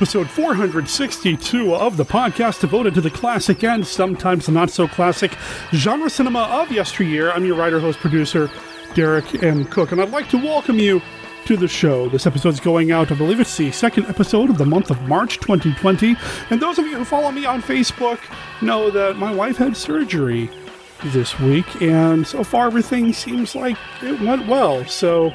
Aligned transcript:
episode 0.00 0.30
462 0.30 1.74
of 1.74 1.98
the 1.98 2.06
podcast 2.06 2.62
devoted 2.62 2.94
to 2.94 3.02
the 3.02 3.10
classic 3.10 3.62
and 3.62 3.86
sometimes 3.86 4.48
not 4.48 4.70
so 4.70 4.88
classic 4.88 5.30
genre 5.74 6.08
cinema 6.08 6.44
of 6.44 6.72
yesteryear. 6.72 7.30
I'm 7.30 7.44
your 7.44 7.54
writer, 7.54 7.78
host, 7.78 7.98
producer, 7.98 8.50
Derek 8.94 9.42
M. 9.42 9.66
Koch, 9.66 9.92
and 9.92 10.00
I'd 10.00 10.08
like 10.08 10.30
to 10.30 10.38
welcome 10.38 10.78
you 10.78 11.02
to 11.44 11.54
the 11.54 11.68
show. 11.68 12.08
This 12.08 12.26
episode 12.26 12.54
is 12.54 12.60
going 12.60 12.92
out, 12.92 13.12
I 13.12 13.14
believe 13.14 13.40
it's 13.40 13.54
the 13.58 13.70
second 13.72 14.06
episode 14.06 14.48
of 14.48 14.56
the 14.56 14.64
month 14.64 14.90
of 14.90 14.98
March 15.02 15.38
2020. 15.40 16.16
And 16.48 16.62
those 16.62 16.78
of 16.78 16.86
you 16.86 16.96
who 16.96 17.04
follow 17.04 17.30
me 17.30 17.44
on 17.44 17.60
Facebook 17.60 18.20
know 18.62 18.90
that 18.90 19.18
my 19.18 19.30
wife 19.30 19.58
had 19.58 19.76
surgery 19.76 20.50
this 21.04 21.38
week, 21.40 21.82
and 21.82 22.26
so 22.26 22.42
far 22.42 22.68
everything 22.68 23.12
seems 23.12 23.54
like 23.54 23.76
it 24.00 24.18
went 24.22 24.48
well. 24.48 24.82
So 24.86 25.30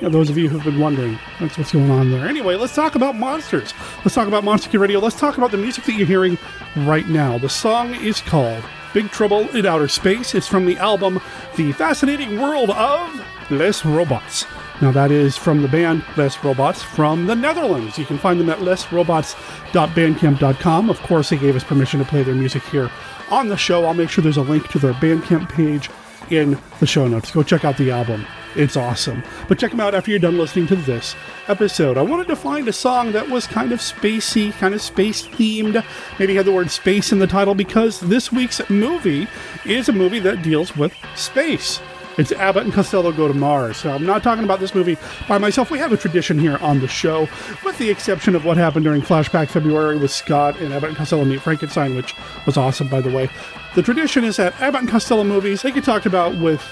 those 0.00 0.30
of 0.30 0.38
you 0.38 0.48
who've 0.48 0.64
been 0.64 0.78
wondering, 0.78 1.18
that's 1.40 1.58
what's 1.58 1.72
going 1.72 1.90
on 1.90 2.10
there. 2.10 2.28
Anyway, 2.28 2.56
let's 2.56 2.74
talk 2.74 2.94
about 2.94 3.16
monsters. 3.16 3.74
Let's 3.98 4.14
talk 4.14 4.28
about 4.28 4.44
Monster 4.44 4.70
Kid 4.70 4.78
Radio. 4.78 5.00
Let's 5.00 5.18
talk 5.18 5.38
about 5.38 5.50
the 5.50 5.56
music 5.56 5.84
that 5.84 5.94
you're 5.94 6.06
hearing 6.06 6.38
right 6.76 7.08
now. 7.08 7.38
The 7.38 7.48
song 7.48 7.94
is 7.94 8.20
called 8.20 8.62
Big 8.94 9.10
Trouble 9.10 9.48
in 9.56 9.66
Outer 9.66 9.88
Space. 9.88 10.34
It's 10.34 10.46
from 10.46 10.66
the 10.66 10.76
album 10.76 11.20
The 11.56 11.72
Fascinating 11.72 12.40
World 12.40 12.70
of 12.70 13.24
Les 13.50 13.84
Robots. 13.84 14.46
Now, 14.80 14.92
that 14.92 15.10
is 15.10 15.36
from 15.36 15.62
the 15.62 15.68
band 15.68 16.04
Les 16.16 16.44
Robots 16.44 16.80
from 16.82 17.26
the 17.26 17.34
Netherlands. 17.34 17.98
You 17.98 18.06
can 18.06 18.18
find 18.18 18.38
them 18.38 18.50
at 18.50 18.58
lesrobots.bandcamp.com. 18.58 20.90
Of 20.90 21.02
course, 21.02 21.30
they 21.30 21.38
gave 21.38 21.56
us 21.56 21.64
permission 21.64 21.98
to 21.98 22.06
play 22.06 22.22
their 22.22 22.36
music 22.36 22.62
here 22.64 22.88
on 23.30 23.48
the 23.48 23.56
show. 23.56 23.84
I'll 23.84 23.94
make 23.94 24.10
sure 24.10 24.22
there's 24.22 24.36
a 24.36 24.42
link 24.42 24.68
to 24.68 24.78
their 24.78 24.92
Bandcamp 24.94 25.48
page 25.48 25.90
in 26.30 26.58
the 26.80 26.86
show 26.86 27.06
notes. 27.06 27.30
Go 27.30 27.42
check 27.42 27.64
out 27.64 27.76
the 27.76 27.90
album. 27.90 28.26
It's 28.56 28.76
awesome. 28.76 29.22
But 29.46 29.58
check 29.58 29.70
them 29.70 29.80
out 29.80 29.94
after 29.94 30.10
you're 30.10 30.20
done 30.20 30.38
listening 30.38 30.66
to 30.68 30.76
this 30.76 31.14
episode. 31.48 31.96
I 31.96 32.02
wanted 32.02 32.26
to 32.28 32.36
find 32.36 32.66
a 32.68 32.72
song 32.72 33.12
that 33.12 33.28
was 33.28 33.46
kind 33.46 33.72
of 33.72 33.80
spacey, 33.80 34.52
kind 34.52 34.74
of 34.74 34.82
space 34.82 35.26
themed, 35.26 35.84
maybe 36.18 36.34
had 36.34 36.46
the 36.46 36.52
word 36.52 36.70
space 36.70 37.12
in 37.12 37.18
the 37.18 37.26
title 37.26 37.54
because 37.54 38.00
this 38.00 38.32
week's 38.32 38.68
movie 38.70 39.28
is 39.64 39.88
a 39.88 39.92
movie 39.92 40.18
that 40.20 40.42
deals 40.42 40.76
with 40.76 40.94
space. 41.14 41.80
It's 42.18 42.32
Abbott 42.32 42.64
and 42.64 42.72
Costello 42.72 43.12
Go 43.12 43.28
to 43.28 43.34
Mars. 43.34 43.76
So 43.76 43.90
I'm 43.90 44.04
not 44.04 44.24
talking 44.24 44.42
about 44.42 44.58
this 44.58 44.74
movie 44.74 44.98
by 45.28 45.38
myself. 45.38 45.70
We 45.70 45.78
have 45.78 45.92
a 45.92 45.96
tradition 45.96 46.36
here 46.36 46.56
on 46.56 46.80
the 46.80 46.88
show, 46.88 47.28
with 47.64 47.78
the 47.78 47.88
exception 47.90 48.34
of 48.34 48.44
what 48.44 48.56
happened 48.56 48.84
during 48.84 49.02
Flashback 49.02 49.48
February 49.48 49.96
with 49.96 50.10
Scott 50.10 50.58
and 50.58 50.74
Abbott 50.74 50.88
and 50.88 50.98
Costello 50.98 51.24
Meet 51.24 51.40
Frankenstein, 51.40 51.94
which 51.94 52.14
was 52.44 52.56
awesome, 52.56 52.88
by 52.88 53.00
the 53.00 53.10
way. 53.10 53.30
The 53.76 53.82
tradition 53.82 54.24
is 54.24 54.36
that 54.36 54.60
Abbott 54.60 54.80
and 54.80 54.90
Costello 54.90 55.22
movies, 55.22 55.62
they 55.62 55.70
get 55.70 55.84
talked 55.84 56.06
about 56.06 56.36
with 56.38 56.62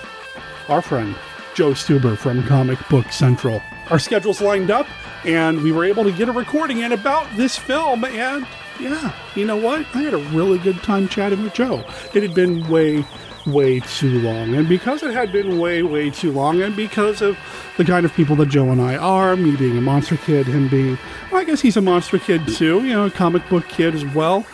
our 0.69 0.83
friend, 0.83 1.15
Joe 1.55 1.71
Stuber 1.71 2.19
from 2.19 2.43
Comic 2.43 2.81
Book 2.89 3.13
Central. 3.13 3.63
Our 3.91 4.01
schedules 4.01 4.41
lined 4.41 4.73
up, 4.73 4.89
and 5.25 5.63
we 5.63 5.71
were 5.71 5.85
able 5.85 6.03
to 6.03 6.13
get 6.13 6.29
a 6.29 6.33
recording 6.33 6.81
in 6.81 6.91
about 6.91 7.25
this 7.37 7.57
film, 7.57 8.05
and 8.05 8.45
yeah, 8.81 9.13
you 9.37 9.47
know 9.47 9.57
what? 9.57 9.87
I 9.95 10.03
had 10.03 10.13
a 10.13 10.19
really 10.19 10.59
good 10.59 10.83
time 10.83 11.09
chatting 11.09 11.45
with 11.45 11.55
Joe. 11.55 11.85
It 12.13 12.25
had 12.25 12.35
been 12.35 12.69
way, 12.69 13.05
way 13.47 13.81
too 13.81 14.21
long. 14.21 14.55
And 14.55 14.69
because 14.69 15.03
it 15.03 15.15
had 15.15 15.33
been 15.33 15.59
way, 15.59 15.83
way 15.83 16.11
too 16.11 16.33
long, 16.33 16.61
and 16.61 16.75
because 16.75 17.23
of 17.23 17.39
the 17.77 17.85
kind 17.85 18.05
of 18.05 18.13
people 18.15 18.37
that 18.37 18.47
Joe 18.47 18.71
and 18.71 18.81
I 18.81 18.97
are, 18.97 19.37
me 19.37 19.57
being 19.57 19.79
a 19.79 19.81
monster 19.81 20.17
kid, 20.17 20.47
him 20.47 20.69
being, 20.69 20.99
well, 21.31 21.41
I 21.41 21.45
guess 21.45 21.61
he's 21.61 21.77
a 21.77 21.83
monster 21.83 22.19
kid 22.19 22.47
too, 22.49 22.85
you 22.85 22.93
know, 22.93 23.07
a 23.07 23.11
comic 23.11 23.49
book 23.49 23.69
kid 23.69 23.95
as 23.95 24.05
well, 24.07 24.45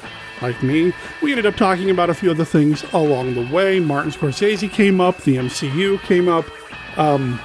like 0.41 0.63
me, 0.63 0.93
we 1.23 1.31
ended 1.31 1.47
up 1.47 1.57
talking 1.57 1.91
about 1.91 2.11
a 2.11 2.15
few 2.15 2.31
other 2.31 2.45
things 2.45 2.83
along 2.93 3.35
the 3.35 3.47
way. 3.55 3.81
Martin 3.81 4.13
Scorsese 4.13 4.71
came 4.71 5.01
up, 5.01 5.19
the 5.23 5.37
MCU 5.37 6.01
came 6.03 6.29
up, 6.29 6.47
um, 6.99 7.41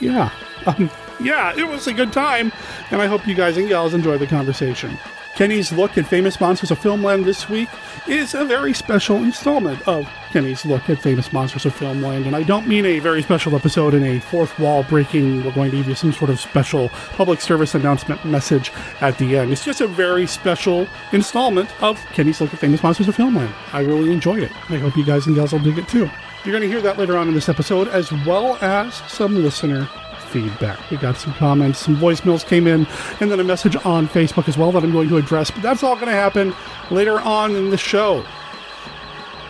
yeah. 0.00 0.30
Um, 0.66 0.90
yeah, 1.20 1.54
it 1.56 1.68
was 1.68 1.86
a 1.86 1.92
good 1.92 2.12
time, 2.12 2.50
and 2.90 3.00
I 3.00 3.06
hope 3.06 3.24
you 3.24 3.36
guys 3.36 3.56
and 3.56 3.68
gals 3.68 3.94
enjoy 3.94 4.18
the 4.18 4.26
conversation. 4.26 4.98
Kenny's 5.36 5.70
Look 5.70 5.98
at 5.98 6.06
Famous 6.06 6.40
Monsters 6.40 6.70
of 6.70 6.80
Filmland 6.80 7.26
this 7.26 7.46
week 7.46 7.68
is 8.08 8.32
a 8.32 8.42
very 8.46 8.72
special 8.72 9.18
installment 9.18 9.86
of 9.86 10.08
Kenny's 10.30 10.64
Look 10.64 10.88
at 10.88 10.98
Famous 10.98 11.30
Monsters 11.30 11.66
of 11.66 11.78
Filmland, 11.78 12.26
and 12.26 12.34
I 12.34 12.42
don't 12.42 12.66
mean 12.66 12.86
a 12.86 13.00
very 13.00 13.22
special 13.22 13.54
episode 13.54 13.92
in 13.92 14.02
a 14.02 14.18
fourth 14.18 14.58
wall 14.58 14.82
breaking, 14.84 15.44
we're 15.44 15.52
going 15.52 15.70
to 15.72 15.76
give 15.76 15.88
you 15.88 15.94
some 15.94 16.14
sort 16.14 16.30
of 16.30 16.40
special 16.40 16.88
public 16.88 17.42
service 17.42 17.74
announcement 17.74 18.24
message 18.24 18.72
at 19.02 19.18
the 19.18 19.36
end. 19.36 19.52
It's 19.52 19.62
just 19.62 19.82
a 19.82 19.86
very 19.86 20.26
special 20.26 20.88
installment 21.12 21.70
of 21.82 22.02
Kenny's 22.14 22.40
Look 22.40 22.54
at 22.54 22.58
Famous 22.58 22.82
Monsters 22.82 23.08
of 23.08 23.14
Filmland. 23.14 23.52
I 23.74 23.80
really 23.80 24.12
enjoyed 24.12 24.42
it. 24.42 24.52
I 24.70 24.78
hope 24.78 24.96
you 24.96 25.04
guys 25.04 25.26
and 25.26 25.36
gals 25.36 25.52
will 25.52 25.58
dig 25.58 25.76
it 25.76 25.86
too. 25.86 26.08
You're 26.44 26.58
going 26.58 26.62
to 26.62 26.68
hear 26.68 26.80
that 26.80 26.96
later 26.96 27.18
on 27.18 27.28
in 27.28 27.34
this 27.34 27.50
episode, 27.50 27.88
as 27.88 28.10
well 28.24 28.56
as 28.62 28.94
some 29.08 29.34
listener 29.42 29.86
feedback. 30.26 30.90
We 30.90 30.96
got 30.96 31.16
some 31.16 31.32
comments, 31.34 31.78
some 31.78 31.96
voicemails 31.96 32.46
came 32.46 32.66
in, 32.66 32.86
and 33.20 33.30
then 33.30 33.40
a 33.40 33.44
message 33.44 33.76
on 33.84 34.08
Facebook 34.08 34.48
as 34.48 34.58
well 34.58 34.72
that 34.72 34.82
I'm 34.82 34.92
going 34.92 35.08
to 35.08 35.16
address. 35.16 35.50
But 35.50 35.62
that's 35.62 35.82
all 35.82 35.94
going 35.94 36.06
to 36.06 36.12
happen 36.12 36.54
later 36.90 37.20
on 37.20 37.54
in 37.54 37.70
the 37.70 37.76
show. 37.76 38.24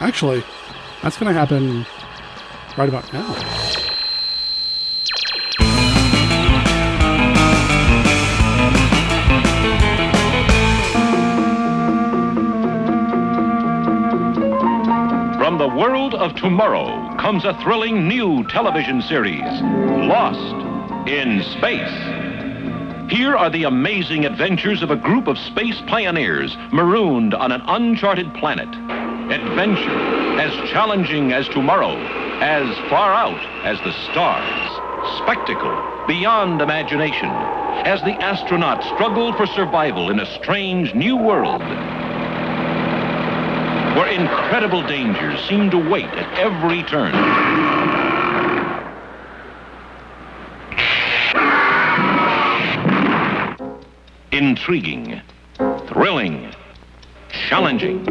Actually, 0.00 0.42
that's 1.02 1.16
going 1.16 1.32
to 1.32 1.38
happen 1.38 1.86
right 2.76 2.88
about 2.88 3.12
now. 3.12 3.76
From 15.38 15.58
the 15.58 15.68
world 15.68 16.14
of 16.14 16.34
tomorrow 16.34 17.14
comes 17.16 17.44
a 17.44 17.54
thrilling 17.62 18.08
new 18.08 18.44
television 18.48 19.00
series, 19.00 19.42
Lost 19.42 20.65
in 21.08 21.42
Space. 21.42 21.92
Here 23.08 23.36
are 23.36 23.48
the 23.48 23.62
amazing 23.62 24.24
adventures 24.24 24.82
of 24.82 24.90
a 24.90 24.96
group 24.96 25.28
of 25.28 25.38
space 25.38 25.80
pioneers 25.86 26.56
marooned 26.72 27.32
on 27.32 27.52
an 27.52 27.62
uncharted 27.68 28.34
planet. 28.34 28.68
Adventure 29.30 30.40
as 30.40 30.52
challenging 30.70 31.32
as 31.32 31.48
tomorrow, 31.48 31.96
as 32.40 32.76
far 32.90 33.14
out 33.14 33.40
as 33.64 33.78
the 33.82 33.92
stars. 34.10 34.82
Spectacle 35.18 36.06
beyond 36.08 36.60
imagination 36.60 37.30
as 37.86 38.02
the 38.02 38.14
astronauts 38.14 38.82
struggle 38.94 39.32
for 39.34 39.46
survival 39.46 40.10
in 40.10 40.18
a 40.18 40.26
strange 40.26 40.92
new 40.94 41.16
world 41.16 41.62
where 43.96 44.08
incredible 44.08 44.82
dangers 44.86 45.40
seem 45.48 45.70
to 45.70 45.78
wait 45.78 46.06
at 46.06 46.38
every 46.38 46.82
turn. 46.82 47.75
Intriguing, 54.56 55.20
thrilling, 55.86 56.50
challenging. 57.50 58.02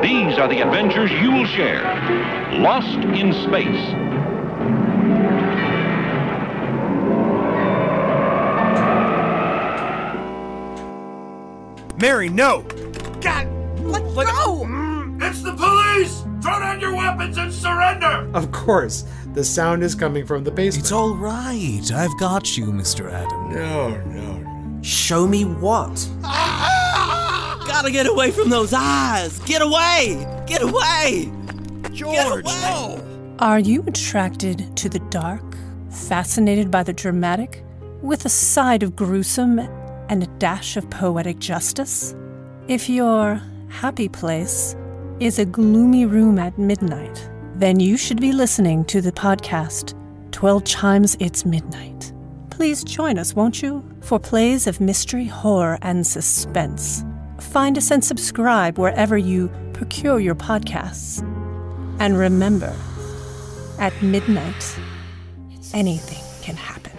These 0.00 0.38
are 0.38 0.46
the 0.46 0.60
adventures 0.62 1.10
you 1.10 1.32
will 1.32 1.46
share. 1.46 1.82
Lost 2.60 2.86
in 2.86 3.32
Space. 3.32 3.94
Mary, 12.00 12.28
no! 12.28 12.62
God, 13.20 13.48
let's 13.80 14.14
Let- 14.14 14.28
go! 14.28 14.64
Mm, 14.64 15.20
it's 15.20 15.42
the 15.42 15.54
police! 15.54 16.22
Throw 16.40 16.60
down 16.60 16.78
your 16.80 16.94
weapons 16.94 17.36
and 17.36 17.52
surrender! 17.52 18.30
Of 18.32 18.52
course, 18.52 19.04
the 19.34 19.42
sound 19.42 19.82
is 19.82 19.96
coming 19.96 20.24
from 20.24 20.44
the 20.44 20.52
basement. 20.52 20.84
It's 20.84 20.92
all 20.92 21.16
right. 21.16 21.82
I've 21.92 22.16
got 22.20 22.56
you, 22.56 22.66
Mr. 22.66 23.12
Adam. 23.12 23.52
No, 23.52 23.96
no. 24.04 24.17
Show 24.82 25.26
me 25.26 25.44
what? 25.44 26.08
Gotta 26.22 27.90
get 27.90 28.06
away 28.06 28.30
from 28.30 28.48
those 28.48 28.72
eyes! 28.72 29.38
Get 29.40 29.62
away! 29.62 30.26
Get 30.46 30.62
away! 30.62 31.30
George, 31.92 32.44
away! 32.46 33.02
Are 33.40 33.58
you 33.58 33.82
attracted 33.86 34.76
to 34.76 34.88
the 34.88 35.00
dark, 35.10 35.42
fascinated 35.90 36.70
by 36.70 36.82
the 36.82 36.92
dramatic, 36.92 37.64
with 38.02 38.24
a 38.24 38.28
side 38.28 38.82
of 38.82 38.96
gruesome 38.96 39.58
and 40.08 40.22
a 40.22 40.26
dash 40.38 40.76
of 40.76 40.88
poetic 40.90 41.38
justice? 41.38 42.14
If 42.68 42.88
your 42.88 43.42
happy 43.68 44.08
place 44.08 44.76
is 45.20 45.38
a 45.38 45.44
gloomy 45.44 46.06
room 46.06 46.38
at 46.38 46.58
midnight, 46.58 47.28
then 47.56 47.80
you 47.80 47.96
should 47.96 48.20
be 48.20 48.32
listening 48.32 48.84
to 48.86 49.00
the 49.00 49.12
podcast 49.12 49.94
12 50.30 50.64
Chimes 50.64 51.16
It's 51.18 51.44
Midnight. 51.44 52.12
Please 52.58 52.82
join 52.82 53.18
us, 53.18 53.36
won't 53.36 53.62
you, 53.62 53.84
for 54.00 54.18
plays 54.18 54.66
of 54.66 54.80
mystery, 54.80 55.26
horror, 55.26 55.78
and 55.80 56.04
suspense. 56.04 57.04
Find 57.38 57.78
us 57.78 57.92
and 57.92 58.04
subscribe 58.04 58.80
wherever 58.80 59.16
you 59.16 59.48
procure 59.74 60.18
your 60.18 60.34
podcasts. 60.34 61.22
And 62.00 62.18
remember, 62.18 62.74
at 63.78 63.92
midnight, 64.02 64.76
anything 65.72 66.18
can 66.42 66.56
happen. 66.56 66.98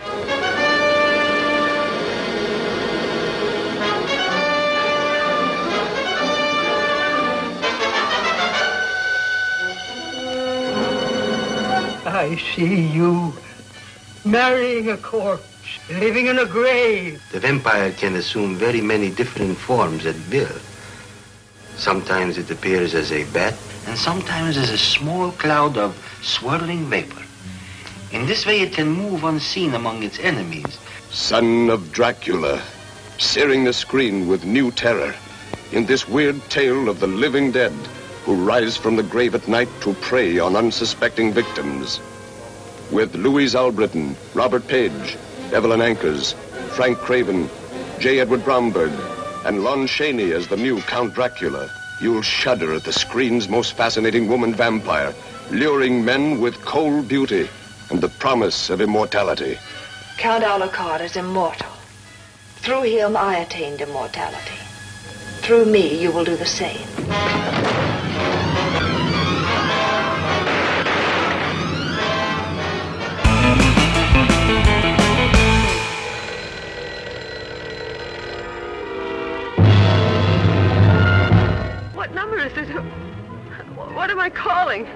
I 12.05 12.38
see 12.55 12.88
you 12.88 13.33
marrying 14.25 14.89
a 14.89 14.98
corpse. 14.98 15.45
living 15.89 16.27
in 16.27 16.39
a 16.39 16.45
grave. 16.45 17.21
The 17.31 17.39
vampire 17.39 17.92
can 17.92 18.16
assume 18.16 18.56
very 18.56 18.81
many 18.81 19.10
different 19.10 19.57
forms 19.57 20.06
at 20.06 20.16
will. 20.31 20.60
Sometimes 21.77 22.38
it 22.38 22.50
appears 22.50 22.95
as 22.95 23.12
a 23.12 23.24
bat, 23.25 23.54
and 23.88 23.98
sometimes 23.98 24.57
as 24.57 24.69
a 24.69 24.77
small 24.77 25.31
cloud 25.31 25.77
of 25.77 25.95
swirling 26.21 26.86
vapor. 26.89 27.24
In 28.12 28.25
this 28.25 28.45
way, 28.45 28.62
it 28.62 28.74
can 28.74 28.89
move 28.89 29.24
unseen 29.24 29.75
among 29.75 30.04
its 30.04 30.19
enemies. 30.19 30.77
Son 31.12 31.69
of 31.69 31.92
Dracula, 31.92 32.62
searing 33.18 33.63
the 33.63 33.74
screen 33.74 34.27
with 34.27 34.44
new 34.44 34.72
terror 34.72 35.13
in 35.72 35.86
this 35.86 36.07
weird 36.07 36.42
tale 36.50 36.89
of 36.89 37.00
the 37.00 37.07
living 37.07 37.51
dead 37.51 37.74
who 38.25 38.33
rise 38.36 38.75
from 38.75 38.95
the 38.95 39.04
grave 39.04 39.36
at 39.36 39.48
night 39.48 39.69
to 39.81 39.94
prey 39.95 40.39
on 40.39 40.56
unsuspecting 40.56 41.31
victims. 41.31 42.00
With 42.91 43.15
Louise 43.15 43.53
Allbritton, 43.53 44.15
Robert 44.33 44.68
Paige, 44.68 45.18
Evelyn 45.53 45.80
Ankers, 45.80 46.33
Frank 46.75 46.97
Craven, 46.97 47.47
J. 48.00 48.19
Edward 48.19 48.44
Bromberg, 48.44 48.91
and 49.45 49.63
Lon 49.63 49.86
Chaney 49.86 50.31
as 50.31 50.47
the 50.47 50.57
new 50.57 50.81
Count 50.81 51.13
Dracula, 51.13 51.69
you'll 52.01 52.24
shudder 52.24 52.74
at 52.74 52.83
the 52.83 52.94
screen's 52.94 53.47
most 53.47 53.74
fascinating 53.74 54.27
woman 54.27 54.56
vampire, 54.56 55.13
luring 55.51 56.03
men 56.03 56.41
with 56.41 56.59
cold 56.62 57.07
beauty 57.07 57.47
and 57.91 58.01
the 58.01 58.09
promise 58.09 58.69
of 58.69 58.81
immortality. 58.81 59.57
Count 60.18 60.44
Alucard 60.44 61.01
is 61.01 61.15
immortal. 61.15 61.71
Through 62.57 62.83
him, 62.83 63.15
I 63.15 63.38
attained 63.38 63.81
immortality. 63.81 64.57
Through 65.41 65.65
me, 65.65 66.01
you 66.01 66.12
will 66.12 66.25
do 66.25 66.36
the 66.36 66.45
same. 66.45 67.69
What 82.09 82.15
number 82.15 82.41
is 82.41 82.57
it? 82.57 82.65
What 83.94 84.09
am 84.09 84.17
I 84.17 84.33
calling? 84.33 84.89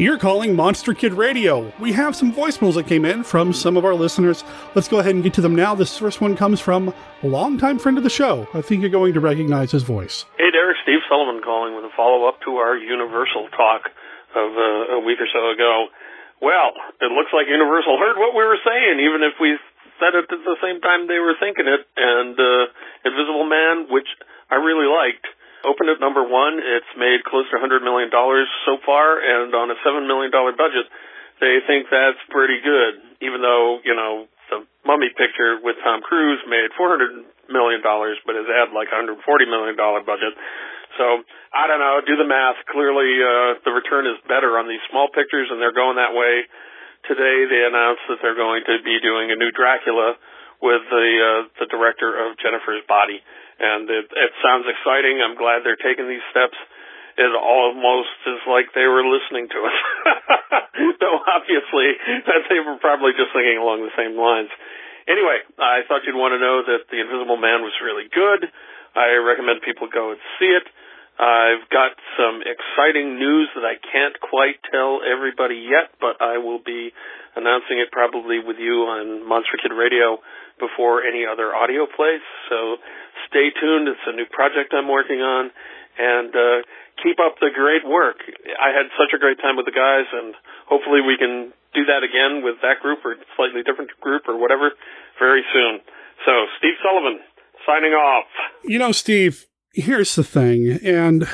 You're 0.00 0.16
calling 0.16 0.56
Monster 0.56 0.94
Kid 0.94 1.12
Radio. 1.12 1.70
We 1.76 1.92
have 1.92 2.16
some 2.16 2.32
voicemails 2.32 2.80
that 2.80 2.86
came 2.86 3.04
in 3.04 3.20
from 3.22 3.52
some 3.52 3.76
of 3.76 3.84
our 3.84 3.92
listeners. 3.92 4.44
Let's 4.74 4.88
go 4.88 5.00
ahead 5.00 5.14
and 5.14 5.22
get 5.22 5.34
to 5.34 5.42
them 5.42 5.54
now. 5.54 5.74
This 5.74 5.98
first 5.98 6.22
one 6.22 6.34
comes 6.40 6.58
from 6.58 6.88
a 7.22 7.26
longtime 7.28 7.80
friend 7.80 7.98
of 7.98 8.02
the 8.02 8.08
show. 8.08 8.48
I 8.54 8.62
think 8.62 8.80
you're 8.80 8.88
going 8.88 9.12
to 9.12 9.20
recognize 9.20 9.72
his 9.72 9.82
voice. 9.82 10.24
Hey, 10.38 10.50
Derek, 10.50 10.78
Steve 10.84 11.04
Sullivan 11.06 11.42
calling 11.44 11.76
with 11.76 11.84
a 11.84 11.92
follow 11.94 12.26
up 12.26 12.40
to 12.48 12.56
our 12.56 12.74
Universal 12.74 13.52
talk 13.52 13.92
of 14.34 14.56
uh, 14.56 14.96
a 14.96 15.00
week 15.04 15.20
or 15.20 15.28
so 15.28 15.52
ago. 15.52 15.92
Well, 16.40 16.72
it 17.04 17.12
looks 17.12 17.30
like 17.36 17.44
Universal 17.52 18.00
heard 18.00 18.16
what 18.16 18.32
we 18.32 18.40
were 18.40 18.58
saying, 18.64 19.04
even 19.04 19.20
if 19.20 19.36
we 19.38 19.58
said 20.00 20.16
it 20.16 20.32
at 20.32 20.42
the 20.48 20.56
same 20.64 20.80
time 20.80 21.06
they 21.12 21.20
were 21.20 21.36
thinking 21.38 21.68
it. 21.68 21.84
And 21.92 22.40
uh, 22.40 22.72
Invisible 23.04 23.44
Man, 23.44 23.92
which 23.92 24.08
I 24.54 24.62
really 24.62 24.86
liked, 24.86 25.26
opened 25.66 25.90
at 25.90 25.98
number 25.98 26.22
one. 26.22 26.62
It's 26.62 26.92
made 26.94 27.26
close 27.26 27.50
to 27.50 27.58
$100 27.58 27.82
million 27.82 28.06
so 28.62 28.78
far, 28.86 29.18
and 29.18 29.50
on 29.50 29.66
a 29.66 29.78
$7 29.82 30.06
million 30.06 30.30
budget, 30.30 30.86
they 31.42 31.58
think 31.66 31.90
that's 31.90 32.22
pretty 32.30 32.62
good, 32.62 33.18
even 33.18 33.42
though, 33.42 33.82
you 33.82 33.98
know, 33.98 34.30
the 34.54 34.62
Mummy 34.86 35.10
picture 35.10 35.58
with 35.58 35.74
Tom 35.82 36.06
Cruise 36.06 36.38
made 36.46 36.70
$400 36.78 37.50
million, 37.50 37.82
but 37.82 38.38
has 38.38 38.46
had 38.46 38.70
like 38.70 38.94
a 38.94 39.02
$140 39.02 39.18
million 39.50 39.74
budget. 39.74 40.38
So, 40.94 41.26
I 41.50 41.66
don't 41.66 41.82
know, 41.82 41.98
do 42.06 42.14
the 42.14 42.28
math. 42.28 42.62
Clearly, 42.70 43.10
uh, 43.18 43.58
the 43.66 43.74
return 43.74 44.06
is 44.06 44.22
better 44.30 44.54
on 44.62 44.70
these 44.70 44.84
small 44.86 45.10
pictures, 45.10 45.50
and 45.50 45.58
they're 45.58 45.74
going 45.74 45.98
that 45.98 46.14
way. 46.14 46.46
Today, 47.10 47.50
they 47.50 47.62
announced 47.66 48.06
that 48.06 48.22
they're 48.22 48.38
going 48.38 48.62
to 48.70 48.78
be 48.86 49.02
doing 49.02 49.34
a 49.34 49.36
new 49.36 49.50
Dracula 49.50 50.14
with 50.62 50.86
the, 50.86 51.08
uh, 51.18 51.42
the 51.58 51.66
director 51.66 52.14
of 52.14 52.38
Jennifer's 52.38 52.86
Body 52.86 53.18
and 53.58 53.86
it, 53.86 54.06
it 54.10 54.32
sounds 54.42 54.66
exciting. 54.66 55.22
I'm 55.22 55.38
glad 55.38 55.62
they're 55.62 55.80
taking 55.80 56.08
these 56.10 56.24
steps. 56.30 56.56
It 57.14 57.30
almost 57.30 58.18
is 58.26 58.42
like 58.50 58.74
they 58.74 58.90
were 58.90 59.06
listening 59.06 59.46
to 59.46 59.58
us. 59.62 59.78
Though 61.00 61.20
obviously 61.22 61.94
that 62.26 62.42
they 62.50 62.58
were 62.58 62.78
probably 62.82 63.14
just 63.14 63.30
thinking 63.30 63.62
along 63.62 63.86
the 63.86 63.94
same 63.94 64.18
lines. 64.18 64.50
Anyway, 65.06 65.38
I 65.60 65.86
thought 65.86 66.02
you'd 66.08 66.18
want 66.18 66.34
to 66.34 66.42
know 66.42 66.64
that 66.64 66.90
The 66.90 66.98
Invisible 66.98 67.38
Man 67.38 67.62
was 67.62 67.76
really 67.78 68.10
good. 68.10 68.50
I 68.96 69.14
recommend 69.22 69.62
people 69.62 69.86
go 69.86 70.10
and 70.10 70.20
see 70.40 70.50
it. 70.50 70.66
I've 71.14 71.70
got 71.70 71.94
some 72.18 72.42
exciting 72.42 73.14
news 73.14 73.46
that 73.54 73.62
I 73.62 73.78
can't 73.78 74.18
quite 74.18 74.58
tell 74.66 74.98
everybody 75.06 75.62
yet, 75.62 75.94
but 76.02 76.18
I 76.18 76.42
will 76.42 76.58
be 76.58 76.90
announcing 77.38 77.78
it 77.78 77.94
probably 77.94 78.42
with 78.42 78.58
you 78.58 78.90
on 78.90 79.22
Monster 79.22 79.58
Kid 79.62 79.70
Radio 79.70 80.18
before 80.58 81.02
any 81.02 81.26
other 81.26 81.54
audio 81.54 81.86
plays. 81.86 82.22
So 82.48 82.78
stay 83.28 83.50
tuned. 83.54 83.88
It's 83.88 84.06
a 84.06 84.14
new 84.14 84.26
project 84.30 84.74
I'm 84.74 84.88
working 84.88 85.20
on, 85.20 85.50
and 85.98 86.30
uh, 86.34 86.58
keep 87.02 87.18
up 87.18 87.38
the 87.40 87.50
great 87.54 87.82
work. 87.86 88.22
I 88.58 88.70
had 88.70 88.90
such 88.94 89.14
a 89.14 89.18
great 89.18 89.38
time 89.38 89.56
with 89.56 89.66
the 89.66 89.74
guys, 89.74 90.06
and 90.12 90.34
hopefully 90.66 91.02
we 91.02 91.18
can 91.18 91.52
do 91.74 91.84
that 91.90 92.06
again 92.06 92.42
with 92.42 92.62
that 92.62 92.78
group 92.80 93.02
or 93.04 93.18
slightly 93.36 93.62
different 93.66 93.90
group 94.00 94.28
or 94.28 94.38
whatever 94.38 94.70
very 95.18 95.42
soon. 95.52 95.82
So, 96.24 96.32
Steve 96.58 96.78
Sullivan 96.82 97.20
signing 97.66 97.92
off. 97.92 98.30
You 98.62 98.78
know, 98.78 98.92
Steve, 98.92 99.46
here's 99.74 100.14
the 100.14 100.24
thing, 100.24 100.78
and 100.84 101.28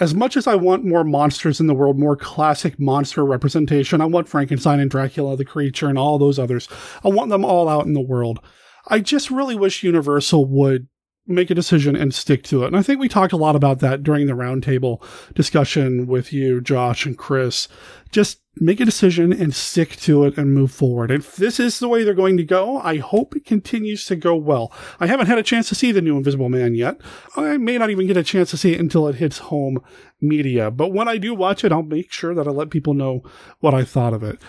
as 0.00 0.14
much 0.14 0.36
as 0.36 0.46
I 0.46 0.56
want 0.56 0.84
more 0.84 1.04
monsters 1.04 1.60
in 1.60 1.66
the 1.66 1.74
world, 1.74 1.98
more 1.98 2.16
classic 2.16 2.78
monster 2.80 3.24
representation, 3.24 4.00
I 4.00 4.06
want 4.06 4.28
Frankenstein 4.28 4.80
and 4.80 4.90
Dracula, 4.90 5.36
the 5.36 5.44
creature, 5.44 5.88
and 5.88 5.98
all 5.98 6.18
those 6.18 6.38
others. 6.38 6.68
I 7.04 7.08
want 7.08 7.30
them 7.30 7.44
all 7.44 7.68
out 7.68 7.86
in 7.86 7.94
the 7.94 8.00
world. 8.00 8.40
I 8.88 9.00
just 9.00 9.30
really 9.30 9.54
wish 9.54 9.82
Universal 9.82 10.46
would 10.46 10.88
make 11.26 11.50
a 11.50 11.54
decision 11.54 11.96
and 11.96 12.14
stick 12.14 12.42
to 12.44 12.64
it. 12.64 12.68
And 12.68 12.76
I 12.76 12.82
think 12.82 13.00
we 13.00 13.08
talked 13.08 13.32
a 13.32 13.38
lot 13.38 13.56
about 13.56 13.78
that 13.80 14.02
during 14.02 14.26
the 14.26 14.34
roundtable 14.34 15.02
discussion 15.34 16.06
with 16.06 16.32
you, 16.32 16.60
Josh 16.60 17.06
and 17.06 17.16
Chris. 17.16 17.66
Just 18.10 18.40
make 18.56 18.78
a 18.78 18.84
decision 18.84 19.32
and 19.32 19.54
stick 19.54 19.96
to 19.96 20.24
it 20.24 20.36
and 20.36 20.54
move 20.54 20.70
forward. 20.70 21.10
If 21.10 21.36
this 21.36 21.58
is 21.58 21.78
the 21.78 21.88
way 21.88 22.04
they're 22.04 22.14
going 22.14 22.36
to 22.36 22.44
go, 22.44 22.78
I 22.78 22.98
hope 22.98 23.34
it 23.34 23.44
continues 23.44 24.04
to 24.06 24.16
go 24.16 24.36
well. 24.36 24.72
I 25.00 25.06
haven't 25.06 25.26
had 25.26 25.38
a 25.38 25.42
chance 25.42 25.68
to 25.70 25.74
see 25.74 25.92
the 25.92 26.02
new 26.02 26.16
Invisible 26.16 26.48
Man 26.48 26.74
yet. 26.74 27.00
I 27.36 27.56
may 27.56 27.78
not 27.78 27.90
even 27.90 28.06
get 28.06 28.16
a 28.16 28.22
chance 28.22 28.50
to 28.50 28.56
see 28.56 28.74
it 28.74 28.80
until 28.80 29.08
it 29.08 29.16
hits 29.16 29.38
home 29.38 29.80
media. 30.20 30.70
But 30.70 30.92
when 30.92 31.08
I 31.08 31.16
do 31.16 31.34
watch 31.34 31.64
it, 31.64 31.72
I'll 31.72 31.82
make 31.82 32.12
sure 32.12 32.34
that 32.34 32.46
I 32.46 32.50
let 32.50 32.70
people 32.70 32.94
know 32.94 33.22
what 33.60 33.74
I 33.74 33.84
thought 33.84 34.14
of 34.14 34.22
it. 34.22 34.40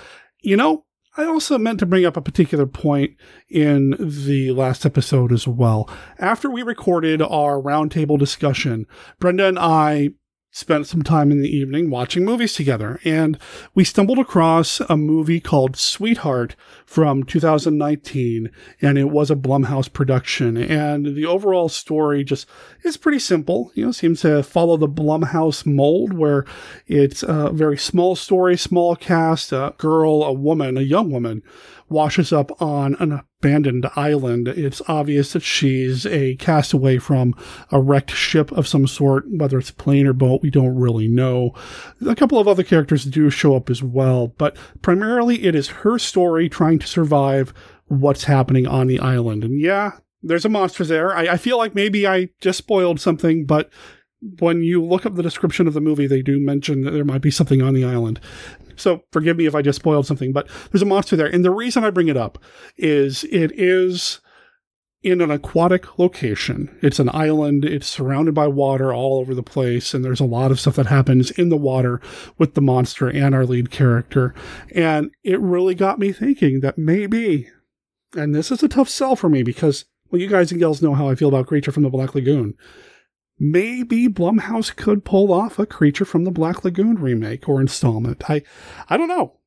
You 0.41 0.57
know, 0.57 0.84
I 1.17 1.25
also 1.25 1.57
meant 1.57 1.79
to 1.79 1.85
bring 1.85 2.05
up 2.05 2.17
a 2.17 2.21
particular 2.21 2.65
point 2.65 3.15
in 3.49 3.95
the 3.99 4.51
last 4.51 4.85
episode 4.85 5.31
as 5.31 5.47
well. 5.47 5.89
After 6.19 6.49
we 6.49 6.61
recorded 6.61 7.21
our 7.21 7.61
roundtable 7.61 8.19
discussion, 8.19 8.85
Brenda 9.19 9.47
and 9.47 9.57
I 9.57 10.09
spent 10.55 10.87
some 10.87 11.01
time 11.01 11.31
in 11.31 11.41
the 11.41 11.53
evening 11.53 11.89
watching 11.89 12.23
movies 12.23 12.53
together, 12.53 12.97
and 13.03 13.37
we 13.73 13.83
stumbled 13.83 14.17
across 14.17 14.79
a 14.79 14.95
movie 14.95 15.41
called 15.41 15.75
Sweetheart 15.75 16.55
from 16.85 17.23
2019, 17.23 18.49
and 18.81 18.97
it 18.97 19.09
was 19.09 19.29
a 19.29 19.35
Blumhouse 19.35 19.91
production. 19.91 20.55
And 20.55 21.13
the 21.13 21.25
overall 21.25 21.67
story 21.67 22.23
just 22.23 22.47
is 22.83 22.95
pretty 22.95 23.19
simple. 23.19 23.69
You 23.75 23.87
know, 23.87 23.91
seems 23.91 24.21
to 24.21 24.43
follow 24.43 24.77
the 24.77 24.87
Blumhouse 24.87 25.65
mold, 25.65 26.13
where 26.13 26.45
it's 26.87 27.21
a 27.21 27.51
very 27.51 27.77
small 27.77 28.15
story, 28.15 28.55
small 28.55 28.95
cast, 28.95 29.51
a 29.51 29.75
girl, 29.77 30.23
a 30.23 30.31
woman, 30.31 30.77
a 30.77 30.81
young 30.81 31.11
woman 31.11 31.43
washes 31.89 32.31
up 32.31 32.61
on 32.61 32.95
an 32.95 33.21
abandoned 33.45 33.87
island. 33.95 34.47
It's 34.47 34.81
obvious 34.87 35.33
that 35.33 35.43
she's 35.43 36.07
a 36.07 36.35
castaway 36.37 36.97
from 36.97 37.35
a 37.71 37.79
wrecked 37.79 38.09
ship 38.09 38.51
of 38.51 38.67
some 38.67 38.87
sort, 38.87 39.25
whether 39.29 39.59
it's 39.59 39.69
plane 39.69 40.07
or 40.07 40.13
boat, 40.13 40.41
we 40.41 40.49
don't 40.49 40.75
really 40.75 41.07
know. 41.07 41.53
A 42.07 42.15
couple 42.15 42.39
of 42.39 42.47
other 42.47 42.63
characters 42.63 43.05
do 43.05 43.29
show 43.29 43.55
up 43.55 43.69
as 43.69 43.83
well, 43.83 44.29
but 44.29 44.57
primarily 44.81 45.43
it 45.43 45.53
is 45.53 45.67
her 45.67 45.99
story 45.99 46.49
trying 46.49 46.79
to 46.79 46.87
survive 46.87 47.53
what's 47.85 48.23
happening 48.23 48.65
on 48.65 48.87
the 48.87 48.99
island. 48.99 49.43
And 49.43 49.61
yeah, 49.61 49.91
there's 50.23 50.45
a 50.45 50.49
monster 50.49 50.83
there. 50.83 51.15
I, 51.15 51.33
I 51.33 51.37
feel 51.37 51.59
like 51.59 51.75
maybe 51.75 52.07
I 52.07 52.29
just 52.41 52.57
spoiled 52.57 52.99
something, 52.99 53.45
but 53.45 53.69
when 54.39 54.63
you 54.63 54.83
look 54.83 55.05
up 55.05 55.15
the 55.15 55.23
description 55.23 55.67
of 55.67 55.73
the 55.73 55.81
movie, 55.81 56.07
they 56.07 56.21
do 56.21 56.39
mention 56.39 56.81
that 56.81 56.91
there 56.91 57.05
might 57.05 57.21
be 57.21 57.31
something 57.31 57.61
on 57.61 57.73
the 57.73 57.85
island. 57.85 58.19
So 58.75 59.03
forgive 59.11 59.37
me 59.37 59.45
if 59.45 59.55
I 59.55 59.61
just 59.61 59.79
spoiled 59.79 60.07
something, 60.07 60.33
but 60.33 60.49
there's 60.71 60.81
a 60.81 60.85
monster 60.85 61.15
there. 61.15 61.27
And 61.27 61.45
the 61.45 61.51
reason 61.51 61.83
I 61.83 61.91
bring 61.91 62.07
it 62.07 62.17
up 62.17 62.37
is 62.77 63.23
it 63.25 63.51
is 63.53 64.19
in 65.03 65.21
an 65.21 65.29
aquatic 65.29 65.99
location. 65.99 66.75
It's 66.81 66.99
an 66.99 67.09
island. 67.13 67.63
It's 67.63 67.87
surrounded 67.87 68.33
by 68.33 68.47
water 68.47 68.91
all 68.91 69.19
over 69.19 69.35
the 69.35 69.43
place. 69.43 69.93
And 69.93 70.03
there's 70.03 70.19
a 70.19 70.25
lot 70.25 70.49
of 70.49 70.59
stuff 70.59 70.75
that 70.77 70.87
happens 70.87 71.29
in 71.31 71.49
the 71.49 71.57
water 71.57 72.01
with 72.37 72.55
the 72.55 72.61
monster 72.61 73.07
and 73.07 73.35
our 73.35 73.45
lead 73.45 73.69
character. 73.69 74.33
And 74.73 75.11
it 75.23 75.39
really 75.39 75.75
got 75.75 75.99
me 75.99 76.11
thinking 76.11 76.61
that 76.61 76.77
maybe, 76.77 77.49
and 78.15 78.33
this 78.33 78.51
is 78.51 78.63
a 78.63 78.67
tough 78.67 78.89
sell 78.89 79.15
for 79.15 79.29
me 79.29 79.43
because, 79.43 79.85
well, 80.09 80.19
you 80.19 80.27
guys 80.27 80.51
and 80.51 80.59
gals 80.59 80.81
know 80.81 80.95
how 80.95 81.07
I 81.07 81.15
feel 81.15 81.29
about 81.29 81.47
Creature 81.47 81.73
from 81.73 81.83
the 81.83 81.89
Black 81.89 82.15
Lagoon 82.15 82.55
maybe 83.39 84.07
Blumhouse 84.07 84.75
could 84.75 85.03
pull 85.05 85.33
off 85.33 85.59
a 85.59 85.65
Creature 85.65 86.05
from 86.05 86.23
the 86.23 86.31
Black 86.31 86.63
Lagoon 86.63 86.95
remake 86.95 87.47
or 87.49 87.59
installment. 87.61 88.29
I, 88.29 88.43
I 88.89 88.97
don't 88.97 89.07
know. 89.07 89.39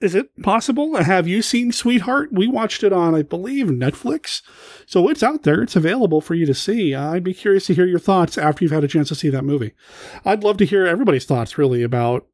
is 0.00 0.14
it 0.14 0.42
possible? 0.42 0.96
Have 1.02 1.26
you 1.26 1.40
seen 1.40 1.72
Sweetheart? 1.72 2.28
We 2.32 2.46
watched 2.46 2.84
it 2.84 2.92
on, 2.92 3.14
I 3.14 3.22
believe, 3.22 3.68
Netflix. 3.68 4.42
So 4.86 5.08
it's 5.08 5.22
out 5.22 5.44
there. 5.44 5.62
It's 5.62 5.76
available 5.76 6.20
for 6.20 6.34
you 6.34 6.44
to 6.46 6.54
see. 6.54 6.94
I'd 6.94 7.24
be 7.24 7.32
curious 7.32 7.66
to 7.66 7.74
hear 7.74 7.86
your 7.86 7.98
thoughts 7.98 8.36
after 8.36 8.64
you've 8.64 8.72
had 8.72 8.84
a 8.84 8.88
chance 8.88 9.08
to 9.08 9.14
see 9.14 9.30
that 9.30 9.44
movie. 9.44 9.72
I'd 10.24 10.44
love 10.44 10.58
to 10.58 10.66
hear 10.66 10.86
everybody's 10.86 11.24
thoughts, 11.24 11.56
really, 11.56 11.82
about 11.82 12.26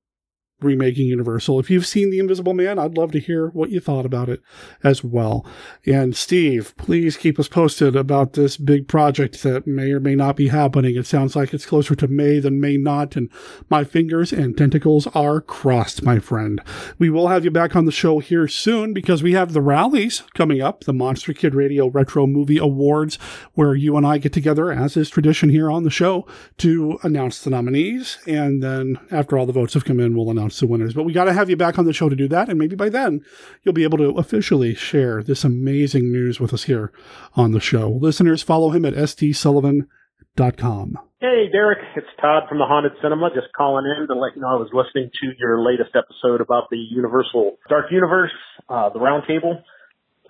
remaking 0.63 1.07
Universal. 1.07 1.61
If 1.61 1.71
you've 1.71 1.87
seen 1.87 2.11
The 2.11 2.19
Invisible 2.19 2.55
Man, 2.55 2.79
I'd 2.79 2.97
love 2.97 3.13
to 3.13 3.21
hear 3.21 3.49
what 3.49 3.71
you 3.71 3.81
thought 3.81 4.07
about 4.07 4.29
it 4.29 4.43
as 4.83 5.03
well. 5.03 5.47
And 5.87 6.17
Steve, 6.17 6.75
please 6.77 7.17
keep 7.17 7.39
us 7.39 7.49
posted 7.49 7.97
about 7.97 8.35
this 8.35 8.57
big 8.57 8.89
project 8.89 9.43
that 9.43 9.67
may 9.67 9.93
or 9.93 10.01
may 10.01 10.15
not 10.15 10.37
be 10.37 10.49
happening. 10.49 10.97
It 10.97 11.07
sounds 11.07 11.37
like 11.37 11.55
it's 11.55 11.67
closer 11.67 11.95
to 11.95 12.09
May 12.09 12.39
than 12.39 12.61
may 12.61 12.77
not, 12.77 13.17
and 13.17 13.31
my 13.69 13.85
fingers 13.85 14.33
and 14.33 14.57
tentacles 14.57 15.07
are 15.09 15.41
crossed, 15.41 16.03
my 16.03 16.19
friend. 16.19 16.61
We 16.99 17.11
will 17.11 17.29
have 17.29 17.45
you 17.45 17.51
back 17.51 17.77
on 17.77 17.85
the 17.85 17.93
show 17.93 18.19
here 18.19 18.49
soon 18.49 18.93
because 18.93 19.23
we 19.23 19.33
have 19.33 19.53
the 19.53 19.63
rallies 19.63 20.23
coming 20.35 20.61
up, 20.61 20.85
the 20.85 20.93
Monster 20.93 21.33
Kid 21.33 21.55
Radio 21.55 21.89
Retro 21.89 22.27
Movie 22.27 22.59
Awards, 22.59 23.17
where 23.55 23.75
you 23.75 23.97
and 23.97 24.07
I 24.07 24.19
get 24.19 24.33
together, 24.33 24.73
as 24.73 24.97
is 24.97 25.11
tradition 25.11 25.49
here 25.51 25.71
on 25.71 25.85
the 25.85 25.91
show, 25.91 26.27
to 26.59 26.99
announce 27.03 27.41
the 27.41 27.51
nominees. 27.51 28.19
And 28.27 28.63
then 28.63 28.99
after 29.11 29.39
all 29.39 29.47
the 29.47 29.53
votes 29.53 29.75
have 29.75 29.85
come 29.85 30.01
in, 30.01 30.17
we'll 30.17 30.31
announce 30.31 30.50
the 30.59 30.67
winners. 30.67 30.95
But 30.95 31.05
we 31.05 31.13
got 31.13 31.25
to 31.25 31.33
have 31.33 31.49
you 31.49 31.57
back 31.57 31.79
on 31.79 31.85
the 31.85 31.93
show 31.93 32.09
to 32.09 32.17
do 32.17 32.27
that. 32.29 32.49
And 32.49 32.59
maybe 32.59 32.75
by 32.75 32.89
then 32.89 33.25
you'll 33.63 33.75
be 33.75 33.85
able 33.85 33.99
to 33.99 34.11
officially 34.19 34.75
share 34.75 35.23
this 35.23 35.45
amazing 35.45 36.11
news 36.11 36.41
with 36.41 36.53
us 36.53 36.65
here 36.65 36.93
on 37.35 37.53
the 37.53 37.61
show. 37.61 37.91
Listeners, 37.91 38.43
follow 38.43 38.71
him 38.71 38.85
at 38.85 38.95
stsullivan.com. 38.95 40.99
Hey, 41.21 41.51
Derek, 41.53 41.81
it's 41.97 42.07
Todd 42.19 42.45
from 42.49 42.57
the 42.57 42.65
Haunted 42.65 42.93
Cinema. 43.03 43.29
Just 43.35 43.49
calling 43.55 43.85
in 43.85 44.09
to 44.09 44.15
let 44.15 44.35
you 44.35 44.41
know 44.41 44.49
I 44.49 44.57
was 44.57 44.71
listening 44.73 45.11
to 45.21 45.33
your 45.39 45.63
latest 45.63 45.91
episode 45.95 46.41
about 46.41 46.71
the 46.71 46.79
Universal 46.79 47.59
Dark 47.69 47.93
Universe, 47.93 48.33
uh, 48.71 48.89
the 48.89 48.99
Roundtable. 48.99 49.63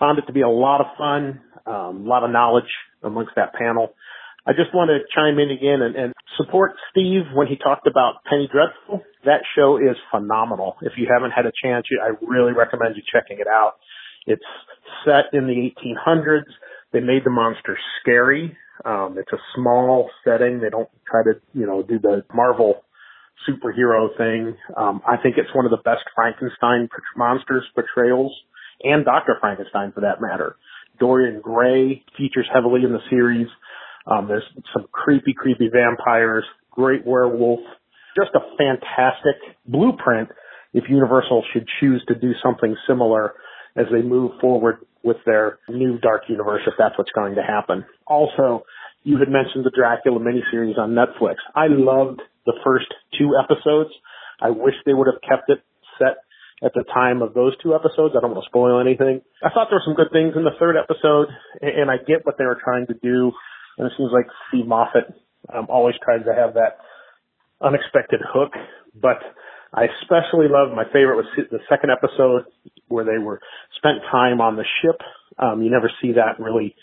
Found 0.01 0.19
it 0.19 0.27
to 0.27 0.33
be 0.33 0.41
a 0.41 0.49
lot 0.49 0.81
of 0.81 0.87
fun, 0.99 1.41
um, 1.65 2.07
a 2.07 2.09
lot 2.09 2.25
of 2.25 2.31
knowledge 2.31 2.65
amongst 3.05 3.37
that 3.37 3.55
panel. 3.55 3.95
I 4.47 4.53
just 4.53 4.75
want 4.75 4.89
to 4.89 5.05
chime 5.15 5.39
in 5.39 5.51
again 5.51 5.83
and, 5.83 5.97
and 5.97 6.13
support 6.37 6.73
Steve 6.91 7.23
when 7.35 7.47
he 7.47 7.57
talked 7.57 7.87
about 7.87 8.25
Penny 8.29 8.49
Dreadful. 8.51 9.05
That 9.25 9.43
show 9.57 9.77
is 9.77 9.97
phenomenal. 10.11 10.77
If 10.83 10.93
you 10.97 11.09
haven't 11.13 11.33
had 11.33 11.47
a 11.47 11.53
chance, 11.63 11.87
I 12.03 12.17
really 12.25 12.53
recommend 12.53 12.97
you 12.97 13.03
checking 13.13 13.39
it 13.39 13.47
out. 13.47 13.75
It's 14.27 14.45
set 15.05 15.33
in 15.33 15.47
the 15.47 15.71
1800s. 15.77 16.49
They 16.93 17.01
made 17.01 17.25
the 17.25 17.31
monster 17.31 17.79
scary. 18.01 18.57
Um, 18.85 19.17
it's 19.19 19.33
a 19.33 19.41
small 19.55 20.11
setting. 20.25 20.61
They 20.61 20.71
don't 20.71 20.89
try 21.07 21.23
to, 21.25 21.41
you 21.53 21.67
know, 21.67 21.83
do 21.83 21.99
the 21.99 22.25
Marvel 22.35 22.83
superhero 23.49 24.17
thing. 24.17 24.57
Um, 24.77 25.03
I 25.07 25.17
think 25.23 25.37
it's 25.39 25.55
one 25.55 25.65
of 25.65 25.71
the 25.71 25.83
best 25.85 26.05
Frankenstein 26.15 26.89
monsters 27.17 27.65
portrayals, 27.75 28.33
and 28.83 29.05
Dr. 29.05 29.37
Frankenstein 29.41 29.93
for 29.93 30.01
that 30.01 30.21
matter. 30.21 30.57
Dorian 30.99 31.41
Gray 31.41 32.05
features 32.17 32.49
heavily 32.53 32.85
in 32.85 32.93
the 32.93 33.01
series. 33.09 33.49
Um, 34.07 34.29
there's 34.29 34.45
some 34.73 34.87
creepy, 34.93 35.35
creepy 35.35 35.69
vampires, 35.73 36.45
great 36.71 37.07
werewolf, 37.07 37.61
just 38.17 38.31
a 38.35 38.41
fantastic 38.57 39.37
blueprint 39.67 40.31
if 40.73 40.85
Universal 40.89 41.45
should 41.53 41.67
choose 41.81 42.03
to 42.09 42.15
do 42.15 42.33
something 42.43 42.77
similar 42.87 43.35
as 43.77 43.87
they 43.93 44.03
move 44.03 44.33
forward 44.41 44.79
with 45.03 45.17
their 45.27 45.59
new 45.69 45.99
Dark 45.99 46.23
Universe, 46.29 46.63
if 46.67 46.75
that's 46.79 46.97
what's 46.99 47.11
going 47.13 47.35
to 47.37 47.43
happen. 47.43 47.85
Also, 48.07 48.65
you 49.03 49.19
had 49.19 49.29
mentioned 49.29 49.65
the 49.65 49.73
Dracula 49.75 50.19
miniseries 50.19 50.79
on 50.79 50.91
Netflix. 50.91 51.37
I 51.55 51.67
loved 51.69 52.21
the 52.47 52.55
first 52.65 52.87
two 53.19 53.33
episodes. 53.43 53.91
I 54.41 54.51
wish 54.51 54.75
they 54.85 54.95
would 54.95 55.07
have 55.07 55.21
kept 55.23 55.49
it 55.49 55.63
set 55.99 56.19
at 56.63 56.73
the 56.75 56.85
time 56.93 57.23
of 57.23 57.33
those 57.33 57.57
two 57.63 57.75
episodes. 57.75 58.15
I 58.17 58.21
don't 58.21 58.33
want 58.33 58.45
to 58.45 58.51
spoil 58.51 58.81
anything. 58.81 59.23
I 59.43 59.49
thought 59.49 59.69
there 59.71 59.81
were 59.81 59.89
some 59.89 59.97
good 59.97 60.13
things 60.13 60.35
in 60.37 60.45
the 60.45 60.57
third 60.59 60.77
episode, 60.77 61.29
and 61.61 61.91
I 61.91 61.97
get 61.97 62.27
what 62.27 62.37
they 62.37 62.45
were 62.45 62.61
trying 62.63 62.87
to 62.89 62.95
do 62.95 63.33
and 63.79 63.87
it 63.87 63.93
seems 63.97 64.11
like 64.13 64.27
Steve 64.49 64.67
Moffat 64.67 65.15
um, 65.53 65.67
always 65.69 65.95
tries 66.03 66.25
to 66.25 66.35
have 66.35 66.55
that 66.55 66.79
unexpected 67.61 68.21
hook. 68.23 68.53
But 68.95 69.19
I 69.73 69.87
especially 70.03 70.47
loved 70.49 70.75
my 70.75 70.85
favorite 70.85 71.17
was 71.17 71.27
the 71.37 71.61
second 71.69 71.91
episode 71.91 72.45
where 72.89 73.05
they 73.05 73.19
were 73.19 73.41
spent 73.77 73.99
time 74.11 74.41
on 74.41 74.57
the 74.57 74.65
ship. 74.83 75.01
Um, 75.39 75.63
you 75.63 75.71
never 75.71 75.91
see 76.03 76.13
that 76.13 76.43
really 76.43 76.75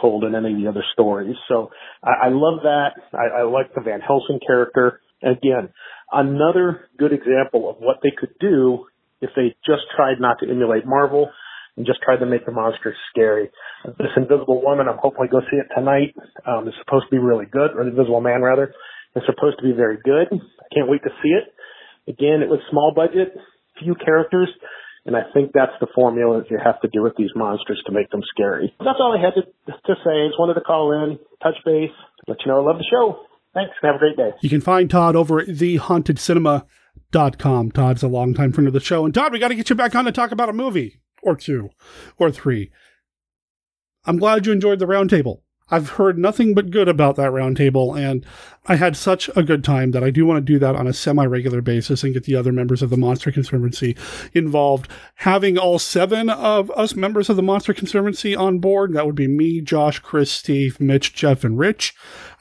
told 0.00 0.24
in 0.24 0.34
any 0.34 0.52
of 0.52 0.60
the 0.60 0.68
other 0.68 0.84
stories. 0.92 1.36
So 1.48 1.70
I, 2.02 2.26
I 2.26 2.28
love 2.30 2.60
that. 2.62 2.90
I, 3.12 3.40
I 3.40 3.42
like 3.42 3.74
the 3.74 3.80
Van 3.80 4.00
Helsing 4.00 4.40
character. 4.44 5.00
Again, 5.22 5.70
another 6.12 6.88
good 6.98 7.12
example 7.12 7.70
of 7.70 7.76
what 7.78 7.98
they 8.02 8.12
could 8.16 8.34
do 8.40 8.86
if 9.20 9.30
they 9.34 9.56
just 9.64 9.82
tried 9.96 10.20
not 10.20 10.38
to 10.40 10.50
emulate 10.50 10.84
Marvel 10.84 11.30
and 11.76 11.86
just 11.86 12.00
tried 12.02 12.18
to 12.18 12.26
make 12.26 12.46
the 12.46 12.52
monster 12.52 12.94
scary. 13.10 13.50
This 13.98 14.14
Invisible 14.16 14.62
Woman, 14.62 14.86
I'm 14.88 14.98
hoping 15.00 15.26
go 15.30 15.40
see 15.50 15.56
it 15.58 15.66
tonight. 15.74 16.14
Um, 16.46 16.68
it's 16.68 16.76
supposed 16.84 17.06
to 17.06 17.10
be 17.10 17.18
really 17.18 17.46
good, 17.46 17.72
or 17.74 17.82
the 17.84 17.90
Invisible 17.90 18.20
Man 18.20 18.42
rather. 18.42 18.72
It's 19.14 19.26
supposed 19.26 19.58
to 19.58 19.64
be 19.64 19.72
very 19.72 19.98
good. 20.02 20.28
I 20.32 20.66
can't 20.74 20.88
wait 20.88 21.02
to 21.02 21.10
see 21.22 21.30
it. 21.30 21.44
Again, 22.08 22.42
it 22.42 22.48
was 22.48 22.60
small 22.70 22.92
budget, 22.94 23.34
few 23.80 23.94
characters, 23.94 24.48
and 25.06 25.16
I 25.16 25.22
think 25.32 25.52
that's 25.52 25.72
the 25.80 25.86
formula 25.94 26.42
that 26.42 26.50
you 26.50 26.58
have 26.62 26.80
to 26.80 26.88
do 26.88 27.02
with 27.02 27.14
these 27.16 27.30
monsters 27.34 27.82
to 27.86 27.92
make 27.92 28.10
them 28.10 28.22
scary. 28.34 28.74
That's 28.78 28.98
all 29.00 29.16
I 29.16 29.20
had 29.20 29.34
to, 29.34 29.42
to 29.72 29.94
say. 30.04 30.10
I 30.10 30.28
Just 30.28 30.38
wanted 30.38 30.54
to 30.54 30.60
call 30.62 30.92
in, 30.92 31.18
touch 31.42 31.56
base, 31.64 31.90
let 32.26 32.38
you 32.44 32.52
know 32.52 32.62
I 32.62 32.64
love 32.64 32.78
the 32.78 32.84
show. 32.90 33.20
Thanks. 33.52 33.72
Have 33.82 33.96
a 33.96 33.98
great 33.98 34.16
day. 34.16 34.30
You 34.42 34.50
can 34.50 34.60
find 34.60 34.90
Todd 34.90 35.14
over 35.14 35.38
at 35.40 35.46
thehauntedcinema.com. 35.48 37.70
Todd's 37.70 38.02
a 38.02 38.08
longtime 38.08 38.52
friend 38.52 38.66
of 38.66 38.72
the 38.72 38.80
show. 38.80 39.04
And 39.04 39.14
Todd, 39.14 39.32
we 39.32 39.38
got 39.38 39.46
to 39.48 39.54
get 39.54 39.70
you 39.70 39.76
back 39.76 39.94
on 39.94 40.06
to 40.06 40.12
talk 40.12 40.32
about 40.32 40.48
a 40.48 40.52
movie 40.52 40.98
or 41.24 41.36
two 41.36 41.70
or 42.18 42.30
three. 42.30 42.70
I'm 44.04 44.18
glad 44.18 44.46
you 44.46 44.52
enjoyed 44.52 44.78
the 44.78 44.86
roundtable. 44.86 45.40
I've 45.70 45.90
heard 45.90 46.18
nothing 46.18 46.52
but 46.52 46.70
good 46.70 46.88
about 46.88 47.16
that 47.16 47.30
roundtable, 47.30 47.98
and 47.98 48.24
I 48.66 48.76
had 48.76 48.98
such 48.98 49.30
a 49.34 49.42
good 49.42 49.64
time 49.64 49.92
that 49.92 50.04
I 50.04 50.10
do 50.10 50.26
want 50.26 50.44
to 50.44 50.52
do 50.52 50.58
that 50.58 50.76
on 50.76 50.86
a 50.86 50.92
semi 50.92 51.24
regular 51.24 51.62
basis 51.62 52.04
and 52.04 52.12
get 52.12 52.24
the 52.24 52.36
other 52.36 52.52
members 52.52 52.82
of 52.82 52.90
the 52.90 52.98
Monster 52.98 53.32
Conservancy 53.32 53.96
involved. 54.34 54.90
Having 55.16 55.56
all 55.56 55.78
seven 55.78 56.28
of 56.28 56.70
us 56.72 56.94
members 56.94 57.30
of 57.30 57.36
the 57.36 57.42
Monster 57.42 57.72
Conservancy 57.72 58.36
on 58.36 58.58
board, 58.58 58.92
that 58.92 59.06
would 59.06 59.14
be 59.14 59.26
me, 59.26 59.62
Josh, 59.62 60.00
Chris, 60.00 60.30
Steve, 60.30 60.80
Mitch, 60.80 61.14
Jeff, 61.14 61.44
and 61.44 61.58
Rich. 61.58 61.94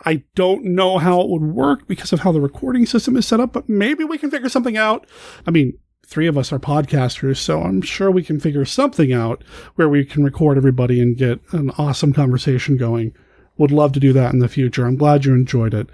I 0.06 0.24
don't 0.36 0.66
know 0.66 0.98
how 0.98 1.22
it 1.22 1.30
would 1.30 1.44
work 1.44 1.88
because 1.88 2.12
of 2.12 2.20
how 2.20 2.34
the 2.34 2.42
recording 2.42 2.86
system 2.86 3.16
is 3.16 3.26
set 3.26 3.40
up, 3.40 3.54
but 3.54 3.70
maybe 3.70 4.04
we 4.04 4.18
can 4.18 4.32
figure 4.32 4.50
something 4.50 4.76
out. 4.76 5.08
I 5.48 5.52
mean, 5.52 5.78
three 6.14 6.28
of 6.28 6.38
us 6.38 6.54
are 6.54 6.60
podcasters, 6.60 7.38
so 7.38 7.64
I'm 7.64 7.82
sure 7.82 8.12
we 8.12 8.22
can 8.22 8.40
figure 8.40 8.66
something 8.66 9.12
out 9.12 9.44
where 9.74 9.90
we 9.90 10.06
can 10.06 10.24
record 10.24 10.58
everybody 10.58 11.02
and 11.02 11.18
get 11.18 11.40
an 11.54 11.72
awesome 11.72 12.14
conversation 12.14 12.78
going. 12.78 13.16
Would 13.58 13.72
love 13.72 13.94
to 13.94 14.00
do 14.00 14.14
that 14.14 14.32
in 14.32 14.38
the 14.38 14.48
future. 14.48 14.86
I'm 14.86 14.96
glad 14.96 15.26
you 15.26 15.34
enjoyed 15.34 15.74
it. 15.74 15.90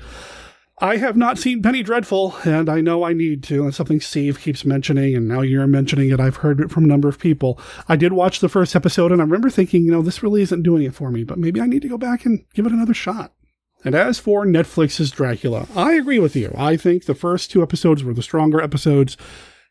I 0.79 0.97
have 0.97 1.15
not 1.15 1.37
seen 1.37 1.61
Penny 1.61 1.83
Dreadful, 1.83 2.35
and 2.43 2.69
I 2.69 2.81
know 2.81 3.03
I 3.03 3.13
need 3.13 3.43
to. 3.43 3.67
It's 3.67 3.77
something 3.77 4.01
Steve 4.01 4.41
keeps 4.41 4.65
mentioning, 4.65 5.15
and 5.15 5.25
now 5.25 5.39
you're 5.39 5.67
mentioning 5.67 6.09
it. 6.09 6.19
I've 6.19 6.37
heard 6.37 6.59
it 6.59 6.69
from 6.69 6.83
a 6.83 6.87
number 6.87 7.07
of 7.07 7.17
people. 7.17 7.57
I 7.87 7.95
did 7.95 8.11
watch 8.11 8.41
the 8.41 8.49
first 8.49 8.75
episode, 8.75 9.13
and 9.13 9.21
I 9.21 9.23
remember 9.23 9.49
thinking, 9.49 9.85
you 9.85 9.91
know, 9.91 10.01
this 10.01 10.21
really 10.21 10.41
isn't 10.41 10.63
doing 10.63 10.83
it 10.83 10.95
for 10.95 11.11
me, 11.11 11.23
but 11.23 11.39
maybe 11.39 11.61
I 11.61 11.65
need 11.65 11.81
to 11.83 11.89
go 11.89 11.97
back 11.97 12.25
and 12.25 12.43
give 12.53 12.65
it 12.65 12.73
another 12.73 12.93
shot. 12.93 13.31
And 13.85 13.95
as 13.95 14.19
for 14.19 14.45
Netflix's 14.45 15.11
Dracula, 15.11 15.65
I 15.77 15.93
agree 15.93 16.19
with 16.19 16.35
you. 16.35 16.53
I 16.57 16.75
think 16.75 17.05
the 17.05 17.15
first 17.15 17.51
two 17.51 17.63
episodes 17.63 18.03
were 18.03 18.13
the 18.13 18.21
stronger 18.21 18.59
episodes. 18.59 19.15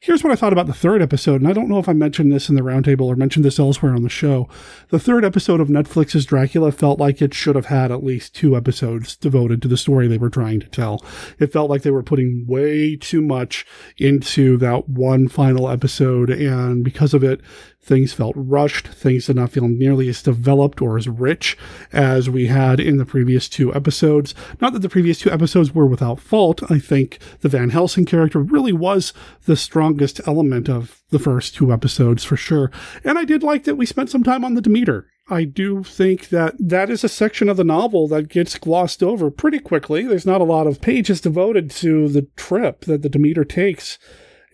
Here's 0.01 0.23
what 0.23 0.33
I 0.33 0.37
thought 0.37 0.53
about 0.53 0.69
the 0.69 0.73
third 0.73 1.03
episode, 1.03 1.41
and 1.41 1.49
I 1.49 1.53
don't 1.53 1.69
know 1.69 1.81
if 1.81 1.89
I 1.89 1.93
mentioned 1.93 2.31
this 2.31 2.49
in 2.49 2.55
the 2.55 2.61
roundtable 2.61 3.07
or 3.07 3.17
mentioned 3.17 3.45
this 3.45 3.59
elsewhere 3.59 3.97
on 3.97 4.03
the 4.03 4.09
show. 4.09 4.49
The 4.91 5.01
third 5.01 5.25
episode 5.25 5.59
of 5.59 5.67
Netflix's 5.67 6.25
Dracula 6.25 6.71
felt 6.71 7.01
like 7.01 7.21
it 7.21 7.35
should 7.35 7.57
have 7.57 7.67
had 7.67 7.91
at 7.91 8.05
least 8.05 8.33
two 8.33 8.57
episodes 8.57 9.17
devoted 9.17 9.61
to 9.63 9.69
the 9.69 9.77
story 9.77 10.07
they 10.07 10.17
were 10.17 10.31
trying 10.31 10.61
to 10.61 10.69
tell. 10.69 11.05
It 11.41 11.53
felt 11.53 11.69
like 11.69 11.83
they 11.83 11.91
were 11.91 12.05
putting 12.05 12.47
way 12.47 12.95
too 12.95 13.21
much 13.21 13.67
into 13.97 14.57
that 14.59 14.89
one 14.89 15.27
final 15.27 15.69
episode, 15.69 16.31
and 16.31 16.85
because 16.85 17.13
of 17.13 17.25
it, 17.25 17.41
Things 17.81 18.13
felt 18.13 18.35
rushed. 18.37 18.89
Things 18.89 19.27
did 19.27 19.37
not 19.37 19.51
feel 19.51 19.67
nearly 19.67 20.09
as 20.09 20.23
developed 20.23 20.83
or 20.83 20.99
as 20.99 21.09
rich 21.09 21.57
as 21.93 22.29
we 22.29 22.47
had 22.47 22.81
in 22.81 22.99
the 22.99 23.07
previous 23.07 23.49
two 23.49 23.75
episodes. 23.75 24.35
Not 24.61 24.73
that 24.75 24.81
the 24.81 24.89
previous 24.89 25.21
two 25.21 25.31
episodes 25.31 25.75
were 25.75 25.87
without 25.87 26.21
fault. 26.21 26.71
I 26.71 26.79
think 26.79 27.19
the 27.41 27.49
Van 27.49 27.71
Helsing 27.71 28.05
character 28.05 28.41
really 28.41 28.73
was 28.73 29.13
the 29.47 29.57
strongest 29.57 30.21
element 30.27 30.69
of 30.69 31.03
the 31.11 31.19
first 31.19 31.55
two 31.55 31.73
episodes 31.73 32.25
for 32.25 32.37
sure. 32.37 32.71
And 33.05 33.19
I 33.19 33.25
did 33.25 33.43
like 33.43 33.65
that 33.65 33.77
we 33.77 33.87
spent 33.87 34.11
some 34.11 34.23
time 34.23 34.45
on 34.45 34.55
the 34.55 34.61
Demeter. 34.61 35.07
I 35.31 35.45
do 35.45 35.83
think 35.83 36.31
that 36.31 36.55
that 36.59 36.89
is 36.91 37.05
a 37.05 37.09
section 37.09 37.49
of 37.49 37.57
the 37.59 37.65
novel 37.65 38.09
that 38.09 38.29
gets 38.29 38.59
glossed 38.59 39.03
over 39.03 39.31
pretty 39.31 39.59
quickly. 39.59 40.07
There's 40.07 40.27
not 40.27 40.41
a 40.41 40.45
lot 40.45 40.67
of 40.67 40.81
pages 40.81 41.21
devoted 41.21 41.71
to 41.73 42.09
the 42.09 42.23
trip 42.37 42.83
that 42.87 43.03
the 43.03 43.11
Demeter 43.11 43.45
takes 43.45 43.99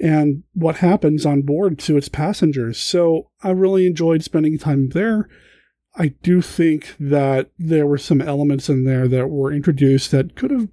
and 0.00 0.42
what 0.52 0.76
happens 0.76 1.24
on 1.24 1.42
board 1.42 1.78
to 1.80 1.96
its 1.96 2.08
passengers. 2.08 2.78
So 2.78 3.30
I 3.42 3.50
really 3.50 3.86
enjoyed 3.86 4.22
spending 4.22 4.58
time 4.58 4.90
there. 4.90 5.28
I 5.96 6.08
do 6.22 6.42
think 6.42 6.96
that 6.98 7.50
there 7.58 7.86
were 7.86 7.98
some 7.98 8.20
elements 8.20 8.68
in 8.68 8.84
there 8.84 9.06
that 9.06 9.28
were 9.28 9.52
introduced 9.52 10.10
that 10.10 10.34
could 10.34 10.50
have 10.50 10.68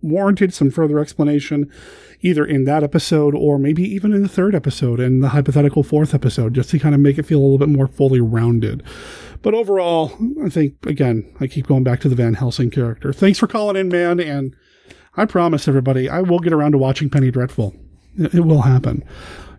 warranted 0.00 0.52
some 0.54 0.70
further 0.70 0.98
explanation, 0.98 1.70
either 2.20 2.44
in 2.44 2.64
that 2.64 2.82
episode 2.82 3.34
or 3.34 3.58
maybe 3.58 3.82
even 3.82 4.12
in 4.12 4.22
the 4.22 4.28
third 4.28 4.54
episode 4.54 5.00
and 5.00 5.22
the 5.22 5.30
hypothetical 5.30 5.82
fourth 5.82 6.14
episode, 6.14 6.54
just 6.54 6.70
to 6.70 6.78
kind 6.78 6.94
of 6.94 7.00
make 7.00 7.18
it 7.18 7.24
feel 7.24 7.38
a 7.38 7.42
little 7.42 7.58
bit 7.58 7.68
more 7.68 7.88
fully 7.88 8.20
rounded. 8.20 8.82
But 9.42 9.54
overall, 9.54 10.12
I 10.44 10.48
think, 10.48 10.84
again, 10.86 11.32
I 11.38 11.46
keep 11.46 11.66
going 11.66 11.84
back 11.84 12.00
to 12.00 12.08
the 12.08 12.16
Van 12.16 12.34
Helsing 12.34 12.70
character. 12.70 13.12
Thanks 13.12 13.38
for 13.38 13.46
calling 13.46 13.76
in, 13.76 13.88
man, 13.88 14.18
and 14.18 14.54
I 15.16 15.24
promise 15.24 15.68
everybody, 15.68 16.08
I 16.08 16.20
will 16.20 16.40
get 16.40 16.52
around 16.52 16.72
to 16.72 16.78
watching 16.78 17.10
Penny 17.10 17.30
Dreadful. 17.30 17.74
It, 18.18 18.44
will 18.44 18.62
happen. 18.62 19.04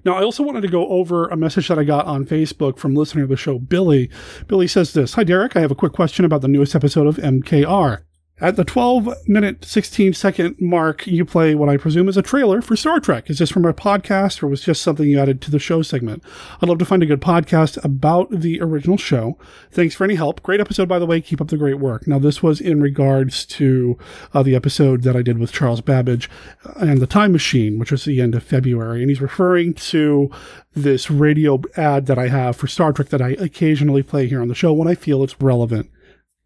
Now, 0.06 0.16
I 0.16 0.24
also 0.24 0.44
wanted 0.44 0.62
to 0.62 0.68
go 0.68 0.88
over 0.90 1.28
a 1.28 1.38
message 1.38 1.68
that 1.68 1.80
I 1.80 1.84
got 1.84 2.06
on 2.06 2.26
Facebook 2.26 2.78
from 2.78 2.96
listener 2.96 3.24
of 3.24 3.30
the 3.30 3.38
show, 3.38 3.60
Billy. 3.60 4.10
Billy 4.48 4.68
says 4.68 4.94
this 4.94 5.14
Hi, 5.14 5.24
Derek. 5.24 5.56
I 5.56 5.62
have 5.62 5.72
a 5.72 5.76
quick 5.76 5.94
question 5.94 6.26
about 6.26 6.42
the 6.42 6.48
newest 6.48 6.76
episode 6.76 7.08
of 7.08 7.18
MKR. 7.18 8.02
At 8.42 8.56
the 8.56 8.64
12 8.64 9.28
minute, 9.28 9.66
16 9.66 10.14
second 10.14 10.56
mark, 10.62 11.06
you 11.06 11.26
play 11.26 11.56
what 11.56 11.68
I 11.68 11.76
presume 11.76 12.08
is 12.08 12.16
a 12.16 12.22
trailer 12.22 12.62
for 12.62 12.78
Star 12.78 13.02
Trek. 13.02 13.30
Is 13.30 13.40
this 13.40 13.50
from 13.50 13.66
a 13.66 13.74
podcast 13.74 14.42
or 14.42 14.48
was 14.48 14.62
just 14.62 14.82
something 14.82 15.06
you 15.06 15.20
added 15.20 15.42
to 15.42 15.52
the 15.52 15.60
show 15.60 15.82
segment? 15.82 16.24
I'd 16.62 16.70
love 16.70 16.78
to 16.78 16.86
find 16.86 17.04
a 17.04 17.06
good 17.06 17.20
podcast 17.20 17.84
about 17.84 18.30
the 18.32 18.62
original 18.62 18.96
show. 18.96 19.38
Thanks 19.72 19.94
for 19.94 20.06
any 20.06 20.16
help. 20.16 20.42
Great 20.42 20.62
episode, 20.62 20.88
by 20.88 21.00
the 21.00 21.06
way. 21.06 21.20
Keep 21.20 21.42
up 21.42 21.50
the 21.50 21.58
great 21.58 21.80
work. 21.80 22.08
Now, 22.08 22.18
this 22.18 22.42
was 22.42 22.62
in 22.62 22.82
regards 22.82 23.46
to 23.48 23.98
uh, 24.34 24.42
the 24.42 24.56
episode 24.56 25.04
that 25.04 25.18
I 25.18 25.22
did 25.22 25.38
with 25.38 25.52
Charles 25.52 25.82
Babbage 25.82 26.30
and 26.78 27.00
the 27.00 27.08
Time 27.08 27.34
Machine, 27.34 27.78
which 27.78 27.92
was 27.92 28.06
the 28.06 28.22
end 28.22 28.36
of 28.36 28.44
February. 28.44 29.02
And 29.02 29.10
he's 29.10 29.20
referring 29.20 29.74
to 29.74 30.32
this 30.74 31.12
radio 31.12 31.62
ad 31.76 32.06
that 32.06 32.18
I 32.18 32.30
have 32.30 32.56
for 32.56 32.68
Star 32.68 32.94
Trek 32.94 33.10
that 33.10 33.22
I 33.22 33.32
occasionally 33.32 34.02
play 34.02 34.28
here 34.28 34.42
on 34.42 34.48
the 34.48 34.56
show 34.56 34.72
when 34.72 34.88
I 34.88 34.96
feel 34.96 35.26
it's 35.26 35.42
relevant. 35.42 35.92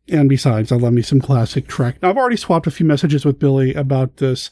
And 0.10 0.28
besides, 0.28 0.72
I 0.72 0.76
love 0.76 0.94
me 0.94 1.02
some 1.02 1.22
classic 1.22 1.68
Trek. 1.68 2.02
Now, 2.02 2.10
I've 2.10 2.18
already 2.18 2.38
swapped 2.38 2.68
a 2.68 2.72
few 2.72 2.86
messages 2.86 3.26
with 3.26 3.40
Billy 3.40 3.74
about 3.74 4.18
this. 4.18 4.52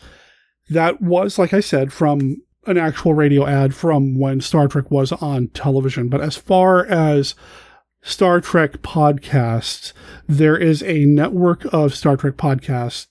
That 0.70 1.02
was, 1.02 1.38
like 1.38 1.54
I 1.54 1.60
said, 1.60 1.92
from 1.92 2.38
an 2.68 2.78
actual 2.78 3.14
radio 3.14 3.46
ad 3.46 3.74
from 3.76 4.18
when 4.18 4.40
Star 4.40 4.68
Trek 4.68 4.90
was 4.92 5.12
on 5.12 5.48
television. 5.50 6.08
But 6.08 6.22
as 6.22 6.38
far 6.38 6.86
as 6.86 7.36
Star 8.02 8.40
Trek 8.40 8.82
podcasts, 8.82 9.94
there 10.28 10.58
is 10.58 10.82
a 10.84 11.06
network 11.06 11.66
of 11.74 11.96
Star 11.96 12.16
Trek 12.16 12.36
podcasts 12.36 13.08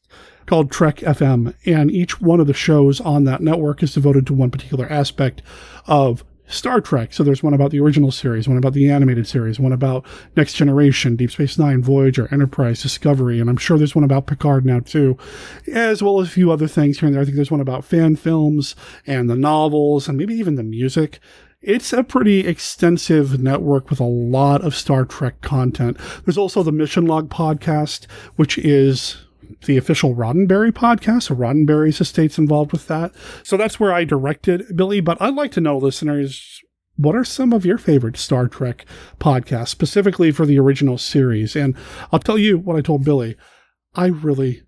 called 0.46 0.70
Trek 0.70 0.96
FM, 0.96 1.54
and 1.64 1.90
each 1.90 2.20
one 2.20 2.40
of 2.40 2.46
the 2.46 2.54
shows 2.54 3.00
on 3.00 3.24
that 3.24 3.40
network 3.40 3.82
is 3.82 3.94
devoted 3.94 4.26
to 4.26 4.34
one 4.34 4.50
particular 4.50 4.90
aspect 4.90 5.42
of 5.86 6.24
Star 6.50 6.80
Trek. 6.80 7.12
So 7.12 7.22
there's 7.22 7.42
one 7.42 7.54
about 7.54 7.70
the 7.70 7.80
original 7.80 8.10
series, 8.10 8.48
one 8.48 8.58
about 8.58 8.74
the 8.74 8.90
animated 8.90 9.26
series, 9.26 9.58
one 9.58 9.72
about 9.72 10.04
Next 10.36 10.54
Generation, 10.54 11.16
Deep 11.16 11.30
Space 11.30 11.58
Nine, 11.58 11.82
Voyager, 11.82 12.28
Enterprise, 12.32 12.82
Discovery, 12.82 13.40
and 13.40 13.48
I'm 13.48 13.56
sure 13.56 13.78
there's 13.78 13.94
one 13.94 14.04
about 14.04 14.26
Picard 14.26 14.66
now 14.66 14.80
too, 14.80 15.16
as 15.72 16.02
well 16.02 16.20
as 16.20 16.28
a 16.28 16.32
few 16.32 16.50
other 16.50 16.68
things 16.68 16.98
here 16.98 17.06
and 17.06 17.14
there. 17.14 17.22
I 17.22 17.24
think 17.24 17.36
there's 17.36 17.50
one 17.50 17.60
about 17.60 17.84
fan 17.84 18.16
films 18.16 18.74
and 19.06 19.30
the 19.30 19.36
novels 19.36 20.08
and 20.08 20.18
maybe 20.18 20.34
even 20.34 20.56
the 20.56 20.62
music. 20.62 21.20
It's 21.62 21.92
a 21.92 22.02
pretty 22.02 22.46
extensive 22.46 23.38
network 23.38 23.90
with 23.90 24.00
a 24.00 24.04
lot 24.04 24.62
of 24.64 24.74
Star 24.74 25.04
Trek 25.04 25.42
content. 25.42 25.98
There's 26.24 26.38
also 26.38 26.62
the 26.62 26.72
Mission 26.72 27.04
Log 27.04 27.28
podcast, 27.28 28.06
which 28.36 28.56
is 28.56 29.18
the 29.64 29.76
official 29.76 30.14
Roddenberry 30.14 30.72
podcast. 30.72 31.24
So 31.24 31.36
Roddenberry's 31.36 32.00
estate's 32.00 32.38
involved 32.38 32.72
with 32.72 32.86
that. 32.88 33.12
So 33.42 33.56
that's 33.56 33.78
where 33.78 33.92
I 33.92 34.04
directed 34.04 34.76
Billy. 34.76 35.00
But 35.00 35.20
I'd 35.20 35.34
like 35.34 35.52
to 35.52 35.60
know, 35.60 35.78
listeners, 35.78 36.60
what 36.96 37.16
are 37.16 37.24
some 37.24 37.52
of 37.52 37.64
your 37.64 37.78
favorite 37.78 38.16
Star 38.16 38.46
Trek 38.46 38.84
podcasts, 39.18 39.68
specifically 39.68 40.30
for 40.30 40.44
the 40.44 40.58
original 40.58 40.98
series? 40.98 41.56
And 41.56 41.74
I'll 42.12 42.18
tell 42.18 42.38
you 42.38 42.58
what 42.58 42.76
I 42.76 42.82
told 42.82 43.04
Billy. 43.04 43.36
I 43.94 44.06
really, 44.06 44.62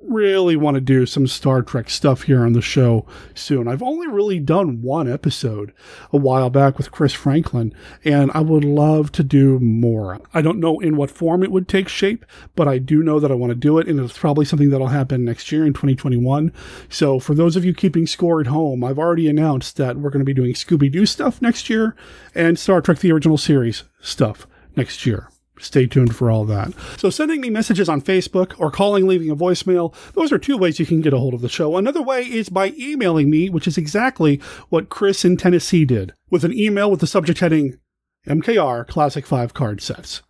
really 0.00 0.56
want 0.56 0.76
to 0.76 0.80
do 0.80 1.06
some 1.06 1.26
Star 1.26 1.62
Trek 1.62 1.90
stuff 1.90 2.22
here 2.22 2.44
on 2.44 2.52
the 2.52 2.62
show 2.62 3.04
soon. 3.34 3.66
I've 3.66 3.82
only 3.82 4.06
really 4.06 4.38
done 4.38 4.80
one 4.80 5.10
episode 5.10 5.72
a 6.12 6.16
while 6.16 6.50
back 6.50 6.78
with 6.78 6.92
Chris 6.92 7.12
Franklin, 7.12 7.74
and 8.04 8.30
I 8.32 8.40
would 8.40 8.64
love 8.64 9.10
to 9.12 9.24
do 9.24 9.58
more. 9.58 10.20
I 10.32 10.40
don't 10.40 10.60
know 10.60 10.78
in 10.78 10.96
what 10.96 11.10
form 11.10 11.42
it 11.42 11.50
would 11.50 11.68
take 11.68 11.88
shape, 11.88 12.24
but 12.54 12.68
I 12.68 12.78
do 12.78 13.02
know 13.02 13.18
that 13.18 13.30
I 13.30 13.34
want 13.34 13.50
to 13.50 13.56
do 13.56 13.78
it, 13.78 13.88
and 13.88 13.98
it's 13.98 14.16
probably 14.16 14.44
something 14.44 14.70
that'll 14.70 14.88
happen 14.88 15.24
next 15.24 15.50
year 15.50 15.66
in 15.66 15.72
2021. 15.72 16.52
So 16.88 17.18
for 17.18 17.34
those 17.34 17.56
of 17.56 17.64
you 17.64 17.74
keeping 17.74 18.06
score 18.06 18.40
at 18.40 18.46
home, 18.46 18.84
I've 18.84 18.98
already 18.98 19.28
announced 19.28 19.76
that 19.76 19.96
we're 19.96 20.10
going 20.10 20.20
to 20.20 20.24
be 20.24 20.34
doing 20.34 20.54
Scooby 20.54 20.90
Doo 20.90 21.06
stuff 21.06 21.42
next 21.42 21.68
year 21.68 21.96
and 22.34 22.58
Star 22.58 22.80
Trek 22.80 22.98
the 22.98 23.12
Original 23.12 23.38
Series 23.38 23.84
stuff 24.00 24.46
next 24.76 25.06
year 25.06 25.28
stay 25.60 25.86
tuned 25.86 26.14
for 26.14 26.30
all 26.30 26.44
that. 26.46 26.72
So, 26.96 27.10
sending 27.10 27.40
me 27.40 27.50
messages 27.50 27.88
on 27.88 28.02
Facebook 28.02 28.54
or 28.58 28.70
calling, 28.70 29.06
leaving 29.06 29.30
a 29.30 29.36
voicemail, 29.36 29.94
those 30.14 30.32
are 30.32 30.38
two 30.38 30.56
ways 30.56 30.78
you 30.78 30.86
can 30.86 31.00
get 31.00 31.12
a 31.12 31.18
hold 31.18 31.34
of 31.34 31.40
the 31.40 31.48
show. 31.48 31.76
Another 31.76 32.02
way 32.02 32.22
is 32.22 32.48
by 32.48 32.72
emailing 32.78 33.30
me, 33.30 33.48
which 33.50 33.66
is 33.66 33.78
exactly 33.78 34.40
what 34.68 34.88
Chris 34.88 35.24
in 35.24 35.36
Tennessee 35.36 35.84
did, 35.84 36.12
with 36.30 36.44
an 36.44 36.52
email 36.52 36.90
with 36.90 37.00
the 37.00 37.06
subject 37.06 37.40
heading 37.40 37.78
MKR 38.26 38.86
Classic 38.86 39.26
5 39.26 39.54
card 39.54 39.80
sets. 39.80 40.22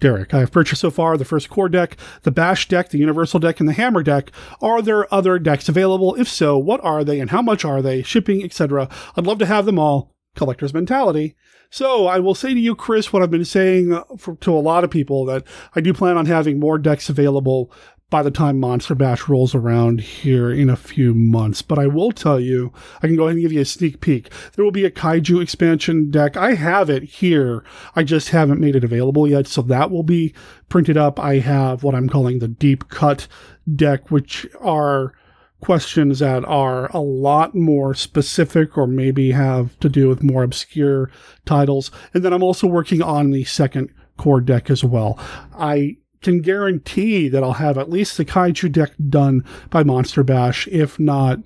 Derek, 0.00 0.32
I 0.32 0.40
have 0.40 0.52
purchased 0.52 0.80
so 0.80 0.90
far 0.90 1.16
the 1.16 1.24
first 1.24 1.50
core 1.50 1.68
deck, 1.68 1.96
the 2.22 2.30
bash 2.30 2.68
deck, 2.68 2.90
the 2.90 2.98
universal 2.98 3.40
deck, 3.40 3.58
and 3.58 3.68
the 3.68 3.72
hammer 3.72 4.02
deck. 4.02 4.30
Are 4.62 4.80
there 4.80 5.12
other 5.12 5.40
decks 5.40 5.68
available? 5.68 6.14
If 6.14 6.28
so, 6.28 6.56
what 6.56 6.82
are 6.84 7.02
they 7.02 7.18
and 7.18 7.30
how 7.30 7.42
much 7.42 7.64
are 7.64 7.82
they? 7.82 8.02
Shipping, 8.02 8.44
etc. 8.44 8.88
I'd 9.16 9.26
love 9.26 9.38
to 9.40 9.46
have 9.46 9.66
them 9.66 9.78
all. 9.78 10.14
Collector's 10.34 10.74
mentality. 10.74 11.36
So 11.70 12.06
I 12.06 12.18
will 12.18 12.34
say 12.34 12.54
to 12.54 12.60
you, 12.60 12.74
Chris, 12.74 13.12
what 13.12 13.22
I've 13.22 13.30
been 13.30 13.44
saying 13.44 13.92
uh, 13.92 14.04
for, 14.16 14.36
to 14.36 14.54
a 14.54 14.60
lot 14.60 14.84
of 14.84 14.90
people 14.90 15.24
that 15.26 15.44
I 15.74 15.80
do 15.80 15.92
plan 15.92 16.16
on 16.16 16.26
having 16.26 16.58
more 16.58 16.78
decks 16.78 17.08
available 17.08 17.72
by 18.10 18.22
the 18.22 18.30
time 18.30 18.58
Monster 18.58 18.94
Bash 18.94 19.28
rolls 19.28 19.54
around 19.54 20.00
here 20.00 20.50
in 20.50 20.70
a 20.70 20.76
few 20.76 21.12
months. 21.12 21.60
But 21.60 21.78
I 21.78 21.86
will 21.86 22.10
tell 22.10 22.40
you, 22.40 22.72
I 23.02 23.06
can 23.06 23.16
go 23.16 23.24
ahead 23.24 23.34
and 23.34 23.42
give 23.42 23.52
you 23.52 23.60
a 23.60 23.66
sneak 23.66 24.00
peek. 24.00 24.30
There 24.54 24.64
will 24.64 24.72
be 24.72 24.86
a 24.86 24.90
Kaiju 24.90 25.42
expansion 25.42 26.10
deck. 26.10 26.36
I 26.36 26.54
have 26.54 26.88
it 26.88 27.02
here. 27.02 27.64
I 27.94 28.04
just 28.04 28.30
haven't 28.30 28.60
made 28.60 28.76
it 28.76 28.84
available 28.84 29.28
yet. 29.28 29.46
So 29.46 29.60
that 29.62 29.90
will 29.90 30.02
be 30.02 30.32
printed 30.70 30.96
up. 30.96 31.20
I 31.20 31.40
have 31.40 31.82
what 31.82 31.94
I'm 31.94 32.08
calling 32.08 32.38
the 32.38 32.48
deep 32.48 32.88
cut 32.88 33.28
deck, 33.76 34.10
which 34.10 34.46
are 34.58 35.12
questions 35.60 36.20
that 36.20 36.44
are 36.44 36.86
a 36.92 37.00
lot 37.00 37.54
more 37.54 37.94
specific 37.94 38.78
or 38.78 38.86
maybe 38.86 39.32
have 39.32 39.78
to 39.80 39.88
do 39.88 40.08
with 40.08 40.22
more 40.22 40.42
obscure 40.42 41.10
titles. 41.44 41.90
And 42.14 42.24
then 42.24 42.32
I'm 42.32 42.42
also 42.42 42.66
working 42.66 43.02
on 43.02 43.30
the 43.30 43.44
second 43.44 43.92
core 44.16 44.40
deck 44.40 44.70
as 44.70 44.84
well. 44.84 45.18
I 45.52 45.96
can 46.22 46.40
guarantee 46.40 47.28
that 47.28 47.42
I'll 47.42 47.54
have 47.54 47.78
at 47.78 47.90
least 47.90 48.16
the 48.16 48.24
kaiju 48.24 48.72
deck 48.72 48.92
done 49.08 49.44
by 49.70 49.84
Monster 49.84 50.22
Bash, 50.22 50.66
if 50.68 50.98
not, 50.98 51.38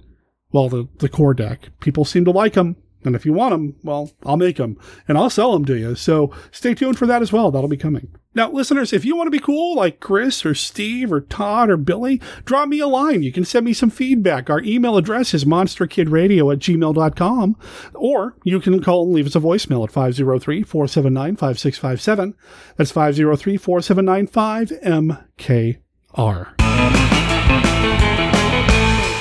well, 0.53 0.69
the, 0.69 0.89
the 0.99 1.09
core 1.09 1.35
deck. 1.35 1.71
People 1.81 2.05
seem 2.05 2.25
to 2.25 2.31
like 2.31 2.55
them. 2.55 2.77
And 3.05 3.17
if 3.17 3.27
you 3.27 3.33
want 3.33 3.53
them, 3.53 3.77
well, 3.83 4.11
I'll 4.25 4.37
make 4.37 4.57
them 4.57 4.79
and 5.09 5.19
I'll 5.19 5.31
sell 5.31 5.53
them 5.53 5.65
to 5.67 5.77
you. 5.77 5.95
So 5.95 6.33
stay 6.51 6.75
tuned 6.75 6.99
for 6.99 7.07
that 7.07 7.23
as 7.23 7.33
well. 7.33 7.51
That'll 7.51 7.69
be 7.69 7.77
coming. 7.77 8.09
Now, 8.35 8.51
listeners, 8.51 8.95
if 8.95 9.05
you 9.05 9.15
want 9.15 9.27
to 9.27 9.31
be 9.31 9.39
cool 9.39 9.77
like 9.77 10.01
Chris 10.01 10.47
or 10.47 10.55
Steve 10.55 11.13
or 11.13 11.21
Todd 11.21 11.69
or 11.69 11.77
Billy, 11.77 12.19
drop 12.47 12.67
me 12.69 12.81
a 12.81 12.87
line. 12.87 13.23
You 13.23 13.31
can 13.31 13.45
send 13.45 13.67
me 13.67 13.75
some 13.75 13.91
feedback. 13.91 14.49
Our 14.49 14.63
email 14.63 14.97
address 14.97 15.35
is 15.35 15.45
monsterkidradio 15.45 16.51
at 16.51 16.59
gmail.com, 16.61 17.57
or 17.95 18.37
you 18.45 18.59
can 18.59 18.83
call 18.83 19.05
and 19.05 19.13
leave 19.13 19.27
us 19.27 19.37
a 19.37 19.41
voicemail 19.41 19.85
at 19.85 19.93
503 19.93 20.63
479 20.63 21.37
5657. 21.37 22.35
That's 22.77 22.91
503 22.91 23.57
479 23.59 24.29
5MKR. 24.29 25.83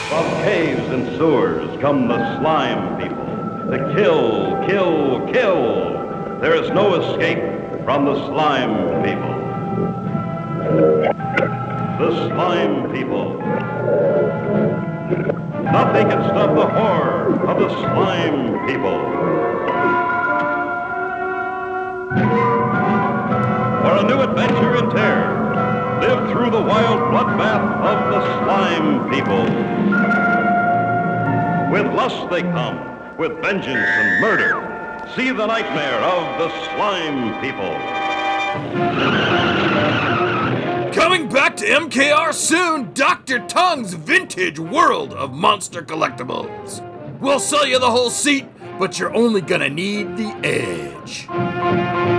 From 0.08 0.26
caves 0.44 0.89
and 0.89 1.17
sewers 1.17 1.82
come 1.82 2.08
the 2.08 2.39
slime 2.39 3.02
people. 3.02 3.31
The 3.72 3.78
kill, 3.96 4.68
kill, 4.68 5.32
kill. 5.32 6.40
There 6.42 6.62
is 6.62 6.70
no 6.72 6.94
escape 6.96 7.40
from 7.86 8.04
the 8.04 8.16
slime 8.26 9.02
people. 9.02 9.34
The 11.98 12.28
slime 12.28 12.92
people. 12.92 13.40
Nothing 15.64 16.10
can 16.10 16.22
stop 16.22 16.54
the 16.54 16.68
horror 16.68 17.48
of 17.48 17.60
the 17.62 17.70
slime 17.70 18.68
people. 18.68 19.00
For 23.84 23.96
a 23.96 24.04
new 24.04 24.20
adventure 24.20 24.76
in 24.84 24.90
terror, 24.90 26.00
live 26.02 26.30
through 26.34 26.52
the 26.52 26.62
wild 26.62 27.00
bloodbath 27.14 27.66
of 27.88 28.12
the 28.12 28.22
slime 28.44 29.10
people. 29.10 29.46
With 31.72 31.96
lust 31.96 32.30
they 32.30 32.42
come, 32.42 32.90
with 33.22 33.40
vengeance 33.40 33.68
and 33.70 34.20
murder. 34.20 35.08
See 35.16 35.30
the 35.30 35.46
nightmare 35.46 36.00
of 36.00 36.40
the 36.40 36.50
slime 36.66 37.40
people. 37.40 37.72
Coming 40.92 41.30
back 41.30 41.56
to 41.58 41.66
MKR 41.68 42.34
soon, 42.34 42.92
Dr. 42.96 43.46
Tongue's 43.46 43.94
vintage 43.94 44.58
world 44.58 45.14
of 45.14 45.36
monster 45.36 45.84
collectibles. 45.84 46.82
We'll 47.20 47.40
sell 47.40 47.68
you 47.68 47.78
the 47.78 47.92
whole 47.92 48.10
seat, 48.10 48.48
but 48.80 48.98
you're 48.98 49.14
only 49.14 49.42
gonna 49.42 49.70
need 49.70 50.18
the 50.18 50.36
edge. 50.44 52.11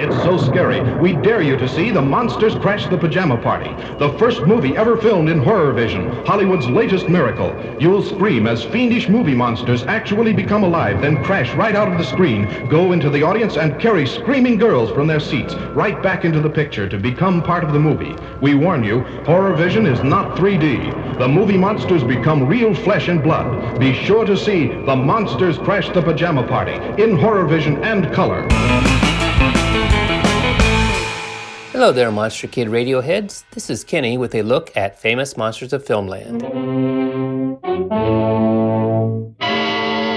It's 0.00 0.16
so 0.22 0.38
scary. 0.38 0.80
We 0.98 1.12
dare 1.12 1.42
you 1.42 1.58
to 1.58 1.68
see 1.68 1.90
The 1.90 2.00
Monsters 2.00 2.54
Crash 2.54 2.86
the 2.86 2.96
Pajama 2.96 3.36
Party, 3.36 3.70
the 3.98 4.16
first 4.18 4.46
movie 4.46 4.74
ever 4.74 4.96
filmed 4.96 5.28
in 5.28 5.42
horror 5.42 5.74
vision, 5.74 6.08
Hollywood's 6.24 6.66
latest 6.66 7.10
miracle. 7.10 7.54
You'll 7.78 8.02
scream 8.02 8.46
as 8.46 8.64
fiendish 8.64 9.10
movie 9.10 9.34
monsters 9.34 9.82
actually 9.82 10.32
become 10.32 10.64
alive, 10.64 11.02
then 11.02 11.22
crash 11.22 11.52
right 11.52 11.76
out 11.76 11.92
of 11.92 11.98
the 11.98 12.04
screen, 12.04 12.66
go 12.70 12.92
into 12.92 13.10
the 13.10 13.22
audience, 13.22 13.58
and 13.58 13.78
carry 13.78 14.06
screaming 14.06 14.56
girls 14.56 14.90
from 14.90 15.06
their 15.06 15.20
seats 15.20 15.54
right 15.74 16.02
back 16.02 16.24
into 16.24 16.40
the 16.40 16.48
picture 16.48 16.88
to 16.88 16.96
become 16.96 17.42
part 17.42 17.62
of 17.62 17.74
the 17.74 17.78
movie. 17.78 18.16
We 18.40 18.54
warn 18.54 18.82
you, 18.82 19.00
horror 19.26 19.54
vision 19.54 19.84
is 19.84 20.02
not 20.02 20.34
3D. 20.34 21.18
The 21.18 21.28
movie 21.28 21.58
monsters 21.58 22.02
become 22.02 22.48
real 22.48 22.74
flesh 22.74 23.08
and 23.08 23.22
blood. 23.22 23.78
Be 23.78 23.92
sure 23.92 24.24
to 24.24 24.34
see 24.34 24.68
The 24.68 24.96
Monsters 24.96 25.58
Crash 25.58 25.90
the 25.90 26.00
Pajama 26.00 26.46
Party 26.48 26.72
in 27.02 27.18
horror 27.18 27.46
vision 27.46 27.84
and 27.84 28.10
color. 28.14 28.48
Hello 31.80 31.92
there, 31.92 32.12
Monster 32.12 32.46
Kid 32.46 32.68
Radioheads. 32.68 33.44
This 33.52 33.70
is 33.70 33.84
Kenny 33.84 34.18
with 34.18 34.34
a 34.34 34.42
look 34.42 34.70
at 34.76 35.00
famous 35.00 35.38
monsters 35.38 35.72
of 35.72 35.82
filmland. 35.82 36.42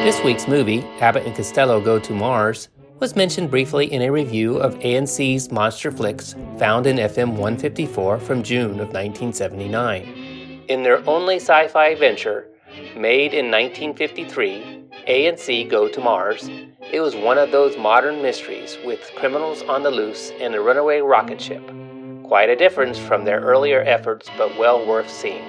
This 0.03 0.21
week's 0.25 0.45
movie, 0.45 0.81
Abbott 0.99 1.25
and 1.25 1.33
Costello 1.33 1.79
Go 1.79 1.99
to 1.99 2.11
Mars, 2.11 2.67
was 2.99 3.15
mentioned 3.15 3.49
briefly 3.49 3.89
in 3.93 4.01
a 4.01 4.11
review 4.11 4.57
of 4.57 4.77
A&C's 4.81 5.53
Monster 5.53 5.89
Flicks 5.89 6.35
found 6.57 6.85
in 6.85 6.97
FM 6.97 7.29
154 7.29 8.19
from 8.19 8.43
June 8.43 8.81
of 8.81 8.89
1979. 8.89 10.65
In 10.67 10.83
their 10.83 11.01
only 11.09 11.37
sci 11.37 11.69
fi 11.69 11.95
venture, 11.95 12.49
made 12.97 13.33
in 13.33 13.49
1953, 13.49 14.82
A&C 15.07 15.65
Go 15.65 15.89
to 15.89 15.99
Mars, 15.99 16.49
it 16.91 17.01
was 17.01 17.15
one 17.15 17.37
of 17.37 17.51
those 17.51 17.77
modern 17.77 18.21
mysteries 18.21 18.77
with 18.85 19.11
criminals 19.15 19.61
on 19.63 19.83
the 19.83 19.91
loose 19.91 20.31
and 20.39 20.55
a 20.55 20.61
runaway 20.61 21.01
rocket 21.01 21.41
ship. 21.41 21.63
Quite 22.23 22.49
a 22.49 22.55
difference 22.55 22.97
from 22.97 23.25
their 23.25 23.41
earlier 23.41 23.81
efforts, 23.81 24.29
but 24.37 24.57
well 24.57 24.85
worth 24.85 25.09
seeing. 25.09 25.43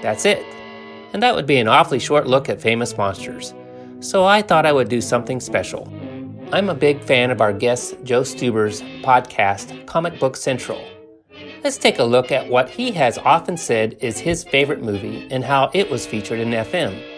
That's 0.00 0.24
it. 0.24 0.44
And 1.12 1.22
that 1.22 1.34
would 1.34 1.46
be 1.46 1.58
an 1.58 1.68
awfully 1.68 1.98
short 1.98 2.26
look 2.26 2.48
at 2.48 2.60
famous 2.60 2.96
monsters. 2.96 3.52
So 4.00 4.24
I 4.24 4.40
thought 4.40 4.66
I 4.66 4.72
would 4.72 4.88
do 4.88 5.00
something 5.00 5.40
special. 5.40 5.92
I'm 6.52 6.70
a 6.70 6.74
big 6.74 7.02
fan 7.02 7.30
of 7.30 7.40
our 7.40 7.52
guest 7.52 7.96
Joe 8.02 8.22
Stuber's 8.22 8.80
podcast, 9.02 9.86
Comic 9.86 10.18
Book 10.18 10.36
Central. 10.36 10.82
Let's 11.62 11.78
take 11.78 11.98
a 11.98 12.04
look 12.04 12.32
at 12.32 12.48
what 12.48 12.70
he 12.70 12.92
has 12.92 13.18
often 13.18 13.56
said 13.56 13.96
is 14.00 14.18
his 14.18 14.44
favorite 14.44 14.82
movie 14.82 15.26
and 15.30 15.44
how 15.44 15.70
it 15.74 15.90
was 15.90 16.06
featured 16.06 16.40
in 16.40 16.50
FM. 16.50 17.13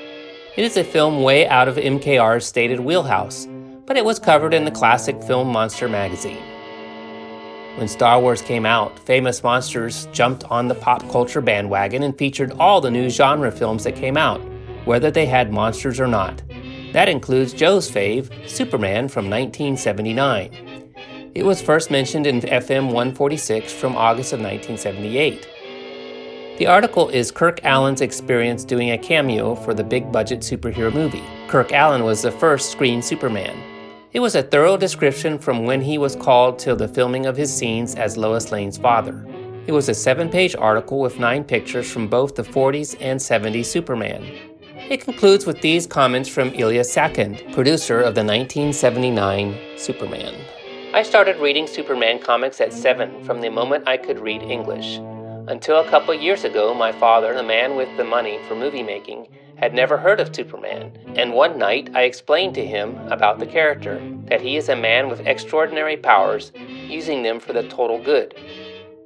It 0.56 0.64
is 0.64 0.78
a 0.78 0.84
film 0.84 1.22
way 1.22 1.46
out 1.46 1.68
of 1.68 1.76
MKR's 1.76 2.46
stated 2.46 2.80
wheelhouse, 2.80 3.46
but 3.84 3.98
it 3.98 4.06
was 4.06 4.18
covered 4.18 4.54
in 4.54 4.64
the 4.64 4.70
classic 4.70 5.22
Film 5.22 5.48
Monster 5.48 5.86
magazine. 5.86 6.42
When 7.76 7.88
Star 7.88 8.18
Wars 8.18 8.40
came 8.40 8.64
out, 8.64 8.98
Famous 9.00 9.42
Monsters 9.42 10.08
jumped 10.12 10.44
on 10.44 10.68
the 10.68 10.74
pop 10.74 11.06
culture 11.10 11.42
bandwagon 11.42 12.02
and 12.02 12.16
featured 12.16 12.52
all 12.52 12.80
the 12.80 12.90
new 12.90 13.10
genre 13.10 13.52
films 13.52 13.84
that 13.84 13.96
came 13.96 14.16
out, 14.16 14.40
whether 14.86 15.10
they 15.10 15.26
had 15.26 15.52
monsters 15.52 16.00
or 16.00 16.06
not. 16.06 16.42
That 16.94 17.10
includes 17.10 17.52
Joe's 17.52 17.90
fave, 17.90 18.30
Superman 18.48 19.08
from 19.08 19.28
1979. 19.28 20.92
It 21.34 21.44
was 21.44 21.60
first 21.60 21.90
mentioned 21.90 22.26
in 22.26 22.40
FM 22.40 22.86
146 22.86 23.74
from 23.74 23.94
August 23.94 24.32
of 24.32 24.40
1978. 24.40 25.46
The 26.58 26.66
article 26.66 27.10
is 27.10 27.30
Kirk 27.30 27.60
Alyn's 27.64 28.00
experience 28.00 28.64
doing 28.64 28.92
a 28.92 28.96
cameo 28.96 29.54
for 29.54 29.74
the 29.74 29.84
big 29.84 30.10
budget 30.10 30.40
superhero 30.40 30.90
movie. 30.90 31.22
Kirk 31.48 31.68
Alyn 31.68 32.02
was 32.02 32.22
the 32.22 32.30
first 32.30 32.72
screen 32.72 33.02
Superman. 33.02 33.62
It 34.14 34.20
was 34.20 34.34
a 34.34 34.42
thorough 34.42 34.78
description 34.78 35.38
from 35.38 35.66
when 35.66 35.82
he 35.82 35.98
was 35.98 36.16
called 36.16 36.58
till 36.58 36.74
the 36.74 36.88
filming 36.88 37.26
of 37.26 37.36
his 37.36 37.54
scenes 37.54 37.94
as 37.94 38.16
Lois 38.16 38.52
Lane's 38.52 38.78
father. 38.78 39.22
It 39.66 39.72
was 39.72 39.90
a 39.90 39.94
seven 39.94 40.30
page 40.30 40.56
article 40.56 40.98
with 40.98 41.18
nine 41.18 41.44
pictures 41.44 41.92
from 41.92 42.08
both 42.08 42.34
the 42.34 42.42
40s 42.42 42.96
and 43.00 43.20
70s 43.20 43.66
Superman. 43.66 44.24
It 44.88 45.02
concludes 45.02 45.44
with 45.44 45.60
these 45.60 45.86
comments 45.86 46.30
from 46.30 46.54
Ilya 46.54 46.84
Salkind, 46.84 47.52
producer 47.52 47.98
of 47.98 48.14
the 48.14 48.24
1979 48.24 49.58
Superman. 49.76 50.34
I 50.94 51.02
started 51.02 51.36
reading 51.36 51.66
Superman 51.66 52.18
comics 52.18 52.62
at 52.62 52.72
seven 52.72 53.22
from 53.24 53.42
the 53.42 53.50
moment 53.50 53.86
I 53.86 53.98
could 53.98 54.20
read 54.20 54.40
English. 54.40 55.00
Until 55.48 55.78
a 55.78 55.88
couple 55.88 56.12
years 56.12 56.42
ago, 56.42 56.74
my 56.74 56.90
father, 56.90 57.32
the 57.32 57.42
man 57.44 57.76
with 57.76 57.96
the 57.96 58.02
money 58.02 58.40
for 58.48 58.56
movie 58.56 58.82
making, 58.82 59.28
had 59.58 59.74
never 59.74 59.96
heard 59.96 60.18
of 60.18 60.34
Superman, 60.34 60.90
and 61.14 61.32
one 61.32 61.56
night 61.56 61.88
I 61.94 62.02
explained 62.02 62.56
to 62.56 62.66
him 62.66 62.96
about 63.12 63.38
the 63.38 63.46
character 63.46 64.02
that 64.24 64.40
he 64.40 64.56
is 64.56 64.68
a 64.68 64.74
man 64.74 65.08
with 65.08 65.24
extraordinary 65.24 65.96
powers, 65.96 66.50
using 66.88 67.22
them 67.22 67.38
for 67.38 67.52
the 67.52 67.62
total 67.68 68.02
good. 68.02 68.34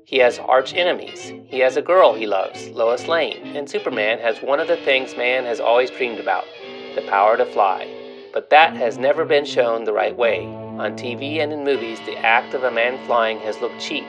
He 0.07 0.17
has 0.21 0.39
arch 0.39 0.73
enemies. 0.73 1.35
He 1.47 1.59
has 1.59 1.77
a 1.77 1.83
girl 1.83 2.15
he 2.15 2.27
loves, 2.27 2.71
Lois 2.71 3.07
Lane, 3.07 3.55
and 3.55 3.69
Superman 3.69 4.19
has 4.21 4.41
one 4.41 4.61
of 4.61 4.69
the 4.69 4.79
things 4.79 5.19
man 5.19 5.45
has 5.45 5.61
always 5.61 5.91
dreamed 5.91 6.21
about 6.21 6.47
the 6.95 7.05
power 7.07 7.37
to 7.37 7.45
fly. 7.45 7.87
But 8.33 8.49
that 8.49 8.75
has 8.77 8.97
never 8.97 9.27
been 9.27 9.45
shown 9.45 9.85
the 9.85 9.93
right 9.93 10.17
way. 10.17 10.47
On 10.47 10.97
TV 10.97 11.43
and 11.43 11.53
in 11.53 11.65
movies, 11.65 12.01
the 12.07 12.17
act 12.17 12.55
of 12.55 12.65
a 12.65 12.71
man 12.71 12.99
flying 13.05 13.41
has 13.41 13.61
looked 13.61 13.79
cheap 13.79 14.07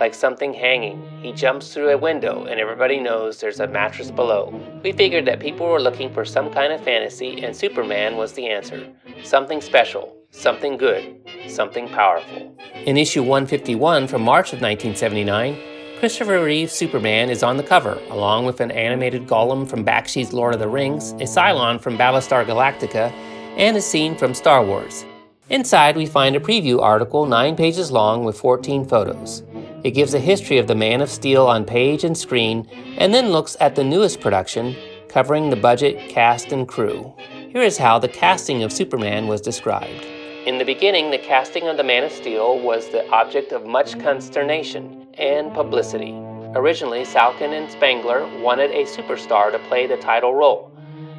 like 0.00 0.14
something 0.14 0.52
hanging. 0.52 1.02
He 1.22 1.32
jumps 1.32 1.72
through 1.72 1.90
a 1.90 1.98
window, 1.98 2.44
and 2.44 2.60
everybody 2.60 3.00
knows 3.00 3.40
there's 3.40 3.60
a 3.60 3.66
mattress 3.66 4.10
below. 4.10 4.58
We 4.82 4.92
figured 4.92 5.26
that 5.26 5.40
people 5.40 5.66
were 5.66 5.80
looking 5.80 6.12
for 6.12 6.24
some 6.24 6.52
kind 6.52 6.72
of 6.72 6.82
fantasy, 6.82 7.42
and 7.42 7.54
Superman 7.54 8.16
was 8.16 8.32
the 8.32 8.48
answer. 8.48 8.88
Something 9.24 9.60
special, 9.60 10.16
something 10.30 10.76
good, 10.76 11.20
something 11.48 11.88
powerful. 11.88 12.56
In 12.86 12.96
issue 12.96 13.22
151 13.22 14.06
from 14.06 14.22
March 14.22 14.52
of 14.52 14.60
1979, 14.60 15.58
Christopher 15.98 16.44
Reeve's 16.44 16.72
Superman 16.72 17.28
is 17.28 17.42
on 17.42 17.56
the 17.56 17.62
cover, 17.64 18.00
along 18.10 18.46
with 18.46 18.60
an 18.60 18.70
animated 18.70 19.26
golem 19.26 19.68
from 19.68 19.84
Bakshi's 19.84 20.32
Lord 20.32 20.54
of 20.54 20.60
the 20.60 20.68
Rings, 20.68 21.10
a 21.12 21.24
Cylon 21.24 21.80
from 21.80 21.98
Battlestar 21.98 22.44
Galactica, 22.46 23.10
and 23.56 23.76
a 23.76 23.80
scene 23.80 24.16
from 24.16 24.32
Star 24.32 24.64
Wars. 24.64 25.04
Inside, 25.50 25.96
we 25.96 26.06
find 26.06 26.36
a 26.36 26.40
preview 26.40 26.80
article 26.80 27.26
nine 27.26 27.56
pages 27.56 27.90
long 27.90 28.22
with 28.22 28.38
14 28.38 28.84
photos. 28.84 29.42
It 29.84 29.92
gives 29.92 30.12
a 30.12 30.18
history 30.18 30.58
of 30.58 30.66
the 30.66 30.74
Man 30.74 31.00
of 31.00 31.08
Steel 31.08 31.46
on 31.46 31.64
page 31.64 32.02
and 32.02 32.18
screen, 32.18 32.68
and 32.98 33.14
then 33.14 33.30
looks 33.30 33.56
at 33.60 33.76
the 33.76 33.84
newest 33.84 34.20
production, 34.20 34.74
covering 35.08 35.50
the 35.50 35.56
budget, 35.56 36.08
cast, 36.08 36.50
and 36.50 36.66
crew. 36.66 37.14
Here 37.50 37.62
is 37.62 37.78
how 37.78 38.00
the 38.00 38.08
casting 38.08 38.64
of 38.64 38.72
Superman 38.72 39.28
was 39.28 39.40
described. 39.40 40.04
In 40.46 40.58
the 40.58 40.64
beginning, 40.64 41.12
the 41.12 41.18
casting 41.18 41.68
of 41.68 41.76
the 41.76 41.84
Man 41.84 42.02
of 42.02 42.10
Steel 42.10 42.58
was 42.58 42.88
the 42.88 43.08
object 43.10 43.52
of 43.52 43.66
much 43.66 43.98
consternation 44.00 45.06
and 45.14 45.54
publicity. 45.54 46.12
Originally, 46.56 47.02
Salkind 47.04 47.52
and 47.52 47.70
Spengler 47.70 48.26
wanted 48.40 48.72
a 48.72 48.84
superstar 48.84 49.52
to 49.52 49.60
play 49.68 49.86
the 49.86 49.96
title 49.98 50.34
role. 50.34 50.72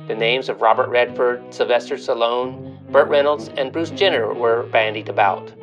The 0.07 0.15
names 0.15 0.49
of 0.49 0.61
Robert 0.61 0.89
Redford, 0.89 1.53
Sylvester 1.53 1.95
Stallone, 1.95 2.77
Burt 2.91 3.07
Reynolds, 3.07 3.49
and 3.55 3.71
Bruce 3.71 3.91
Jenner 3.91 4.33
were 4.33 4.63
bandied 4.63 5.07
about. 5.07 5.53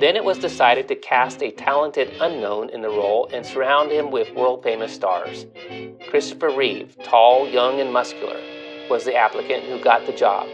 Then 0.00 0.16
it 0.16 0.24
was 0.24 0.38
decided 0.38 0.88
to 0.88 0.96
cast 0.96 1.40
a 1.40 1.52
talented 1.52 2.12
unknown 2.20 2.70
in 2.70 2.82
the 2.82 2.88
role 2.88 3.28
and 3.32 3.46
surround 3.46 3.92
him 3.92 4.10
with 4.10 4.34
world 4.34 4.64
famous 4.64 4.92
stars. 4.92 5.46
Christopher 6.10 6.50
Reeve, 6.50 6.96
tall, 7.04 7.48
young, 7.48 7.80
and 7.80 7.92
muscular, 7.92 8.40
was 8.90 9.04
the 9.04 9.14
applicant 9.14 9.62
who 9.64 9.82
got 9.82 10.04
the 10.04 10.12
job. 10.12 10.48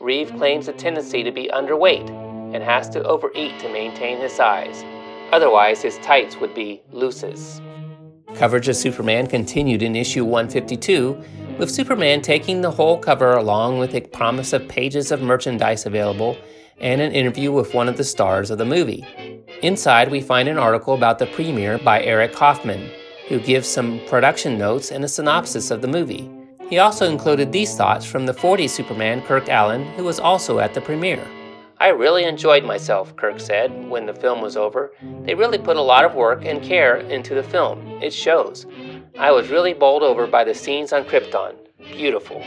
Reeve 0.00 0.34
claims 0.36 0.68
a 0.68 0.72
tendency 0.72 1.22
to 1.22 1.32
be 1.32 1.48
underweight 1.48 2.10
and 2.54 2.62
has 2.62 2.90
to 2.90 3.02
overeat 3.04 3.58
to 3.60 3.72
maintain 3.72 4.20
his 4.20 4.32
size. 4.32 4.84
Otherwise, 5.32 5.80
his 5.80 5.96
tights 5.98 6.36
would 6.36 6.54
be 6.54 6.82
looses. 6.92 7.62
Coverage 8.34 8.68
of 8.68 8.76
Superman 8.76 9.26
continued 9.26 9.82
in 9.82 9.96
issue 9.96 10.24
152, 10.24 11.24
with 11.58 11.70
Superman 11.70 12.20
taking 12.20 12.60
the 12.60 12.70
whole 12.70 12.98
cover 12.98 13.32
along 13.32 13.78
with 13.78 13.94
a 13.94 14.02
promise 14.02 14.52
of 14.52 14.68
pages 14.68 15.10
of 15.10 15.22
merchandise 15.22 15.86
available 15.86 16.36
and 16.78 17.00
an 17.00 17.12
interview 17.12 17.52
with 17.52 17.74
one 17.74 17.88
of 17.88 17.96
the 17.96 18.04
stars 18.04 18.50
of 18.50 18.58
the 18.58 18.64
movie. 18.64 19.04
Inside, 19.62 20.10
we 20.10 20.20
find 20.20 20.48
an 20.48 20.58
article 20.58 20.94
about 20.94 21.18
the 21.18 21.26
premiere 21.26 21.78
by 21.78 22.02
Eric 22.02 22.34
Hoffman, 22.34 22.90
who 23.28 23.40
gives 23.40 23.66
some 23.68 24.00
production 24.06 24.58
notes 24.58 24.90
and 24.90 25.04
a 25.04 25.08
synopsis 25.08 25.70
of 25.70 25.80
the 25.80 25.88
movie. 25.88 26.30
He 26.68 26.78
also 26.78 27.10
included 27.10 27.52
these 27.52 27.76
thoughts 27.76 28.04
from 28.04 28.26
the 28.26 28.34
40s 28.34 28.70
Superman 28.70 29.22
Kirk 29.22 29.46
Alyn, 29.46 29.84
who 29.94 30.04
was 30.04 30.18
also 30.18 30.58
at 30.58 30.74
the 30.74 30.80
premiere. 30.80 31.26
I 31.78 31.88
really 31.88 32.24
enjoyed 32.24 32.64
myself, 32.64 33.14
Kirk 33.16 33.40
said 33.40 33.88
when 33.88 34.06
the 34.06 34.14
film 34.14 34.40
was 34.40 34.56
over. 34.56 34.92
They 35.22 35.34
really 35.34 35.58
put 35.58 35.76
a 35.76 35.82
lot 35.82 36.04
of 36.04 36.14
work 36.14 36.44
and 36.44 36.62
care 36.62 36.96
into 36.96 37.34
the 37.34 37.42
film. 37.42 37.86
It 38.02 38.12
shows. 38.12 38.66
I 39.18 39.32
was 39.32 39.50
really 39.50 39.74
bowled 39.74 40.02
over 40.02 40.26
by 40.26 40.44
the 40.44 40.54
scenes 40.54 40.92
on 40.92 41.04
Krypton. 41.04 41.54
Beautiful. 41.92 42.42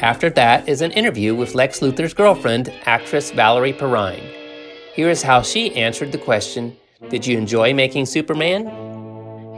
After 0.00 0.30
that 0.30 0.68
is 0.68 0.80
an 0.82 0.92
interview 0.92 1.34
with 1.34 1.54
Lex 1.54 1.80
Luthor's 1.80 2.14
girlfriend, 2.14 2.72
actress 2.84 3.30
Valerie 3.30 3.72
Perrine. 3.72 4.22
Here 4.94 5.08
is 5.08 5.22
how 5.22 5.42
she 5.42 5.74
answered 5.74 6.12
the 6.12 6.18
question 6.18 6.76
Did 7.08 7.26
you 7.26 7.38
enjoy 7.38 7.72
making 7.72 8.06
Superman? 8.06 8.66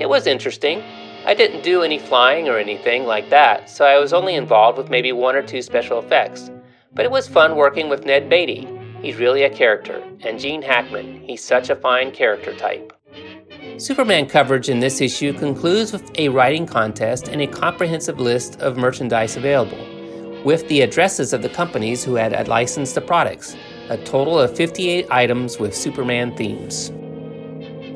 It 0.00 0.08
was 0.08 0.26
interesting. 0.26 0.82
I 1.26 1.34
didn't 1.34 1.62
do 1.62 1.82
any 1.82 1.98
flying 1.98 2.48
or 2.48 2.58
anything 2.58 3.04
like 3.04 3.28
that, 3.30 3.68
so 3.68 3.84
I 3.84 3.98
was 3.98 4.12
only 4.12 4.34
involved 4.34 4.78
with 4.78 4.88
maybe 4.88 5.12
one 5.12 5.36
or 5.36 5.42
two 5.42 5.60
special 5.60 5.98
effects. 5.98 6.50
But 6.94 7.04
it 7.04 7.10
was 7.10 7.28
fun 7.28 7.56
working 7.56 7.88
with 7.88 8.06
Ned 8.06 8.30
Beatty. 8.30 8.66
He's 9.02 9.16
really 9.16 9.42
a 9.42 9.50
character, 9.50 10.02
and 10.20 10.38
Gene 10.38 10.62
Hackman, 10.62 11.20
he's 11.20 11.44
such 11.44 11.70
a 11.70 11.76
fine 11.76 12.10
character 12.10 12.54
type. 12.54 12.92
Superman 13.80 14.26
coverage 14.26 14.68
in 14.68 14.78
this 14.78 15.00
issue 15.00 15.32
concludes 15.32 15.90
with 15.90 16.10
a 16.18 16.28
writing 16.28 16.66
contest 16.66 17.28
and 17.28 17.40
a 17.40 17.46
comprehensive 17.46 18.20
list 18.20 18.60
of 18.60 18.76
merchandise 18.76 19.38
available, 19.38 19.78
with 20.44 20.68
the 20.68 20.82
addresses 20.82 21.32
of 21.32 21.40
the 21.40 21.48
companies 21.48 22.04
who 22.04 22.14
had 22.14 22.46
licensed 22.46 22.94
the 22.94 23.00
products, 23.00 23.56
a 23.88 23.96
total 23.96 24.38
of 24.38 24.54
58 24.54 25.06
items 25.10 25.58
with 25.58 25.74
Superman 25.74 26.36
themes. 26.36 26.92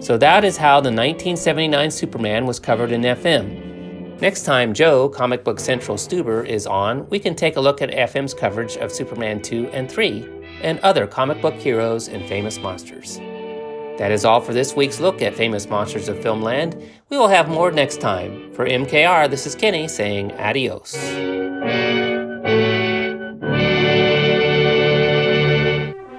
So 0.03 0.17
that 0.17 0.43
is 0.43 0.57
how 0.57 0.81
the 0.81 0.89
1979 0.89 1.91
Superman 1.91 2.47
was 2.47 2.59
covered 2.59 2.91
in 2.91 3.03
FM. 3.03 4.19
Next 4.23 4.45
time 4.45 4.73
Joe, 4.73 5.11
Comic 5.11 5.45
Book 5.45 5.61
Central 5.61 5.99
Stuber, 5.99 6.47
is 6.47 6.67
on, 6.67 7.07
we 7.11 7.19
can 7.19 7.35
take 7.35 7.57
a 7.57 7.61
look 7.61 7.83
at 7.83 7.91
FM's 7.91 8.33
coverage 8.33 8.79
of 8.79 8.91
Superman 8.91 9.43
2 9.43 9.69
and 9.69 9.91
3 9.91 10.27
and 10.63 10.79
other 10.79 11.07
comic 11.07 11.43
book 11.43 11.57
heroes 11.57 12.09
and 12.09 12.27
famous 12.27 12.59
monsters. 12.59 13.21
That 13.99 14.11
is 14.11 14.25
all 14.25 14.41
for 14.41 14.53
this 14.53 14.75
week's 14.75 14.99
look 14.99 15.23
at 15.23 15.35
famous 15.35 15.69
monsters 15.69 16.09
of 16.09 16.17
Filmland. 16.17 16.75
We 17.11 17.17
will 17.17 17.29
have 17.29 17.49
more 17.49 17.71
next 17.71 18.01
time. 18.01 18.53
For 18.53 18.67
MKR, 18.67 19.31
this 19.31 19.47
is 19.47 19.55
Kenny 19.55 19.87
saying 19.87 20.33
adios. 20.33 20.95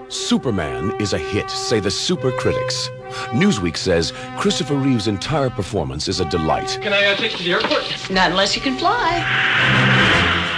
Superman 0.07 0.95
is 1.01 1.11
a 1.11 1.17
hit, 1.17 1.51
say 1.51 1.81
the 1.81 1.91
super 1.91 2.31
critics. 2.31 2.89
Newsweek 3.31 3.75
says 3.75 4.13
Christopher 4.37 4.75
Reeve's 4.75 5.07
entire 5.07 5.49
performance 5.49 6.07
is 6.07 6.21
a 6.21 6.25
delight. 6.25 6.79
Can 6.81 6.93
I 6.93 7.05
uh, 7.05 7.15
take 7.15 7.33
you 7.33 7.37
to 7.37 7.43
the 7.43 7.53
airport? 7.53 8.09
Not 8.09 8.31
unless 8.31 8.55
you 8.55 8.61
can 8.61 8.77
fly. 8.77 10.04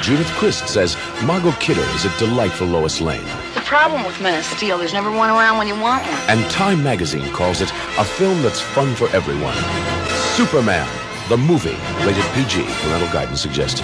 Judith 0.07 0.31
Crist 0.35 0.69
says 0.69 0.95
Margot 1.25 1.51
Kidder 1.59 1.81
is 1.93 2.05
a 2.05 2.17
delightful 2.17 2.65
Lois 2.65 3.01
Lane. 3.01 3.25
The 3.55 3.61
problem 3.65 4.05
with 4.05 4.21
Men 4.21 4.39
of 4.39 4.45
Steel, 4.45 4.77
there's 4.77 4.93
never 4.93 5.11
one 5.11 5.29
around 5.29 5.57
when 5.57 5.67
you 5.67 5.77
want 5.77 6.01
one. 6.01 6.13
And 6.29 6.49
Time 6.49 6.81
magazine 6.81 7.29
calls 7.33 7.59
it 7.59 7.69
a 7.97 8.05
film 8.05 8.41
that's 8.41 8.61
fun 8.61 8.95
for 8.95 9.09
everyone. 9.09 9.53
Superman, 10.37 10.87
the 11.27 11.35
movie, 11.35 11.75
rated 12.05 12.23
PG, 12.31 12.63
parental 12.83 13.11
guidance 13.11 13.41
suggested. 13.41 13.83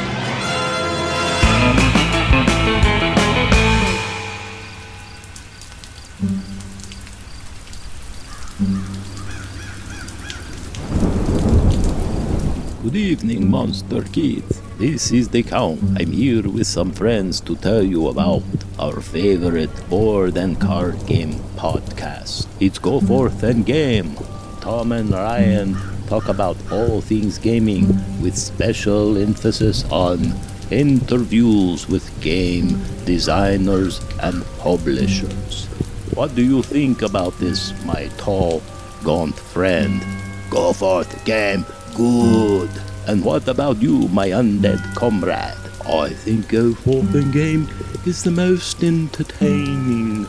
Good 12.81 12.95
evening, 12.95 13.51
Monster 13.51 14.03
Kids. 14.03 14.62
This 14.77 15.11
is 15.11 15.29
the 15.29 15.43
Count. 15.43 15.79
I'm 15.99 16.11
here 16.11 16.49
with 16.49 16.65
some 16.65 16.91
friends 16.91 17.39
to 17.41 17.55
tell 17.55 17.83
you 17.83 18.07
about 18.07 18.41
our 18.79 19.01
favorite 19.01 19.69
board 19.87 20.35
and 20.35 20.59
card 20.59 20.97
game 21.05 21.35
podcast. 21.55 22.47
It's 22.59 22.79
Go 22.79 22.99
Forth 22.99 23.43
and 23.43 23.65
Game. 23.65 24.15
Tom 24.61 24.91
and 24.91 25.11
Ryan 25.11 25.77
talk 26.07 26.27
about 26.27 26.57
all 26.71 27.01
things 27.01 27.37
gaming 27.37 27.85
with 28.19 28.35
special 28.35 29.15
emphasis 29.17 29.85
on 29.91 30.33
interviews 30.71 31.87
with 31.87 32.09
game 32.19 32.81
designers 33.05 34.01
and 34.21 34.43
publishers. 34.57 35.67
What 36.15 36.33
do 36.33 36.43
you 36.43 36.63
think 36.63 37.03
about 37.03 37.37
this, 37.37 37.73
my 37.85 38.09
tall, 38.17 38.63
gaunt 39.03 39.35
friend? 39.35 40.03
Go 40.49 40.73
forth, 40.73 41.13
game. 41.25 41.63
Good. 41.95 42.71
And 43.05 43.25
what 43.25 43.49
about 43.49 43.81
you, 43.81 44.07
my 44.09 44.29
undead 44.29 44.95
comrade? 44.95 45.57
I 45.85 46.09
think 46.09 46.47
Go 46.47 46.73
Forth 46.73 47.13
and 47.13 47.33
Game 47.33 47.67
is 48.05 48.23
the 48.23 48.31
most 48.31 48.81
entertaining 48.81 50.25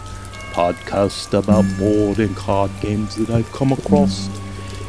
podcast 0.51 1.33
about 1.39 1.65
board 1.79 2.19
and 2.19 2.37
card 2.37 2.73
games 2.81 3.15
that 3.17 3.31
I've 3.31 3.53
come 3.53 3.71
across 3.71 4.29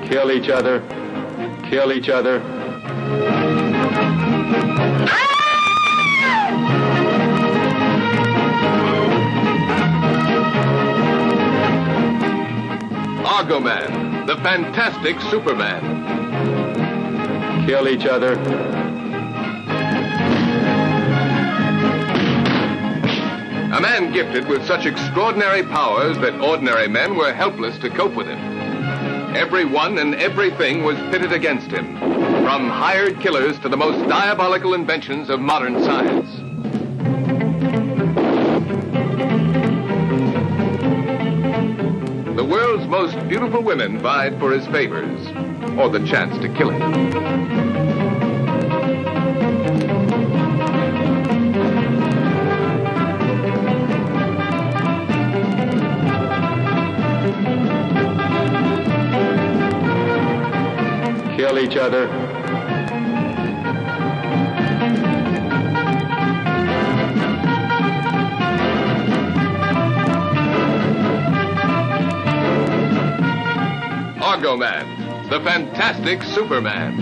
Kill 0.09 0.33
each 0.33 0.49
other. 0.49 0.81
Kill 1.69 1.93
each 1.93 2.09
other. 2.09 2.41
Man, 13.41 14.27
the 14.27 14.37
fantastic 14.37 15.19
Superman. 15.23 15.81
Kill 17.67 17.89
each 17.89 18.05
other. 18.05 18.35
A 23.73 23.81
man 23.81 24.13
gifted 24.13 24.47
with 24.47 24.65
such 24.67 24.85
extraordinary 24.85 25.63
powers 25.63 26.19
that 26.19 26.39
ordinary 26.41 26.87
men 26.87 27.17
were 27.17 27.33
helpless 27.33 27.79
to 27.79 27.89
cope 27.89 28.15
with 28.15 28.27
him. 28.27 28.39
Everyone 29.35 29.97
and 29.99 30.15
everything 30.17 30.85
was 30.85 30.99
pitted 31.11 31.33
against 31.33 31.71
him, 31.71 31.97
from 31.99 32.69
hired 32.69 33.21
killers 33.21 33.59
to 33.61 33.71
the 33.71 33.77
most 33.77 34.07
diabolical 34.07 34.75
inventions 34.75 35.31
of 35.31 35.41
modern 35.41 35.83
science. 35.83 36.40
The 42.41 42.47
world's 42.47 42.87
most 42.87 43.29
beautiful 43.29 43.63
women 43.63 43.99
vied 43.99 44.39
for 44.39 44.51
his 44.51 44.67
favors, 44.69 45.27
or 45.79 45.91
the 45.91 46.03
chance 46.07 46.39
to 46.39 46.49
kill 46.49 46.71
him. 46.71 46.81
Kill 61.37 61.59
each 61.59 61.77
other. 61.77 62.30
Chicago 74.41 74.57
Man, 74.57 75.29
the 75.29 75.39
fantastic 75.41 76.23
Superman. 76.23 76.97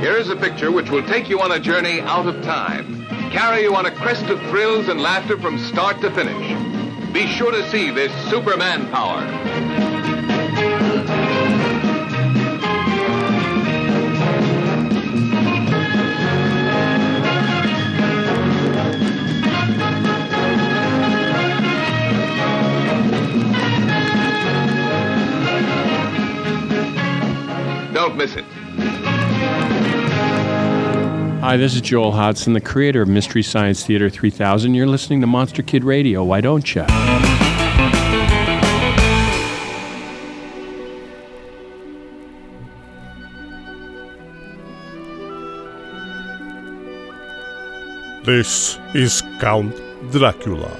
Here's 0.00 0.30
a 0.30 0.36
picture 0.36 0.72
which 0.72 0.88
will 0.88 1.06
take 1.06 1.28
you 1.28 1.42
on 1.42 1.52
a 1.52 1.60
journey 1.60 2.00
out 2.00 2.26
of 2.26 2.42
time, 2.42 3.04
carry 3.30 3.64
you 3.64 3.74
on 3.76 3.84
a 3.84 3.90
crest 3.90 4.24
of 4.30 4.40
thrills 4.48 4.88
and 4.88 5.02
laughter 5.02 5.36
from 5.36 5.58
start 5.58 6.00
to 6.00 6.10
finish. 6.12 7.12
Be 7.12 7.26
sure 7.26 7.52
to 7.52 7.68
see 7.68 7.90
this 7.90 8.10
Superman 8.30 8.88
power. 8.90 9.39
Miss 28.20 28.36
it. 28.36 28.44
Hi, 31.40 31.56
this 31.56 31.74
is 31.74 31.80
Joel 31.80 32.12
Hodgson, 32.12 32.52
the 32.52 32.60
creator 32.60 33.00
of 33.00 33.08
Mystery 33.08 33.42
Science 33.42 33.86
Theater 33.86 34.10
3000. 34.10 34.74
You're 34.74 34.86
listening 34.86 35.22
to 35.22 35.26
Monster 35.26 35.62
Kid 35.62 35.84
Radio. 35.84 36.22
Why 36.22 36.42
don't 36.42 36.74
you? 36.74 36.84
This 48.26 48.78
is 48.92 49.22
Count 49.40 49.74
Dracula, 50.12 50.78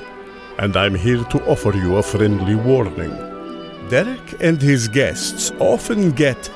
and 0.59 0.77
I'm 0.77 0.95
here 0.95 1.25
to 1.25 1.43
offer 1.47 1.75
you 1.75 1.97
a 1.97 2.03
friendly 2.03 2.55
warning. 2.55 3.17
Derek 3.89 4.43
and 4.43 4.61
his 4.61 4.89
guests 4.89 5.53
often 5.59 6.11
get 6.11 6.51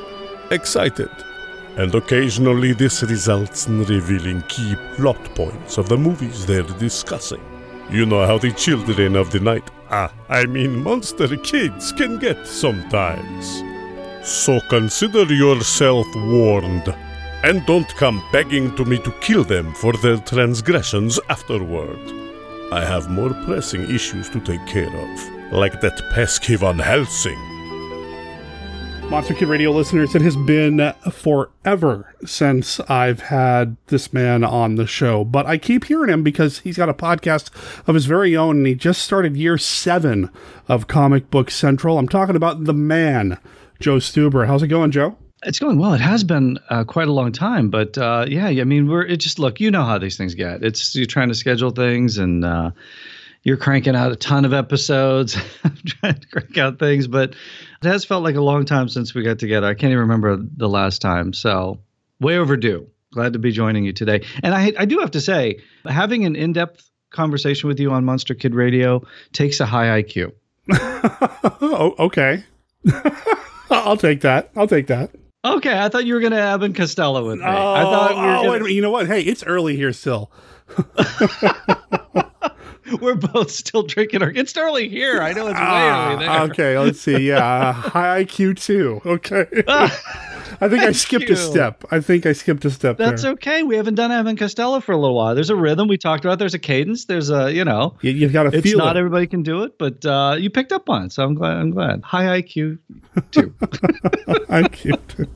excited, 0.50 1.10
and 1.76 1.94
occasionally 1.94 2.72
this 2.72 3.02
results 3.02 3.66
in 3.66 3.84
revealing 3.84 4.42
key 4.48 4.76
plot 4.94 5.22
points 5.34 5.78
of 5.78 5.88
the 5.88 5.96
movies 5.96 6.46
they're 6.46 6.62
discussing. 6.62 7.42
You 7.90 8.06
know 8.06 8.26
how 8.26 8.38
the 8.38 8.52
children 8.52 9.16
of 9.16 9.30
the 9.30 9.40
night, 9.40 9.70
ah, 9.90 10.12
I 10.28 10.46
mean 10.46 10.82
monster 10.82 11.36
kids, 11.36 11.92
can 11.92 12.18
get 12.18 12.46
sometimes. 12.46 13.62
So 14.22 14.60
consider 14.70 15.24
yourself 15.24 16.06
warned, 16.14 16.94
and 17.42 17.64
don't 17.66 17.94
come 17.96 18.22
begging 18.32 18.74
to 18.76 18.84
me 18.84 18.98
to 18.98 19.10
kill 19.20 19.44
them 19.44 19.74
for 19.74 19.92
their 19.92 20.16
transgressions 20.16 21.20
afterward. 21.28 22.00
I 22.72 22.84
have 22.84 23.10
more 23.10 23.34
pressing 23.44 23.82
issues 23.82 24.30
to 24.30 24.40
take 24.40 24.66
care 24.66 24.88
of, 24.88 25.52
like 25.52 25.80
that 25.82 26.00
pesky 26.14 26.56
Van 26.56 26.78
Helsing. 26.78 27.53
Monster 29.10 29.34
Kid 29.34 29.48
Radio 29.48 29.70
listeners, 29.70 30.14
it 30.14 30.22
has 30.22 30.34
been 30.34 30.92
forever 31.12 32.14
since 32.24 32.80
I've 32.80 33.20
had 33.20 33.76
this 33.86 34.12
man 34.12 34.42
on 34.42 34.74
the 34.74 34.86
show, 34.86 35.24
but 35.24 35.46
I 35.46 35.56
keep 35.56 35.84
hearing 35.84 36.10
him 36.10 36.22
because 36.24 36.60
he's 36.60 36.76
got 36.76 36.88
a 36.88 36.94
podcast 36.94 37.50
of 37.86 37.94
his 37.94 38.06
very 38.06 38.36
own 38.36 38.56
and 38.58 38.66
he 38.66 38.74
just 38.74 39.02
started 39.02 39.36
year 39.36 39.56
seven 39.56 40.30
of 40.66 40.88
Comic 40.88 41.30
Book 41.30 41.50
Central. 41.50 41.96
I'm 41.96 42.08
talking 42.08 42.34
about 42.34 42.64
the 42.64 42.74
man, 42.74 43.38
Joe 43.78 43.98
Stuber. 43.98 44.46
How's 44.46 44.64
it 44.64 44.68
going, 44.68 44.90
Joe? 44.90 45.16
It's 45.44 45.58
going 45.58 45.78
well. 45.78 45.94
It 45.94 46.00
has 46.00 46.24
been 46.24 46.58
uh, 46.70 46.84
quite 46.84 47.06
a 47.06 47.12
long 47.12 47.30
time, 47.30 47.70
but 47.70 47.96
uh, 47.98 48.24
yeah, 48.28 48.46
I 48.46 48.64
mean, 48.64 48.88
we're 48.88 49.04
it 49.04 49.18
just 49.18 49.38
look. 49.38 49.60
You 49.60 49.70
know 49.70 49.84
how 49.84 49.98
these 49.98 50.16
things 50.16 50.34
get. 50.34 50.64
It's 50.64 50.94
you're 50.94 51.06
trying 51.06 51.28
to 51.28 51.34
schedule 51.34 51.70
things, 51.70 52.16
and 52.16 52.44
uh, 52.44 52.70
you're 53.44 53.58
cranking 53.58 53.94
out 53.94 54.10
a 54.10 54.16
ton 54.16 54.44
of 54.44 54.52
episodes, 54.52 55.36
I'm 55.64 55.76
trying 55.84 56.18
to 56.18 56.26
crank 56.28 56.58
out 56.58 56.78
things. 56.78 57.06
But 57.06 57.30
it 57.82 57.86
has 57.86 58.04
felt 58.04 58.24
like 58.24 58.36
a 58.36 58.40
long 58.40 58.64
time 58.64 58.88
since 58.88 59.14
we 59.14 59.22
got 59.22 59.38
together. 59.38 59.66
I 59.66 59.74
can't 59.74 59.90
even 59.90 60.00
remember 60.00 60.36
the 60.36 60.68
last 60.68 61.00
time. 61.00 61.32
So 61.32 61.80
way 62.20 62.38
overdue. 62.38 62.88
Glad 63.12 63.34
to 63.34 63.38
be 63.38 63.52
joining 63.52 63.84
you 63.84 63.92
today. 63.92 64.24
And 64.42 64.54
I 64.54 64.72
I 64.76 64.84
do 64.86 64.98
have 64.98 65.12
to 65.12 65.20
say, 65.20 65.60
having 65.86 66.24
an 66.24 66.34
in 66.34 66.52
depth 66.52 66.90
conversation 67.10 67.68
with 67.68 67.78
you 67.78 67.92
on 67.92 68.04
Monster 68.04 68.34
Kid 68.34 68.54
Radio 68.54 69.02
takes 69.32 69.60
a 69.60 69.66
high 69.66 70.02
IQ. 70.02 70.32
oh, 70.72 71.94
okay. 71.98 72.42
I'll 73.70 73.96
take 73.96 74.22
that. 74.22 74.50
I'll 74.56 74.66
take 74.66 74.88
that. 74.88 75.10
Okay, 75.44 75.78
I 75.78 75.90
thought 75.90 76.06
you 76.06 76.14
were 76.14 76.20
going 76.20 76.32
to 76.32 76.40
Abbott 76.40 76.74
Costello 76.74 77.26
with 77.26 77.38
me. 77.38 77.44
Oh, 77.44 77.48
I 77.74 77.82
thought 77.82 78.12
oh, 78.12 78.14
we 78.14 78.20
were 78.20 78.26
oh, 78.26 78.36
gonna- 78.36 78.50
wait 78.50 78.56
a 78.56 78.60
minute. 78.60 78.74
You 78.74 78.82
know 78.82 78.90
what? 78.90 79.06
Hey, 79.06 79.20
it's 79.20 79.44
early 79.44 79.76
here 79.76 79.92
still. 79.92 80.32
we're 83.00 83.14
both 83.14 83.50
still 83.50 83.82
drinking 83.82 84.22
our. 84.22 84.30
It's 84.30 84.56
early 84.56 84.88
here. 84.88 85.20
I 85.22 85.32
know 85.32 85.46
it's 85.46 85.54
way 85.54 85.60
Ah, 85.62 86.12
early 86.14 86.26
there. 86.26 86.40
okay, 86.42 86.78
let's 86.78 87.00
see. 87.00 87.28
Yeah, 87.28 87.72
high 87.72 88.24
IQ 88.24 88.58
too. 88.60 89.00
Okay. 89.06 89.46
I 90.60 90.68
think 90.68 90.84
I 90.84 90.92
skipped 90.92 91.28
you. 91.28 91.34
a 91.34 91.36
step. 91.36 91.84
I 91.90 92.00
think 92.00 92.26
I 92.26 92.32
skipped 92.32 92.64
a 92.64 92.70
step 92.70 92.96
That's 92.96 93.22
there. 93.22 93.32
okay. 93.32 93.62
We 93.64 93.74
haven't 93.76 93.96
done 93.96 94.12
Abbott 94.12 94.38
Costello 94.38 94.78
for 94.80 94.92
a 94.92 94.96
little 94.96 95.16
while. 95.16 95.34
There's 95.34 95.50
a 95.50 95.56
rhythm 95.56 95.88
we 95.88 95.98
talked 95.98 96.24
about. 96.24 96.38
There's 96.38 96.54
a 96.54 96.58
cadence. 96.60 97.06
There's 97.06 97.28
a 97.30 97.52
you 97.52 97.64
know. 97.64 97.96
You, 98.02 98.12
you 98.12 98.28
got 98.28 98.44
to 98.44 98.56
It's 98.56 98.62
feel 98.62 98.78
not 98.78 98.96
it. 98.96 99.00
everybody 99.00 99.26
can 99.26 99.42
do 99.42 99.64
it, 99.64 99.78
but 99.78 100.04
uh, 100.06 100.36
you 100.38 100.50
picked 100.50 100.72
up 100.72 100.88
on 100.88 101.04
it, 101.06 101.12
so 101.12 101.24
I'm 101.24 101.34
glad. 101.34 101.56
I'm 101.56 101.70
glad. 101.70 102.02
High 102.02 102.40
IQ. 102.40 102.78
IQ 103.32 104.98
too. 105.08 105.26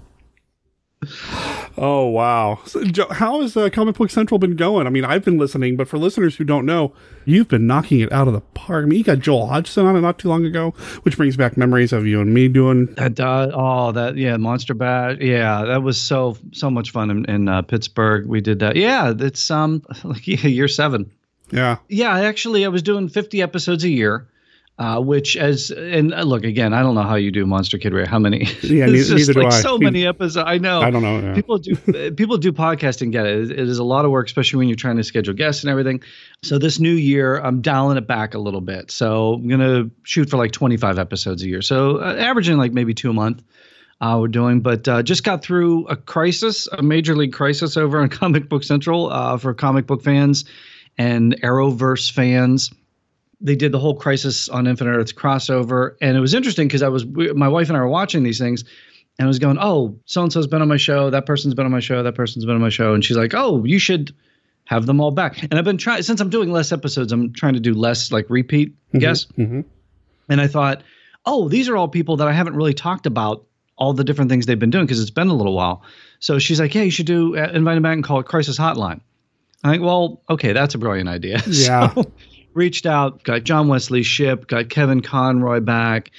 Oh 1.77 2.07
wow! 2.07 2.59
So, 2.67 2.83
how 3.11 3.41
has 3.41 3.57
uh, 3.57 3.71
Comic 3.71 3.97
Book 3.97 4.11
Central 4.11 4.39
been 4.39 4.57
going? 4.57 4.89
I 4.89 4.91
mean, 4.91 5.05
I've 5.05 5.25
been 5.25 5.39
listening, 5.39 5.77
but 5.77 5.87
for 5.87 5.97
listeners 5.97 6.35
who 6.35 6.43
don't 6.43 6.67
know, 6.67 6.93
you've 7.25 7.47
been 7.47 7.69
knocking 7.69 8.01
it 8.01 8.11
out 8.11 8.27
of 8.27 8.35
the 8.35 8.41
park. 8.41 8.83
I 8.85 8.89
mean, 8.89 8.99
you 8.99 9.05
got 9.05 9.21
Joel 9.21 9.47
Hodgson 9.47 9.87
on 9.87 9.95
it 9.95 10.01
not 10.01 10.19
too 10.19 10.29
long 10.29 10.45
ago, 10.45 10.71
which 11.03 11.17
brings 11.17 11.37
back 11.37 11.57
memories 11.57 11.93
of 11.93 12.05
you 12.05 12.21
and 12.21 12.35
me 12.35 12.49
doing. 12.49 12.87
That 12.95 13.21
uh, 13.21 13.53
oh 13.55 13.93
that 13.93 14.17
yeah 14.17 14.37
Monster 14.39 14.75
Bash 14.75 15.19
yeah 15.21 15.65
that 15.67 15.85
was 15.85 16.01
so 16.01 16.37
so 16.51 16.69
much 16.69 16.91
fun 16.91 17.11
in, 17.11 17.25
in 17.27 17.49
uh, 17.49 17.63
Pittsburgh 17.63 18.27
we 18.27 18.41
did 18.41 18.59
that 18.59 18.75
yeah 18.75 19.15
it's 19.17 19.49
um 19.53 19.83
like 20.05 20.27
yeah, 20.27 20.37
year 20.49 20.67
seven 20.69 21.11
Yeah, 21.53 21.77
yeah 21.89 22.19
actually 22.19 22.65
I 22.65 22.69
was 22.69 22.83
doing 22.83 23.09
50 23.09 23.41
episodes 23.41 23.85
a 23.85 23.89
year 23.89 24.27
uh, 24.79 25.01
which 25.01 25.37
as 25.37 25.71
and 25.71 26.15
uh, 26.15 26.23
look 26.23 26.45
again 26.45 26.73
I 26.73 26.83
don't 26.83 26.95
know 26.95 27.03
how 27.03 27.17
you 27.17 27.31
do 27.33 27.45
Monster 27.47 27.79
Kid 27.79 27.93
Radio 27.93 28.09
how 28.09 28.19
many 28.19 28.45
Yeah, 28.63 28.87
neither- 28.91 29.15
neither 29.17 29.33
do 29.33 29.43
like 29.43 29.53
I. 29.53 29.61
so 29.61 29.77
many 29.79 30.07
episodes 30.07 30.37
I 30.37 30.59
know 30.59 30.81
I 30.81 30.91
don't 30.91 31.03
know, 31.03 31.19
yeah. 31.21 31.35
people 31.35 31.59
do 31.59 31.75
people 32.13 32.37
do 32.39 32.53
podcasting 32.53 33.11
get 33.11 33.27
it. 33.27 33.51
it 33.51 33.59
is 33.59 33.79
a 33.79 33.85
lot 33.85 34.05
of 34.05 34.11
work 34.13 34.27
especially 34.27 34.59
when 34.59 34.69
you're 34.69 34.77
trying 34.77 34.97
to 34.97 35.03
schedule 35.05 35.35
guests 35.35 35.65
and 35.65 35.71
everything 35.71 36.03
so 36.45 36.59
this 36.59 36.79
new 36.79 36.93
year 36.93 37.39
I'm 37.41 37.61
dialing 37.61 37.97
it 37.99 38.07
back 38.07 38.35
a 38.35 38.39
little 38.39 38.61
bit 38.61 38.91
so 38.91 39.35
I'm 39.35 39.49
gonna 39.49 39.91
shoot 40.05 40.31
for 40.31 40.37
like 40.37 40.53
25 40.53 40.99
episodes 40.99 41.43
a 41.43 41.49
year 41.49 41.61
so 41.63 41.97
uh, 41.99 42.15
averaging 42.17 42.57
like 42.57 42.73
maybe 42.73 42.95
two 42.95 43.11
a 43.11 43.15
month 43.15 43.43
uh, 44.01 44.17
we're 44.21 44.29
doing, 44.29 44.61
but 44.61 44.87
uh, 44.87 45.03
just 45.03 45.25
got 45.25 45.43
through 45.43 45.85
a 45.89 45.97
crisis, 45.97 46.69
a 46.71 46.81
major 46.85 47.17
league 47.17 47.33
crisis 47.33 47.77
over 47.77 48.01
on 48.01 48.09
Comic 48.21 48.49
Book 48.49 48.63
Central 48.63 49.11
uh, 49.11 49.37
for 49.39 49.53
comic 49.55 49.89
book 49.89 50.05
fans 50.05 50.45
and 50.97 51.35
Arrowverse 51.43 52.09
fans. 52.13 52.71
They 53.41 53.57
did 53.57 53.73
the 53.73 53.79
whole 53.79 53.95
Crisis 53.95 54.49
on 54.49 54.67
Infinite 54.67 54.97
Earths 54.97 55.13
crossover, 55.13 55.97
and 56.01 56.17
it 56.17 56.21
was 56.21 56.35
interesting 56.35 56.67
because 56.67 56.83
I 56.83 56.89
was 56.89 57.05
we, 57.05 57.33
my 57.33 57.49
wife 57.49 57.69
and 57.69 57.77
I 57.77 57.81
were 57.81 57.89
watching 57.89 58.23
these 58.23 58.39
things, 58.39 58.65
and 59.19 59.27
I 59.27 59.29
was 59.29 59.39
going, 59.39 59.59
"Oh, 59.61 59.99
so 60.07 60.23
and 60.23 60.33
so's 60.33 60.47
been 60.47 60.63
on 60.63 60.69
my 60.69 60.77
show. 60.77 61.11
That 61.11 61.27
person's 61.27 61.55
been 61.55 61.67
on 61.67 61.73
my 61.73 61.81
show. 61.81 62.03
That 62.03 62.15
person's 62.15 62.45
been 62.45 62.57
on 62.57 62.61
my 62.61 62.69
show," 62.69 62.95
and 62.95 63.05
she's 63.05 63.17
like, 63.17 63.35
"Oh, 63.35 63.65
you 63.65 63.79
should." 63.79 64.15
Have 64.65 64.85
them 64.85 65.01
all 65.01 65.11
back, 65.11 65.43
and 65.45 65.55
I've 65.55 65.65
been 65.65 65.79
trying 65.79 66.03
since 66.03 66.21
I'm 66.21 66.29
doing 66.29 66.53
less 66.53 66.73
episodes. 66.73 67.11
I'm 67.11 67.33
trying 67.33 67.55
to 67.55 67.61
do 67.61 67.73
less 67.73 68.13
like 68.13 68.27
repeat 68.29 68.75
guests. 68.93 69.27
Mm-hmm. 69.39 69.63
And 70.29 70.41
I 70.43 70.47
thought, 70.47 70.83
oh, 71.25 71.49
these 71.49 71.69
are 71.69 71.77
all 71.77 71.89
people 71.89 72.19
that 72.19 72.29
I 72.29 72.33
haven't 72.33 72.57
really 72.57 72.75
talked 72.75 73.07
about 73.07 73.47
all 73.77 73.93
the 73.93 74.05
different 74.05 74.31
things 74.31 74.47
they've 74.47 74.59
been 74.59 74.71
doing 74.71 74.85
because 74.85 75.01
it's 75.01 75.11
been 75.11 75.29
a 75.29 75.35
little 75.35 75.55
while. 75.55 75.83
So 76.21 76.39
she's 76.39 76.59
like, 76.61 76.75
yeah, 76.75 76.83
you 76.83 76.91
should 76.91 77.07
do 77.07 77.37
uh, 77.37 77.51
invite 77.53 77.77
them 77.77 77.83
back 77.83 77.95
and 77.95 78.05
call 78.05 78.21
it 78.21 78.27
Crisis 78.27 78.59
Hotline. 78.59 79.01
I'm 79.63 79.71
like, 79.71 79.81
well, 79.81 80.23
okay, 80.29 80.53
that's 80.53 80.75
a 80.75 80.79
brilliant 80.79 81.09
idea. 81.09 81.41
Yeah. 81.47 81.95
So 81.95 82.13
reached 82.55 82.87
out, 82.87 83.23
got 83.25 83.45
John 83.45 83.69
Wesley 83.69 84.03
Shipp, 84.03 84.47
got 84.47 84.69
Kevin 84.69 85.01
Conroy 85.01 85.61
back. 85.61 86.11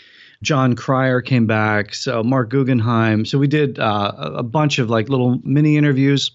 Jon 0.41 0.75
Cryer 0.75 1.21
came 1.21 1.47
back. 1.47 1.93
So 1.93 2.23
Marc 2.23 2.49
Guggenheim. 2.49 3.25
So 3.25 3.37
we 3.37 3.47
did 3.47 3.77
uh, 3.77 4.13
a 4.17 4.43
bunch 4.43 4.79
of 4.79 4.89
like 4.89 5.09
little 5.09 5.39
mini 5.43 5.77
interviews. 5.77 6.31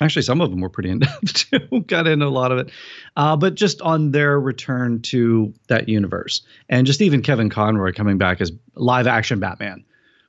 Actually, 0.00 0.22
some 0.22 0.40
of 0.40 0.50
them 0.50 0.60
were 0.60 0.68
pretty 0.68 0.90
in 0.90 0.98
depth 0.98 1.32
too. 1.50 1.80
Got 1.86 2.06
into 2.06 2.26
a 2.26 2.28
lot 2.28 2.50
of 2.50 2.58
it, 2.58 2.70
uh, 3.16 3.36
but 3.36 3.54
just 3.54 3.80
on 3.82 4.10
their 4.10 4.38
return 4.40 5.00
to 5.02 5.54
that 5.68 5.88
universe, 5.88 6.42
and 6.68 6.86
just 6.86 7.00
even 7.00 7.22
Kevin 7.22 7.50
Conroy 7.50 7.92
coming 7.92 8.18
back 8.18 8.40
as 8.40 8.50
live 8.74 9.06
action 9.06 9.38
Batman 9.38 9.84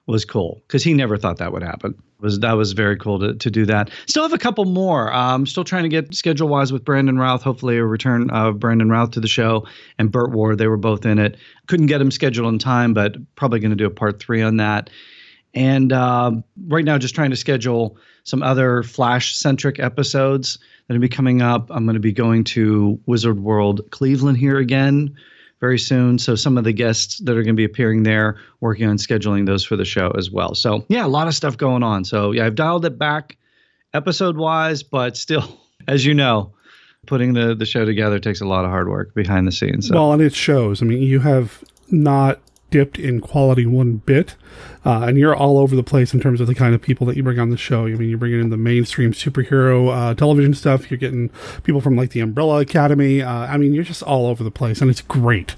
was 0.06 0.26
cool 0.26 0.62
because 0.68 0.84
he 0.84 0.94
never 0.94 1.18
thought 1.18 1.38
that 1.38 1.52
would 1.52 1.64
happen. 1.64 1.96
Was 2.24 2.40
that 2.40 2.54
was 2.54 2.72
very 2.72 2.98
cool 2.98 3.20
to, 3.20 3.36
to 3.36 3.52
do 3.52 3.66
that. 3.66 3.90
Still 4.08 4.24
have 4.24 4.32
a 4.32 4.38
couple 4.38 4.64
more. 4.64 5.12
Um, 5.14 5.46
still 5.46 5.66
trying 5.66 5.84
to 5.84 5.90
get 5.90 6.16
schedule 6.16 6.48
wise 6.48 6.72
with 6.72 6.86
Brandon 6.86 7.18
Routh. 7.18 7.44
Hopefully, 7.44 7.78
a 7.78 7.86
return 7.86 8.30
of 8.30 8.60
Brandon 8.60 8.90
Routh 8.90 9.12
to 9.12 9.20
the 9.20 9.28
show 9.28 9.68
and 10.00 10.10
Burt 10.10 10.32
Ward. 10.32 10.58
They 10.58 10.68
were 10.68 10.78
both 10.78 11.06
in 11.06 11.20
it. 11.20 11.38
Couldn't 11.68 11.88
get 11.88 11.98
them 11.98 12.12
scheduled 12.12 12.52
in 12.52 12.60
time, 12.60 12.94
but 12.94 13.18
probably 13.36 13.60
going 13.60 13.72
to 13.72 13.76
do 13.76 13.86
a 13.86 13.92
part 13.92 14.22
three 14.22 14.42
on 14.42 14.58
that. 14.58 14.90
And 15.54 15.92
uh, 15.92 16.32
right 16.68 16.86
now, 16.86 16.98
just 16.98 17.14
trying 17.14 17.32
to 17.32 17.36
schedule 17.36 17.98
some 18.24 18.42
other 18.42 18.84
Flash 18.84 19.36
centric 19.36 19.80
episodes 19.80 20.58
that 20.88 20.94
will 20.94 21.02
be 21.02 21.10
coming 21.10 21.42
up. 21.42 21.70
I'm 21.72 21.84
going 21.84 21.96
to 21.96 22.00
be 22.00 22.14
going 22.14 22.46
to 22.46 23.00
Wizard 23.06 23.40
World 23.40 23.82
Cleveland 23.92 24.38
here 24.38 24.58
again 24.58 25.16
very 25.64 25.80
soon. 25.80 26.20
So 26.20 26.36
some 26.36 26.58
of 26.58 26.66
the 26.66 26.74
guests 26.74 27.20
that 27.20 27.32
are 27.38 27.42
going 27.42 27.56
to 27.56 27.58
be 27.58 27.64
appearing 27.64 28.04
there, 28.04 28.36
working 28.60 28.86
on 28.90 28.98
scheduling 28.98 29.46
those 29.46 29.64
for 29.64 29.78
the 29.78 29.86
show 29.86 30.12
as 30.18 30.30
well. 30.30 30.56
So 30.56 30.84
yeah, 30.90 31.06
a 31.06 31.08
lot 31.08 31.30
of 31.30 31.36
stuff 31.36 31.56
going 31.56 31.84
on. 31.84 32.04
So 32.04 32.34
yeah, 32.34 32.46
I've 32.46 32.56
dialed 32.56 32.84
it 32.84 33.00
back 33.00 33.38
episode 33.94 34.36
wise, 34.36 34.84
but 34.84 35.16
still, 35.16 35.58
as 35.88 36.06
you 36.06 36.14
know, 36.14 36.52
putting 37.06 37.32
the 37.32 37.56
the 37.56 37.66
show 37.66 37.86
together 37.86 38.20
takes 38.20 38.42
a 38.42 38.46
lot 38.46 38.66
of 38.66 38.72
hard 38.72 38.90
work 38.90 39.16
behind 39.16 39.48
the 39.48 39.54
scenes. 39.54 39.88
So. 39.88 39.96
Well, 39.96 40.12
and 40.12 40.22
it 40.22 40.36
shows. 40.36 40.82
I 40.82 40.86
mean, 40.86 41.02
you 41.02 41.22
have 41.22 41.64
not 41.90 42.42
dipped 42.74 42.98
in 42.98 43.22
quality 43.22 43.68
one 43.68 43.98
bit, 43.98 44.36
uh, 44.84 45.02
and 45.08 45.16
you're 45.16 45.36
all 45.36 45.60
over 45.60 45.76
the 45.76 45.84
place 45.84 46.12
in 46.12 46.20
terms 46.20 46.42
of 46.42 46.48
the 46.48 46.56
kind 46.56 46.74
of 46.74 46.82
people 46.82 47.06
that 47.06 47.16
you 47.16 47.22
bring 47.22 47.38
on 47.38 47.52
the 47.52 47.56
show. 47.58 47.86
I 47.86 47.92
mean, 47.92 48.10
you're 48.10 48.18
bringing 48.18 48.42
in 48.42 48.50
the 48.50 48.58
mainstream 48.58 49.12
superhero 49.14 49.94
uh, 49.96 50.16
television 50.16 50.56
stuff. 50.56 50.90
You're 50.90 50.98
getting 50.98 51.30
people 51.62 51.82
from 51.82 51.96
like 51.96 52.10
the 52.10 52.20
Umbrella 52.20 52.62
Academy. 52.62 53.22
Uh, 53.22 53.32
I 53.32 53.58
mean, 53.58 53.76
you're 53.76 53.84
just 53.84 54.02
all 54.02 54.26
over 54.26 54.44
the 54.44 54.50
place, 54.50 54.82
and 54.82 54.90
it's 54.90 55.02
great. 55.02 55.56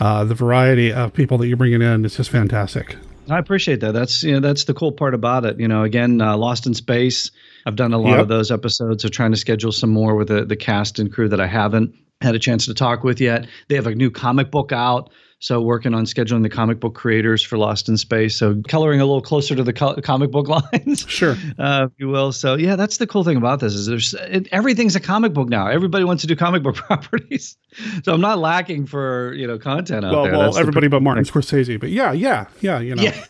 Uh, 0.00 0.24
the 0.24 0.34
variety 0.34 0.90
of 0.90 1.12
people 1.12 1.36
that 1.38 1.48
you're 1.48 1.58
bringing 1.58 1.82
in 1.82 2.02
is 2.06 2.16
just 2.16 2.30
fantastic. 2.30 2.96
I 3.30 3.38
appreciate 3.38 3.80
that. 3.80 3.92
That's 3.92 4.22
you 4.22 4.32
know 4.32 4.40
that's 4.40 4.64
the 4.64 4.74
cool 4.74 4.92
part 4.92 5.12
about 5.12 5.44
it. 5.44 5.60
You 5.60 5.68
know, 5.68 5.82
again, 5.82 6.22
uh, 6.22 6.34
Lost 6.38 6.66
in 6.66 6.72
Space. 6.72 7.30
I've 7.66 7.76
done 7.76 7.92
a 7.92 7.98
lot 7.98 8.12
Yep. 8.12 8.20
of 8.20 8.28
those 8.28 8.50
episodes. 8.50 9.02
So 9.02 9.08
trying 9.10 9.30
to 9.32 9.36
schedule 9.38 9.72
some 9.72 9.90
more 9.90 10.14
with 10.14 10.28
the 10.28 10.44
the 10.46 10.56
cast 10.56 10.98
and 10.98 11.12
crew 11.12 11.28
that 11.28 11.40
I 11.40 11.46
haven't 11.46 11.94
had 12.22 12.34
a 12.34 12.38
chance 12.38 12.64
to 12.66 12.74
talk 12.74 13.04
with 13.04 13.20
yet. 13.20 13.46
They 13.68 13.74
have 13.74 13.86
a 13.86 13.94
new 13.94 14.10
comic 14.10 14.50
book 14.50 14.72
out. 14.72 15.10
So 15.44 15.60
working 15.60 15.92
on 15.92 16.06
scheduling 16.06 16.42
the 16.42 16.48
comic 16.48 16.80
book 16.80 16.94
creators 16.94 17.42
for 17.42 17.58
Lost 17.58 17.86
in 17.90 17.98
Space. 17.98 18.34
So 18.34 18.62
coloring 18.66 19.02
a 19.02 19.04
little 19.04 19.20
closer 19.20 19.54
to 19.54 19.62
the 19.62 19.74
co- 19.74 19.94
comic 19.96 20.30
book 20.30 20.48
lines, 20.72 21.04
sure, 21.06 21.36
uh, 21.58 21.88
if 21.90 21.92
you 21.98 22.08
will. 22.08 22.32
So 22.32 22.54
yeah, 22.54 22.76
that's 22.76 22.96
the 22.96 23.06
cool 23.06 23.24
thing 23.24 23.36
about 23.36 23.60
this 23.60 23.74
is 23.74 23.84
there's 23.84 24.14
it, 24.14 24.48
everything's 24.52 24.96
a 24.96 25.00
comic 25.00 25.34
book 25.34 25.50
now. 25.50 25.66
Everybody 25.66 26.04
wants 26.04 26.22
to 26.22 26.26
do 26.26 26.34
comic 26.34 26.62
book 26.62 26.76
properties. 26.86 27.58
So 28.04 28.14
I'm 28.14 28.22
not 28.22 28.38
lacking 28.38 28.86
for 28.86 29.34
you 29.34 29.46
know 29.46 29.58
content 29.58 30.06
out 30.06 30.12
well, 30.14 30.22
there. 30.22 30.32
well, 30.32 30.42
That's 30.44 30.56
everybody 30.56 30.88
but 30.88 31.02
Martin. 31.02 31.24
Scorsese. 31.24 31.78
But 31.78 31.90
yeah, 31.90 32.12
yeah, 32.12 32.46
yeah. 32.62 32.80
You 32.80 32.94
know, 32.94 33.02
Yeah. 33.02 33.24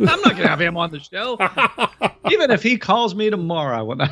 I'm 0.00 0.20
not 0.20 0.22
going 0.22 0.42
to 0.42 0.48
have 0.48 0.60
him 0.60 0.76
on 0.76 0.90
the 0.90 1.00
show. 1.00 1.36
Even 2.30 2.50
if 2.50 2.62
he 2.62 2.76
calls 2.78 3.14
me 3.14 3.30
tomorrow, 3.30 3.78
I 3.78 3.82
would 3.82 3.98
not. 3.98 4.10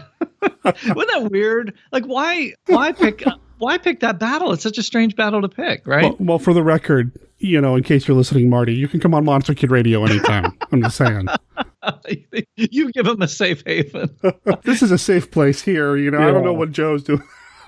Wasn't 0.65 1.11
that 1.13 1.29
weird? 1.31 1.75
Like, 1.93 2.05
why? 2.05 2.53
Why 2.67 2.93
pick? 2.93 3.25
Why 3.59 3.79
pick 3.79 4.01
that 4.01 4.19
battle? 4.19 4.53
It's 4.53 4.63
such 4.63 4.79
a 4.79 4.83
strange 4.83 5.15
battle 5.17 5.41
to 5.41 5.49
pick, 5.49 5.87
right? 5.87 6.05
Well, 6.05 6.17
well, 6.19 6.39
for 6.39 6.53
the 6.53 6.63
record, 6.63 7.13
you 7.39 7.61
know, 7.61 7.77
in 7.77 7.83
case 7.83 8.07
you're 8.09 8.17
listening, 8.17 8.51
Marty, 8.51 8.75
you 8.75 8.89
can 8.89 9.01
come 9.01 9.15
on 9.15 9.25
Monster 9.25 9.55
Kid 9.55 9.71
Radio 9.71 10.05
anytime. 10.05 10.57
I'm 10.73 10.83
just 10.83 10.97
saying. 10.97 11.29
you 12.57 12.91
give 12.93 13.07
him 13.07 13.23
a 13.23 13.29
safe 13.29 13.63
haven. 13.65 14.15
this 14.65 14.83
is 14.83 14.91
a 14.91 14.99
safe 14.99 15.31
place 15.31 15.63
here. 15.63 15.97
You 15.97 16.11
know, 16.11 16.19
I 16.19 16.31
don't 16.33 16.45
know 16.45 16.53
what 16.53 16.73
Joe's 16.73 17.05
doing. 17.05 17.23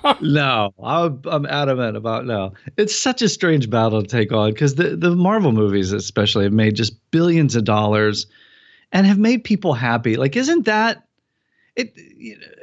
no, 0.21 0.75
I'm, 0.83 1.21
I'm 1.27 1.47
adamant 1.47 1.97
about 1.97 2.27
no. 2.27 2.53
It's 2.77 2.95
such 2.95 3.23
a 3.23 3.29
strange 3.29 3.71
battle 3.71 4.03
to 4.03 4.09
take 4.09 4.33
on 4.33 4.51
because 4.51 4.77
the 4.77 4.97
the 4.97 5.15
Marvel 5.15 5.53
movies, 5.53 5.93
especially, 5.93 6.45
have 6.45 6.53
made 6.53 6.75
just 6.75 6.95
billions 7.11 7.57
of 7.57 7.65
dollars 7.65 8.27
and 8.93 9.07
have 9.07 9.19
made 9.19 9.45
people 9.45 9.75
happy. 9.75 10.17
Like, 10.17 10.37
isn't 10.37 10.65
that 10.65 11.07
it? 11.75 11.93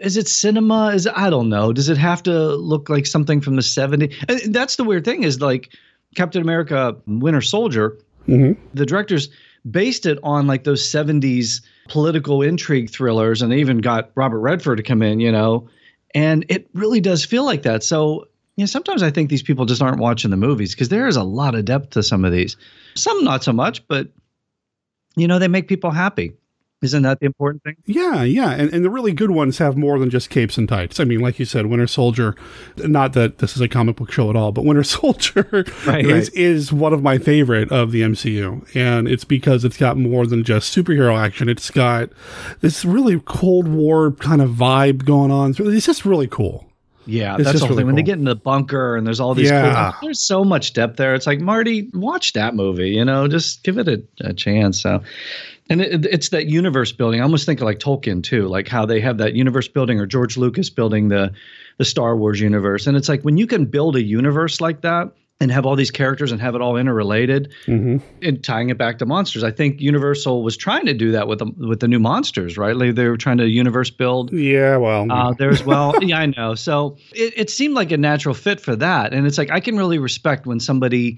Is 0.01 0.17
it 0.17 0.27
cinema? 0.27 0.87
Is 0.93 1.07
I 1.07 1.29
don't 1.29 1.49
know. 1.49 1.73
Does 1.73 1.89
it 1.89 1.97
have 1.97 2.23
to 2.23 2.55
look 2.55 2.89
like 2.89 3.05
something 3.05 3.41
from 3.41 3.55
the 3.55 3.61
'70s? 3.61 4.13
And 4.27 4.53
That's 4.53 4.75
the 4.75 4.83
weird 4.83 5.05
thing. 5.05 5.23
Is 5.23 5.41
like 5.41 5.73
Captain 6.15 6.41
America: 6.41 6.95
Winter 7.07 7.41
Soldier. 7.41 7.97
Mm-hmm. 8.27 8.59
The 8.73 8.85
directors 8.85 9.29
based 9.69 10.05
it 10.05 10.19
on 10.23 10.47
like 10.47 10.63
those 10.63 10.81
70s 10.81 11.61
political 11.87 12.41
intrigue 12.41 12.89
thrillers 12.89 13.41
and 13.41 13.51
they 13.51 13.57
even 13.57 13.79
got 13.79 14.11
Robert 14.15 14.39
Redford 14.39 14.77
to 14.77 14.83
come 14.83 15.01
in, 15.01 15.19
you 15.19 15.31
know. 15.31 15.67
And 16.13 16.45
it 16.49 16.69
really 16.73 17.01
does 17.01 17.25
feel 17.25 17.43
like 17.43 17.63
that. 17.63 17.83
So, 17.83 18.27
you 18.55 18.63
know, 18.63 18.67
sometimes 18.67 19.01
I 19.01 19.11
think 19.11 19.29
these 19.29 19.43
people 19.43 19.65
just 19.65 19.81
aren't 19.81 19.99
watching 19.99 20.31
the 20.31 20.37
movies 20.37 20.73
because 20.73 20.89
there 20.89 21.07
is 21.07 21.15
a 21.15 21.23
lot 21.23 21.55
of 21.55 21.65
depth 21.65 21.91
to 21.91 22.03
some 22.03 22.23
of 22.23 22.31
these. 22.31 22.55
Some 22.95 23.23
not 23.23 23.43
so 23.43 23.53
much, 23.53 23.87
but 23.87 24.09
you 25.15 25.27
know, 25.27 25.39
they 25.39 25.47
make 25.47 25.67
people 25.67 25.91
happy. 25.91 26.33
Isn't 26.83 27.03
that 27.03 27.19
the 27.19 27.25
important 27.25 27.63
thing? 27.63 27.75
Yeah, 27.85 28.23
yeah, 28.23 28.51
and, 28.51 28.71
and 28.73 28.83
the 28.85 28.89
really 28.89 29.13
good 29.13 29.31
ones 29.31 29.57
have 29.57 29.77
more 29.77 29.97
than 29.97 30.09
just 30.09 30.29
capes 30.29 30.57
and 30.57 30.67
tights. 30.69 30.99
I 30.99 31.05
mean, 31.05 31.21
like 31.21 31.39
you 31.39 31.45
said, 31.45 31.65
Winter 31.67 31.87
Soldier. 31.87 32.35
Not 32.77 33.13
that 33.13 33.37
this 33.39 33.55
is 33.55 33.61
a 33.61 33.67
comic 33.67 33.95
book 33.95 34.11
show 34.11 34.29
at 34.29 34.35
all, 34.35 34.51
but 34.51 34.65
Winter 34.65 34.83
Soldier 34.83 35.47
Right, 35.87 36.05
is 36.05 36.29
right. 36.29 36.29
is 36.37 36.71
one 36.73 36.93
of 36.93 37.01
my 37.01 37.17
favorite 37.17 37.71
of 37.71 37.91
the 37.91 38.01
MCU, 38.01 38.75
and 38.75 39.07
it's 39.07 39.23
because 39.23 39.63
it's 39.65 39.77
got 39.77 39.97
more 39.97 40.27
than 40.27 40.43
just 40.43 40.75
superhero 40.75 41.17
action. 41.17 41.49
It's 41.49 41.71
got 41.71 42.09
this 42.61 42.83
really 42.85 43.19
Cold 43.21 43.67
War 43.67 44.11
kind 44.11 44.41
of 44.41 44.51
vibe 44.51 45.05
going 45.05 45.31
on. 45.31 45.55
It's 45.57 45.85
just 45.85 46.05
really 46.05 46.27
cool. 46.27 46.69
Yeah, 47.05 47.35
It's 47.35 47.43
that's 47.43 47.59
the 47.59 47.65
whole 47.65 47.69
really 47.69 47.79
thing. 47.81 47.85
When 47.87 47.95
they 47.95 48.01
get 48.01 48.17
in 48.17 48.23
the 48.23 48.33
bunker 48.35 48.95
and 48.95 49.05
there's 49.05 49.19
all 49.19 49.33
these 49.35 49.49
Yeah. 49.49 49.91
cool, 49.99 50.07
there's 50.07 50.21
so 50.21 50.45
much 50.45 50.71
depth 50.71 50.95
there. 50.95 51.13
It's 51.13 51.27
like 51.27 51.41
Marty, 51.41 51.89
watch 51.93 52.31
that 52.31 52.55
movie. 52.55 52.91
You 52.91 53.03
know, 53.03 53.27
just 53.27 53.61
give 53.63 53.77
it 53.77 53.89
a, 53.89 54.01
a 54.21 54.33
chance. 54.33 54.81
So, 54.81 55.03
and 55.69 55.81
it, 55.81 56.05
it's 56.05 56.29
that 56.29 56.47
universe 56.47 56.91
building. 56.91 57.19
I 57.21 57.23
almost 57.23 57.45
think 57.45 57.59
of 57.61 57.65
like 57.65 57.79
Tolkien 57.79 58.21
too, 58.23 58.47
like 58.47 58.67
how 58.67 58.85
they 58.85 58.99
have 59.01 59.17
that 59.19 59.33
universe 59.33 59.67
building, 59.67 59.99
or 59.99 60.05
George 60.05 60.37
Lucas 60.37 60.69
building 60.69 61.09
the 61.09 61.31
the 61.77 61.85
Star 61.85 62.15
Wars 62.15 62.39
universe. 62.39 62.85
And 62.87 62.95
it's 62.97 63.09
like 63.09 63.21
when 63.23 63.37
you 63.37 63.47
can 63.47 63.65
build 63.65 63.95
a 63.95 64.01
universe 64.01 64.61
like 64.61 64.81
that 64.81 65.11
and 65.39 65.51
have 65.51 65.65
all 65.65 65.75
these 65.75 65.89
characters 65.89 66.31
and 66.31 66.39
have 66.39 66.53
it 66.53 66.61
all 66.61 66.77
interrelated, 66.77 67.51
Mm-hmm. 67.65 67.97
and 68.21 68.43
tying 68.43 68.69
it 68.69 68.77
back 68.77 68.99
to 68.99 69.05
monsters. 69.05 69.43
I 69.43 69.49
think 69.51 69.81
Universal 69.81 70.43
was 70.43 70.55
trying 70.55 70.85
to 70.85 70.93
do 70.93 71.11
that 71.13 71.27
with 71.27 71.39
the 71.39 71.45
with 71.67 71.79
the 71.79 71.87
new 71.87 71.99
monsters, 71.99 72.57
right? 72.57 72.75
Like 72.75 72.93
they 72.95 73.07
were 73.07 73.17
trying 73.17 73.37
to 73.39 73.47
universe 73.47 73.89
build. 73.89 74.31
Yeah, 74.31 74.77
well, 74.77 75.11
Uh, 75.11 75.33
there's 75.39 75.63
well, 75.65 75.95
yeah, 76.03 76.19
I 76.19 76.25
know. 76.27 76.53
So 76.55 76.97
it, 77.13 77.33
it 77.35 77.49
seemed 77.49 77.73
like 77.73 77.91
a 77.91 77.97
natural 77.97 78.35
fit 78.35 78.61
for 78.61 78.75
that, 78.75 79.13
and 79.13 79.25
it's 79.25 79.37
like 79.39 79.49
I 79.49 79.59
can 79.59 79.75
really 79.77 79.97
respect 79.97 80.45
when 80.45 80.59
somebody 80.59 81.17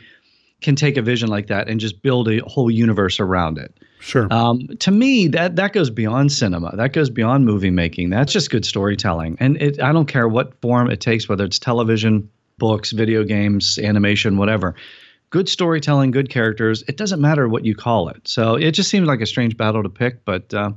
can 0.61 0.75
take 0.75 0.95
a 0.97 1.01
vision 1.01 1.27
like 1.29 1.47
that 1.47 1.67
and 1.67 1.79
just 1.81 2.01
build 2.01 2.29
a 2.29 2.39
whole 2.47 2.71
universe 2.71 3.19
around 3.19 3.57
it. 3.57 3.75
Sure. 4.05 4.27
Um, 4.29 4.67
to 4.81 4.91
me, 4.91 5.27
that 5.29 5.55
that 5.55 5.73
goes 5.73 5.89
beyond 5.89 6.31
cinema. 6.31 6.75
That 6.75 6.93
goes 6.93 7.09
beyond 7.09 7.43
movie 7.43 7.71
making. 7.71 8.11
That's 8.11 8.31
just 8.31 8.51
good 8.51 8.63
storytelling, 8.63 9.35
and 9.39 9.59
it, 9.59 9.81
I 9.81 9.91
don't 9.91 10.05
care 10.05 10.27
what 10.27 10.53
form 10.61 10.91
it 10.91 11.01
takes, 11.01 11.27
whether 11.27 11.43
it's 11.43 11.57
television, 11.57 12.29
books, 12.59 12.91
video 12.91 13.23
games, 13.23 13.79
animation, 13.79 14.37
whatever. 14.37 14.75
Good 15.31 15.49
storytelling, 15.49 16.11
good 16.11 16.29
characters. 16.29 16.83
It 16.87 16.97
doesn't 16.97 17.19
matter 17.19 17.49
what 17.49 17.65
you 17.65 17.73
call 17.73 18.09
it. 18.09 18.27
So 18.27 18.53
it 18.53 18.73
just 18.73 18.91
seems 18.91 19.07
like 19.07 19.21
a 19.21 19.25
strange 19.25 19.57
battle 19.57 19.81
to 19.81 19.89
pick, 19.89 20.23
but 20.23 20.53
uh, 20.53 20.69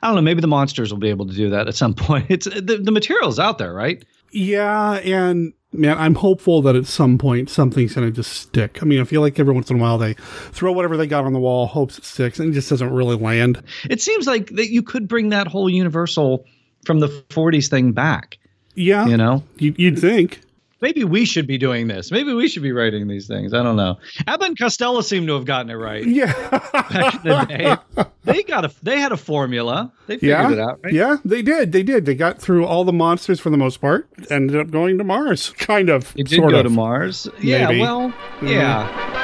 I 0.00 0.06
don't 0.06 0.14
know. 0.14 0.22
Maybe 0.22 0.40
the 0.40 0.46
monsters 0.46 0.92
will 0.92 1.00
be 1.00 1.10
able 1.10 1.26
to 1.26 1.34
do 1.34 1.50
that 1.50 1.66
at 1.66 1.74
some 1.74 1.92
point. 2.06 2.26
It's 2.28 2.46
the, 2.46 2.80
the 2.80 2.92
material's 2.92 3.40
out 3.40 3.58
there, 3.58 3.74
right? 3.74 4.04
Yeah, 4.30 4.92
and 4.92 5.52
man, 5.72 5.98
I'm 5.98 6.14
hopeful 6.14 6.62
that 6.62 6.76
at 6.76 6.86
some 6.86 7.18
point 7.18 7.50
something's 7.50 7.94
going 7.94 8.08
to 8.08 8.14
just 8.14 8.32
stick. 8.32 8.82
I 8.82 8.86
mean, 8.86 9.00
I 9.00 9.04
feel 9.04 9.20
like 9.20 9.38
every 9.38 9.54
once 9.54 9.70
in 9.70 9.78
a 9.78 9.80
while 9.80 9.98
they 9.98 10.14
throw 10.52 10.72
whatever 10.72 10.96
they 10.96 11.06
got 11.06 11.24
on 11.24 11.32
the 11.32 11.38
wall, 11.38 11.66
hopes 11.66 11.98
it 11.98 12.04
sticks, 12.04 12.38
and 12.38 12.50
it 12.50 12.52
just 12.52 12.70
doesn't 12.70 12.92
really 12.92 13.16
land. 13.16 13.62
It 13.90 14.00
seems 14.00 14.26
like 14.26 14.50
that 14.50 14.70
you 14.70 14.82
could 14.82 15.08
bring 15.08 15.30
that 15.30 15.46
whole 15.46 15.68
Universal 15.68 16.44
from 16.84 17.00
the 17.00 17.08
40s 17.28 17.68
thing 17.68 17.92
back. 17.92 18.38
Yeah, 18.74 19.06
You 19.06 19.16
know, 19.16 19.42
you, 19.58 19.74
you'd 19.76 19.98
think. 19.98 20.40
Maybe 20.86 21.02
we 21.02 21.24
should 21.24 21.48
be 21.48 21.58
doing 21.58 21.88
this. 21.88 22.12
Maybe 22.12 22.32
we 22.32 22.46
should 22.46 22.62
be 22.62 22.70
writing 22.70 23.08
these 23.08 23.26
things. 23.26 23.52
I 23.52 23.62
don't 23.64 23.74
know. 23.74 23.98
Abbott 24.28 24.48
and 24.48 24.58
Costello 24.58 25.00
seem 25.00 25.26
to 25.26 25.34
have 25.34 25.44
gotten 25.44 25.68
it 25.70 25.74
right. 25.74 26.06
Yeah, 26.06 26.32
the 27.24 28.08
they 28.24 28.42
got 28.44 28.64
a 28.64 28.70
they 28.82 29.00
had 29.00 29.10
a 29.12 29.16
formula. 29.16 29.92
They 30.06 30.14
figured 30.14 30.30
yeah, 30.30 30.52
it 30.52 30.58
out, 30.60 30.80
right? 30.84 30.92
yeah, 30.92 31.16
they 31.24 31.42
did. 31.42 31.72
They 31.72 31.82
did. 31.82 32.06
They 32.06 32.14
got 32.14 32.38
through 32.40 32.64
all 32.66 32.84
the 32.84 32.92
monsters 32.92 33.40
for 33.40 33.50
the 33.50 33.56
most 33.56 33.80
part. 33.80 34.08
Ended 34.30 34.56
up 34.60 34.70
going 34.70 34.98
to 34.98 35.04
Mars, 35.04 35.50
kind 35.58 35.88
of. 35.88 36.14
They 36.14 36.22
did 36.22 36.36
sort 36.36 36.52
go 36.52 36.58
of. 36.60 36.64
to 36.66 36.70
Mars. 36.70 37.28
Yeah, 37.42 37.66
Maybe. 37.68 37.80
well, 37.80 38.12
Mhm. 38.40 38.50
yeah. 38.50 39.15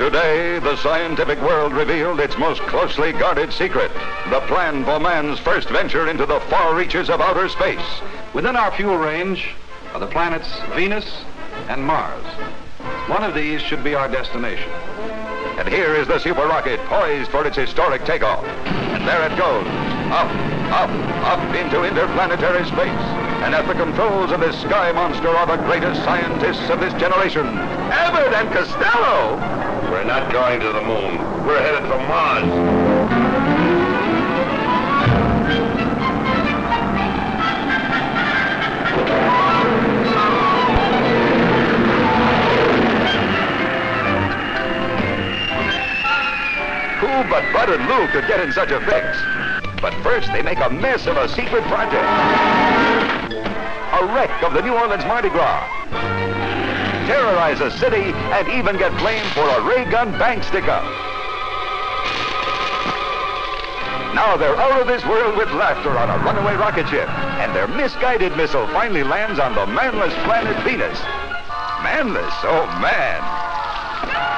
Today, 0.00 0.58
the 0.60 0.78
scientific 0.78 1.38
world 1.42 1.74
revealed 1.74 2.20
its 2.20 2.38
most 2.38 2.62
closely 2.62 3.12
guarded 3.12 3.52
secret 3.52 3.92
the 4.30 4.40
plan 4.48 4.82
for 4.82 4.98
man's 4.98 5.38
first 5.40 5.68
venture 5.68 6.08
into 6.08 6.24
the 6.24 6.40
far 6.48 6.74
reaches 6.74 7.10
of 7.10 7.20
outer 7.20 7.50
space. 7.50 8.00
Within 8.32 8.56
our 8.56 8.72
fuel 8.72 8.96
range 8.96 9.50
are 9.92 10.00
the 10.00 10.06
planets 10.06 10.48
Venus 10.74 11.22
and 11.68 11.84
Mars. 11.84 12.24
One 13.10 13.22
of 13.22 13.34
these 13.34 13.60
should 13.60 13.84
be 13.84 13.94
our 13.94 14.08
destination. 14.08 14.70
And 15.58 15.68
here 15.68 15.94
is 15.94 16.08
the 16.08 16.18
super 16.18 16.46
rocket 16.46 16.80
poised 16.86 17.30
for 17.30 17.46
its 17.46 17.58
historic 17.58 18.06
takeoff. 18.06 18.42
And 18.46 19.06
there 19.06 19.30
it 19.30 19.36
goes. 19.36 19.66
Up, 20.10 20.30
up, 20.72 20.90
up 21.26 21.54
into 21.54 21.84
interplanetary 21.84 22.64
space. 22.64 23.29
And 23.42 23.54
at 23.54 23.66
the 23.66 23.74
controls 23.74 24.30
of 24.32 24.40
this 24.40 24.60
sky 24.60 24.92
monster 24.92 25.28
are 25.28 25.46
the 25.46 25.56
greatest 25.64 26.04
scientists 26.04 26.68
of 26.68 26.78
this 26.78 26.92
generation, 26.94 27.46
Abbott 27.46 28.34
and 28.34 28.52
Costello. 28.52 29.36
We're 29.90 30.04
not 30.04 30.30
going 30.30 30.60
to 30.60 30.66
the 30.66 30.82
moon. 30.82 31.46
We're 31.46 31.58
headed 31.58 31.88
for 31.88 31.98
Mars. 32.06 32.44
Who 47.00 47.30
but 47.30 47.52
Bud 47.52 47.70
and 47.70 47.88
Lou 47.88 48.06
could 48.08 48.28
get 48.28 48.40
in 48.40 48.52
such 48.52 48.70
a 48.70 48.80
fix? 48.80 49.59
But 49.80 49.94
first, 50.02 50.30
they 50.32 50.42
make 50.42 50.58
a 50.60 50.68
mess 50.68 51.06
of 51.06 51.16
a 51.16 51.28
secret 51.28 51.64
project. 51.64 52.04
A 54.00 54.04
wreck 54.14 54.42
of 54.42 54.52
the 54.52 54.60
New 54.62 54.74
Orleans 54.74 55.04
Mardi 55.06 55.30
Gras. 55.30 55.66
Terrorize 57.06 57.60
a 57.60 57.70
city 57.78 58.12
and 58.12 58.48
even 58.48 58.76
get 58.76 58.96
blamed 58.98 59.26
for 59.28 59.48
a 59.48 59.62
ray 59.62 59.84
gun 59.90 60.12
bank 60.18 60.44
stick-up. 60.44 60.84
Now 64.14 64.36
they're 64.36 64.56
out 64.56 64.80
of 64.80 64.86
this 64.86 65.04
world 65.06 65.36
with 65.38 65.48
laughter 65.52 65.96
on 65.96 66.10
a 66.10 66.18
runaway 66.24 66.54
rocket 66.54 66.88
ship, 66.88 67.08
and 67.40 67.54
their 67.56 67.68
misguided 67.68 68.36
missile 68.36 68.66
finally 68.68 69.02
lands 69.02 69.38
on 69.38 69.54
the 69.54 69.66
manless 69.66 70.12
planet 70.24 70.56
Venus. 70.62 71.00
Manless? 71.82 72.34
Oh, 72.44 72.66
man. 72.82 73.22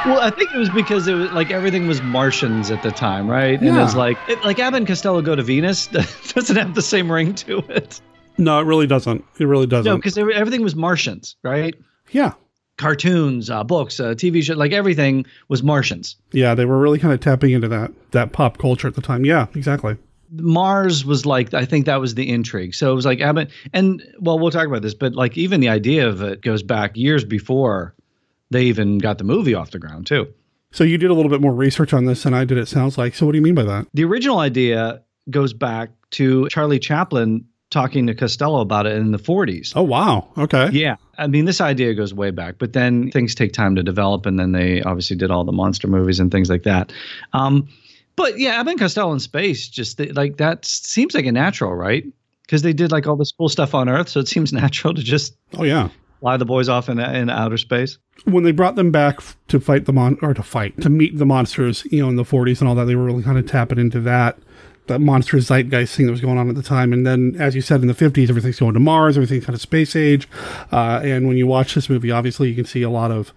Well, 0.05 0.21
I 0.21 0.31
think 0.31 0.53
it 0.53 0.59
was 0.59 0.69
because 0.71 1.07
it 1.07 1.15
was 1.15 1.31
like 1.31 1.53
everything 1.53 1.87
was 1.87 2.03
Martians 2.03 2.73
at 2.73 2.83
the 2.83 2.91
time, 2.91 3.31
right? 3.31 3.63
Yeah. 3.63 3.69
And 3.69 3.79
it's 3.79 3.95
like 3.95 4.19
it, 4.29 4.43
like 4.45 4.59
Abbott 4.59 4.79
and 4.79 4.87
Costello 4.87 5.23
go 5.23 5.37
to 5.37 5.45
Venus 5.45 5.87
doesn't 6.35 6.57
have 6.57 6.75
the 6.75 6.83
same 6.83 7.11
ring 7.11 7.37
to 7.37 7.59
it. 7.69 8.01
No, 8.37 8.59
it 8.59 8.65
really 8.65 8.89
doesn't. 8.89 9.25
It 9.39 9.45
really 9.45 9.67
doesn't. 9.67 9.89
No, 9.89 9.97
because 9.97 10.19
everything 10.19 10.63
was 10.63 10.75
Martians, 10.75 11.37
right? 11.45 11.77
Yeah. 12.11 12.33
Cartoons, 12.79 13.49
uh, 13.49 13.63
books, 13.63 14.01
uh, 14.01 14.15
TV 14.15 14.43
show, 14.43 14.55
like 14.55 14.73
everything 14.73 15.25
was 15.49 15.63
Martians. 15.63 16.17
Yeah, 16.33 16.57
they 16.57 16.65
were 16.65 16.81
really 16.81 16.99
kind 16.99 17.15
of 17.15 17.21
tapping 17.21 17.53
into 17.53 17.69
that 17.69 17.93
that 18.11 18.33
pop 18.33 18.59
culture 18.59 18.89
at 18.89 18.95
the 18.95 19.03
time. 19.03 19.25
Yeah, 19.25 19.47
exactly. 19.55 19.97
Mars 20.33 21.05
was 21.05 21.27
like 21.27 21.55
I 21.55 21.65
think 21.65 21.87
that 21.87 22.01
was 22.01 22.17
the 22.17 22.29
intrigue. 22.29 22.75
So 22.75 22.91
it 22.91 22.95
was 22.97 23.07
like 23.07 23.21
Abbott 23.21 23.51
and 23.73 24.03
well 24.19 24.39
we'll 24.39 24.51
talk 24.51 24.67
about 24.67 24.83
this, 24.83 24.95
but 24.95 25.15
like 25.15 25.39
even 25.39 25.61
the 25.61 25.69
idea 25.69 26.09
of 26.09 26.23
it 26.23 26.41
goes 26.41 26.65
back 26.65 26.97
years 26.97 27.25
before 27.25 27.95
they 28.53 28.65
even 28.65 28.99
got 28.99 29.19
the 29.19 29.25
movie 29.25 29.55
off 29.55 29.71
the 29.71 29.79
ground 29.79 30.07
too. 30.07 30.33
So 30.71 30.85
you 30.85 30.97
did 30.99 31.11
a 31.11 31.15
little 31.15 31.31
bit 31.31 31.41
more 31.41 31.53
research 31.53 31.93
on 31.93 32.07
this 32.07 32.23
than 32.23 32.33
I 32.35 32.45
did. 32.45 32.57
It 32.59 32.67
sounds 32.69 32.97
like. 32.97 33.15
So 33.15 33.27
what 33.27 33.33
do 33.33 33.39
you 33.39 33.43
mean 33.43 33.55
by 33.55 33.65
that? 33.65 33.87
The 33.93 34.05
original 34.05 34.39
idea 34.39 35.03
goes 35.31 35.53
back 35.53 35.91
to 36.13 36.49
Charlie 36.49 36.79
Chaplin 36.79 37.45
talking 37.71 38.07
to 38.07 38.15
Costello 38.15 38.61
about 38.61 38.87
it 38.87 38.97
in 38.97 39.13
the 39.13 39.19
40s. 39.19 39.73
Oh 39.75 39.83
wow. 39.83 40.29
Okay. 40.37 40.69
Yeah. 40.73 40.97
I 41.19 41.27
mean 41.27 41.45
this 41.47 41.61
idea 41.61 41.95
goes 41.95 42.13
way 42.13 42.31
back, 42.31 42.57
but 42.59 42.73
then 42.75 43.11
things 43.11 43.35
take 43.35 43.53
time 43.53 43.77
to 43.77 43.83
develop 43.83 44.27
and 44.27 44.39
then 44.39 44.53
they 44.53 44.83
obviously 44.83 45.17
did 45.17 45.31
all 45.31 45.45
the 45.45 45.53
monster 45.53 45.89
movies 45.89 46.21
and 46.21 46.31
things 46.31 46.51
like 46.51 46.63
that. 46.65 46.93
Um 47.33 47.69
but 48.17 48.39
yeah, 48.39 48.61
Abbott 48.61 48.73
and 48.73 48.81
Costello 48.81 49.13
in 49.15 49.21
space 49.21 49.69
just 49.69 49.99
like 50.15 50.37
that 50.37 50.65
seems 50.67 51.15
like 51.15 51.25
a 51.25 51.33
natural, 51.33 51.75
right? 51.75 52.05
Because 52.43 52.61
they 52.63 52.75
did 52.75 52.93
like 52.93 53.07
all 53.07 53.17
this 53.17 53.33
cool 53.33 53.49
stuff 53.49 53.75
on 53.75 53.89
Earth, 53.89 54.11
so 54.11 54.21
it 54.21 54.29
seems 54.29 54.53
natural 54.63 54.93
to 54.93 55.03
just 55.03 55.35
Oh 55.57 55.63
yeah. 55.65 55.89
fly 56.21 56.37
the 56.37 56.45
boys 56.45 56.69
off 56.69 56.91
in 56.91 56.99
in 57.01 57.31
outer 57.31 57.57
space. 57.57 57.97
When 58.25 58.45
they 58.45 58.53
brought 58.53 58.77
them 58.77 58.91
back 58.93 59.19
to 59.49 59.59
fight 59.59 59.87
the 59.87 59.93
mon 59.93 60.17
or 60.23 60.33
to 60.35 60.43
fight 60.43 60.81
to 60.83 60.89
meet 60.89 61.19
the 61.19 61.27
monsters, 61.27 61.85
you 61.91 62.03
know, 62.03 62.09
in 62.09 62.17
the 62.17 62.23
40s 62.25 62.61
and 62.61 62.69
all 62.69 62.75
that, 62.77 62.85
they 62.85 62.95
were 62.95 63.05
really 63.05 63.23
kind 63.23 63.37
of 63.39 63.47
tapping 63.47 63.79
into 63.79 64.01
that 64.01 64.39
that 64.89 65.01
monster 65.01 65.39
zeitgeist 65.39 65.95
thing 65.95 66.07
that 66.07 66.13
was 66.13 66.21
going 66.21 66.37
on 66.39 66.49
at 66.49 66.57
the 66.57 66.63
time. 66.63 66.93
And 66.93 67.07
then, 67.07 67.37
as 67.39 67.55
you 67.55 67.61
said, 67.61 67.83
in 67.83 67.87
the 67.87 67.95
50s, 67.95 68.29
everything's 68.29 68.59
going 68.59 68.75
to 68.75 68.81
Mars, 68.81 69.17
everything's 69.17 69.45
kind 69.47 69.55
of 69.55 69.61
space 69.61 69.95
age. 69.95 70.29
Uh, 70.73 71.01
and 71.05 71.29
when 71.29 71.37
you 71.37 71.47
watch 71.47 71.75
this 71.75 71.89
movie, 71.89 72.11
obviously, 72.11 72.49
you 72.49 72.57
can 72.57 72.65
see 72.65 72.83
a 72.83 72.91
lot 72.91 73.13
of 73.13 73.33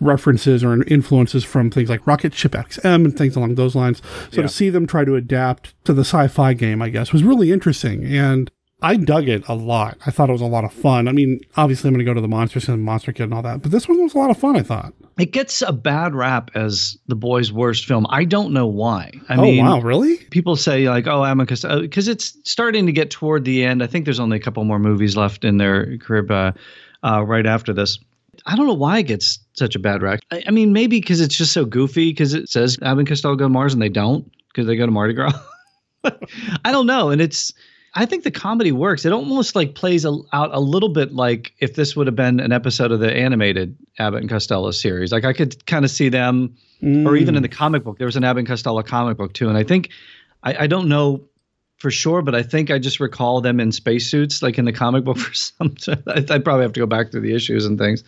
references 0.00 0.62
or 0.64 0.82
influences 0.84 1.44
from 1.44 1.70
things 1.70 1.88
like 1.88 2.04
Rocket 2.06 2.34
Ship 2.34 2.52
XM 2.52 3.04
and 3.04 3.16
things 3.16 3.36
along 3.36 3.54
those 3.54 3.74
lines. 3.76 4.02
So 4.32 4.38
Yeah. 4.40 4.42
to 4.42 4.48
see 4.48 4.70
them 4.70 4.86
try 4.86 5.04
to 5.04 5.14
adapt 5.16 5.72
to 5.84 5.92
the 5.92 6.02
sci-fi 6.04 6.52
game, 6.54 6.82
I 6.82 6.88
guess, 6.88 7.12
was 7.12 7.22
really 7.24 7.52
interesting. 7.52 8.04
And 8.04 8.50
I 8.80 8.96
dug 8.96 9.28
it 9.28 9.42
a 9.48 9.54
lot. 9.54 9.98
I 10.06 10.12
thought 10.12 10.28
it 10.28 10.32
was 10.32 10.40
a 10.40 10.46
lot 10.46 10.64
of 10.64 10.72
fun. 10.72 11.08
I 11.08 11.12
mean, 11.12 11.40
obviously, 11.56 11.88
I'm 11.88 11.94
going 11.94 12.04
to 12.04 12.08
go 12.08 12.14
to 12.14 12.20
the 12.20 12.28
Monsters 12.28 12.68
and 12.68 12.84
Monster 12.84 13.12
Kid 13.12 13.24
and 13.24 13.34
all 13.34 13.42
that, 13.42 13.60
but 13.60 13.72
this 13.72 13.88
one 13.88 14.00
was 14.00 14.14
a 14.14 14.18
lot 14.18 14.30
of 14.30 14.38
fun. 14.38 14.56
I 14.56 14.62
thought. 14.62 14.94
It 15.18 15.32
gets 15.32 15.62
a 15.62 15.72
bad 15.72 16.14
rap 16.14 16.52
as 16.54 16.96
the 17.08 17.16
boys' 17.16 17.52
worst 17.52 17.86
film. 17.86 18.06
I 18.08 18.24
don't 18.24 18.52
know 18.52 18.68
why. 18.68 19.10
I 19.28 19.36
oh 19.36 19.42
mean, 19.42 19.64
wow, 19.64 19.80
really? 19.80 20.18
people 20.30 20.54
say 20.54 20.88
like, 20.88 21.08
"Oh, 21.08 21.24
Amicus," 21.24 21.64
because 21.64 22.06
it's 22.06 22.38
starting 22.44 22.86
to 22.86 22.92
get 22.92 23.10
toward 23.10 23.44
the 23.44 23.64
end. 23.64 23.82
I 23.82 23.88
think 23.88 24.04
there's 24.04 24.20
only 24.20 24.36
a 24.36 24.40
couple 24.40 24.62
more 24.62 24.78
movies 24.78 25.16
left 25.16 25.44
in 25.44 25.56
their 25.56 25.98
career 25.98 26.24
uh, 26.30 26.52
uh, 27.02 27.24
right 27.24 27.46
after 27.46 27.72
this. 27.72 27.98
I 28.46 28.54
don't 28.54 28.68
know 28.68 28.74
why 28.74 28.98
it 29.00 29.08
gets 29.08 29.40
such 29.54 29.74
a 29.74 29.80
bad 29.80 30.02
rap. 30.02 30.20
I, 30.30 30.44
I 30.46 30.50
mean, 30.52 30.72
maybe 30.72 31.00
because 31.00 31.20
it's 31.20 31.36
just 31.36 31.52
so 31.52 31.64
goofy. 31.64 32.10
Because 32.10 32.32
it 32.32 32.48
says 32.48 32.78
Abbott 32.80 33.00
and 33.00 33.08
Costello 33.08 33.34
go 33.34 33.46
to 33.46 33.48
Mars 33.48 33.72
and 33.72 33.82
they 33.82 33.88
don't 33.88 34.30
because 34.54 34.68
they 34.68 34.76
go 34.76 34.86
to 34.86 34.92
Mardi 34.92 35.14
Gras. 35.14 35.32
I 36.64 36.70
don't 36.70 36.86
know, 36.86 37.10
and 37.10 37.20
it's. 37.20 37.52
I 37.94 38.06
think 38.06 38.24
the 38.24 38.30
comedy 38.30 38.72
works. 38.72 39.04
It 39.04 39.12
almost 39.12 39.56
like 39.56 39.74
plays 39.74 40.04
a, 40.04 40.16
out 40.32 40.50
a 40.52 40.60
little 40.60 40.90
bit 40.90 41.12
like 41.12 41.52
if 41.58 41.74
this 41.74 41.96
would 41.96 42.06
have 42.06 42.16
been 42.16 42.40
an 42.40 42.52
episode 42.52 42.92
of 42.92 43.00
the 43.00 43.12
animated 43.12 43.76
Abbott 43.98 44.20
and 44.20 44.30
Costello 44.30 44.70
series. 44.70 45.10
Like 45.12 45.24
I 45.24 45.32
could 45.32 45.64
kind 45.66 45.84
of 45.84 45.90
see 45.90 46.08
them, 46.08 46.56
or 47.06 47.16
even 47.16 47.34
in 47.34 47.42
the 47.42 47.48
comic 47.48 47.84
book. 47.84 47.98
There 47.98 48.06
was 48.06 48.16
an 48.16 48.24
Abbott 48.24 48.40
and 48.40 48.48
Costello 48.48 48.82
comic 48.82 49.16
book 49.16 49.32
too, 49.32 49.48
and 49.48 49.58
I 49.58 49.64
think 49.64 49.90
I, 50.42 50.64
I 50.64 50.66
don't 50.66 50.88
know 50.88 51.24
for 51.78 51.90
sure, 51.90 52.22
but 52.22 52.34
I 52.34 52.42
think 52.42 52.70
I 52.70 52.78
just 52.78 52.98
recall 52.98 53.40
them 53.40 53.60
in 53.60 53.70
spacesuits, 53.70 54.42
like 54.42 54.58
in 54.58 54.64
the 54.64 54.72
comic 54.72 55.04
book 55.04 55.16
for 55.18 55.32
some. 55.32 55.74
I'd 56.08 56.30
I'd 56.30 56.44
probably 56.44 56.62
have 56.62 56.72
to 56.74 56.80
go 56.80 56.86
back 56.86 57.10
through 57.10 57.22
the 57.22 57.34
issues 57.34 57.64
and 57.64 57.78
things, 57.78 58.04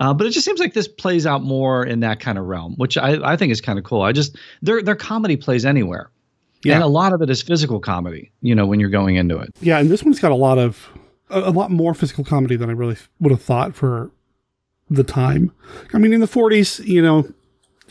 uh, 0.00 0.14
but 0.14 0.26
it 0.26 0.30
just 0.30 0.44
seems 0.44 0.60
like 0.60 0.74
this 0.74 0.88
plays 0.88 1.26
out 1.26 1.42
more 1.42 1.84
in 1.84 2.00
that 2.00 2.20
kind 2.20 2.38
of 2.38 2.44
realm, 2.44 2.74
which 2.76 2.96
I, 2.96 3.32
I 3.32 3.36
think 3.36 3.52
is 3.52 3.60
kind 3.60 3.78
of 3.78 3.84
cool. 3.84 4.02
I 4.02 4.12
just 4.12 4.36
their 4.62 4.82
their 4.82 4.96
comedy 4.96 5.36
plays 5.36 5.64
anywhere, 5.64 6.10
Yeah. 6.62 6.74
and 6.74 6.82
a 6.82 6.88
lot 6.88 7.12
of 7.12 7.22
it 7.22 7.30
is 7.30 7.42
physical 7.42 7.80
comedy. 7.80 8.32
You 8.40 8.54
know, 8.54 8.66
when 8.66 8.80
you're 8.80 8.90
going 8.90 9.16
into 9.16 9.38
it. 9.38 9.50
Yeah, 9.60 9.78
and 9.78 9.90
this 9.90 10.02
one's 10.02 10.18
got 10.18 10.32
a 10.32 10.36
lot 10.36 10.58
of 10.58 10.88
a, 11.30 11.40
a 11.40 11.50
lot 11.50 11.70
more 11.70 11.94
physical 11.94 12.24
comedy 12.24 12.56
than 12.56 12.70
I 12.70 12.72
really 12.72 12.96
would 13.20 13.30
have 13.32 13.42
thought 13.42 13.74
for 13.74 14.10
the 14.90 15.04
time. 15.04 15.52
I 15.92 15.98
mean, 15.98 16.12
in 16.12 16.20
the 16.20 16.26
40s, 16.26 16.84
you 16.86 17.02
know, 17.02 17.28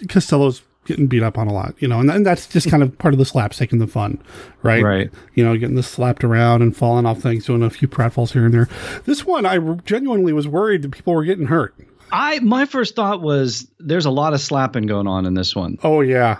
Costello's 0.07 0.61
getting 0.85 1.07
beat 1.07 1.23
up 1.23 1.37
on 1.37 1.47
a 1.47 1.53
lot, 1.53 1.73
you 1.79 1.87
know, 1.87 1.99
and, 1.99 2.09
and 2.11 2.25
that's 2.25 2.47
just 2.47 2.69
kind 2.69 2.83
of 2.83 2.97
part 2.99 3.13
of 3.13 3.17
the 3.17 3.25
slapstick 3.25 3.71
and 3.71 3.81
the 3.81 3.87
fun, 3.87 4.21
right? 4.61 4.83
Right. 4.83 5.11
You 5.33 5.43
know, 5.43 5.57
getting 5.57 5.75
this 5.75 5.87
slapped 5.87 6.23
around 6.23 6.61
and 6.61 6.75
falling 6.75 7.05
off 7.05 7.19
things, 7.19 7.45
doing 7.45 7.63
a 7.63 7.69
few 7.69 7.87
pratfalls 7.87 8.31
here 8.31 8.45
and 8.45 8.53
there. 8.53 8.69
This 9.05 9.25
one, 9.25 9.45
I 9.45 9.57
genuinely 9.85 10.31
was 10.31 10.47
worried 10.47 10.83
that 10.83 10.91
people 10.91 11.13
were 11.13 11.23
getting 11.23 11.47
hurt. 11.47 11.75
I 12.11 12.39
my 12.39 12.65
first 12.65 12.95
thought 12.95 13.21
was 13.21 13.67
there's 13.79 14.05
a 14.05 14.11
lot 14.11 14.33
of 14.33 14.39
slapping 14.41 14.85
going 14.85 15.07
on 15.07 15.25
in 15.25 15.33
this 15.33 15.55
one. 15.55 15.79
Oh 15.83 16.01
yeah, 16.01 16.37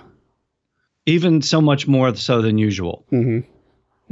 even 1.06 1.42
so 1.42 1.62
much 1.62 1.88
more 1.88 2.16
so 2.16 2.42
than 2.42 2.58
usual. 2.58 3.06
Mm-hmm. 3.12 3.40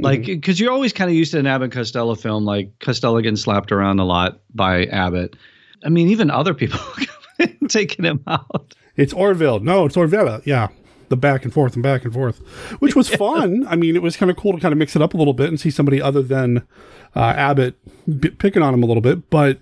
Like, 0.02 0.24
because 0.26 0.58
you're 0.58 0.72
always 0.72 0.92
kind 0.92 1.08
of 1.10 1.16
used 1.16 1.32
to 1.32 1.38
an 1.38 1.46
Abbott 1.46 1.70
Costello 1.72 2.14
film, 2.16 2.44
like 2.44 2.76
Costello 2.80 3.20
getting 3.20 3.36
slapped 3.36 3.70
around 3.70 4.00
a 4.00 4.04
lot 4.04 4.40
by 4.54 4.86
Abbott. 4.86 5.36
I 5.84 5.88
mean, 5.88 6.08
even 6.08 6.30
other 6.30 6.52
people 6.54 6.80
taking 7.68 8.04
him 8.04 8.20
out. 8.26 8.74
It's 8.96 9.12
Orville. 9.12 9.60
No, 9.60 9.84
it's 9.86 9.96
Orvilla. 9.96 10.42
Yeah. 10.44 10.68
The 11.10 11.16
back 11.16 11.44
and 11.44 11.52
forth 11.52 11.74
and 11.74 11.82
back 11.82 12.04
and 12.04 12.12
forth, 12.12 12.38
which 12.80 12.96
was 12.96 13.08
fun. 13.14 13.66
I 13.68 13.76
mean, 13.76 13.94
it 13.94 14.02
was 14.02 14.16
kind 14.16 14.30
of 14.30 14.36
cool 14.36 14.52
to 14.54 14.58
kind 14.60 14.72
of 14.72 14.78
mix 14.78 14.96
it 14.96 15.02
up 15.02 15.14
a 15.14 15.16
little 15.16 15.34
bit 15.34 15.48
and 15.48 15.60
see 15.60 15.70
somebody 15.70 16.00
other 16.02 16.22
than 16.22 16.66
uh, 17.14 17.20
Abbott 17.36 17.74
b- 18.18 18.30
picking 18.30 18.62
on 18.62 18.74
him 18.74 18.82
a 18.82 18.86
little 18.86 19.02
bit. 19.02 19.30
But 19.30 19.60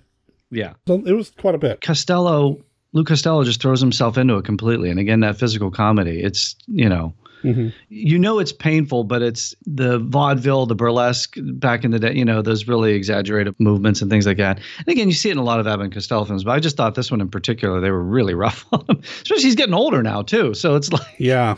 Yeah. 0.49 0.73
it 0.87 1.13
was 1.13 1.31
quite 1.31 1.53
a 1.53 1.59
bit. 1.59 1.81
Costello, 1.81 2.59
Lou 2.93 3.03
Costello 3.03 3.43
just 3.43 3.61
throws 3.61 3.81
himself 3.81 4.17
into 4.17 4.35
it 4.37 4.45
completely. 4.45 4.89
And 4.89 4.99
again, 4.99 5.19
that 5.19 5.37
physical 5.37 5.69
comedy, 5.69 6.21
it's, 6.23 6.55
you 6.67 6.87
know, 6.89 7.13
Mhm. 7.43 7.73
you 7.89 8.17
know 8.17 8.39
it's 8.39 8.53
painful, 8.53 9.03
but 9.03 9.21
it's 9.21 9.53
the 9.65 9.99
vaudeville, 9.99 10.65
the 10.65 10.75
burlesque 10.75 11.35
back 11.39 11.83
in 11.83 11.91
the 11.91 11.99
day, 11.99 12.13
you 12.15 12.23
know, 12.25 12.41
those 12.41 12.67
really 12.67 12.93
exaggerated 12.93 13.53
movements 13.59 14.01
and 14.01 14.09
things 14.09 14.25
like 14.25 14.37
that. 14.37 14.59
And 14.79 14.87
again, 14.87 15.07
you 15.09 15.13
see 15.13 15.29
it 15.29 15.33
in 15.33 15.37
a 15.37 15.43
lot 15.43 15.59
of 15.59 15.67
Abbott 15.67 15.83
and 15.85 15.93
Costello 15.93 16.25
films, 16.25 16.43
but 16.43 16.51
I 16.51 16.59
just 16.59 16.77
thought 16.77 16.95
this 16.95 17.11
one 17.11 17.21
in 17.21 17.29
particular, 17.29 17.79
they 17.81 17.91
were 17.91 18.03
really 18.03 18.33
rough 18.45 18.65
on 18.71 18.85
him. 18.89 19.01
Especially 19.21 19.43
he's 19.43 19.55
getting 19.55 19.73
older 19.73 20.01
now 20.01 20.21
too. 20.21 20.53
So 20.53 20.75
it's 20.75 20.91
like 20.91 21.05
Yeah. 21.19 21.57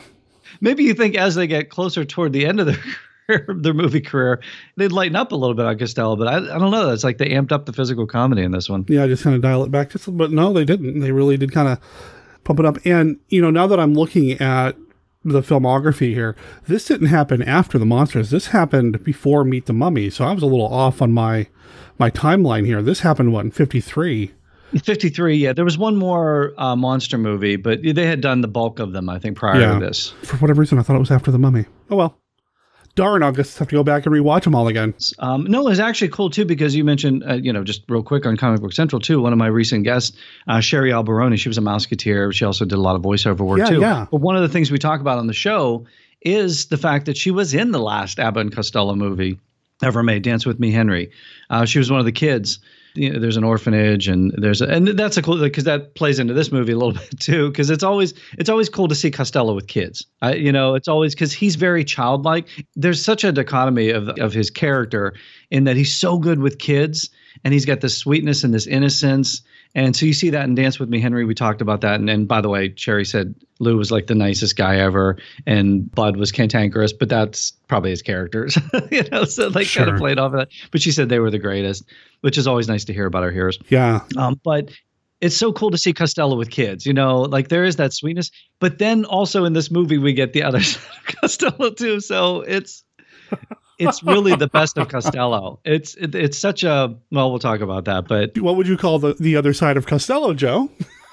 maybe 0.61 0.83
you 0.83 0.93
think 0.93 1.15
as 1.15 1.35
they 1.35 1.47
get 1.47 1.69
closer 1.69 2.03
toward 2.03 2.33
the 2.33 2.45
end 2.45 2.59
of 2.59 2.65
their 2.67 2.75
career, 3.27 3.45
their 3.59 3.73
movie 3.73 4.01
career, 4.01 4.39
they'd 4.77 4.91
lighten 4.91 5.15
up 5.15 5.31
a 5.31 5.35
little 5.35 5.55
bit 5.55 5.65
on 5.65 5.77
Costello, 5.79 6.15
but 6.15 6.27
I, 6.27 6.37
I 6.37 6.59
don't 6.59 6.71
know. 6.71 6.91
It's 6.91 7.03
like 7.03 7.17
they 7.17 7.29
amped 7.29 7.51
up 7.51 7.65
the 7.65 7.73
physical 7.73 8.05
comedy 8.07 8.43
in 8.43 8.51
this 8.51 8.69
one. 8.69 8.85
Yeah, 8.87 9.07
just 9.07 9.23
kind 9.23 9.35
of 9.35 9.41
dial 9.41 9.63
it 9.63 9.71
back 9.71 9.89
just 9.91 10.07
a 10.07 10.11
little 10.11 10.27
bit. 10.27 10.35
No, 10.35 10.53
they 10.53 10.63
didn't. 10.65 10.99
They 10.99 11.11
really 11.11 11.35
did 11.37 11.51
kind 11.51 11.67
of 11.67 11.79
pump 12.43 12.59
it 12.59 12.65
up. 12.67 12.77
And, 12.85 13.17
you 13.29 13.41
know, 13.41 13.49
now 13.49 13.65
that 13.65 13.79
I'm 13.79 13.95
looking 13.95 14.33
at 14.33 14.75
the 15.25 15.41
filmography 15.41 16.13
here, 16.13 16.35
this 16.67 16.85
didn't 16.85 17.07
happen 17.07 17.41
after 17.41 17.77
the 17.77 17.85
monsters. 17.85 18.29
This 18.29 18.47
happened 18.47 19.03
before 19.03 19.43
Meet 19.43 19.65
the 19.65 19.73
Mummy. 19.73 20.09
So 20.09 20.23
I 20.25 20.31
was 20.31 20.43
a 20.43 20.45
little 20.45 20.67
off 20.71 21.01
on 21.01 21.11
my 21.11 21.47
my 21.97 22.09
timeline 22.11 22.65
here. 22.65 22.81
This 22.81 22.99
happened 23.01 23.33
what 23.33 23.45
in 23.45 23.51
53. 23.51 24.31
53, 24.83 25.35
yeah. 25.37 25.53
There 25.53 25.63
was 25.65 25.77
one 25.77 25.95
more 25.95 26.53
uh, 26.57 26.75
monster 26.75 27.17
movie, 27.17 27.55
but 27.55 27.79
they 27.81 28.05
had 28.05 28.19
done 28.21 28.41
the 28.41 28.47
bulk 28.47 28.79
of 28.79 28.91
them, 28.93 29.07
I 29.09 29.19
think, 29.19 29.37
prior 29.37 29.59
Yeah. 29.59 29.79
to 29.79 29.85
this. 29.85 30.09
For 30.23 30.35
whatever 30.37 30.59
reason, 30.61 30.77
I 30.79 30.81
thought 30.81 30.95
it 30.97 30.99
was 30.99 31.11
after 31.11 31.31
the 31.31 31.39
Mummy. 31.39 31.65
Oh 31.89 31.95
well. 31.95 32.17
Darn, 32.95 33.23
I'll 33.23 33.33
just 33.33 33.57
have 33.59 33.67
to 33.67 33.75
go 33.75 33.83
back 33.83 34.05
and 34.05 34.15
rewatch 34.15 34.45
them 34.45 34.55
all 34.55 34.67
again. 34.69 34.93
Um, 35.19 35.43
no, 35.43 35.67
it's 35.67 35.79
actually 35.81 36.07
cool 36.09 36.29
too 36.29 36.45
because 36.45 36.73
you 36.75 36.83
mentioned, 36.85 37.23
uh, 37.29 37.33
you 37.33 37.51
know, 37.51 37.63
just 37.63 37.81
real 37.89 38.01
quick 38.01 38.25
on 38.25 38.37
Comic 38.37 38.61
Book 38.61 38.71
Central 38.71 39.01
too. 39.01 39.21
One 39.21 39.33
of 39.33 39.37
my 39.37 39.47
recent 39.47 39.83
guests, 39.83 40.15
uh, 40.47 40.61
Sherry 40.61 40.91
Alberoni, 40.91 41.37
she 41.37 41.49
was 41.49 41.57
a 41.57 41.61
Mouseketeer. 41.61 42.33
She 42.33 42.45
also 42.45 42.63
did 42.63 42.75
a 42.75 42.81
lot 42.81 42.95
of 42.95 43.01
voiceover 43.01 43.41
work 43.41 43.59
Yeah, 43.59 43.65
too. 43.69 43.79
yeah. 43.81 44.05
But 44.09 44.21
one 44.21 44.35
of 44.37 44.41
the 44.43 44.49
things 44.49 44.71
we 44.71 44.77
talk 44.79 45.01
about 45.01 45.17
on 45.17 45.27
the 45.27 45.33
show 45.33 45.85
is 46.21 46.67
the 46.67 46.77
fact 46.77 47.05
that 47.07 47.17
she 47.17 47.31
was 47.31 47.53
in 47.53 47.71
the 47.71 47.79
last 47.79 48.17
Abbott 48.17 48.41
and 48.41 48.55
Costello 48.55 48.95
movie 48.95 49.37
ever 49.83 50.01
made, 50.01 50.23
Dance 50.23 50.45
with 50.45 50.59
Me, 50.59 50.71
Henry. 50.71 51.11
Uh, 51.49 51.65
she 51.65 51.79
was 51.79 51.91
one 51.91 51.99
of 51.99 52.05
the 52.05 52.11
kids. 52.13 52.59
You 52.95 53.13
know, 53.13 53.19
there's 53.19 53.37
an 53.37 53.43
orphanage, 53.43 54.07
and 54.07 54.33
there's 54.37 54.61
a, 54.61 54.67
and 54.67 54.87
that's 54.87 55.17
a 55.17 55.21
cool 55.21 55.39
because 55.39 55.65
that 55.65 55.95
plays 55.95 56.19
into 56.19 56.33
this 56.33 56.51
movie 56.51 56.71
a 56.71 56.77
little 56.77 56.93
bit 57.09 57.19
too. 57.19 57.49
Because 57.49 57.69
it's 57.69 57.83
always 57.83 58.13
it's 58.37 58.49
always 58.49 58.69
cool 58.69 58.87
to 58.87 58.95
see 58.95 59.11
Costello 59.11 59.53
with 59.53 59.67
kids. 59.67 60.05
I, 60.21 60.35
you 60.35 60.51
know, 60.51 60.75
it's 60.75 60.87
always 60.87 61.13
because 61.13 61.33
he's 61.33 61.55
very 61.55 61.83
childlike. 61.83 62.47
There's 62.75 63.03
such 63.03 63.23
a 63.23 63.31
dichotomy 63.31 63.89
of 63.89 64.09
of 64.09 64.33
his 64.33 64.49
character 64.49 65.13
in 65.51 65.65
that 65.65 65.75
he's 65.75 65.95
so 65.95 66.17
good 66.17 66.39
with 66.39 66.59
kids, 66.59 67.09
and 67.43 67.53
he's 67.53 67.65
got 67.65 67.81
this 67.81 67.97
sweetness 67.97 68.43
and 68.43 68.53
this 68.53 68.67
innocence, 68.67 69.41
And 69.75 69.93
so 69.95 70.05
you 70.05 70.13
see 70.13 70.29
that 70.29 70.45
in 70.45 70.55
Dance 70.55 70.79
with 70.79 70.89
Me, 70.89 70.99
Henry. 70.99 71.25
We 71.25 71.35
talked 71.35 71.61
about 71.61 71.81
that. 71.81 71.95
And, 71.95 72.09
and 72.09 72.27
by 72.27 72.39
the 72.39 72.49
way, 72.49 72.73
Sherry 72.75 73.03
said 73.03 73.35
Lou 73.59 73.77
was 73.77 73.91
like 73.91 74.07
the 74.07 74.15
nicest 74.15 74.55
guy 74.55 74.77
ever, 74.77 75.17
and 75.45 75.93
Bud 75.93 76.15
was 76.15 76.31
cantankerous, 76.31 76.93
but 76.93 77.09
that's 77.09 77.51
probably 77.67 77.89
his 77.89 78.01
characters, 78.01 78.57
you 78.91 79.03
know. 79.11 79.25
So 79.25 79.49
they 79.49 79.65
kind 79.65 79.89
of 79.89 79.97
played 79.97 80.17
off 80.17 80.33
of 80.33 80.39
that. 80.39 80.49
But 80.71 80.81
she 80.81 80.91
said 80.91 81.09
they 81.09 81.19
were 81.19 81.29
the 81.29 81.39
greatest, 81.39 81.83
which 82.21 82.37
is 82.37 82.47
always 82.47 82.67
nice 82.69 82.85
to 82.85 82.93
hear 82.93 83.05
about 83.05 83.23
our 83.23 83.31
heroes. 83.31 83.59
Yeah. 83.69 83.99
Um, 84.17 84.39
but 84.43 84.71
it's 85.21 85.35
so 85.35 85.51
cool 85.51 85.71
to 85.71 85.77
see 85.77 85.93
Costello 85.93 86.37
with 86.37 86.49
kids. 86.49 86.85
You 86.85 86.93
know, 86.93 87.21
like 87.21 87.49
there 87.49 87.65
is 87.65 87.75
that 87.75 87.91
sweetness. 87.93 88.31
But 88.59 88.79
then 88.79 89.03
also 89.03 89.43
in 89.43 89.53
this 89.53 89.69
movie, 89.69 89.97
we 89.97 90.13
get 90.13 90.31
the 90.33 90.43
other 90.43 90.61
side 90.63 90.81
of 91.07 91.15
Costello 91.15 91.71
too. 91.71 91.99
So 91.99 92.41
it's 92.41 92.83
it's 93.79 94.03
really 94.03 94.35
the 94.35 94.47
best 94.47 94.77
of 94.77 94.87
Costello. 94.87 95.59
It's 95.65 95.95
it, 95.95 96.15
it's 96.15 96.37
such 96.37 96.63
a 96.63 96.95
well, 97.11 97.29
we'll 97.29 97.39
talk 97.39 97.61
about 97.61 97.85
that. 97.85 98.07
But 98.07 98.37
What 98.39 98.55
would 98.55 98.67
you 98.67 98.77
call 98.77 98.99
the, 98.99 99.13
the 99.19 99.35
other 99.35 99.53
side 99.53 99.77
of 99.77 99.85
Costello, 99.87 100.33
Joe? 100.33 100.69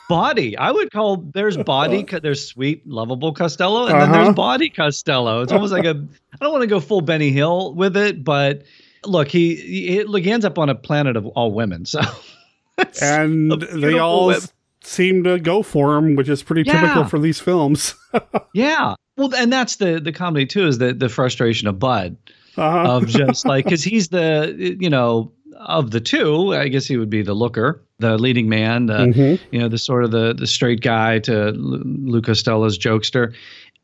body, 0.09 0.57
I 0.59 0.71
would 0.71 0.91
call 0.93 1.17
there's 1.33 1.57
body, 1.57 2.05
there's 2.23 2.47
sweet, 2.47 2.87
lovable 2.87 3.33
Costello, 3.33 3.87
and 3.87 3.95
then 4.01 4.11
Uh-huh. 4.11 4.25
there's 4.25 4.35
body 4.35 4.69
Costello. 4.69 5.41
It's 5.43 5.53
almost 5.53 5.73
like 5.73 5.85
a 5.85 5.91
I 5.91 6.37
don't 6.45 6.53
want 6.53 6.63
to 6.63 6.67
go 6.67 6.81
full 6.81 7.01
Benny 7.01 7.31
Hill 7.31 7.75
with 7.75 7.97
it, 7.97 8.23
but 8.25 8.63
look, 9.07 9.29
he, 9.29 9.55
he 9.57 10.05
look 10.05 10.23
he 10.23 10.31
ends 10.31 10.45
up 10.45 10.59
on 10.59 10.69
a 10.69 10.75
planet 10.75 11.17
of 11.17 11.27
all 11.29 11.53
women. 11.53 11.85
So 11.87 12.01
and 13.03 13.53
they 13.63 13.99
all 13.99 14.27
whip. 14.29 14.43
seem 14.83 15.25
to 15.25 15.39
go 15.39 15.63
for 15.63 15.97
him, 15.97 16.15
which 16.17 16.29
is 16.29 16.43
pretty 16.43 16.63
Yeah. 16.67 16.81
typical 16.81 17.05
for 17.05 17.19
these 17.19 17.41
films. 17.41 17.95
Yeah. 18.55 18.95
Well, 19.17 19.35
and 19.35 19.51
that's 19.51 19.77
the 19.77 19.99
the 19.99 20.13
comedy 20.13 20.45
too 20.45 20.67
is 20.67 20.77
the 20.77 20.93
the 20.93 21.09
frustration 21.09 21.69
of 21.69 21.79
Bud 21.79 22.17
Uh-huh. 22.57 22.97
of 22.97 23.07
just 23.07 23.45
like 23.47 23.65
because 23.65 23.83
he's 23.83 24.09
the 24.09 24.77
you 24.81 24.91
know 24.91 25.33
of 25.61 25.91
the 25.91 26.01
two, 26.01 26.55
I 26.55 26.69
guess 26.69 26.87
he 26.87 26.97
would 26.97 27.11
be 27.11 27.23
the 27.23 27.35
looker, 27.35 27.83
the 27.99 28.19
leading 28.19 28.49
man, 28.49 28.87
the 28.87 28.99
Mhm. 29.07 29.41
you 29.51 29.59
know 29.61 29.69
the 29.69 29.79
sort 29.79 30.05
of 30.05 30.11
the 30.11 30.35
the 30.35 30.47
straight 30.47 30.81
guy 30.81 31.19
to 31.21 31.53
Lu 31.53 31.83
Lou 31.85 32.21
Costello's 32.23 32.79
jokester, 32.79 33.33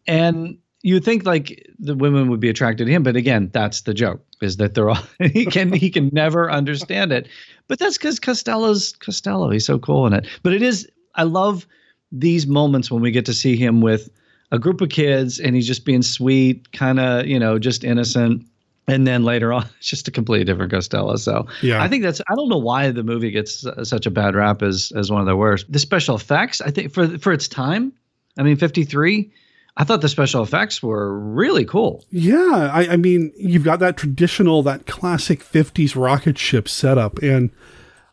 and 0.06 0.56
you 0.82 1.00
think 1.00 1.26
like 1.26 1.66
the 1.78 1.94
women 1.94 2.28
would 2.30 2.40
be 2.40 2.48
attracted 2.48 2.86
to 2.86 2.92
him, 2.92 3.02
but 3.02 3.16
again, 3.16 3.50
that's 3.52 3.82
the 3.82 3.92
joke 3.94 4.24
is 4.40 4.56
that 4.58 4.74
they're 4.74 4.90
all 4.90 5.02
he 5.32 5.44
can 5.44 5.72
he 5.72 5.90
can 5.90 6.10
never 6.12 6.50
understand 6.50 7.12
it, 7.12 7.28
but 7.68 7.78
that's 7.78 7.98
because 7.98 8.18
Costello's 8.20 8.92
Costello, 9.00 9.50
he's 9.50 9.66
so 9.66 9.78
cool 9.78 10.06
in 10.06 10.12
it. 10.12 10.26
But 10.42 10.52
it 10.52 10.62
is 10.62 10.88
I 11.14 11.24
love 11.24 11.66
these 12.12 12.46
moments 12.46 12.90
when 12.90 13.02
we 13.02 13.10
get 13.10 13.26
to 13.26 13.34
see 13.34 13.56
him 13.56 13.80
with 13.80 14.08
a 14.50 14.58
group 14.58 14.80
of 14.80 14.88
kids 14.88 15.38
and 15.40 15.54
he's 15.54 15.66
just 15.66 15.84
being 15.84 16.00
sweet, 16.02 16.72
kind 16.72 16.98
of, 17.00 17.26
you 17.26 17.38
know, 17.38 17.58
just 17.58 17.84
innocent. 17.84 18.46
And 18.88 19.06
then 19.06 19.22
later 19.22 19.52
on, 19.52 19.68
it's 19.78 19.86
just 19.90 20.08
a 20.08 20.10
completely 20.10 20.44
different 20.44 20.72
Costello. 20.72 21.16
So 21.16 21.46
Yeah. 21.62 21.82
I 21.82 21.88
think 21.88 22.02
that's, 22.02 22.20
I 22.20 22.34
don't 22.34 22.48
know 22.48 22.58
why 22.58 22.90
the 22.90 23.04
movie 23.04 23.30
gets 23.30 23.64
such 23.84 24.06
a 24.06 24.10
bad 24.10 24.34
rap 24.34 24.62
as, 24.62 24.92
as 24.96 25.10
one 25.10 25.20
of 25.20 25.26
the 25.26 25.36
worst. 25.36 25.70
The 25.70 25.78
special 25.78 26.16
effects, 26.16 26.60
I 26.60 26.70
think 26.70 26.92
for, 26.92 27.18
for 27.18 27.32
its 27.32 27.46
time, 27.46 27.92
I 28.38 28.42
mean, 28.42 28.56
53, 28.56 29.30
I 29.76 29.84
thought 29.84 30.00
the 30.00 30.08
special 30.08 30.42
effects 30.42 30.82
were 30.82 31.16
really 31.18 31.64
cool. 31.64 32.04
Yeah, 32.10 32.70
I, 32.72 32.88
I 32.88 32.96
mean, 32.96 33.32
you've 33.36 33.62
got 33.62 33.78
that 33.78 33.96
traditional, 33.96 34.62
that 34.64 34.86
classic 34.86 35.44
50s 35.44 35.94
rocket 35.94 36.36
ship 36.38 36.68
setup. 36.68 37.18
And 37.18 37.50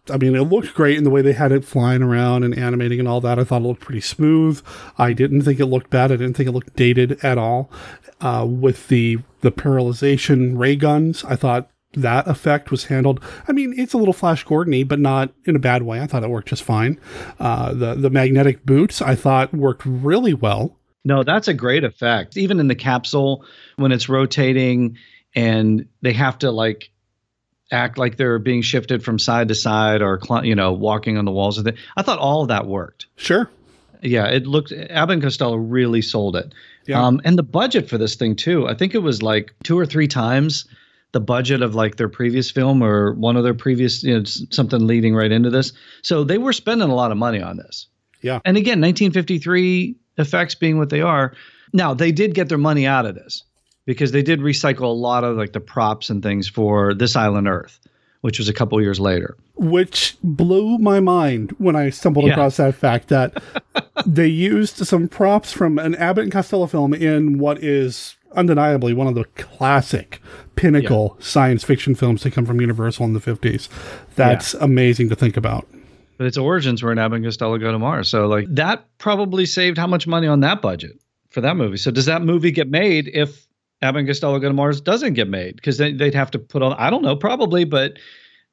I 0.09 0.17
mean, 0.17 0.35
it 0.35 0.43
looked 0.43 0.73
great 0.73 0.97
in 0.97 1.03
the 1.03 1.09
way 1.09 1.21
they 1.21 1.33
had 1.33 1.51
it 1.51 1.65
flying 1.65 2.03
around 2.03 2.43
and 2.43 2.57
animating 2.57 2.99
and 2.99 3.07
all 3.07 3.21
that. 3.21 3.39
I 3.39 3.43
thought 3.43 3.61
it 3.61 3.65
looked 3.65 3.81
pretty 3.81 4.01
smooth. 4.01 4.61
I 4.97 5.13
didn't 5.13 5.41
think 5.41 5.59
it 5.59 5.65
looked 5.65 5.89
bad. 5.89 6.11
I 6.11 6.17
didn't 6.17 6.35
think 6.35 6.49
it 6.49 6.51
looked 6.51 6.75
dated 6.75 7.23
at 7.23 7.37
all. 7.37 7.71
Uh, 8.21 8.45
with 8.47 8.87
the, 8.87 9.17
the 9.41 9.51
paralyzation 9.51 10.57
ray 10.57 10.75
guns, 10.75 11.23
I 11.25 11.35
thought 11.35 11.69
that 11.93 12.27
effect 12.27 12.71
was 12.71 12.85
handled. 12.85 13.21
I 13.47 13.51
mean, 13.51 13.73
it's 13.77 13.93
a 13.93 13.97
little 13.97 14.13
Flash 14.13 14.45
Gordony, 14.45 14.87
but 14.87 14.99
not 14.99 15.33
in 15.45 15.55
a 15.55 15.59
bad 15.59 15.83
way. 15.83 16.01
I 16.01 16.07
thought 16.07 16.23
it 16.23 16.29
worked 16.29 16.49
just 16.49 16.63
fine. 16.63 16.99
Uh, 17.39 17.73
the, 17.73 17.95
the 17.95 18.09
magnetic 18.09 18.65
boots, 18.65 19.01
I 19.01 19.15
thought 19.15 19.53
worked 19.53 19.83
really 19.85 20.33
well. 20.33 20.77
No, 21.03 21.23
that's 21.23 21.47
a 21.47 21.53
great 21.53 21.83
effect. 21.83 22.35
Even 22.35 22.59
in 22.59 22.67
the 22.67 22.75
capsule, 22.75 23.45
when 23.75 23.91
it's 23.91 24.09
rotating 24.09 24.97
and 25.35 25.87
they 26.01 26.13
have 26.13 26.39
to 26.39 26.51
like 26.51 26.89
act 27.71 27.97
like 27.97 28.17
they're 28.17 28.39
being 28.39 28.61
shifted 28.61 29.03
from 29.03 29.17
side 29.19 29.47
to 29.47 29.55
side 29.55 30.01
or 30.01 30.19
cl- 30.21 30.45
you 30.45 30.55
know 30.55 30.71
walking 30.71 31.17
on 31.17 31.25
the 31.25 31.31
walls 31.31 31.57
of 31.57 31.67
it. 31.67 31.75
I 31.97 32.01
thought 32.01 32.19
all 32.19 32.41
of 32.41 32.47
that 32.49 32.67
worked. 32.67 33.07
Sure. 33.15 33.49
Yeah, 34.01 34.27
it 34.27 34.45
looked. 34.45 34.71
Abbott 34.71 35.13
and 35.13 35.23
Costello 35.23 35.55
really 35.55 36.01
sold 36.01 36.35
it. 36.35 36.53
Yeah. 36.85 37.03
Um, 37.03 37.21
and 37.25 37.37
the 37.37 37.43
budget 37.43 37.89
for 37.89 37.97
this 37.97 38.15
thing 38.15 38.35
too. 38.35 38.67
I 38.67 38.75
think 38.75 38.93
it 38.93 38.99
was 38.99 39.23
like 39.23 39.53
two 39.63 39.77
or 39.79 39.85
three 39.85 40.07
times 40.07 40.67
the 41.11 41.19
budget 41.21 41.61
of 41.61 41.75
like 41.75 41.95
their 41.95 42.09
previous 42.09 42.51
film 42.51 42.83
or 42.83 43.13
one 43.13 43.37
of 43.37 43.43
their 43.45 43.53
previous, 43.53 44.03
you 44.03 44.17
know, 44.17 44.25
something 44.25 44.85
leading 44.85 45.15
right 45.15 45.31
into 45.31 45.49
this. 45.49 45.71
So 46.01 46.25
they 46.25 46.37
were 46.37 46.51
spending 46.51 46.89
a 46.89 46.93
lot 46.93 47.11
of 47.11 47.17
money 47.17 47.41
on 47.41 47.55
this. 47.55 47.87
Yeah. 48.21 48.41
And 48.43 48.57
again, 48.57 48.81
1953 48.81 49.95
effects 50.17 50.55
being 50.55 50.77
what 50.77 50.89
they 50.89 50.99
are. 50.99 51.33
Now 51.71 51.93
they 51.93 52.11
did 52.11 52.35
get 52.35 52.49
their 52.49 52.57
money 52.57 52.85
out 52.85 53.05
of 53.05 53.15
this 53.15 53.43
because 53.85 54.11
they 54.11 54.21
did 54.21 54.39
recycle 54.39 54.83
a 54.83 54.87
lot 54.87 55.23
of 55.23 55.37
like 55.37 55.53
the 55.53 55.59
props 55.59 56.09
and 56.09 56.21
things 56.23 56.47
for 56.47 56.93
This 56.93 57.15
Island 57.15 57.47
Earth, 57.47 57.79
which 58.21 58.39
was 58.39 58.49
a 58.49 58.53
couple 58.53 58.81
years 58.81 58.99
later. 58.99 59.35
which 59.57 60.17
blew 60.21 60.77
my 60.79 60.99
mind 60.99 61.51
when 61.59 61.75
I 61.77 61.89
stumbled 61.89 62.25
Yeah. 62.25 62.33
across 62.33 62.57
that 62.57 62.75
fact 62.75 63.07
that 63.07 63.41
they 64.05 64.27
used 64.27 64.77
some 64.85 65.07
props 65.07 65.51
from 65.53 65.79
an 65.79 65.95
Abbott 65.95 66.23
and 66.23 66.31
Costello 66.33 66.65
film 66.67 66.93
in 66.93 67.37
what 67.39 67.63
is 67.63 68.17
undeniably 68.35 68.93
one 68.93 69.07
of 69.07 69.15
the 69.15 69.23
classic 69.35 70.21
pinnacle 70.57 71.15
science 71.21 71.63
fiction 71.63 71.95
films 71.95 72.21
to 72.21 72.29
come 72.31 72.45
from 72.45 72.59
Universal 72.59 73.05
in 73.05 73.13
the 73.13 73.21
50s. 73.21 73.69
That's 74.15 74.53
amazing 74.55 75.07
to 75.09 75.15
think 75.15 75.37
about. 75.37 75.65
But 76.17 76.27
its 76.27 76.37
origins 76.37 76.83
were 76.83 76.91
in 76.91 76.97
Abbott 76.99 77.17
and 77.17 77.25
Costello 77.25 77.57
Go 77.57 77.71
to 77.71 77.79
Mars. 77.79 78.09
So 78.09 78.27
like 78.27 78.45
that 78.49 78.85
probably 78.97 79.45
saved 79.45 79.77
how 79.77 79.87
much 79.87 80.05
money 80.07 80.27
on 80.27 80.41
that 80.41 80.61
budget 80.61 80.99
for 81.29 81.39
that 81.41 81.55
movie. 81.55 81.77
So 81.77 81.91
does 81.91 82.05
that 82.07 82.21
movie 82.23 82.51
get 82.51 82.69
made 82.69 83.09
if 83.13 83.44
Abbott 83.85 83.99
and 83.99 84.07
Costello 84.07 84.39
Go 84.39 84.47
to 84.47 84.53
Mars 84.53 84.81
doesn't 84.81 85.13
get 85.13 85.29
made? 85.29 85.55
Because 85.55 85.77
they, 85.77 85.93
they'd 85.93 86.15
have 86.15 86.31
to 86.31 86.39
put 86.39 86.61
on 86.61 86.73
I 86.73 86.89
don't 86.89 87.03
know 87.03 87.15
probably, 87.15 87.63
but 87.63 87.93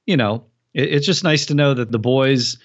you 0.06 0.16
know 0.16 0.46
it, 0.74 0.92
it's 0.94 1.06
just 1.06 1.24
nice 1.24 1.46
to 1.46 1.54
know 1.54 1.74
that 1.74 1.90
the 1.90 1.98
boys 1.98 2.58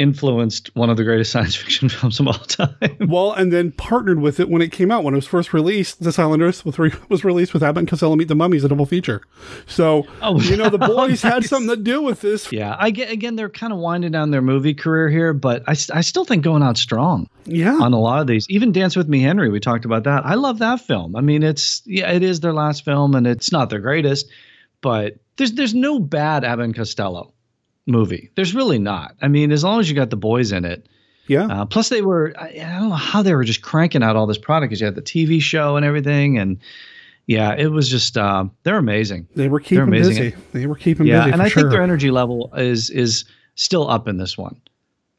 influenced 0.00 0.74
one 0.74 0.90
of 0.90 0.96
the 0.96 1.04
greatest 1.04 1.30
science 1.32 1.54
fiction 1.54 1.88
films 1.88 2.18
of 2.18 2.26
all 2.26 2.32
time. 2.34 2.74
Well, 3.00 3.32
and 3.32 3.52
then 3.52 3.70
partnered 3.72 4.20
with 4.20 4.40
it 4.40 4.48
when 4.48 4.62
it 4.62 4.72
came 4.72 4.90
out. 4.90 5.04
When 5.04 5.14
it 5.14 5.18
was 5.18 5.26
first 5.26 5.52
released, 5.52 6.02
The 6.02 6.14
Island 6.20 6.42
Earth 6.42 6.64
was, 6.64 6.78
re- 6.78 6.92
was 7.08 7.24
released 7.24 7.52
with 7.54 7.62
Abbott 7.62 7.80
and 7.80 7.88
Costello 7.88 8.16
Meet 8.16 8.28
the 8.28 8.34
Mummies, 8.34 8.64
a 8.64 8.68
double 8.68 8.86
feature. 8.86 9.20
So, 9.66 10.06
Oh, 10.22 10.40
you 10.40 10.56
know, 10.56 10.68
the 10.70 10.78
boys 10.94 11.22
had 11.22 11.40
nice. 11.40 11.48
something 11.50 11.68
to 11.68 11.76
do 11.76 12.02
with 12.02 12.20
this. 12.20 12.50
Yeah, 12.50 12.74
I 12.78 12.90
get 12.90 13.10
again 13.10 13.36
they're 13.36 13.48
kind 13.50 13.72
of 13.72 13.78
winding 13.78 14.12
down 14.12 14.30
their 14.30 14.42
movie 14.42 14.74
career 14.74 15.08
here, 15.08 15.32
but 15.32 15.62
I, 15.68 15.72
I 15.92 16.00
still 16.00 16.24
think 16.24 16.42
going 16.42 16.62
out 16.62 16.76
strong. 16.78 17.28
Yeah. 17.44 17.74
On 17.80 17.92
a 17.92 17.98
lot 18.00 18.20
of 18.20 18.26
these. 18.26 18.46
Even 18.48 18.72
Dance 18.72 18.96
with 18.96 19.08
Me 19.08 19.20
Henry, 19.20 19.48
we 19.50 19.60
talked 19.60 19.84
about 19.84 20.04
that. 20.04 20.24
I 20.24 20.34
love 20.34 20.58
that 20.60 20.80
film. 20.80 21.16
I 21.16 21.20
mean, 21.20 21.42
it's 21.42 21.82
yeah, 21.84 22.10
it 22.10 22.22
is 22.22 22.40
their 22.40 22.52
last 22.54 22.84
film 22.84 23.14
and 23.14 23.26
it's 23.26 23.52
not 23.52 23.70
their 23.70 23.80
greatest, 23.80 24.26
but 24.80 25.16
there's 25.36 25.52
there's 25.52 25.74
no 25.74 25.98
bad 25.98 26.44
Abbott 26.44 26.64
and 26.66 26.74
Costello 26.74 27.32
movie. 27.90 28.30
There's 28.34 28.54
really 28.54 28.78
not. 28.78 29.16
I 29.20 29.28
mean, 29.28 29.52
as 29.52 29.64
long 29.64 29.80
as 29.80 29.88
you 29.88 29.96
got 29.96 30.10
the 30.10 30.16
boys 30.16 30.52
in 30.52 30.64
it. 30.64 30.86
Yeah. 31.26 31.46
Uh, 31.46 31.64
plus 31.64 31.90
they 31.90 32.02
were 32.02 32.34
I, 32.38 32.48
I 32.48 32.78
don't 32.78 32.88
know 32.88 32.94
how 32.96 33.22
they 33.22 33.34
were 33.34 33.44
just 33.44 33.62
cranking 33.62 34.02
out 34.02 34.16
all 34.16 34.26
this 34.26 34.38
product 34.38 34.70
because 34.70 34.80
you 34.80 34.86
had 34.86 34.96
the 34.96 35.02
TV 35.02 35.40
show 35.40 35.76
and 35.76 35.84
everything 35.86 36.38
and 36.38 36.58
yeah, 37.26 37.54
it 37.56 37.68
was 37.68 37.88
just 37.88 38.18
uh, 38.18 38.46
they're 38.64 38.78
amazing. 38.78 39.28
They 39.36 39.48
were 39.48 39.60
keeping 39.60 39.90
busy. 39.90 40.34
They 40.52 40.66
were 40.66 40.74
keeping 40.74 41.06
yeah, 41.06 41.20
busy. 41.20 41.32
and 41.32 41.42
I 41.42 41.48
sure. 41.48 41.62
think 41.62 41.72
their 41.72 41.82
energy 41.82 42.10
level 42.10 42.52
is 42.56 42.90
is 42.90 43.24
still 43.54 43.88
up 43.88 44.08
in 44.08 44.16
this 44.16 44.36
one. 44.36 44.60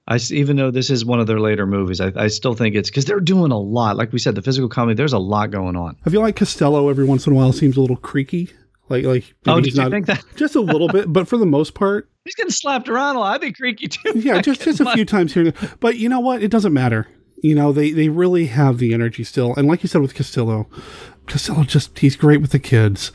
I 0.07 0.19
even 0.31 0.57
though 0.57 0.71
this 0.71 0.89
is 0.89 1.05
one 1.05 1.21
of 1.21 1.27
their 1.27 1.39
later 1.39 1.65
movies, 1.65 2.01
I, 2.01 2.11
I 2.17 2.27
still 2.27 2.53
think 2.55 2.75
it's 2.75 2.89
because 2.89 3.05
they're 3.05 3.21
doing 3.21 3.53
a 3.53 3.57
lot. 3.57 3.95
Like 3.95 4.11
we 4.11 4.19
said, 4.19 4.35
the 4.35 4.41
physical 4.41 4.67
comedy. 4.67 4.95
There's 4.95 5.13
a 5.13 5.19
lot 5.19 5.51
going 5.51 5.77
on. 5.77 5.95
I 6.05 6.09
feel 6.09 6.19
like 6.19 6.35
Costello 6.35 6.89
every 6.89 7.05
once 7.05 7.25
in 7.25 7.31
a 7.31 7.35
while 7.37 7.53
seems 7.53 7.77
a 7.77 7.81
little 7.81 7.95
creaky. 7.95 8.49
Like, 8.89 9.05
like 9.05 9.33
Oh, 9.47 9.55
did 9.55 9.65
he's 9.65 9.75
you 9.77 9.83
not- 9.83 9.91
think 9.91 10.07
that? 10.07 10.21
Just 10.35 10.55
a 10.55 10.61
little 10.61 10.89
bit, 10.89 11.13
but 11.13 11.29
for 11.29 11.37
the 11.37 11.45
most 11.45 11.75
part, 11.75 12.09
He's 12.25 12.35
getting 12.35 12.51
slapped 12.51 12.87
around 12.89 13.15
a 13.15 13.19
lot. 13.19 13.35
I'd 13.35 13.41
be 13.41 13.51
creaky 13.53 13.87
too. 13.87 14.13
yeah, 14.19 14.41
just 14.41 14.61
just 14.61 14.79
a 14.79 14.91
few 14.93 15.05
times 15.05 15.33
here. 15.33 15.53
But 15.79 15.97
you 15.97 16.07
know 16.09 16.19
what? 16.19 16.43
It 16.43 16.51
doesn't 16.51 16.73
matter. 16.73 17.07
You 17.43 17.55
know, 17.55 17.71
they 17.71 17.91
they 17.91 18.09
really 18.09 18.45
have 18.47 18.77
the 18.77 18.93
energy 18.93 19.23
still. 19.23 19.55
And 19.55 19.67
like 19.67 19.81
you 19.83 19.89
said 19.89 20.01
with 20.01 20.13
Costello, 20.13 20.67
Costello 21.27 21.63
just 21.63 21.97
he's 21.99 22.15
great 22.15 22.41
with 22.41 22.51
the 22.51 22.59
kids. 22.59 23.11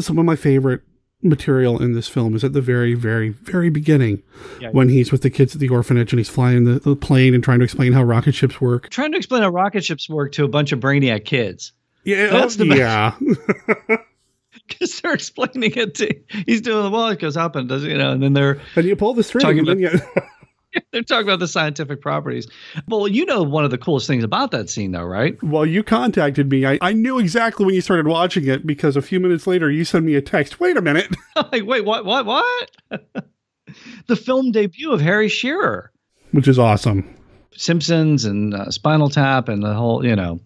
Some 0.00 0.18
of 0.18 0.24
my 0.24 0.36
favorite 0.36 0.82
material 1.22 1.82
in 1.82 1.92
this 1.92 2.08
film 2.08 2.36
is 2.36 2.44
at 2.44 2.52
the 2.52 2.60
very, 2.60 2.94
very, 2.94 3.30
very 3.30 3.70
beginning 3.70 4.22
Yeah. 4.60 4.68
when 4.70 4.88
he's 4.90 5.10
with 5.10 5.22
the 5.22 5.30
kids 5.30 5.54
at 5.54 5.60
the 5.60 5.68
orphanage 5.70 6.12
and 6.12 6.20
he's 6.20 6.28
flying 6.28 6.64
the, 6.64 6.78
the 6.78 6.94
plane 6.94 7.34
and 7.34 7.42
trying 7.42 7.58
to 7.58 7.64
explain 7.64 7.92
how 7.94 8.02
rocket 8.04 8.34
ships 8.34 8.60
work. 8.60 8.90
Trying 8.90 9.12
to 9.12 9.16
explain 9.18 9.42
how 9.42 9.48
rocket 9.48 9.82
ships 9.84 10.08
work 10.10 10.32
to 10.32 10.44
a 10.44 10.48
bunch 10.48 10.72
of 10.72 10.78
brainiac 10.80 11.24
kids. 11.24 11.72
Yeah, 12.04 12.28
That's 12.28 12.54
oh, 12.60 12.64
the 12.64 12.68
best. 12.68 12.78
yeah. 12.78 13.96
Because 14.78 15.00
they're 15.00 15.14
explaining 15.14 15.72
it 15.76 15.94
to 15.96 16.14
he's 16.44 16.60
doing 16.60 16.82
the 16.82 16.90
well, 16.90 17.08
it 17.08 17.20
goes 17.20 17.36
up 17.36 17.54
and 17.54 17.68
does 17.68 17.84
you 17.84 17.96
know, 17.96 18.10
and 18.12 18.22
then 18.22 18.32
they're 18.32 18.60
and 18.74 18.84
you 18.84 18.96
pull 18.96 19.14
the 19.14 19.22
string, 19.22 19.42
talking 19.42 19.60
about, 19.60 19.78
you- 19.78 19.90
they're 20.92 21.02
talking 21.02 21.26
about 21.26 21.38
the 21.38 21.48
scientific 21.48 22.00
properties. 22.00 22.48
Well, 22.88 23.08
you 23.08 23.24
know 23.24 23.42
one 23.42 23.64
of 23.64 23.70
the 23.70 23.78
coolest 23.78 24.06
things 24.06 24.24
about 24.24 24.50
that 24.50 24.68
scene 24.68 24.92
though, 24.92 25.04
right? 25.04 25.40
Well, 25.42 25.64
you 25.64 25.82
contacted 25.82 26.50
me. 26.50 26.66
I, 26.66 26.78
I 26.82 26.92
knew 26.92 27.18
exactly 27.18 27.64
when 27.64 27.74
you 27.74 27.80
started 27.80 28.06
watching 28.06 28.46
it 28.46 28.66
because 28.66 28.96
a 28.96 29.02
few 29.02 29.20
minutes 29.20 29.46
later 29.46 29.70
you 29.70 29.84
sent 29.84 30.04
me 30.04 30.14
a 30.14 30.22
text. 30.22 30.60
Wait 30.60 30.76
a 30.76 30.82
minute. 30.82 31.14
like, 31.36 31.64
wait, 31.64 31.84
what, 31.84 32.04
what, 32.04 32.26
what? 32.26 32.68
the 34.06 34.16
film 34.16 34.52
debut 34.52 34.92
of 34.92 35.00
Harry 35.00 35.28
Shearer. 35.28 35.92
which 36.32 36.48
is 36.48 36.58
awesome. 36.58 37.14
Simpsons 37.52 38.24
and 38.24 38.52
uh, 38.52 38.70
Spinal 38.70 39.08
Tap 39.08 39.48
and 39.48 39.62
the 39.62 39.74
whole, 39.74 40.04
you 40.04 40.14
know. 40.16 40.40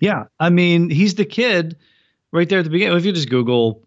yeah, 0.00 0.24
I 0.38 0.50
mean, 0.50 0.90
he's 0.90 1.14
the 1.16 1.24
kid 1.24 1.76
right 2.36 2.48
there 2.48 2.60
at 2.60 2.64
the 2.64 2.70
beginning. 2.70 2.96
If 2.96 3.04
you 3.04 3.12
just 3.12 3.30
Google 3.30 3.82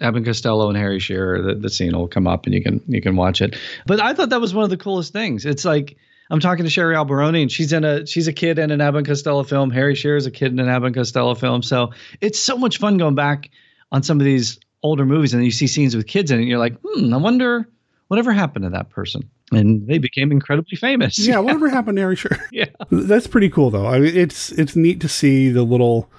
Abbott 0.00 0.24
Costello 0.24 0.68
and 0.68 0.76
Harry 0.76 0.98
Shearer, 0.98 1.42
the, 1.42 1.54
the 1.54 1.70
scene 1.70 1.96
will 1.96 2.08
come 2.08 2.26
up 2.26 2.46
and 2.46 2.54
you 2.54 2.62
can 2.62 2.80
you 2.86 3.00
can 3.00 3.16
watch 3.16 3.40
it. 3.40 3.56
But 3.86 4.00
I 4.00 4.14
thought 4.14 4.30
that 4.30 4.40
was 4.40 4.54
one 4.54 4.64
of 4.64 4.70
the 4.70 4.76
coolest 4.76 5.12
things. 5.12 5.44
It's 5.44 5.64
like 5.64 5.96
I'm 6.30 6.40
talking 6.40 6.64
to 6.64 6.70
Sherry 6.70 6.94
Alberoni 6.94 7.42
and 7.42 7.50
she's 7.50 7.72
in 7.72 7.84
a 7.84 8.06
she's 8.06 8.28
a 8.28 8.32
kid 8.32 8.58
in 8.58 8.70
an 8.70 8.80
Abbott 8.80 9.06
Costello 9.06 9.42
film. 9.42 9.70
Harry 9.70 9.94
Shearer 9.94 10.16
is 10.16 10.26
a 10.26 10.30
kid 10.30 10.52
in 10.52 10.58
an 10.58 10.68
Abbott 10.68 10.94
Costello 10.94 11.34
film. 11.34 11.62
So 11.62 11.92
it's 12.20 12.38
so 12.38 12.56
much 12.56 12.78
fun 12.78 12.98
going 12.98 13.14
back 13.14 13.50
on 13.92 14.02
some 14.02 14.20
of 14.20 14.24
these 14.24 14.58
older 14.82 15.04
movies 15.04 15.34
and 15.34 15.44
you 15.44 15.50
see 15.50 15.66
scenes 15.66 15.96
with 15.96 16.06
kids 16.06 16.30
in 16.30 16.38
it 16.38 16.42
and 16.42 16.48
you're 16.48 16.58
like, 16.58 16.76
hmm, 16.84 17.12
I 17.12 17.16
wonder 17.16 17.68
whatever 18.08 18.32
happened 18.32 18.64
to 18.64 18.70
that 18.70 18.90
person. 18.90 19.28
And 19.50 19.86
they 19.86 19.98
became 19.98 20.30
incredibly 20.30 20.76
famous. 20.76 21.18
Yeah, 21.18 21.38
whatever 21.40 21.68
happened 21.68 21.96
to 21.96 22.02
Harry 22.02 22.16
Shearer? 22.16 22.38
Yeah. 22.52 22.66
That's 22.90 23.26
pretty 23.26 23.48
cool 23.48 23.70
though. 23.70 23.86
I 23.86 23.98
mean 23.98 24.16
it's 24.16 24.52
it's 24.52 24.76
neat 24.76 25.00
to 25.00 25.08
see 25.08 25.48
the 25.48 25.62
little 25.62 26.10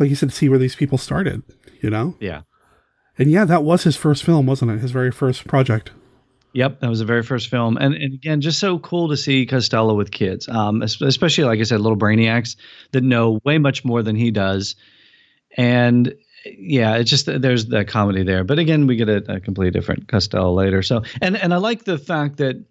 like 0.00 0.10
you 0.10 0.16
said, 0.16 0.32
see 0.32 0.48
where 0.48 0.58
these 0.58 0.76
people 0.76 0.98
started, 0.98 1.42
you 1.80 1.90
know? 1.90 2.16
Yeah. 2.20 2.42
And 3.18 3.30
yeah, 3.30 3.44
that 3.44 3.64
was 3.64 3.84
his 3.84 3.96
first 3.96 4.24
film, 4.24 4.46
wasn't 4.46 4.70
it? 4.70 4.80
His 4.80 4.92
very 4.92 5.10
first 5.10 5.46
project. 5.46 5.90
Yep, 6.54 6.80
that 6.80 6.88
was 6.88 6.98
the 6.98 7.04
very 7.04 7.22
first 7.22 7.50
film, 7.50 7.76
and 7.76 7.94
and 7.94 8.14
again, 8.14 8.40
just 8.40 8.58
so 8.58 8.78
cool 8.78 9.10
to 9.10 9.18
see 9.18 9.44
Costello 9.44 9.94
with 9.94 10.10
kids, 10.10 10.48
um, 10.48 10.80
especially 10.80 11.44
like 11.44 11.60
I 11.60 11.62
said, 11.62 11.80
little 11.80 11.98
brainiacs 11.98 12.56
that 12.92 13.04
know 13.04 13.38
way 13.44 13.58
much 13.58 13.84
more 13.84 14.02
than 14.02 14.16
he 14.16 14.30
does, 14.30 14.74
and 15.58 16.14
yeah, 16.46 16.96
it's 16.96 17.10
just 17.10 17.26
there's 17.26 17.66
that 17.66 17.88
comedy 17.88 18.22
there. 18.22 18.44
But 18.44 18.58
again, 18.58 18.86
we 18.86 18.96
get 18.96 19.10
a, 19.10 19.34
a 19.34 19.40
completely 19.40 19.78
different 19.78 20.08
Costello 20.08 20.54
later. 20.54 20.82
So, 20.82 21.02
and 21.20 21.36
and 21.36 21.52
I 21.52 21.58
like 21.58 21.84
the 21.84 21.98
fact 21.98 22.38
that 22.38 22.64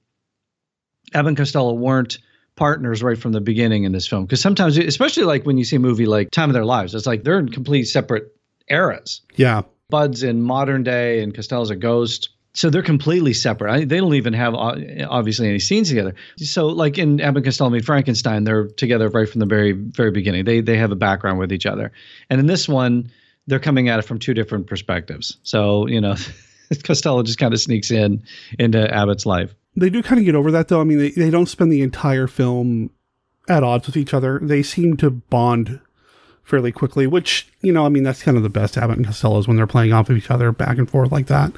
Evan 1.13 1.35
Costello 1.35 1.73
weren't 1.73 2.17
partners 2.57 3.01
right 3.01 3.17
from 3.17 3.31
the 3.31 3.39
beginning 3.39 3.85
in 3.85 3.93
this 3.93 4.07
film 4.07 4.25
because 4.25 4.41
sometimes, 4.41 4.77
especially 4.77 5.23
like 5.23 5.45
when 5.45 5.57
you 5.57 5.63
see 5.63 5.77
a 5.77 5.79
movie 5.79 6.05
like 6.05 6.31
Time 6.31 6.49
of 6.49 6.53
Their 6.53 6.65
Lives, 6.65 6.93
it's 6.93 7.05
like 7.05 7.23
they're 7.23 7.39
in 7.39 7.49
complete 7.49 7.85
separate 7.85 8.35
eras. 8.67 9.21
Yeah. 9.35 9.61
Bud's 9.89 10.23
in 10.23 10.41
modern 10.41 10.83
day 10.83 11.21
and 11.21 11.33
Costello's 11.33 11.69
a 11.69 11.75
ghost. 11.75 12.29
So 12.53 12.71
they're 12.71 12.81
completely 12.81 13.33
separate. 13.33 13.71
I, 13.71 13.85
they 13.85 13.97
don't 13.97 14.15
even 14.15 14.33
have 14.33 14.55
uh, 14.55 14.75
obviously 15.07 15.47
any 15.47 15.59
scenes 15.59 15.89
together. 15.89 16.15
So 16.37 16.67
like 16.67 16.97
in 16.97 17.21
Abbott 17.21 17.37
and 17.37 17.45
Costello 17.45 17.69
Meet 17.69 17.85
Frankenstein, 17.85 18.43
they're 18.43 18.67
together 18.67 19.09
right 19.09 19.29
from 19.29 19.39
the 19.39 19.45
very 19.45 19.73
very 19.73 20.11
beginning. 20.11 20.43
They 20.43 20.61
they 20.61 20.77
have 20.77 20.91
a 20.91 20.95
background 20.95 21.37
with 21.37 21.53
each 21.53 21.67
other. 21.67 21.91
And 22.31 22.39
in 22.39 22.47
this 22.47 22.67
one, 22.67 23.11
they're 23.45 23.59
coming 23.59 23.89
at 23.89 23.99
it 23.99 24.01
from 24.01 24.17
two 24.17 24.33
different 24.33 24.65
perspectives. 24.65 25.37
So 25.43 25.87
you 25.87 26.01
know, 26.01 26.15
Costello 26.83 27.21
just 27.21 27.37
kind 27.37 27.53
of 27.53 27.61
sneaks 27.61 27.91
in 27.91 28.23
into 28.57 28.91
Abbott's 28.91 29.27
life. 29.27 29.53
They 29.77 29.89
do 29.91 30.01
kind 30.01 30.19
of 30.19 30.25
get 30.25 30.35
over 30.35 30.51
that 30.51 30.67
though. 30.67 30.81
I 30.81 30.83
mean, 30.83 30.97
they, 30.97 31.11
they 31.11 31.29
don't 31.29 31.45
spend 31.45 31.71
the 31.71 31.83
entire 31.83 32.27
film 32.27 32.89
at 33.47 33.63
odds 33.63 33.85
with 33.85 33.95
each 33.95 34.13
other. 34.13 34.39
They 34.41 34.63
seem 34.63 34.97
to 34.97 35.09
bond 35.09 35.79
fairly 36.43 36.71
quickly, 36.71 37.05
which, 37.07 37.47
you 37.61 37.71
know, 37.71 37.85
I 37.85 37.89
mean, 37.89 38.03
that's 38.03 38.23
kind 38.23 38.37
of 38.37 38.43
the 38.43 38.49
best 38.49 38.77
Abbott 38.77 38.97
and 38.97 39.05
Costello's 39.05 39.47
when 39.47 39.55
they're 39.55 39.67
playing 39.67 39.93
off 39.93 40.09
of 40.09 40.17
each 40.17 40.31
other 40.31 40.51
back 40.51 40.77
and 40.77 40.89
forth 40.89 41.11
like 41.11 41.27
that. 41.27 41.51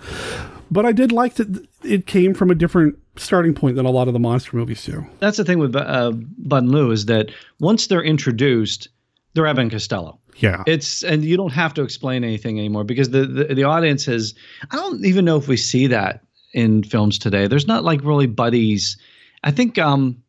But 0.70 0.86
I 0.86 0.92
did 0.92 1.12
like 1.12 1.36
that 1.36 1.66
it 1.84 2.06
came 2.06 2.34
from 2.34 2.52
a 2.52 2.56
different 2.56 3.00
starting 3.16 3.54
point 3.54 3.76
than 3.76 3.86
a 3.86 3.92
lot 3.92 4.08
of 4.08 4.14
the 4.14 4.20
monster 4.20 4.56
movies 4.56 4.84
do. 4.84 5.06
That's 5.20 5.38
the 5.38 5.46
thing 5.46 5.60
with 5.60 5.76
uh, 5.76 6.12
Bud 6.12 6.64
and 6.64 6.72
Lou 6.72 6.92
is 6.92 7.06
that 7.06 7.32
once 7.60 7.88
they're 7.88 8.04
introduced, 8.04 8.90
they're 9.34 9.48
Abbott 9.48 9.64
and 9.64 9.72
Costello. 9.72 10.20
Yeah. 10.38 10.64
It's 10.68 11.04
and 11.04 11.24
you 11.24 11.38
don't 11.38 11.54
have 11.54 11.74
to 11.76 11.82
explain 11.84 12.24
anything 12.24 12.60
anymore 12.60 12.84
because 12.84 13.10
the, 13.10 13.26
the 13.26 13.56
the 13.56 13.64
audience 13.64 14.06
has 14.06 14.34
I 14.72 14.78
don't 14.78 15.04
even 15.06 15.26
know 15.26 15.38
if 15.38 15.48
we 15.48 15.58
see 15.58 15.88
that 15.88 16.24
in 16.54 16.84
films 16.84 17.20
today. 17.20 17.48
There's 17.48 17.68
not 17.68 17.84
like 17.84 18.04
really 18.04 18.28
buddies. 18.28 18.98
I 19.44 19.52
think 19.52 19.78
um 19.78 20.24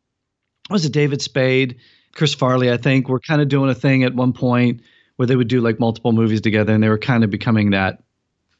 was 0.68 0.84
it 0.84 0.92
David 0.92 1.20
Spade, 1.20 1.76
Chris 2.14 2.34
Farley, 2.34 2.70
I 2.70 2.76
think, 2.76 3.08
were 3.08 3.20
kind 3.20 3.42
of 3.42 3.48
doing 3.48 3.70
a 3.70 3.74
thing 3.74 4.04
at 4.04 4.14
one 4.14 4.32
point 4.32 4.80
where 5.16 5.26
they 5.26 5.36
would 5.36 5.48
do 5.48 5.60
like 5.60 5.78
multiple 5.78 6.12
movies 6.12 6.40
together 6.40 6.72
and 6.72 6.82
they 6.82 6.88
were 6.88 6.98
kind 6.98 7.24
of 7.24 7.30
becoming 7.30 7.70
that, 7.70 8.02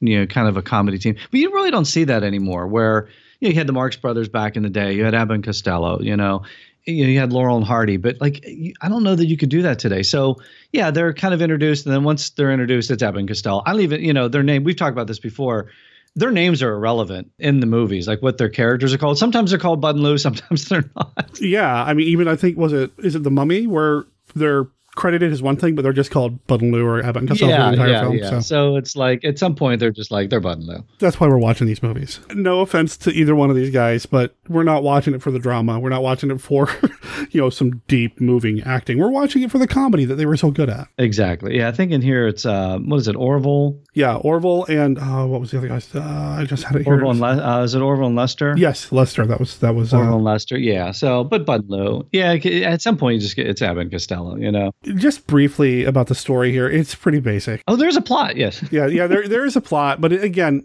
you 0.01 0.19
know, 0.19 0.27
kind 0.27 0.49
of 0.49 0.57
a 0.57 0.63
comedy 0.63 0.99
team. 0.99 1.17
But 1.31 1.41
you 1.41 1.53
really 1.53 1.71
don't 1.71 1.87
see 1.87 2.05
that 2.05 2.23
anymore 2.23 2.67
where 2.67 3.09
you, 3.39 3.49
know, 3.49 3.53
you 3.53 3.59
had 3.59 3.67
the 3.67 3.73
Marx 3.73 3.97
Brothers 3.97 4.29
back 4.29 4.57
in 4.57 4.63
the 4.63 4.71
day, 4.71 4.93
you 4.93 5.05
had 5.05 5.15
Abbott 5.15 5.37
and 5.37 5.45
Costello, 5.45 6.01
you 6.01 6.17
know, 6.17 6.43
you, 6.85 7.05
know, 7.05 7.11
you 7.11 7.19
had 7.19 7.33
Laurel 7.33 7.57
and 7.57 7.65
Hardy, 7.65 7.97
but 7.97 8.21
like 8.21 8.45
I 8.81 8.89
don't 8.89 9.03
know 9.03 9.15
that 9.15 9.27
you 9.27 9.37
could 9.37 9.49
do 9.49 9.63
that 9.63 9.79
today. 9.79 10.03
So 10.03 10.37
yeah, 10.73 10.91
they're 10.91 11.13
kind 11.13 11.35
of 11.35 11.43
introduced, 11.43 11.87
and 11.87 11.95
then 11.95 12.05
once 12.05 12.31
they're 12.31 12.53
introduced, 12.53 12.91
it's 12.91 13.03
Abbott 13.03 13.21
and 13.21 13.29
Costello. 13.29 13.63
I 13.67 13.73
don't 13.73 13.83
even, 13.83 14.03
you 14.03 14.13
know, 14.13 14.29
their 14.29 14.43
name. 14.43 14.65
We've 14.65 14.77
talked 14.77 14.93
about 14.93 15.07
this 15.07 15.19
before. 15.19 15.71
Their 16.17 16.31
names 16.31 16.63
are 16.63 16.73
irrelevant 16.73 17.31
in 17.39 17.61
the 17.61 17.67
movies, 17.67 18.09
like 18.09 18.21
what 18.21 18.39
their 18.39 18.49
characters 18.49 18.93
are 18.93 18.99
called. 18.99 19.19
Sometimes 19.19 19.51
they're 19.51 19.61
called 19.61 19.81
Bud 19.81 19.95
and 19.95 20.05
Lou, 20.05 20.19
sometimes 20.19 20.67
they're 20.67 20.91
not. 20.97 21.41
Yeah, 21.41 21.85
I 21.85 21.95
mean, 21.95 22.09
even 22.09 22.29
I 22.29 22.37
think 22.37 22.57
was 22.57 22.73
it 22.73 22.93
is 22.99 23.15
it 23.15 23.23
the 23.23 23.31
Mummy 23.31 23.67
where 23.67 24.05
they're 24.35 24.67
credited 24.97 25.33
as 25.33 25.43
one 25.43 25.57
thing, 25.57 25.75
but 25.75 25.83
they're 25.83 25.93
just 25.93 26.11
called 26.11 26.45
Bud 26.47 26.63
and 26.63 26.73
Lou 26.73 26.85
or 26.85 27.03
Abbott 27.03 27.23
and 27.23 27.29
Costello 27.29 27.57
for 27.57 27.63
the 27.63 27.73
entire 27.73 27.89
yeah, 27.89 28.01
film. 28.01 28.17
yeah. 28.17 28.31
So. 28.31 28.41
So. 28.41 28.77
it's 28.77 28.97
like 28.97 29.25
at 29.25 29.39
some 29.39 29.55
point 29.55 29.81
they're 29.81 29.91
just 29.91 30.11
like 30.11 30.31
they're 30.31 30.41
Bud 30.41 30.59
and 30.59 30.67
Lou. 30.67 30.85
that's 30.99 31.21
why 31.21 31.29
we're 31.29 31.39
watching 31.39 31.67
these 31.67 31.83
movies. 31.83 32.21
No 32.35 32.61
offense 32.61 32.97
to 32.99 33.11
either 33.11 33.35
one 33.35 33.51
of 33.51 33.57
these 33.57 33.71
guys, 33.71 34.07
but 34.07 34.35
we're 34.49 34.65
not 34.65 34.83
watching 34.83 35.15
it 35.15 35.23
for 35.23 35.31
the 35.31 35.39
drama. 35.39 35.79
We're 35.79 35.91
not 35.91 36.03
watching 36.03 36.31
it 36.31 36.41
for, 36.41 36.69
you 37.31 37.41
know, 37.41 37.51
some 37.51 37.83
deep, 37.89 38.21
moving 38.21 38.61
acting. 38.63 38.99
We're 38.99 39.11
watching 39.11 39.43
it 39.43 39.51
for 39.51 39.59
the 39.59 39.67
comedy 39.67 40.05
that 40.05 40.17
they 40.17 40.27
were 40.27 40.37
so 40.37 40.51
good 40.51 40.69
at. 40.69 40.89
Exactly. 40.99 41.57
Yeah, 41.57 41.69
I 41.69 41.73
think 41.73 41.93
in 41.93 42.03
here 42.03 42.27
it's 42.27 42.45
uh, 42.45 42.79
what 42.79 42.97
is 42.99 43.09
it, 43.09 43.17
Orville? 43.17 43.81
Yeah, 43.95 44.17
Orville 44.17 44.65
and 44.67 44.99
uh, 44.99 45.27
what 45.27 45.41
was 45.41 45.51
the 45.51 45.59
other 45.59 45.69
guys? 45.69 45.95
Uh, 45.95 46.01
I 46.39 46.45
just 46.45 46.65
had 46.65 46.77
it 46.77 46.85
here. 46.85 46.95
Orville 46.95 47.11
and 47.11 47.21
Le- 47.21 47.43
uh, 47.43 47.63
is 47.63 47.75
it 47.75 47.81
Orville 47.81 48.07
and 48.07 48.17
Lester? 48.17 48.55
yes, 48.57 48.91
Lester. 48.93 49.27
That 49.27 49.41
was 49.41 49.59
that 49.59 49.75
was 49.75 49.93
Orville 49.93 50.15
uh, 50.15 50.17
and 50.17 50.25
Lester. 50.25 50.59
Yeah. 50.59 50.93
So, 50.93 51.25
but 51.25 51.47
Lou. 51.69 52.07
Yeah. 52.13 52.33
At 52.33 52.83
some 52.83 52.97
point 52.97 53.15
you 53.15 53.21
just 53.21 53.37
get 53.37 53.47
it's 53.47 53.63
Abbott 53.63 53.83
and 53.83 53.91
Costello. 53.91 54.37
You 54.37 54.53
know. 54.53 54.73
Just 54.83 55.27
briefly 55.27 55.85
about 55.85 56.07
the 56.07 56.15
story 56.15 56.53
here. 56.53 56.69
It's 56.69 56.95
pretty 56.95 57.21
basic. 57.21 57.63
Oh, 57.69 57.77
there's 57.77 57.97
a 57.97 58.03
plot. 58.03 58.37
Yes. 58.37 58.65
Yeah, 58.71 58.87
yeah. 58.87 59.07
There 59.07 59.27
there 59.27 59.45
is 59.45 59.57
a 59.57 59.61
plot, 59.61 60.01
but 60.01 60.13
again, 60.13 60.65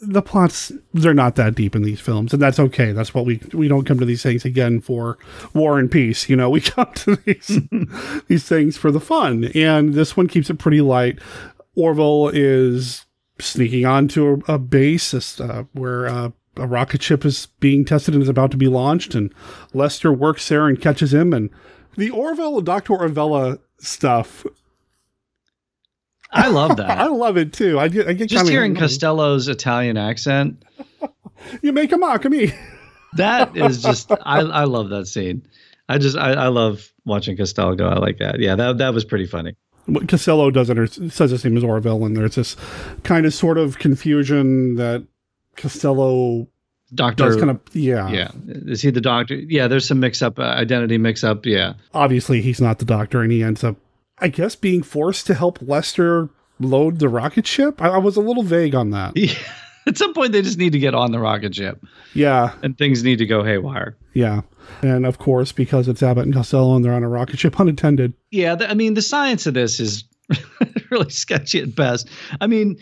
the 0.00 0.22
plots 0.22 0.72
they're 0.94 1.12
not 1.14 1.36
that 1.36 1.54
deep 1.54 1.76
in 1.76 1.82
these 1.82 2.00
films, 2.00 2.32
and 2.32 2.40
that's 2.40 2.58
okay. 2.58 2.92
That's 2.92 3.12
what 3.12 3.26
we 3.26 3.40
we 3.52 3.68
don't 3.68 3.84
come 3.84 3.98
to 3.98 4.04
these 4.04 4.22
things 4.22 4.44
again 4.44 4.80
for 4.80 5.18
war 5.52 5.78
and 5.78 5.90
peace. 5.90 6.28
You 6.28 6.36
know, 6.36 6.48
we 6.56 6.60
come 6.60 6.92
to 6.94 7.16
these 7.16 7.60
these 8.28 8.48
things 8.48 8.76
for 8.76 8.90
the 8.90 9.00
fun, 9.00 9.50
and 9.54 9.94
this 9.94 10.16
one 10.16 10.26
keeps 10.26 10.48
it 10.48 10.58
pretty 10.58 10.80
light. 10.80 11.18
Orville 11.76 12.30
is 12.32 13.04
sneaking 13.40 13.84
onto 13.84 14.42
a, 14.48 14.54
a 14.54 14.58
base 14.58 15.40
uh, 15.40 15.64
where 15.72 16.06
uh, 16.06 16.30
a 16.56 16.66
rocket 16.66 17.02
ship 17.02 17.24
is 17.24 17.48
being 17.60 17.84
tested 17.84 18.14
and 18.14 18.22
is 18.22 18.28
about 18.28 18.50
to 18.52 18.56
be 18.56 18.68
launched, 18.68 19.14
and 19.14 19.34
Lester 19.74 20.12
works 20.12 20.48
there 20.48 20.66
and 20.66 20.80
catches 20.80 21.12
him. 21.12 21.32
And 21.32 21.50
the 21.96 22.10
Orville 22.10 22.60
Doctor 22.60 22.94
Orvella 22.94 23.58
stuff, 23.78 24.44
I 26.30 26.48
love 26.48 26.76
that. 26.76 26.90
I 26.98 27.06
love 27.06 27.36
it 27.36 27.52
too. 27.52 27.78
I 27.78 27.88
get, 27.88 28.08
I 28.08 28.12
get 28.12 28.28
Just 28.28 28.48
hearing 28.48 28.72
annoyed. 28.72 28.80
Costello's 28.82 29.48
Italian 29.48 29.96
accent. 29.96 30.64
You 31.62 31.72
make 31.72 31.92
a 31.92 31.96
mock 31.96 32.24
of 32.24 32.32
me. 32.32 32.52
That 33.16 33.56
is 33.56 33.80
just 33.80 34.10
I 34.10 34.40
I 34.40 34.64
love 34.64 34.88
that 34.88 35.06
scene. 35.06 35.46
I 35.88 35.98
just 35.98 36.16
I, 36.16 36.32
I 36.32 36.48
love 36.48 36.90
watching 37.04 37.36
Costello 37.36 37.76
go 37.76 37.86
out 37.88 38.00
like 38.00 38.18
that. 38.18 38.40
Yeah, 38.40 38.56
that 38.56 38.78
that 38.78 38.92
was 38.92 39.04
pretty 39.04 39.26
funny. 39.26 39.54
what 39.86 40.08
Costello 40.08 40.50
does 40.50 40.68
it 40.68 40.76
or 40.80 40.88
says 40.88 41.30
his 41.30 41.44
name 41.44 41.56
is 41.56 41.62
Orville, 41.62 42.04
and 42.04 42.16
there's 42.16 42.34
this 42.34 42.56
kind 43.04 43.24
of 43.24 43.32
sort 43.32 43.56
of 43.56 43.78
confusion 43.78 44.74
that 44.74 45.06
Costello 45.54 46.48
Doctor 46.94 47.36
kind 47.36 47.50
of 47.50 47.60
yeah 47.72 48.08
Yeah. 48.10 48.30
Is 48.46 48.82
he 48.82 48.90
the 48.90 49.00
doctor? 49.00 49.34
Yeah, 49.34 49.68
there's 49.68 49.86
some 49.86 50.00
mix 50.00 50.22
up, 50.22 50.38
uh, 50.38 50.42
identity 50.42 50.98
mix 50.98 51.24
up. 51.24 51.44
Yeah. 51.46 51.74
Obviously, 51.92 52.40
he's 52.40 52.60
not 52.60 52.78
the 52.78 52.84
doctor, 52.84 53.20
and 53.22 53.30
he 53.32 53.42
ends 53.42 53.64
up, 53.64 53.76
I 54.18 54.28
guess, 54.28 54.54
being 54.56 54.82
forced 54.82 55.26
to 55.26 55.34
help 55.34 55.58
Lester 55.60 56.28
load 56.60 56.98
the 57.00 57.08
rocket 57.08 57.46
ship. 57.46 57.82
I, 57.82 57.88
I 57.88 57.98
was 57.98 58.16
a 58.16 58.20
little 58.20 58.42
vague 58.44 58.74
on 58.74 58.90
that. 58.90 59.16
At 59.86 59.98
some 59.98 60.14
point, 60.14 60.32
they 60.32 60.40
just 60.40 60.56
need 60.58 60.72
to 60.72 60.78
get 60.78 60.94
on 60.94 61.12
the 61.12 61.18
rocket 61.18 61.54
ship 61.54 61.78
Yeah, 62.14 62.54
and 62.62 62.78
things 62.78 63.04
need 63.04 63.18
to 63.18 63.26
go 63.26 63.44
haywire. 63.44 63.96
yeah, 64.14 64.40
and 64.80 65.04
of 65.04 65.18
course, 65.18 65.52
because 65.52 65.88
it's 65.88 66.02
Abbott 66.02 66.24
and 66.24 66.32
Costello, 66.32 66.74
and 66.76 66.82
they're 66.84 66.94
on 66.94 67.02
a 67.04 67.08
rocket 67.08 67.38
ship 67.38 67.58
unattended. 67.60 68.14
Yeah, 68.30 68.54
the, 68.54 68.70
I 68.70 68.72
mean, 68.74 68.94
the 68.94 69.02
science 69.02 69.46
of 69.46 69.52
this 69.52 69.80
is 69.80 70.04
really 70.90 71.10
sketchy 71.10 71.60
at 71.60 71.74
best. 71.74 72.08
I 72.40 72.46
mean, 72.46 72.78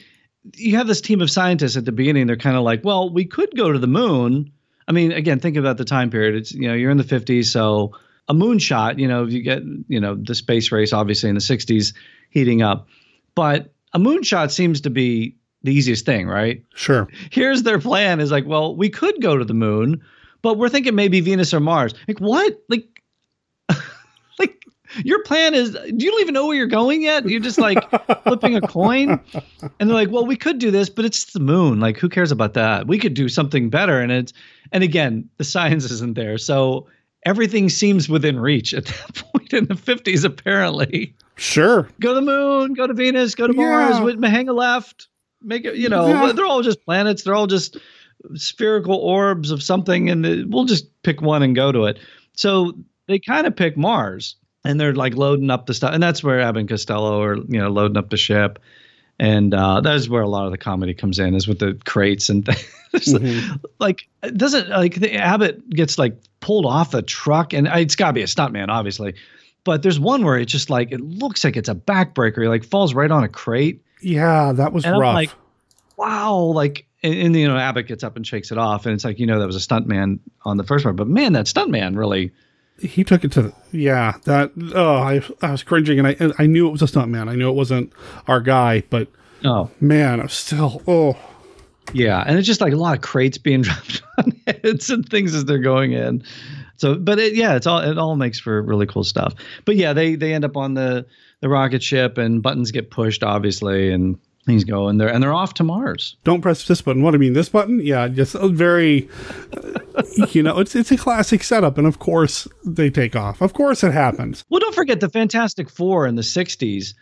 you 0.55 0.77
have 0.77 0.87
this 0.87 1.01
team 1.01 1.21
of 1.21 1.31
scientists 1.31 1.77
at 1.77 1.85
the 1.85 1.93
beginning. 1.93 2.27
They're 2.27 2.37
kind 2.37 2.57
of 2.57 2.63
like, 2.63 2.85
well, 2.85 3.13
we 3.13 3.25
could 3.25 3.55
go 3.57 3.73
to 3.73 3.79
the 3.79 3.87
moon. 3.87 4.53
I 4.89 4.93
mean, 4.93 5.13
again, 5.13 5.41
think 5.41 5.57
about 5.57 5.77
the 5.77 5.85
time 5.85 6.11
period. 6.11 6.35
It's 6.35 6.53
you 6.53 6.69
know, 6.69 6.75
you're 6.75 6.91
in 6.91 6.99
the 6.99 7.05
50s, 7.05 7.47
so 7.47 7.93
a 8.29 8.35
moonshot. 8.35 8.99
You 8.99 9.09
know, 9.09 9.27
you 9.27 9.43
get 9.43 9.63
you 9.89 10.01
know 10.01 10.17
the 10.17 10.35
space 10.35 10.73
race 10.73 10.93
obviously 10.93 11.29
in 11.29 11.35
the 11.35 11.41
60s 11.41 11.95
heating 12.31 12.63
up, 12.63 12.89
but 13.35 13.73
a 13.93 13.99
moonshot 13.99 14.51
seems 14.51 14.81
to 14.83 14.91
be 14.91 15.37
the 15.63 15.73
easiest 15.73 16.05
thing, 16.05 16.27
right? 16.27 16.65
Sure. 16.75 17.09
Here's 17.31 17.63
their 17.63 17.79
plan: 17.79 18.21
is 18.21 18.33
like, 18.33 18.47
well, 18.47 18.77
we 18.77 18.89
could 18.91 19.21
go 19.23 19.37
to 19.37 19.45
the 19.45 19.55
moon, 19.55 20.03
but 20.43 20.59
we're 20.59 20.69
thinking 20.69 20.95
maybe 20.95 21.21
Venus 21.21 21.55
or 21.55 21.61
Mars. 21.61 21.95
Like 22.09 22.19
what? 22.19 22.61
Like, 22.69 22.89
like 22.91 22.92
your 25.05 25.23
plan 25.25 25.55
is 25.55 25.77
you 25.87 26.11
don't 26.11 26.21
even 26.21 26.35
know 26.35 26.47
where 26.47 26.57
you're 26.57 26.67
going 26.67 27.03
yet. 27.03 27.29
You're 27.29 27.41
just 27.41 27.59
like 27.59 27.79
flipping 28.25 28.57
a 28.57 28.61
coin. 28.61 29.21
And 29.81 29.89
they're 29.91 29.95
like, 29.95 30.11
well, 30.11 30.27
we 30.27 30.37
could 30.37 30.59
do 30.59 30.71
this, 30.71 30.89
but 30.89 31.05
it's 31.05 31.33
the 31.33 31.41
moon. 31.41 31.81
Like, 31.81 31.97
who 31.99 32.09
cares 32.09 32.31
about 32.33 32.55
that? 32.55 32.87
We 32.87 32.99
could 32.99 33.15
do 33.15 33.29
something 33.29 33.71
better. 33.71 34.01
And 34.01 34.13
it's, 34.13 34.33
and 34.73 34.83
again, 34.85 35.29
the 35.39 35.45
science 35.45 35.85
isn't 35.91 36.15
there. 36.15 36.39
So 36.39 36.87
everything 37.25 37.69
seems 37.69 38.09
within 38.09 38.39
reach 38.41 38.75
at 38.75 38.85
that 38.87 39.15
point 39.33 39.53
in 39.53 39.67
the 39.67 39.75
50s, 39.75 40.25
apparently. 40.25 41.15
Sure. 41.37 41.89
Go 42.01 42.11
to 42.11 42.15
the 42.17 42.21
moon, 42.23 42.75
go 42.75 42.87
to 42.87 42.93
Venus, 42.95 43.35
go 43.35 43.47
to 43.47 43.53
Mars, 43.53 43.99
Yeah. 43.99 44.05
with 44.05 44.23
hang 44.23 44.49
a 44.49 44.53
left. 44.53 45.09
Make 45.43 45.65
it, 45.65 45.77
you 45.77 45.89
know, 45.89 46.07
Yeah. 46.09 46.33
they're 46.33 46.47
all 46.47 46.63
just 46.63 46.85
planets. 46.85 47.23
They're 47.25 47.35
all 47.35 47.47
just 47.49 47.77
spherical 48.35 48.95
orbs 48.97 49.51
of 49.51 49.63
something. 49.63 50.09
And 50.11 50.53
we'll 50.53 50.65
just 50.67 50.87
pick 51.03 51.21
one 51.23 51.43
and 51.43 51.55
go 51.57 51.73
to 51.73 51.85
it. 51.87 51.99
So 52.37 52.73
they 53.09 53.19
kind 53.19 53.47
of 53.47 53.57
pick 53.57 53.77
Mars 53.77 54.37
and 54.65 54.81
they're 54.81 54.95
like 54.95 55.15
loading 55.15 55.51
up 55.51 55.67
the 55.67 55.75
stuff. 55.75 55.93
And 55.95 56.03
that's 56.03 56.23
where 56.23 56.41
Abbott 56.41 56.61
and 56.61 56.69
Costello 56.69 57.23
are, 57.23 57.37
you 57.37 57.59
know, 57.59 57.69
loading 57.69 57.97
up 57.97 58.11
the 58.11 58.17
ship. 58.17 58.59
And 59.19 59.55
uh, 59.55 59.81
that's 59.81 60.09
where 60.09 60.23
a 60.23 60.29
lot 60.29 60.47
of 60.47 60.53
the 60.53 60.59
comedy 60.59 60.95
comes 60.95 61.19
in, 61.19 61.35
is 61.35 61.47
with 61.47 61.59
the 61.59 61.79
crates 61.85 62.29
and 62.29 62.45
things. 62.93 63.51
like, 63.79 64.09
doesn't 64.23 64.69
like 64.71 64.97
the 64.97 65.15
Abbott 65.15 65.69
gets 65.71 65.99
like 65.99 66.17
pulled 66.41 66.67
off 66.67 66.91
the 66.91 67.03
truck, 67.03 67.53
and 67.53 67.69
it's 67.69 67.95
got 67.95 68.09
to 68.09 68.13
be 68.15 68.23
a 68.23 68.27
stuntman, 68.27 68.69
obviously. 68.69 69.15
But 69.65 69.83
there's 69.83 70.01
one 70.01 70.25
where 70.25 70.39
it's 70.39 70.51
just 70.51 70.71
like 70.71 70.91
it 70.93 71.01
looks 71.01 71.45
like 71.45 71.57
it's 71.57 71.69
a 71.69 71.75
backbreaker. 71.75 72.43
He 72.43 72.49
like 72.49 72.65
falls 72.65 72.95
right 72.95 73.11
on 73.11 73.23
a 73.23 73.29
crate. 73.29 73.85
Yeah, 74.01 74.53
that 74.53 74.73
was 74.73 74.85
And 74.85 74.95
I'm 74.95 75.01
like, 75.01 75.31
wow, 75.97 76.35
like, 76.37 76.87
and, 77.05 77.15
and 77.15 77.37
you 77.37 77.47
know, 77.47 77.57
Abbott 77.57 77.87
gets 77.87 78.03
up 78.03 78.17
and 78.17 78.27
shakes 78.27 78.51
it 78.51 78.59
off, 78.59 78.87
and 78.87 78.95
it's 78.95 79.05
like 79.05 79.21
you 79.21 79.27
know 79.27 79.39
that 79.39 79.47
was 79.47 79.57
a 79.57 79.61
stuntman 79.61 80.19
on 80.45 80.57
the 80.57 80.65
first 80.65 80.83
part, 80.83 80.97
but 80.97 81.07
man, 81.07 81.35
that 81.35 81.47
stuntman 81.47 81.97
really. 81.97 82.33
He 82.81 83.05
took 83.05 83.25
it 83.25 83.33
to 83.33 83.53
yeah 83.71 84.15
that 84.25 84.51
oh 84.75 84.97
I, 84.97 85.23
I 85.41 85.53
was 85.53 85.63
cringing 85.63 85.99
and 85.99 86.09
I 86.09 86.17
and 86.19 86.33
I 86.39 86.47
knew 86.47 86.69
it 86.69 86.73
was 86.73 86.83
a 86.83 86.89
stunt 86.89 87.11
man 87.11 87.29
I 87.29 87.35
knew 87.35 87.49
it 87.49 87.55
wasn't 87.55 87.93
our 88.27 88.41
guy 88.41 88.83
but 88.91 89.09
oh 89.45 89.71
man 89.81 90.21
I'm 90.21 90.29
still 90.29 90.83
oh 90.87 91.17
Yeah, 91.93 92.23
and 92.27 92.39
it's 92.39 92.47
just 92.47 92.61
like 92.61 92.73
a 92.73 92.77
lot 92.77 92.97
of 92.97 93.03
crates 93.03 93.39
being 93.39 93.63
dropped 93.67 94.03
on 94.19 94.33
heads 94.47 94.91
and 94.91 95.09
things 95.09 95.35
as 95.35 95.45
they're 95.45 95.59
going 95.59 95.93
in. 95.93 96.23
So, 96.77 96.95
but 96.95 97.19
it, 97.19 97.35
yeah, 97.35 97.55
it's 97.57 97.67
all 97.67 97.81
it 97.81 97.99
all 97.99 98.17
makes 98.17 98.39
for 98.39 98.63
really 98.63 98.87
cool 98.87 99.05
stuff. 99.05 99.35
But 99.65 99.77
yeah, 99.77 99.93
they 99.93 100.15
they 100.15 100.33
end 100.33 100.45
up 100.45 100.57
on 100.57 100.75
the 100.75 101.07
the 101.41 101.49
rocket 101.49 101.83
ship 101.83 102.19
and 102.19 102.43
buttons 102.43 102.71
get 102.71 102.91
pushed, 102.91 103.23
obviously, 103.23 103.93
and 103.93 104.19
things 104.45 104.65
go 104.65 104.89
and 104.89 105.01
they're 105.01 105.09
and 105.09 105.23
they're 105.23 105.33
off 105.33 105.55
to 105.55 105.63
Mars. 105.63 106.17
don't 106.25 106.41
press 106.43 106.67
this 106.67 106.83
button 106.83 107.03
what 107.03 107.15
I 107.15 107.19
mean 107.19 107.33
this 107.33 107.49
button 107.49 107.81
yeah 107.81 108.09
just 108.09 108.35
a 108.35 108.49
very 108.49 109.09
you 110.31 110.43
know 110.43 110.59
it's 110.59 110.75
it's 110.75 110.91
a 110.91 110.97
classic 110.97 111.43
setup 111.45 111.79
and 111.79 111.87
of 111.87 111.99
course 111.99 112.49
they 112.65 112.91
take 112.91 113.15
off 113.15 113.41
of 113.41 113.53
course 113.53 113.85
it 113.85 113.93
happens 113.93 114.45
Well, 114.51 114.61
don't 114.61 114.75
forget 114.75 115.01
the 115.01 115.09
Fantastic 115.09 115.71
Four 115.71 116.07
in 116.07 116.17
the 116.17 116.23
'60s. 116.23 116.95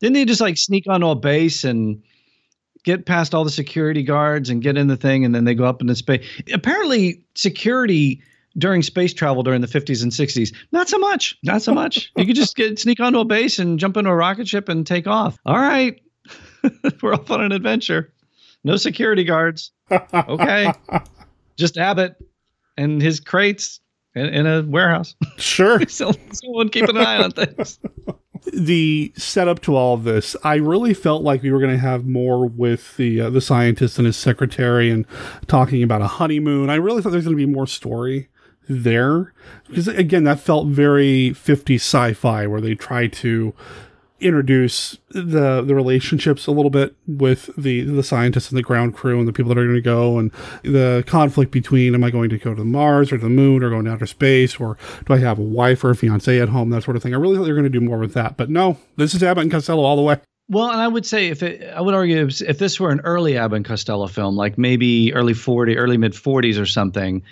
Didn't 0.00 0.14
they 0.14 0.24
just 0.24 0.40
like 0.40 0.56
sneak 0.56 0.84
onto 0.88 1.08
a 1.08 1.14
base 1.14 1.64
and 1.64 2.02
get 2.84 3.06
past 3.06 3.34
all 3.34 3.44
the 3.44 3.50
security 3.50 4.02
guards 4.02 4.50
and 4.50 4.62
get 4.62 4.76
in 4.76 4.88
the 4.88 4.96
thing, 4.96 5.24
and 5.24 5.34
then 5.34 5.44
they 5.44 5.54
go 5.54 5.64
up 5.64 5.80
into 5.80 5.94
space? 5.94 6.24
Apparently, 6.52 7.22
security 7.34 8.22
during 8.58 8.82
space 8.82 9.12
travel 9.14 9.42
during 9.42 9.60
the 9.62 9.66
50s 9.66 10.02
and 10.02 10.12
60s, 10.12 10.54
not 10.72 10.88
so 10.88 10.98
much. 10.98 11.36
Not 11.42 11.62
so 11.62 11.74
much. 11.74 12.12
you 12.16 12.26
could 12.26 12.36
just 12.36 12.54
get 12.56 12.78
sneak 12.78 13.00
onto 13.00 13.18
a 13.18 13.24
base 13.24 13.58
and 13.58 13.78
jump 13.80 13.96
into 13.96 14.10
a 14.10 14.14
rocket 14.14 14.46
ship 14.46 14.68
and 14.68 14.86
take 14.86 15.06
off. 15.06 15.38
All 15.46 15.58
right, 15.58 16.00
we're 17.02 17.14
off 17.14 17.30
on 17.30 17.42
an 17.42 17.52
adventure. 17.52 18.12
No 18.64 18.76
security 18.76 19.24
guards. 19.24 19.72
Okay, 19.90 20.72
just 21.56 21.76
Abbott 21.76 22.16
and 22.76 23.00
his 23.00 23.20
crates 23.20 23.80
in, 24.14 24.26
in 24.26 24.46
a 24.46 24.62
warehouse. 24.62 25.14
Sure. 25.36 25.86
so, 25.88 26.12
someone 26.32 26.68
keeping 26.68 26.96
an 26.96 27.04
eye 27.04 27.22
on 27.22 27.30
things. 27.32 27.78
the 28.52 29.12
setup 29.16 29.60
to 29.62 29.76
all 29.76 29.94
of 29.94 30.04
this, 30.04 30.36
I 30.42 30.56
really 30.56 30.94
felt 30.94 31.22
like 31.22 31.42
we 31.42 31.52
were 31.52 31.60
going 31.60 31.72
to 31.72 31.78
have 31.78 32.06
more 32.06 32.46
with 32.46 32.96
the 32.96 33.20
uh, 33.20 33.30
the 33.30 33.40
scientist 33.40 33.98
and 33.98 34.06
his 34.06 34.16
secretary 34.16 34.90
and 34.90 35.06
talking 35.46 35.82
about 35.82 36.02
a 36.02 36.06
honeymoon. 36.06 36.70
I 36.70 36.76
really 36.76 37.02
thought 37.02 37.10
there 37.10 37.18
was 37.18 37.26
going 37.26 37.36
to 37.36 37.46
be 37.46 37.52
more 37.52 37.66
story 37.66 38.28
there 38.68 39.34
because 39.68 39.88
again, 39.88 40.24
that 40.24 40.40
felt 40.40 40.68
very 40.68 41.32
50 41.32 41.74
sci-fi 41.76 42.46
where 42.46 42.60
they 42.60 42.74
try 42.74 43.06
to 43.08 43.54
introduce 44.20 44.96
the 45.10 45.60
the 45.62 45.74
relationships 45.74 46.46
a 46.46 46.52
little 46.52 46.70
bit 46.70 46.94
with 47.06 47.50
the 47.56 47.82
the 47.82 48.02
scientists 48.02 48.48
and 48.48 48.56
the 48.56 48.62
ground 48.62 48.94
crew 48.94 49.18
and 49.18 49.26
the 49.26 49.32
people 49.32 49.48
that 49.48 49.58
are 49.58 49.64
going 49.64 49.74
to 49.74 49.82
go 49.82 50.18
and 50.18 50.30
the 50.62 51.02
conflict 51.06 51.50
between 51.50 51.94
am 51.94 52.04
I 52.04 52.10
going 52.10 52.30
to 52.30 52.38
go 52.38 52.54
to 52.54 52.64
Mars 52.64 53.12
or 53.12 53.18
the 53.18 53.28
moon 53.28 53.62
or 53.62 53.70
going 53.70 53.86
to 53.86 53.90
outer 53.92 54.06
space 54.06 54.60
or 54.60 54.78
do 55.06 55.14
I 55.14 55.18
have 55.18 55.38
a 55.38 55.42
wife 55.42 55.82
or 55.82 55.90
a 55.90 55.96
fiance 55.96 56.40
at 56.40 56.48
home 56.48 56.70
that 56.70 56.84
sort 56.84 56.96
of 56.96 57.02
thing. 57.02 57.12
I 57.12 57.18
really 57.18 57.36
thought 57.36 57.44
they 57.44 57.52
were 57.52 57.58
going 57.58 57.70
to 57.72 57.78
do 57.78 57.84
more 57.84 57.98
with 57.98 58.14
that, 58.14 58.36
but 58.36 58.50
no, 58.50 58.78
this 58.96 59.14
is 59.14 59.22
Abbott 59.22 59.42
and 59.42 59.52
Costello 59.52 59.82
all 59.82 59.96
the 59.96 60.02
way. 60.02 60.18
Well, 60.48 60.70
and 60.70 60.80
I 60.80 60.88
would 60.88 61.06
say 61.06 61.28
if 61.28 61.42
it, 61.42 61.72
I 61.74 61.80
would 61.80 61.94
argue 61.94 62.26
if, 62.26 62.40
if 62.42 62.58
this 62.58 62.78
were 62.78 62.90
an 62.90 63.00
early 63.00 63.36
Abbott 63.36 63.56
and 63.56 63.64
Costello 63.64 64.06
film, 64.06 64.36
like 64.36 64.58
maybe 64.58 65.12
early 65.14 65.34
40, 65.34 65.76
early 65.76 65.96
mid 65.96 66.12
40s 66.12 66.60
or 66.60 66.66
something, 66.66 67.22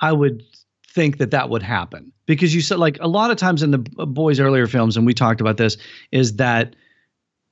I 0.00 0.12
would 0.12 0.44
think 0.88 1.18
that 1.18 1.32
that 1.32 1.50
would 1.50 1.62
happen 1.62 2.12
because 2.30 2.54
you 2.54 2.60
said 2.60 2.78
like 2.78 2.96
a 3.00 3.08
lot 3.08 3.32
of 3.32 3.36
times 3.36 3.60
in 3.60 3.72
the 3.72 3.78
boys' 3.78 4.38
earlier 4.38 4.68
films, 4.68 4.96
and 4.96 5.04
we 5.04 5.12
talked 5.12 5.40
about 5.40 5.56
this, 5.56 5.76
is 6.12 6.36
that 6.36 6.76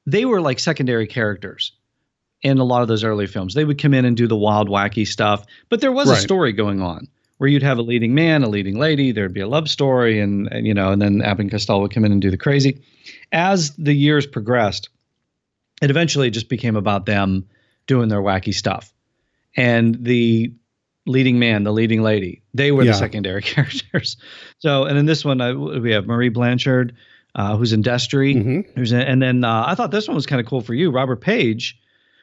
they 0.07 0.25
were 0.25 0.41
like 0.41 0.61
secondary 0.61 1.09
characters 1.09 1.73
in 2.43 2.59
a 2.59 2.65
lot 2.65 2.83
of 2.83 2.87
those 2.87 3.03
early 3.03 3.27
films. 3.27 3.55
They 3.55 3.65
would 3.65 3.83
come 3.83 3.93
in 3.93 4.05
and 4.05 4.17
do 4.17 4.29
the 4.29 4.37
wild, 4.37 4.69
wacky 4.69 5.05
stuff, 5.05 5.45
but 5.69 5.81
there 5.81 5.91
was 5.91 6.09
a 6.09 6.15
story 6.15 6.53
going 6.53 6.81
on 6.81 7.09
where 7.39 7.51
you'd 7.51 7.63
have 7.65 7.79
a 7.79 7.83
leading 7.83 8.15
man, 8.15 8.45
a 8.45 8.49
leading 8.49 8.79
lady, 8.79 9.11
there'd 9.11 9.35
be 9.35 9.41
a 9.41 9.49
love 9.49 9.69
story, 9.69 10.21
and, 10.21 10.47
and 10.53 10.65
you 10.65 10.75
know, 10.75 10.93
and 10.93 11.03
then 11.03 11.23
Abbott 11.23 11.43
and 11.43 11.51
Costello 11.51 11.81
would 11.81 11.93
come 11.93 12.05
in 12.05 12.13
and 12.13 12.23
do 12.23 12.31
the 12.31 12.37
crazy. 12.37 12.81
As 13.33 13.75
the 13.77 13.95
years 13.95 14.27
progressed, 14.27 14.91
it 15.83 15.91
eventually 15.91 16.31
just 16.31 16.49
became 16.49 16.77
about 16.77 17.07
them 17.07 17.49
doing 17.89 18.09
their 18.09 18.23
wacky 18.23 18.55
stuff. 18.55 18.93
And 19.57 19.97
the 20.05 20.53
leading 21.09 21.39
man, 21.39 21.65
the 21.65 21.73
leading 21.73 22.03
lady, 22.03 22.43
they 22.55 22.71
were 22.71 22.85
Yeah. 22.85 22.93
the 22.93 22.99
secondary 22.99 23.43
characters. 23.55 24.17
So, 24.59 24.85
and 24.85 24.97
in 24.99 25.07
this 25.07 25.25
one, 25.25 25.41
uh, 25.41 25.55
we 25.55 25.91
have 25.93 26.07
Mari 26.07 26.29
Blanchard, 26.29 26.95
uh, 27.35 27.57
who's 27.57 27.73
in 27.73 27.83
Destry, 27.83 28.65
who's 28.75 28.93
in, 28.93 29.01
and 29.01 29.21
then 29.23 29.45
uh, 29.45 29.65
I 29.67 29.75
thought 29.75 29.91
this 29.91 30.07
one 30.09 30.15
was 30.15 30.27
kind 30.27 30.41
of 30.41 30.47
cool 30.47 30.61
for 30.61 30.75
you, 30.75 30.91
Robert 30.91 31.21
Paige, 31.21 31.79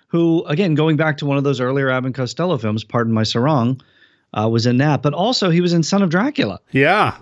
who 0.07 0.43
again 0.45 0.75
going 0.75 0.95
back 0.97 1.17
to 1.17 1.25
one 1.25 1.37
of 1.37 1.43
those 1.43 1.59
earlier 1.59 1.89
Abbott 1.89 2.13
Costello 2.15 2.57
films, 2.57 2.83
Pardon 2.83 3.13
My 3.13 3.23
Sarong, 3.23 3.81
uh, 4.33 4.47
was 4.49 4.65
in 4.65 4.77
that, 4.77 5.01
but 5.01 5.13
also 5.13 5.49
he 5.49 5.61
was 5.61 5.73
in 5.73 5.83
Son 5.83 6.01
of 6.01 6.09
Dracula. 6.09 6.59
Yeah. 6.71 7.17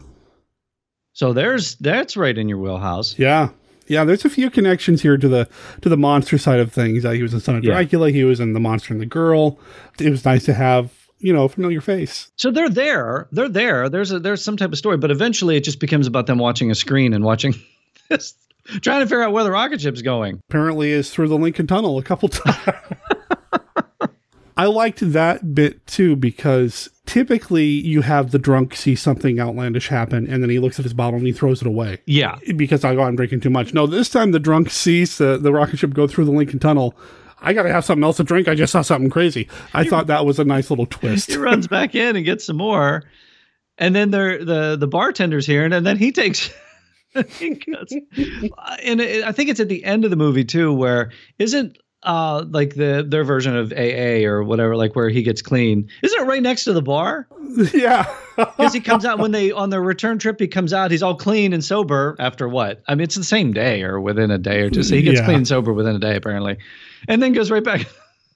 So 1.14 1.34
there's 1.34 1.76
that's 1.76 2.18
right 2.18 2.38
in 2.38 2.50
your 2.50 2.58
wheelhouse. 2.58 3.18
Yeah. 3.20 3.50
Yeah, 3.88 4.06
there's 4.06 4.24
a 4.24 4.30
few 4.30 4.50
connections 4.50 5.02
here 5.02 5.18
to 5.18 5.28
the 5.28 5.48
to 5.82 5.90
the 5.90 5.98
monster 5.98 6.38
side 6.38 6.60
of 6.60 6.72
things. 6.72 7.04
Uh, 7.06 7.12
he 7.12 7.22
was 7.22 7.34
in 7.34 7.42
Son 7.42 7.56
of 7.58 7.64
Yeah. 7.64 7.74
Dracula. 7.74 8.10
He 8.12 8.24
was 8.24 8.40
in 8.40 8.54
The 8.54 8.60
Monster 8.60 8.94
and 8.94 9.02
the 9.02 9.06
Girl. 9.06 9.60
It 10.00 10.10
was 10.10 10.24
nice 10.26 10.46
to 10.46 10.54
have 10.54 10.90
you 11.24 11.34
know 11.34 11.48
familiar 11.48 11.82
face. 11.82 12.32
So 12.36 12.52
they're 12.52 12.70
there. 12.70 13.28
They're 13.32 13.50
there. 13.50 13.90
There's 13.90 14.12
a 14.12 14.20
there's 14.20 14.44
some 14.44 14.58
type 14.58 14.72
of 14.72 14.78
story, 14.78 14.98
but 14.98 15.10
eventually 15.10 15.56
it 15.56 15.64
just 15.64 15.80
becomes 15.80 16.06
about 16.06 16.28
them 16.28 16.38
watching 16.38 16.70
a 16.70 16.76
screen 16.76 17.14
and 17.14 17.24
watching 17.24 17.56
this, 18.10 18.36
trying 18.82 19.00
to 19.00 19.06
figure 19.06 19.24
out 19.24 19.32
where 19.32 19.44
the 19.44 19.52
rocket 19.52 19.82
ship's 19.82 20.02
going. 20.02 20.42
Apparently, 20.50 20.92
is 20.92 21.10
through 21.10 21.30
the 21.30 21.38
Lincoln 21.38 21.66
Tunnel 21.66 21.98
a 21.98 22.04
couple 22.04 22.30
times. 22.30 22.78
I 24.56 24.66
liked 24.66 25.00
that 25.14 25.56
bit 25.56 25.86
too 25.88 26.16
because 26.16 26.90
typically 27.08 27.66
you 27.66 28.02
have 28.02 28.32
the 28.32 28.38
drunk 28.38 28.76
see 28.76 28.96
something 28.96 29.40
outlandish 29.40 29.88
happen 29.88 30.28
and 30.28 30.44
then 30.44 30.50
he 30.52 30.60
looks 30.60 30.78
at 30.78 30.84
his 30.84 30.94
bottle 30.94 31.18
and 31.18 31.26
he 31.26 31.34
throws 31.34 31.62
it 31.62 31.68
away. 31.68 32.00
Yeah. 32.06 32.38
Because 32.56 32.84
I 32.86 32.94
go, 32.94 33.02
I'm 33.02 33.16
drinking 33.16 33.40
too 33.40 33.50
much. 33.50 33.74
No, 33.74 33.88
this 33.88 34.10
time 34.10 34.32
the 34.32 34.40
drunk 34.40 34.70
sees 34.70 35.18
the, 35.18 35.40
the 35.40 35.52
rocket 35.52 35.80
ship 35.80 35.94
go 35.96 36.06
through 36.08 36.26
the 36.26 36.32
Lincoln 36.32 36.60
Tunnel. 36.60 36.96
I 37.44 37.54
got 37.54 37.64
to 37.64 37.72
have 37.72 37.86
something 37.86 38.04
else 38.04 38.18
to 38.18 38.24
drink. 38.24 38.48
I 38.48 38.56
just 38.56 38.72
saw 38.72 38.82
something 38.82 39.10
crazy. 39.10 39.48
I 39.74 39.84
thought 39.84 40.08
that 40.08 40.26
was 40.26 40.40
a 40.40 40.46
nice 40.46 40.70
little 40.70 40.86
twist. 40.86 41.30
He 41.30 41.38
runs 41.38 41.68
back 41.68 41.94
in 42.04 42.16
and 42.16 42.26
gets 42.26 42.46
some 42.46 42.58
more, 42.58 43.04
and 43.78 43.96
then 43.96 44.12
they're, 44.12 44.44
the 44.44 44.76
the 44.78 44.88
bartender's 44.88 45.46
here, 45.46 45.66
and 45.66 45.86
then 45.86 45.98
he 45.98 46.12
takes. 46.12 46.50
he 47.38 47.50
goes, 47.52 47.92
and 48.84 49.00
it, 49.02 49.24
I 49.24 49.32
think 49.32 49.50
it's 49.50 49.60
at 49.60 49.70
the 49.70 49.84
end 49.84 50.04
of 50.06 50.10
the 50.10 50.16
movie 50.18 50.46
too, 50.46 50.74
where 50.74 51.12
isn't 51.38 51.78
uh 52.02 52.44
like 52.50 52.76
the 52.76 53.06
their 53.08 53.24
version 53.24 53.56
of 53.56 53.72
AA 53.72 54.26
or 54.28 54.44
whatever, 54.44 54.76
like 54.76 54.96
where 54.96 55.10
he 55.10 55.22
gets 55.24 55.42
clean. 55.42 55.88
Isn't 56.02 56.22
it 56.22 56.26
right 56.26 56.42
next 56.42 56.64
to 56.66 56.74
the 56.74 56.82
bar? 56.82 57.28
Yeah. 57.74 58.12
Because 58.36 58.74
he 58.74 58.80
comes 58.80 59.06
out 59.06 59.20
when 59.20 59.32
they 59.32 59.52
on 59.52 59.70
their 59.70 59.82
return 59.82 60.18
trip, 60.18 60.40
he 60.40 60.48
comes 60.48 60.74
out, 60.74 60.90
he's 60.90 61.04
all 61.04 61.14
clean 61.16 61.54
and 61.54 61.64
sober 61.64 62.16
after 62.18 62.50
what? 62.50 62.82
I 62.88 62.96
mean, 62.96 63.04
it's 63.04 63.14
the 63.14 63.24
same 63.24 63.54
day 63.54 63.84
or 63.84 64.02
within 64.02 64.32
a 64.32 64.40
day 64.40 64.62
or 64.62 64.72
two. 64.72 64.82
So 64.82 64.96
he 64.96 65.04
gets 65.04 65.20
Yeah. 65.20 65.26
clean 65.26 65.38
and 65.38 65.48
sober 65.48 65.72
within 65.72 65.96
a 65.96 66.00
day, 66.00 66.16
apparently. 66.16 66.58
And 67.08 67.22
then 67.22 67.34
goes 67.34 67.52
right 67.52 67.64
back 67.64 67.82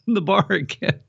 in 0.07 0.13
the 0.13 0.21
bar 0.21 0.45
again. 0.49 0.99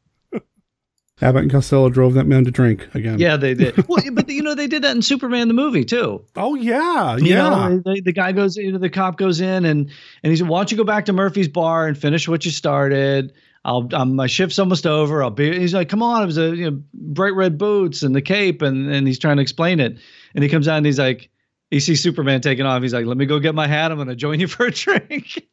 Abbott 1.20 1.42
and 1.42 1.50
Costello 1.50 1.88
drove 1.88 2.14
that 2.14 2.26
man 2.28 2.44
to 2.44 2.50
drink 2.52 2.88
again. 2.94 3.18
Yeah, 3.18 3.36
they 3.36 3.52
did. 3.54 3.88
well, 3.88 4.00
but 4.12 4.28
you 4.28 4.40
know, 4.42 4.54
they 4.54 4.68
did 4.68 4.82
that 4.84 4.94
in 4.94 5.02
Superman 5.02 5.48
the 5.48 5.54
movie 5.54 5.84
too. 5.84 6.24
Oh 6.36 6.54
yeah, 6.54 7.16
You 7.16 7.34
yeah. 7.34 7.48
know, 7.48 7.82
the, 7.84 8.00
the 8.04 8.12
guy 8.12 8.30
goes, 8.30 8.56
you 8.56 8.70
know, 8.70 8.78
the 8.78 8.88
cop 8.88 9.16
goes 9.16 9.40
in 9.40 9.64
and 9.64 9.90
and 10.22 10.30
he 10.30 10.36
said, 10.36 10.46
"Why 10.46 10.60
don't 10.60 10.70
you 10.70 10.76
go 10.76 10.84
back 10.84 11.06
to 11.06 11.12
Murphy's 11.12 11.48
bar 11.48 11.88
and 11.88 11.98
finish 11.98 12.28
what 12.28 12.44
you 12.44 12.52
started? 12.52 13.32
I'll, 13.64 13.88
um, 13.92 14.14
my 14.14 14.28
shift's 14.28 14.60
almost 14.60 14.86
over. 14.86 15.20
I'll 15.24 15.30
be." 15.30 15.58
He's 15.58 15.74
like, 15.74 15.88
"Come 15.88 16.04
on, 16.04 16.22
it 16.22 16.26
was 16.26 16.38
a 16.38 16.54
you 16.54 16.70
know, 16.70 16.80
bright 16.94 17.34
red 17.34 17.58
boots 17.58 18.04
and 18.04 18.14
the 18.14 18.22
cape," 18.22 18.62
and 18.62 18.88
and 18.88 19.08
he's 19.08 19.18
trying 19.18 19.38
to 19.38 19.42
explain 19.42 19.80
it, 19.80 19.98
and 20.36 20.44
he 20.44 20.48
comes 20.48 20.68
out 20.68 20.76
and 20.76 20.86
he's 20.86 21.00
like, 21.00 21.30
he 21.72 21.80
sees 21.80 22.00
Superman 22.00 22.40
taking 22.42 22.64
off. 22.64 22.80
He's 22.80 22.94
like, 22.94 23.06
"Let 23.06 23.16
me 23.16 23.26
go 23.26 23.40
get 23.40 23.56
my 23.56 23.66
hat. 23.66 23.90
I'm 23.90 23.98
going 23.98 24.06
to 24.06 24.14
join 24.14 24.38
you 24.38 24.46
for 24.46 24.66
a 24.66 24.70
drink." 24.70 25.48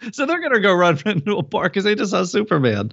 so 0.12 0.26
they're 0.26 0.40
going 0.40 0.52
to 0.52 0.60
go 0.60 0.72
run 0.72 0.98
into 1.06 1.36
a 1.36 1.42
park 1.42 1.72
because 1.72 1.84
they 1.84 1.94
just 1.94 2.10
saw 2.12 2.24
Superman. 2.24 2.92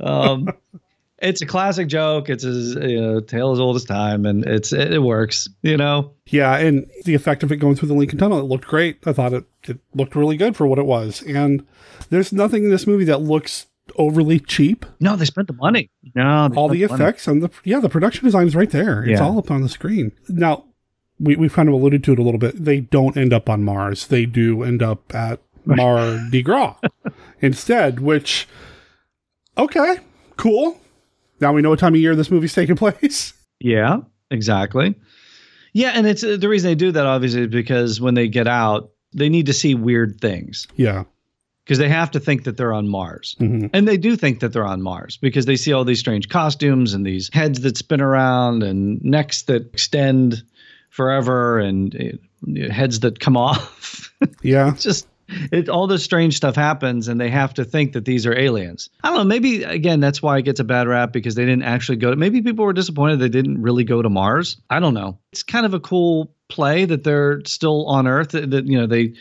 Um, 0.00 0.48
it's 1.18 1.42
a 1.42 1.46
classic 1.46 1.88
joke. 1.88 2.28
It's 2.28 2.44
a 2.44 2.48
you 2.88 3.00
know, 3.00 3.20
tale 3.20 3.52
as 3.52 3.60
old 3.60 3.76
as 3.76 3.84
time, 3.84 4.26
and 4.26 4.44
it's 4.44 4.72
it, 4.72 4.94
it 4.94 5.02
works. 5.02 5.48
You 5.62 5.76
know. 5.76 6.12
Yeah, 6.26 6.56
and 6.56 6.86
the 7.04 7.14
effect 7.14 7.42
of 7.42 7.50
it 7.52 7.56
going 7.56 7.76
through 7.76 7.88
the 7.88 7.94
Lincoln 7.94 8.18
Tunnel, 8.18 8.38
it 8.38 8.44
looked 8.44 8.66
great. 8.66 8.98
I 9.06 9.12
thought 9.12 9.32
it, 9.32 9.44
it 9.64 9.78
looked 9.94 10.14
really 10.14 10.36
good 10.36 10.56
for 10.56 10.66
what 10.66 10.78
it 10.78 10.86
was. 10.86 11.22
And 11.22 11.66
there's 12.10 12.32
nothing 12.32 12.64
in 12.64 12.70
this 12.70 12.86
movie 12.86 13.04
that 13.04 13.18
looks 13.22 13.66
overly 13.96 14.38
cheap. 14.38 14.84
No, 15.00 15.16
they 15.16 15.24
spent 15.24 15.46
the 15.48 15.54
money. 15.54 15.90
No, 16.14 16.50
all 16.54 16.68
the 16.68 16.82
effects 16.82 17.26
and 17.26 17.42
the 17.42 17.50
yeah, 17.64 17.80
the 17.80 17.88
production 17.88 18.24
design 18.24 18.46
is 18.46 18.54
right 18.54 18.70
there. 18.70 19.02
It's 19.02 19.18
Yeah. 19.20 19.26
all 19.26 19.38
up 19.38 19.50
on 19.50 19.62
the 19.62 19.68
screen. 19.68 20.12
Now, 20.28 20.64
we 21.18 21.36
we've 21.36 21.52
kind 21.52 21.68
of 21.68 21.74
alluded 21.74 22.04
to 22.04 22.12
it 22.12 22.18
a 22.18 22.22
little 22.22 22.38
bit. 22.38 22.62
They 22.62 22.80
don't 22.80 23.16
end 23.16 23.32
up 23.32 23.48
on 23.48 23.64
Mars. 23.64 24.06
They 24.06 24.26
do 24.26 24.62
end 24.62 24.82
up 24.82 25.14
at 25.14 25.40
Mar 25.76 26.18
de 26.30 26.42
Gras 26.42 26.76
instead, 27.40 28.00
which 28.00 28.48
okay, 29.56 29.98
cool. 30.36 30.80
Now 31.40 31.52
we 31.52 31.62
know 31.62 31.70
what 31.70 31.78
time 31.78 31.94
of 31.94 32.00
year 32.00 32.16
this 32.16 32.30
movie's 32.30 32.54
taking 32.54 32.76
place. 32.76 33.34
Yeah, 33.60 34.02
exactly. 34.30 34.94
Yeah, 35.72 35.90
and 35.92 36.06
it's 36.06 36.22
uh, 36.22 36.36
the 36.38 36.48
reason 36.48 36.70
they 36.70 36.74
do 36.76 36.92
that 36.92 37.06
obviously 37.06 37.40
is 37.42 37.46
because 37.48 38.00
when 38.00 38.14
they 38.14 38.28
get 38.28 38.46
out, 38.46 38.90
they 39.12 39.28
need 39.28 39.46
to 39.46 39.52
see 39.52 39.74
weird 39.74 40.20
things 40.20 40.68
Yeah. 40.76 41.02
because 41.64 41.78
they 41.78 41.88
have 41.88 42.12
to 42.12 42.20
think 42.20 42.44
that 42.44 42.56
they're 42.56 42.72
on 42.72 42.86
Mars. 42.86 43.34
Mhm. 43.40 43.68
And 43.72 43.88
they 43.88 43.96
do 43.96 44.14
think 44.14 44.38
that 44.38 44.52
they're 44.52 44.64
on 44.64 44.80
Mars 44.80 45.16
because 45.16 45.46
they 45.46 45.56
see 45.56 45.72
all 45.72 45.84
these 45.84 45.98
strange 45.98 46.28
costumes 46.28 46.94
and 46.94 47.04
these 47.04 47.30
heads 47.32 47.62
that 47.62 47.76
spin 47.76 48.00
around 48.00 48.62
and 48.62 49.02
necks 49.02 49.42
that 49.42 49.62
extend 49.72 50.44
forever 50.90 51.58
and 51.58 51.96
uh, 51.96 52.72
heads 52.72 53.00
that 53.00 53.18
come 53.18 53.36
off. 53.36 54.14
Yeah. 54.42 54.74
just 54.78 55.08
it 55.28 55.68
all 55.68 55.86
this 55.86 56.02
strange 56.02 56.36
stuff 56.36 56.56
happens 56.56 57.08
and 57.08 57.20
they 57.20 57.28
have 57.28 57.54
to 57.54 57.64
think 57.64 57.92
that 57.92 58.04
these 58.04 58.26
are 58.26 58.36
aliens. 58.36 58.88
I 59.02 59.08
don't 59.08 59.18
know, 59.18 59.24
maybe 59.24 59.62
again 59.62 60.00
that's 60.00 60.22
why 60.22 60.38
it 60.38 60.42
gets 60.42 60.60
a 60.60 60.64
bad 60.64 60.88
rap 60.88 61.12
because 61.12 61.34
they 61.34 61.44
didn't 61.44 61.64
actually 61.64 61.96
go 61.96 62.10
to 62.10 62.16
maybe 62.16 62.42
people 62.42 62.64
were 62.64 62.72
disappointed 62.72 63.18
they 63.18 63.28
didn't 63.28 63.62
really 63.62 63.84
go 63.84 64.02
to 64.02 64.08
Mars. 64.08 64.60
I 64.70 64.80
don't 64.80 64.94
know. 64.94 65.18
It's 65.32 65.42
kind 65.42 65.66
of 65.66 65.74
a 65.74 65.80
cool 65.80 66.32
play 66.48 66.84
that 66.86 67.04
they're 67.04 67.42
still 67.44 67.86
on 67.86 68.06
Earth 68.06 68.30
that, 68.30 68.50
that, 68.50 68.66
you 68.66 68.78
know 68.78 68.86
they 68.86 69.14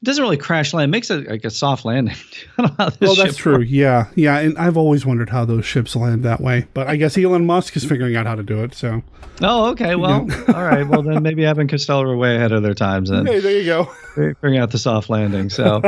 it 0.00 0.04
doesn't 0.04 0.22
really 0.22 0.36
crash 0.36 0.72
land. 0.72 0.88
It 0.90 0.92
makes 0.92 1.10
it 1.10 1.28
like 1.28 1.44
a 1.44 1.50
soft 1.50 1.84
landing. 1.84 2.14
I 2.58 2.62
don't 2.62 2.70
know 2.70 2.74
how 2.84 2.90
this 2.90 3.00
Well, 3.00 3.14
that's 3.16 3.36
true. 3.36 3.60
Yeah, 3.60 4.08
yeah, 4.14 4.38
and 4.38 4.56
I've 4.58 4.76
always 4.76 5.04
wondered 5.04 5.28
how 5.30 5.44
those 5.44 5.64
ships 5.64 5.96
land 5.96 6.22
that 6.24 6.40
way. 6.40 6.66
But 6.74 6.86
I 6.88 6.96
guess 6.96 7.16
Elon 7.18 7.46
Musk 7.46 7.76
is 7.76 7.84
figuring 7.84 8.16
out 8.16 8.26
how 8.26 8.34
to 8.36 8.42
do 8.42 8.62
it. 8.62 8.74
So 8.74 9.02
Oh, 9.40 9.66
okay. 9.70 9.94
Well, 9.94 10.20
all 10.48 10.64
right. 10.64 10.86
Well, 10.86 11.02
then 11.02 11.22
maybe 11.22 11.46
Abbott 11.46 11.62
and 11.62 11.70
Costello 11.70 12.04
were 12.04 12.16
way 12.16 12.34
ahead 12.36 12.50
of 12.52 12.62
their 12.64 12.74
times 12.74 13.10
then. 13.10 13.24
hey, 13.26 13.38
there 13.38 13.56
you 13.58 13.64
go. 13.64 13.84
figuring 14.14 14.58
out 14.58 14.70
the 14.72 14.78
soft 14.78 15.08
landing. 15.10 15.48
So, 15.48 15.80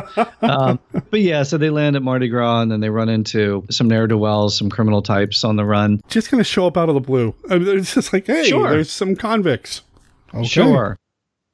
um, 0.43 0.79
but 1.11 1.21
yeah, 1.21 1.43
so 1.43 1.59
they 1.59 1.71
land 1.71 1.97
at 1.97 2.03
Mardi 2.03 2.29
Gras 2.29 2.61
and 2.63 2.71
then 2.71 2.79
they 2.81 2.91
run 2.91 3.09
into 3.09 3.65
some 3.71 3.89
ne'er 3.89 4.07
do 4.07 4.17
wells, 4.19 4.57
some 4.57 4.71
criminal 4.71 5.03
types 5.03 5.43
on 5.43 5.57
the 5.57 5.65
run. 5.65 6.01
Just 6.09 6.31
gonna 6.31 6.45
show 6.45 6.67
up 6.67 6.77
out 6.77 6.89
of 6.89 6.95
the 6.95 7.01
blue. 7.01 7.35
I 7.51 7.59
mean, 7.59 7.79
it's 7.79 7.95
just 7.95 8.13
like, 8.13 8.27
hey, 8.27 8.45
Sure. 8.45 8.71
there's 8.71 8.91
some 8.91 9.17
convicts. 9.17 9.83
Okay. 10.33 10.47
Sure. 10.47 10.97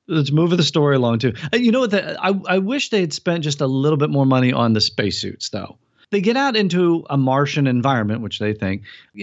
Let's 0.08 0.30
move 0.30 0.50
the 0.56 0.62
story 0.62 0.96
along 0.96 1.18
too. 1.18 1.32
Uh, 1.52 1.56
You 1.56 1.72
know 1.72 1.80
what? 1.80 1.90
The, 1.90 2.16
I 2.24 2.32
I 2.48 2.58
wish 2.58 2.90
they 2.90 3.00
had 3.00 3.12
spent 3.12 3.42
just 3.44 3.60
a 3.60 3.66
little 3.66 3.96
bit 3.96 4.10
more 4.10 4.26
money 4.26 4.52
on 4.52 4.72
the 4.72 4.80
spacesuits 4.80 5.48
though. 5.50 5.78
They 6.10 6.20
get 6.20 6.36
out 6.36 6.54
into 6.54 7.04
a 7.10 7.16
Martian 7.16 7.66
environment, 7.66 8.20
which 8.20 8.38
they 8.38 8.52
think 8.54 8.82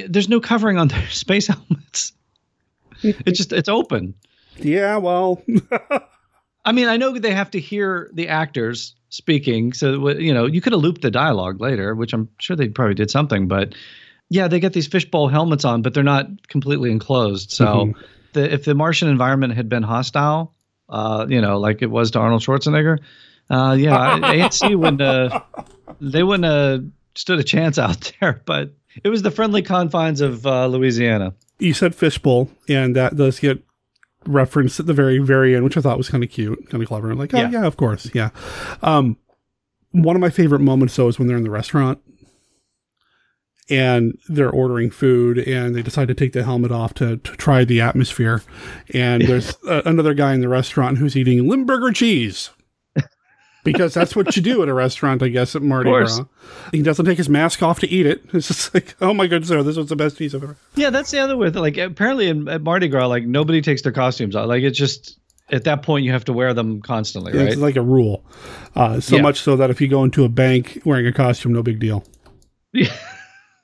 there's 0.10 0.28
no 0.28 0.42
covering 0.42 0.78
on 0.78 0.90
their 0.90 1.08
space 1.10 1.48
helmets. 1.48 2.12
it's 3.02 3.38
just 3.38 3.54
it's 3.54 3.70
open. 3.70 4.14
Yeah, 4.60 4.98
well, 4.98 5.42
I 6.66 6.72
mean, 6.72 6.88
I 6.88 6.98
know 6.98 7.18
they 7.18 7.34
have 7.34 7.52
to 7.52 7.60
hear 7.60 8.10
the 8.14 8.28
actors 8.30 8.96
speaking, 9.10 9.74
so 9.74 10.10
you 10.10 10.34
know 10.34 10.46
you 10.46 10.62
could 10.62 10.74
have 10.74 10.82
looped 10.82 11.02
the 11.02 11.12
dialogue 11.12 11.60
later, 11.62 11.96
which 11.96 12.14
I'm 12.14 12.30
sure 12.40 12.56
they 12.56 12.68
probably 12.70 12.96
did 12.96 13.10
something. 13.12 13.48
But 13.48 13.76
yeah, 14.30 14.48
they 14.48 14.60
get 14.60 14.74
these 14.74 14.88
fishbowl 14.88 15.28
helmets 15.30 15.66
on, 15.66 15.82
but 15.82 15.94
they're 15.94 16.04
not 16.04 16.48
completely 16.48 16.92
enclosed. 16.92 17.52
So 17.52 17.66
Mhm. 17.66 17.94
the, 18.34 18.54
if 18.54 18.66
the 18.66 18.74
Martian 18.76 19.08
environment 19.10 19.54
had 19.54 19.70
been 19.70 19.84
hostile, 19.84 20.54
uh, 20.90 21.26
you 21.30 21.42
know, 21.42 21.60
like 21.60 21.82
it 21.82 21.90
was 21.92 22.12
to 22.12 22.20
Arnold 22.20 22.42
Schwarzenegger, 22.42 23.00
uh, 23.50 23.76
yeah, 23.80 24.32
A&C 24.46 24.76
wouldn't 24.76 25.02
uh, 25.02 25.42
they 26.02 26.24
wouldn't 26.24 26.46
have 26.46 26.86
stood 27.16 27.40
a 27.40 27.44
chance 27.44 27.78
out 27.78 28.12
there. 28.22 28.42
But 28.46 28.74
it 29.04 29.10
was 29.10 29.22
the 29.22 29.32
friendly 29.32 29.62
confines 29.62 30.22
of 30.22 30.46
uh, 30.46 30.68
Louisiana. 30.68 31.34
you 31.60 31.74
said 31.74 31.96
fishbowl, 31.96 32.50
and 32.70 32.96
that 32.96 33.16
does 33.16 33.40
get 33.40 33.62
referenced 34.26 34.80
at 34.80 34.86
the 34.86 34.94
very, 34.94 35.18
very 35.20 35.56
end, 35.56 35.64
which 35.66 35.76
I 35.78 35.82
thought 35.82 35.98
was 35.98 36.10
kind 36.10 36.24
of 36.24 36.30
cute, 36.30 36.70
kind 36.70 36.82
of 36.82 36.88
clever. 36.88 37.12
I'm 37.12 37.18
like, 37.18 37.34
oh 37.34 37.38
Yeah. 37.40 37.50
yeah. 37.52 37.66
of 37.66 37.76
course, 37.78 38.10
yeah. 38.14 38.30
Um, 38.82 39.18
one 39.92 40.16
of 40.16 40.22
my 40.22 40.30
favorite 40.30 40.62
moments 40.62 40.96
though 40.96 41.08
is 41.08 41.20
when 41.20 41.28
they're 41.28 41.38
in 41.38 41.44
the 41.44 41.50
restaurant 41.52 42.00
and 43.70 44.18
they're 44.28 44.50
ordering 44.50 44.90
food, 44.92 45.38
and 45.40 45.76
they 45.76 45.82
decide 45.82 46.08
to 46.10 46.14
take 46.14 46.34
the 46.34 46.44
helmet 46.44 46.72
off 46.72 46.94
to, 46.96 47.18
to 47.18 47.36
try 47.38 47.64
the 47.64 47.82
atmosphere, 47.82 48.42
and 48.94 49.22
there's 49.24 49.56
uh, 49.68 49.82
another 49.86 50.14
guy 50.14 50.34
in 50.34 50.42
the 50.42 50.50
restaurant 50.50 50.98
who's 50.98 51.16
eating 51.16 51.48
Limburger 51.48 51.92
cheese. 51.92 52.50
Because 53.66 53.94
that's 53.94 54.14
what 54.14 54.36
you 54.36 54.42
do 54.42 54.62
at 54.62 54.68
a 54.68 54.74
restaurant, 54.74 55.24
I 55.24 55.30
guess, 55.30 55.56
at 55.56 55.62
Mardi. 55.62 55.90
Gras. 55.90 56.20
He 56.74 56.82
doesn't 56.82 57.06
take 57.06 57.18
his 57.18 57.30
mask 57.30 57.64
off 57.64 57.80
to 57.80 57.88
eat 57.90 58.06
it. 58.06 58.22
It's 58.34 58.50
just 58.50 58.74
like, 58.74 58.94
oh 59.00 59.14
my 59.14 59.26
goodness, 59.26 59.52
oh, 59.52 59.64
this 59.64 59.78
was 59.78 59.88
the 59.88 59.96
best 59.96 60.18
cheese 60.18 60.36
I've 60.36 60.44
ever. 60.44 60.58
Yeah, 60.76 60.90
that's 60.90 61.12
the 61.12 61.20
other 61.20 61.38
with 61.38 61.56
like 61.56 61.78
apparently 61.78 62.28
in, 62.28 62.46
at 62.50 62.62
Mardi 62.62 62.90
Gras, 62.90 63.08
like 63.08 63.24
nobody 63.24 63.62
takes 63.62 63.82
their 63.82 63.94
costumes 63.94 64.36
off. 64.36 64.50
Like 64.50 64.64
it's 64.64 64.78
just 64.78 65.18
at 65.50 65.64
that 65.64 65.82
point 65.82 66.04
you 66.04 66.12
have 66.12 66.26
to 66.26 66.34
wear 66.34 66.54
them 66.54 66.82
constantly, 66.82 67.32
Yeah, 67.34 67.40
right? 67.44 67.54
It's 67.54 67.62
like 67.62 67.78
a 67.78 67.82
rule. 67.82 68.26
Uh, 68.76 69.00
so 69.00 69.16
Yeah. 69.16 69.22
much 69.22 69.40
so 69.40 69.56
that 69.56 69.70
if 69.70 69.80
you 69.80 69.88
go 69.88 70.04
into 70.04 70.26
a 70.26 70.30
bank 70.30 70.82
wearing 70.84 71.08
a 71.08 71.14
costume, 71.14 71.54
no 71.54 71.64
big 71.64 71.80
deal. 71.80 72.04
That's 72.74 72.92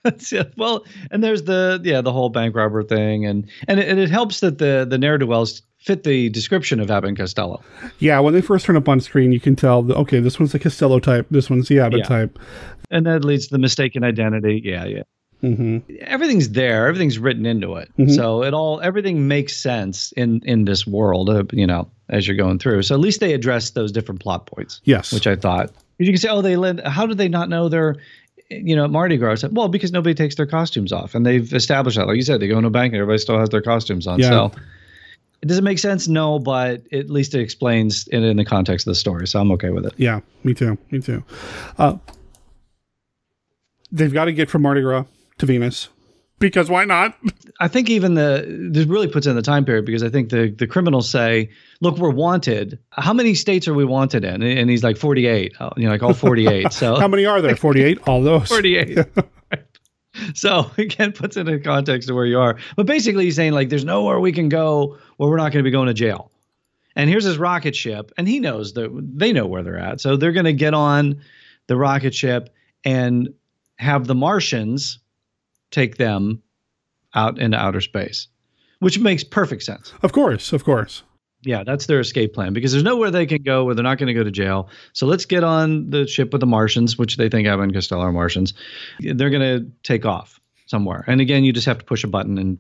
it. 0.32 0.54
Well, 0.58 0.86
and 1.12 1.24
there's 1.24 1.44
the 1.44 1.80
yeah 1.84 2.02
the 2.02 2.12
whole 2.12 2.30
bank 2.30 2.56
robber 2.56 2.84
thing, 2.84 3.26
and 3.26 3.48
and 3.68 3.80
it, 3.80 3.88
and 3.88 4.00
it 4.00 4.10
helps 4.10 4.40
that 4.42 4.58
the 4.58 4.86
the 4.90 4.98
ne'er 4.98 5.18
do 5.18 5.28
wells 5.28 5.62
fit 5.80 6.04
the 6.04 6.30
description 6.30 6.80
of 6.80 6.92
Abbott 6.92 7.08
and 7.10 7.18
Costello. 7.18 7.62
Yeah, 8.00 8.20
when 8.20 8.34
they 8.34 8.42
first 8.42 8.66
turn 8.66 8.76
up 8.76 8.90
on 8.90 9.00
screen, 9.00 9.32
you 9.32 9.40
can 9.40 9.56
tell 9.56 9.82
that, 9.84 9.96
okay, 9.96 10.20
this 10.20 10.38
one's 10.38 10.52
the 10.52 10.60
Costello 10.60 11.00
type, 11.00 11.28
this 11.32 11.50
one's 11.50 11.70
the 11.70 11.80
Abbott 11.80 12.00
Yeah. 12.00 12.06
type. 12.06 12.40
and 12.92 13.06
that 13.06 13.24
leads 13.24 13.48
to 13.48 13.54
the 13.54 13.60
mistaken 13.60 14.04
identity. 14.04 14.62
Yeah, 14.66 14.84
yeah. 14.86 15.04
hmm 15.42 15.78
Everything's 16.02 16.50
there. 16.50 16.88
Everything's 16.88 17.18
written 17.18 17.46
into 17.46 17.76
it. 17.76 17.90
Mhm. 17.98 18.14
So 18.14 18.44
it 18.44 18.54
all 18.54 18.82
everything 18.82 19.28
makes 19.30 19.56
sense 19.56 20.12
in 20.18 20.42
in 20.44 20.66
this 20.66 20.86
world. 20.86 21.30
Uh, 21.30 21.44
you 21.54 21.66
know, 21.66 21.88
as 22.10 22.28
you're 22.28 22.36
going 22.36 22.60
through. 22.60 22.82
So 22.82 22.94
at 22.96 23.00
least 23.00 23.20
they 23.22 23.34
address 23.34 23.70
those 23.70 23.92
different 23.94 24.20
plot 24.20 24.48
points. 24.48 24.82
Yes. 24.84 25.14
which 25.14 25.28
I 25.28 25.36
thought 25.38 25.72
you 25.98 26.08
can 26.08 26.18
say, 26.18 26.30
oh, 26.30 26.42
they 26.42 26.56
led. 26.58 26.80
How 26.86 27.06
did 27.06 27.18
they 27.18 27.28
not 27.30 27.48
know 27.50 27.70
they're 27.70 27.96
you 28.50 28.76
know, 28.76 28.84
at 28.84 28.90
Mardi 28.90 29.18
Gras, 29.18 29.44
well, 29.52 29.68
because 29.68 29.92
nobody 29.92 30.16
takes 30.16 30.36
their 30.36 30.46
costumes 30.46 30.92
off, 30.92 31.14
and 31.16 31.26
they've 31.26 31.54
established 31.54 31.98
that. 31.98 32.08
Like 32.08 32.16
you 32.16 32.24
said, 32.24 32.40
they 32.40 32.48
go 32.48 32.58
into 32.58 32.68
a 32.68 32.72
bank 32.72 32.94
and 32.94 33.02
everybody 33.02 33.20
still 33.20 33.40
has 33.40 33.50
their 33.50 33.62
costumes 33.62 34.08
on. 34.08 34.20
Yeah. 34.20 34.30
So, 34.30 34.52
does 35.42 35.58
it 35.58 35.64
make 35.64 35.80
sense? 35.80 36.08
No, 36.08 36.40
but 36.40 36.82
at 36.92 37.10
least 37.10 37.36
it 37.36 37.42
explains 37.42 38.08
it 38.10 38.24
in 38.24 38.38
the 38.38 38.46
context 38.46 38.88
of 38.88 38.92
the 38.92 38.96
story. 38.96 39.28
So 39.28 39.40
I'm 39.40 39.52
okay 39.54 39.70
with 39.70 39.86
it. 39.86 39.94
Yeah, 39.98 40.20
me 40.44 40.54
too. 40.54 40.78
Me 40.92 41.00
too. 41.00 41.24
Uh, 41.78 41.98
they've 43.92 44.14
got 44.14 44.26
to 44.26 44.34
get 44.34 44.50
from 44.50 44.64
Mardi 44.64 44.82
Gras 44.82 45.06
to 45.38 45.46
Venus 45.46 45.90
because 46.40 46.70
why 46.70 46.86
not? 46.86 47.18
I 47.60 47.68
think 47.68 47.90
even 47.90 48.14
the 48.14 48.70
this 48.72 48.86
really 48.86 49.08
puts 49.08 49.28
in 49.28 49.36
the 49.36 49.42
time 49.42 49.66
period 49.66 49.86
because 49.86 50.04
I 50.04 50.10
think 50.10 50.30
the 50.30 50.50
the 50.58 50.66
criminals 50.66 51.10
say, 51.10 51.50
"Look, 51.82 51.98
we're 51.98 52.10
wanted. 52.10 52.80
How 52.92 53.14
many 53.14 53.36
states 53.36 53.68
are 53.68 53.74
we 53.74 53.86
wanted 53.86 54.24
in?" 54.24 54.42
And 54.42 54.70
he's 54.70 54.84
like, 54.84 54.98
"48." 54.98 55.54
Oh, 55.60 55.66
uh, 55.66 55.74
you 55.78 55.86
know, 55.86 55.92
like 55.92 56.04
all 56.04 56.14
48. 56.14 56.72
So 56.80 56.96
How 56.96 57.08
many 57.08 57.26
are 57.26 57.42
there? 57.42 57.56
48? 57.56 58.08
All 58.08 58.24
those. 58.24 58.48
48. 58.48 59.00
so 60.34 60.72
again, 60.78 61.12
puts 61.12 61.38
it 61.38 61.48
in 61.48 61.62
context 61.64 62.10
of 62.10 62.16
where 62.16 62.26
you 62.26 62.40
are. 62.40 62.58
But 62.76 62.86
basically, 62.86 63.26
he's 63.26 63.36
saying 63.36 63.54
like, 63.54 63.70
there's 63.70 63.86
nowhere 63.86 64.20
we 64.20 64.32
can 64.32 64.50
go 64.50 64.98
where 65.18 65.30
we're 65.30 65.38
not 65.38 65.52
going 65.52 65.64
to 65.64 65.68
be 65.68 65.72
going 65.72 65.88
to 65.88 65.94
jail. 65.94 66.32
And 66.96 67.10
here's 67.10 67.24
his 67.24 67.38
rocket 67.38 67.76
ship, 67.76 68.12
and 68.18 68.28
he 68.28 68.40
knows 68.40 68.74
that 68.74 68.90
they 69.16 69.32
know 69.32 69.46
where 69.46 69.64
they're 69.64 69.78
at. 69.78 70.02
So 70.02 70.18
they're 70.18 70.32
going 70.32 70.46
to 70.46 70.54
get 70.54 70.74
on 70.74 71.22
the 71.68 71.78
rocket 71.78 72.14
ship 72.14 72.50
and 72.84 73.30
have 73.78 74.08
the 74.08 74.16
Martians 74.16 75.00
take 75.72 75.98
them 75.98 76.42
out 77.16 77.40
into 77.40 77.58
outer 77.58 77.82
space, 77.82 78.28
which 78.80 79.00
makes 79.00 79.24
perfect 79.24 79.64
sense. 79.64 79.94
Of 80.04 80.12
course, 80.12 80.54
of 80.54 80.64
course. 80.64 81.04
Yeah, 81.44 81.64
that's 81.64 81.86
their 81.86 82.02
escape 82.02 82.34
plan 82.34 82.52
because 82.52 82.74
there's 82.74 82.84
nowhere 82.84 83.12
they 83.12 83.26
can 83.26 83.44
go 83.44 83.64
where 83.64 83.74
they're 83.74 83.84
not 83.84 83.98
going 83.98 84.08
to 84.08 84.14
go 84.14 84.24
to 84.26 84.32
jail. 84.32 84.70
So 84.92 85.06
let's 85.06 85.26
get 85.26 85.44
on 85.44 85.90
the 85.90 86.06
ship 86.06 86.34
with 86.34 86.42
the 86.42 86.48
Martians, 86.48 86.98
which 86.98 87.16
they 87.16 87.30
think 87.30 87.48
Abbott 87.48 87.64
and 87.64 87.74
Costello 87.74 88.02
are 88.02 88.12
Martians. 88.12 88.54
They're 89.00 89.30
going 89.30 89.42
to 89.42 89.72
take 89.84 90.06
off 90.06 90.40
somewhere. 90.66 91.06
And 91.08 91.22
again, 91.22 91.46
you 91.46 91.54
just 91.54 91.66
have 91.66 91.78
to 91.80 91.86
push 91.86 92.04
a 92.04 92.08
button 92.08 92.38
and 92.38 92.58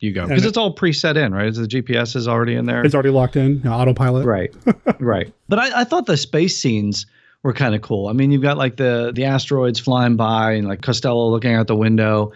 you 0.00 0.12
go 0.12 0.26
because 0.26 0.44
it's 0.44 0.56
all 0.56 0.74
preset 0.74 1.16
in, 1.16 1.32
right? 1.32 1.52
The 1.52 1.62
GPS 1.62 2.16
is 2.16 2.28
already 2.28 2.54
in 2.54 2.66
there. 2.66 2.84
It's 2.84 2.94
already 2.94 3.10
locked 3.10 3.36
in, 3.36 3.66
autopilot. 3.66 4.26
Right. 4.26 4.54
right. 4.98 5.32
But 5.48 5.58
I, 5.58 5.80
I 5.80 5.84
thought 5.84 6.06
the 6.06 6.16
space 6.16 6.56
scenes 6.56 7.06
were 7.42 7.52
kind 7.52 7.74
of 7.74 7.82
cool. 7.82 8.08
I 8.08 8.12
mean, 8.12 8.30
you've 8.30 8.42
got 8.42 8.58
like 8.58 8.76
the 8.76 9.12
the 9.14 9.24
asteroids 9.24 9.80
flying 9.80 10.16
by 10.16 10.52
and 10.52 10.68
like 10.68 10.82
Costello 10.82 11.30
looking 11.30 11.54
out 11.54 11.66
the 11.66 11.76
window. 11.76 12.32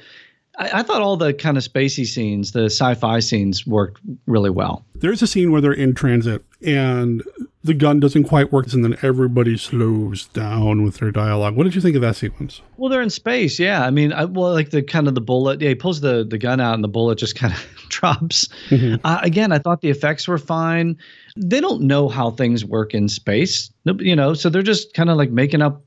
I, 0.59 0.81
I 0.81 0.83
thought 0.83 1.03
all 1.03 1.17
the 1.17 1.35
kind 1.35 1.57
of 1.57 1.63
spacey 1.63 2.07
scenes, 2.07 2.53
the 2.53 2.65
sci-fi 2.65 3.21
scenes, 3.21 3.67
worked 3.67 4.01
really 4.27 4.51
well. 4.51 4.85
There's 4.95 5.23
a 5.23 5.27
scene 5.27 5.53
where 5.53 5.61
they're 5.61 5.73
in 5.73 5.95
transit 5.95 6.45
and 6.65 7.23
the 7.65 7.75
gun 7.75 7.99
doesn't 7.99 8.25
quite 8.25 8.53
work, 8.53 8.71
and 8.75 8.85
then 8.85 8.97
everybody 9.01 9.57
slows 9.57 10.27
down 10.27 10.85
with 10.85 10.99
their 10.99 11.11
dialogue. 11.11 11.57
What 11.57 11.65
did 11.65 11.75
you 11.75 11.81
think 11.81 11.97
of 11.97 12.03
that 12.03 12.15
sequence? 12.15 12.61
Well, 12.77 12.91
they're 12.91 13.01
in 13.01 13.09
space, 13.09 13.59
yeah. 13.59 13.85
I 13.87 13.91
mean, 13.91 14.13
I, 14.13 14.27
well, 14.27 14.53
like 14.53 14.69
the 14.69 14.83
kind 14.83 15.09
of 15.09 15.15
the 15.15 15.23
bullet. 15.23 15.63
Yeah, 15.63 15.71
he 15.71 15.75
pulls 15.75 16.03
the 16.03 16.25
the 16.25 16.37
gun 16.37 16.61
out, 16.61 16.75
and 16.75 16.85
the 16.85 16.89
bullet 16.89 17.17
just 17.17 17.37
kind 17.37 17.55
of 17.55 17.67
drops. 17.89 18.49
Uh, 18.71 19.19
again, 19.23 19.51
I 19.51 19.59
thought 19.59 19.81
the 19.81 19.89
effects 19.89 20.29
were 20.29 20.37
fine. 20.37 20.99
They 21.37 21.61
don't 21.61 21.83
know 21.83 22.09
how 22.09 22.31
things 22.33 22.67
work 22.67 22.93
in 22.93 23.09
space, 23.09 23.71
you 23.99 24.15
know, 24.15 24.35
so 24.35 24.51
they're 24.51 24.63
just 24.63 24.93
kind 24.93 25.09
of 25.09 25.17
like 25.17 25.31
making 25.31 25.63
up 25.63 25.83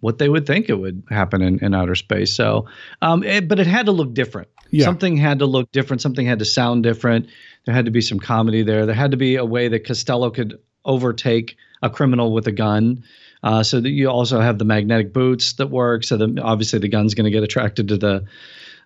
what 0.00 0.18
they 0.18 0.28
would 0.28 0.46
think 0.46 0.68
it 0.68 0.78
would 0.78 1.02
happen 1.08 1.42
in, 1.42 1.58
in 1.58 1.74
outer 1.74 1.94
space. 1.94 2.32
So, 2.32 2.66
um, 3.02 3.22
it, 3.22 3.48
but 3.48 3.58
it 3.58 3.66
had 3.66 3.86
to 3.86 3.92
look 3.92 4.14
different. 4.14 4.48
Yeah. 4.70 4.84
Something 4.84 5.16
had 5.16 5.40
to 5.40 5.46
look 5.46 5.72
different. 5.72 6.02
Something 6.02 6.26
had 6.26 6.38
to 6.38 6.44
sound 6.44 6.82
different. 6.82 7.28
There 7.64 7.74
had 7.74 7.86
to 7.86 7.90
be 7.90 8.00
some 8.00 8.20
comedy 8.20 8.62
there. 8.62 8.86
There 8.86 8.94
had 8.94 9.10
to 9.10 9.16
be 9.16 9.36
a 9.36 9.44
way 9.44 9.68
that 9.68 9.84
Costello 9.84 10.30
could 10.30 10.58
overtake 10.84 11.56
a 11.82 11.90
criminal 11.90 12.32
with 12.32 12.46
a 12.46 12.52
gun. 12.52 13.04
Uh, 13.42 13.62
so 13.62 13.80
that 13.80 13.90
you 13.90 14.08
also 14.08 14.40
have 14.40 14.58
the 14.58 14.64
magnetic 14.64 15.12
boots 15.12 15.52
that 15.54 15.68
work. 15.68 16.02
So 16.02 16.16
that 16.16 16.38
obviously 16.40 16.80
the 16.80 16.88
gun's 16.88 17.14
going 17.14 17.24
to 17.24 17.30
get 17.30 17.44
attracted 17.44 17.88
to 17.88 17.96
the 17.96 18.24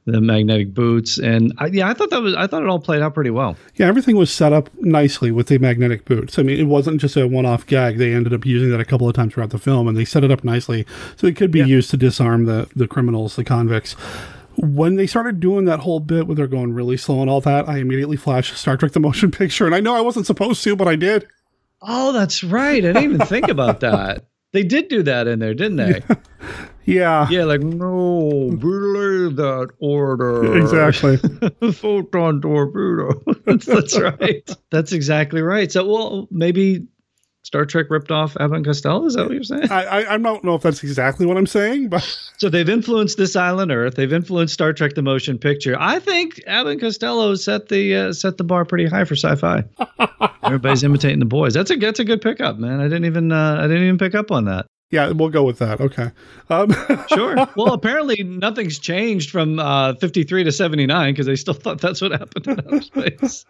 the 0.05 0.21
magnetic 0.21 0.75
boots. 0.75 1.19
And 1.19 1.53
I, 1.59 1.67
yeah, 1.67 1.89
I 1.89 1.95
thought 1.95 2.11
that 2.11 2.23
was 2.23 2.35
I 2.35 2.47
thought 2.47 2.63
it 2.63 2.69
all 2.69 2.81
played 2.81 3.03
out 3.03 3.15
pretty 3.15 3.31
well. 3.31 3.57
Yeah, 3.77 3.87
everything 3.87 4.17
was 4.17 4.33
set 4.33 4.53
up 4.53 4.69
nicely 4.81 5.31
with 5.31 5.47
the 5.47 5.59
magnetic 5.59 6.05
boots. 6.05 6.39
I 6.39 6.43
mean, 6.43 6.59
it 6.59 6.65
wasn't 6.65 7.01
just 7.01 7.17
a 7.17 7.27
one-off 7.29 7.67
gag. 7.67 7.99
They 7.99 8.13
ended 8.13 8.33
up 8.35 8.45
using 8.45 8.71
that 8.71 8.81
a 8.81 8.85
couple 8.85 9.09
of 9.09 9.15
times 9.15 9.35
throughout 9.35 9.51
the 9.51 9.59
film, 9.59 9.87
and 9.89 9.97
they 9.97 10.05
set 10.05 10.25
it 10.25 10.31
up 10.31 10.45
nicely 10.45 10.87
so 11.17 11.27
it 11.27 11.37
could 11.37 11.51
be 11.51 11.61
used 11.61 11.91
to 11.91 11.97
disarm 11.97 12.47
the 12.47 12.69
the 12.75 12.89
criminals, 12.89 13.37
the 13.37 13.45
convicts. 13.45 13.93
When 14.57 14.97
they 14.97 15.07
started 15.07 15.41
doing 15.41 15.65
that 15.65 15.81
whole 15.81 16.01
bit 16.01 16.27
where 16.27 16.35
they're 16.35 16.47
going 16.47 16.75
really 16.75 16.99
slow 16.99 17.23
and 17.23 17.31
all 17.31 17.41
that, 17.41 17.69
I 17.69 17.79
immediately 17.79 18.17
flashed 18.17 18.57
Star 18.57 18.77
Trek: 18.77 18.93
The 18.93 19.01
Motion 19.01 19.31
Picture, 19.33 19.67
and 19.67 19.75
I 19.75 19.81
know 19.81 19.95
I 19.95 20.01
wasn't 20.01 20.27
supposed 20.27 20.63
to, 20.65 20.77
but 20.77 20.89
I 20.89 20.97
did. 20.97 21.27
Oh, 21.81 22.13
that's 22.13 22.45
right. 22.45 22.85
I 22.85 22.93
didn't 22.93 23.03
even 23.03 23.27
think 23.27 23.49
about 23.49 23.81
that. 23.81 24.25
They 24.53 24.63
did 24.65 24.89
do 24.89 25.03
that 25.03 25.27
in 25.27 25.39
there, 25.39 25.55
didn't 25.55 25.77
they? 25.77 26.03
Yeah. 26.85 27.29
Yeah, 27.31 27.45
like 27.45 27.61
no, 27.61 28.51
believe 28.59 29.37
that 29.37 29.71
order. 29.79 30.57
Exactly. 30.63 31.17
Photon 31.73 32.41
torpedo. 32.41 33.23
that's, 33.47 33.67
that's 33.67 33.99
right. 33.99 34.51
That's 34.71 34.93
exactly 34.93 35.43
right. 35.43 35.71
So, 35.71 35.87
well, 35.87 36.29
maybe 36.31 36.87
Star 37.45 37.65
Trek 37.67 37.87
ripped 37.91 38.11
off 38.11 38.37
Abbott 38.39 38.59
and 38.59 38.65
Costello. 38.65 39.05
Is 39.07 39.15
that 39.15 39.25
what 39.25 39.35
you're 39.35 39.43
saying? 39.43 39.71
I, 39.71 39.85
I 39.85 40.15
I 40.15 40.19
don't 40.19 40.45
know 40.45 40.55
if 40.55 40.63
that's 40.63 40.83
exactly 40.85 41.27
what 41.27 41.37
I'm 41.37 41.47
saying, 41.47 41.89
but 41.89 42.03
So 42.39 42.49
they've 42.49 42.69
influenced 42.69 43.17
this 43.19 43.35
island 43.37 43.71
Earth. 43.73 43.95
They've 43.97 44.13
influenced 44.13 44.55
Star 44.55 44.73
Trek: 44.73 44.95
The 44.95 45.03
Motion 45.03 45.39
Picture. 45.39 45.77
I 45.79 45.99
think 45.99 46.41
Abbott 46.47 46.73
and 46.73 46.81
Costello 46.81 47.35
set 47.35 47.69
the 47.69 47.95
uh, 47.97 48.13
set 48.13 48.37
the 48.37 48.45
bar 48.45 48.65
pretty 48.65 48.87
high 48.87 49.05
for 49.05 49.15
sci-fi. 49.17 49.65
Everybody's 50.45 50.83
imitating 50.85 51.19
the 51.19 51.25
boys. 51.25 51.55
That's 51.55 51.71
a 51.71 51.77
that's 51.77 51.99
a 52.01 52.05
good 52.05 52.23
pickup, 52.23 52.59
man. 52.59 52.81
I 52.81 52.85
didn't 52.85 53.05
even 53.07 53.33
uh, 53.33 53.59
I 53.61 53.63
didn't 53.67 53.83
even 53.85 53.99
pick 53.99 54.15
up 54.15 54.31
on 54.31 54.45
that. 54.47 54.67
yeah, 54.91 55.11
we'll 55.11 55.29
go 55.31 55.43
with 55.43 55.59
that. 55.59 55.81
Okay. 55.81 56.11
Um, 56.51 56.71
Sure. 57.09 57.35
Well, 57.57 57.73
apparently 57.73 58.23
nothing's 58.23 58.79
changed 58.79 59.31
from 59.31 59.59
uh, 59.59 59.95
53 59.95 60.45
to 60.45 60.53
79 60.53 61.13
because 61.13 61.27
they 61.27 61.37
still 61.37 61.55
thought 61.55 61.81
that's 61.81 62.01
what 62.01 62.13
happened 62.13 62.47
in 62.47 62.61
outer 62.61 62.81
space. 62.83 63.45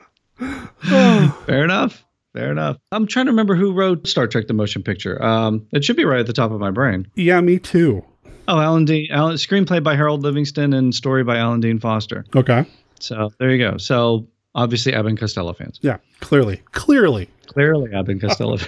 Fair 1.46 1.64
enough. 1.64 2.04
Fair 2.34 2.50
enough. 2.50 2.78
I'm 2.92 3.06
trying 3.06 3.26
to 3.26 3.32
remember 3.32 3.54
who 3.54 3.72
wrote 3.72 4.06
Star 4.06 4.26
Trek: 4.26 4.46
The 4.46 4.54
Motion 4.54 4.82
Picture. 4.82 5.22
Um, 5.22 5.66
it 5.72 5.84
should 5.84 5.96
be 5.96 6.04
right 6.04 6.20
at 6.20 6.26
the 6.26 6.32
top 6.32 6.50
of 6.50 6.60
my 6.60 6.70
brain. 6.70 7.06
yeah, 7.14 7.40
me 7.40 7.58
too. 7.58 8.02
Oh, 8.48 8.58
Alan 8.58 8.84
Dean. 8.84 9.06
Alan, 9.10 9.36
screenplay 9.36 9.82
by 9.82 9.94
Harold 9.94 10.22
Livingston 10.22 10.72
and 10.72 10.94
story 10.94 11.22
by 11.24 11.36
Alan 11.36 11.60
Dean 11.60 11.78
Foster. 11.78 12.24
Okay. 12.34 12.64
So 13.00 13.30
there 13.38 13.50
you 13.50 13.58
go. 13.58 13.76
So 13.76 14.26
obviously, 14.54 14.94
Abbott 14.94 15.18
Costello 15.18 15.52
fans. 15.52 15.78
Yeah, 15.82 15.98
clearly, 16.20 16.62
clearly. 16.72 17.28
Clearly, 17.46 17.92
Abbott 17.92 18.20
Costello. 18.20 18.58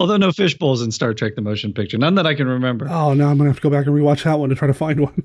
Although 0.00 0.16
no 0.16 0.32
fishbowls 0.32 0.82
in 0.82 0.90
Star 0.90 1.14
Trek: 1.14 1.34
The 1.36 1.42
Motion 1.42 1.72
Picture, 1.72 1.98
none 1.98 2.14
that 2.16 2.26
I 2.26 2.34
can 2.34 2.48
remember. 2.48 2.88
Oh, 2.88 3.14
now 3.14 3.28
I'm 3.28 3.38
gonna 3.38 3.50
have 3.50 3.56
to 3.56 3.62
go 3.62 3.70
back 3.70 3.86
and 3.86 3.94
rewatch 3.94 4.24
that 4.24 4.38
one 4.38 4.48
to 4.48 4.54
try 4.54 4.66
to 4.66 4.74
find 4.74 4.98
one. 5.00 5.22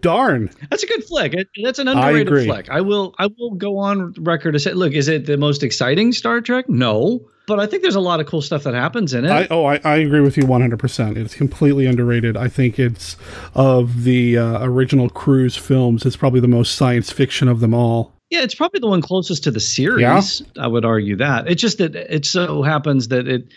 Darn. 0.00 0.50
That's 0.70 0.82
a 0.82 0.86
good 0.86 1.04
flick. 1.04 1.34
That's 1.62 1.78
an 1.78 1.88
underrated 1.88 2.28
agree. 2.28 2.46
flick. 2.46 2.68
I 2.70 2.80
will 2.80 3.14
I 3.18 3.28
will 3.38 3.54
go 3.54 3.78
on 3.78 4.14
record 4.18 4.52
to 4.52 4.58
say, 4.58 4.72
look, 4.72 4.92
is 4.92 5.08
it 5.08 5.26
the 5.26 5.36
most 5.36 5.62
exciting 5.62 6.12
Star 6.12 6.40
Trek? 6.40 6.68
No, 6.68 7.20
but 7.46 7.60
I 7.60 7.66
think 7.66 7.82
there's 7.82 7.94
a 7.94 8.00
lot 8.00 8.20
of 8.20 8.26
cool 8.26 8.40
stuff 8.42 8.62
that 8.62 8.74
happens 8.74 9.12
in 9.12 9.24
it. 9.24 9.30
I, 9.30 9.46
oh, 9.50 9.66
I, 9.66 9.80
I 9.84 9.96
agree 9.96 10.20
with 10.20 10.36
you 10.36 10.44
100%. 10.44 11.16
It's 11.16 11.34
completely 11.34 11.86
underrated. 11.86 12.36
I 12.36 12.48
think 12.48 12.78
it's 12.78 13.16
of 13.54 14.04
the 14.04 14.38
uh, 14.38 14.64
original 14.64 15.10
Cruise 15.10 15.56
films, 15.56 16.06
it's 16.06 16.16
probably 16.16 16.40
the 16.40 16.48
most 16.48 16.74
science 16.76 17.10
fiction 17.10 17.48
of 17.48 17.60
them 17.60 17.74
all. 17.74 18.14
yeah, 18.30 18.42
it's 18.42 18.54
probably 18.54 18.80
the 18.80 18.88
one 18.88 19.02
closest 19.02 19.44
to 19.44 19.50
the 19.50 19.60
series. 19.60 20.42
I 20.58 20.66
would 20.66 20.84
argue 20.84 21.16
that. 21.16 21.46
It's 21.48 21.60
just 21.60 21.78
that 21.78 21.94
it 21.94 22.24
so 22.24 22.62
happens 22.62 23.08
that 23.08 23.28
it 23.28 23.48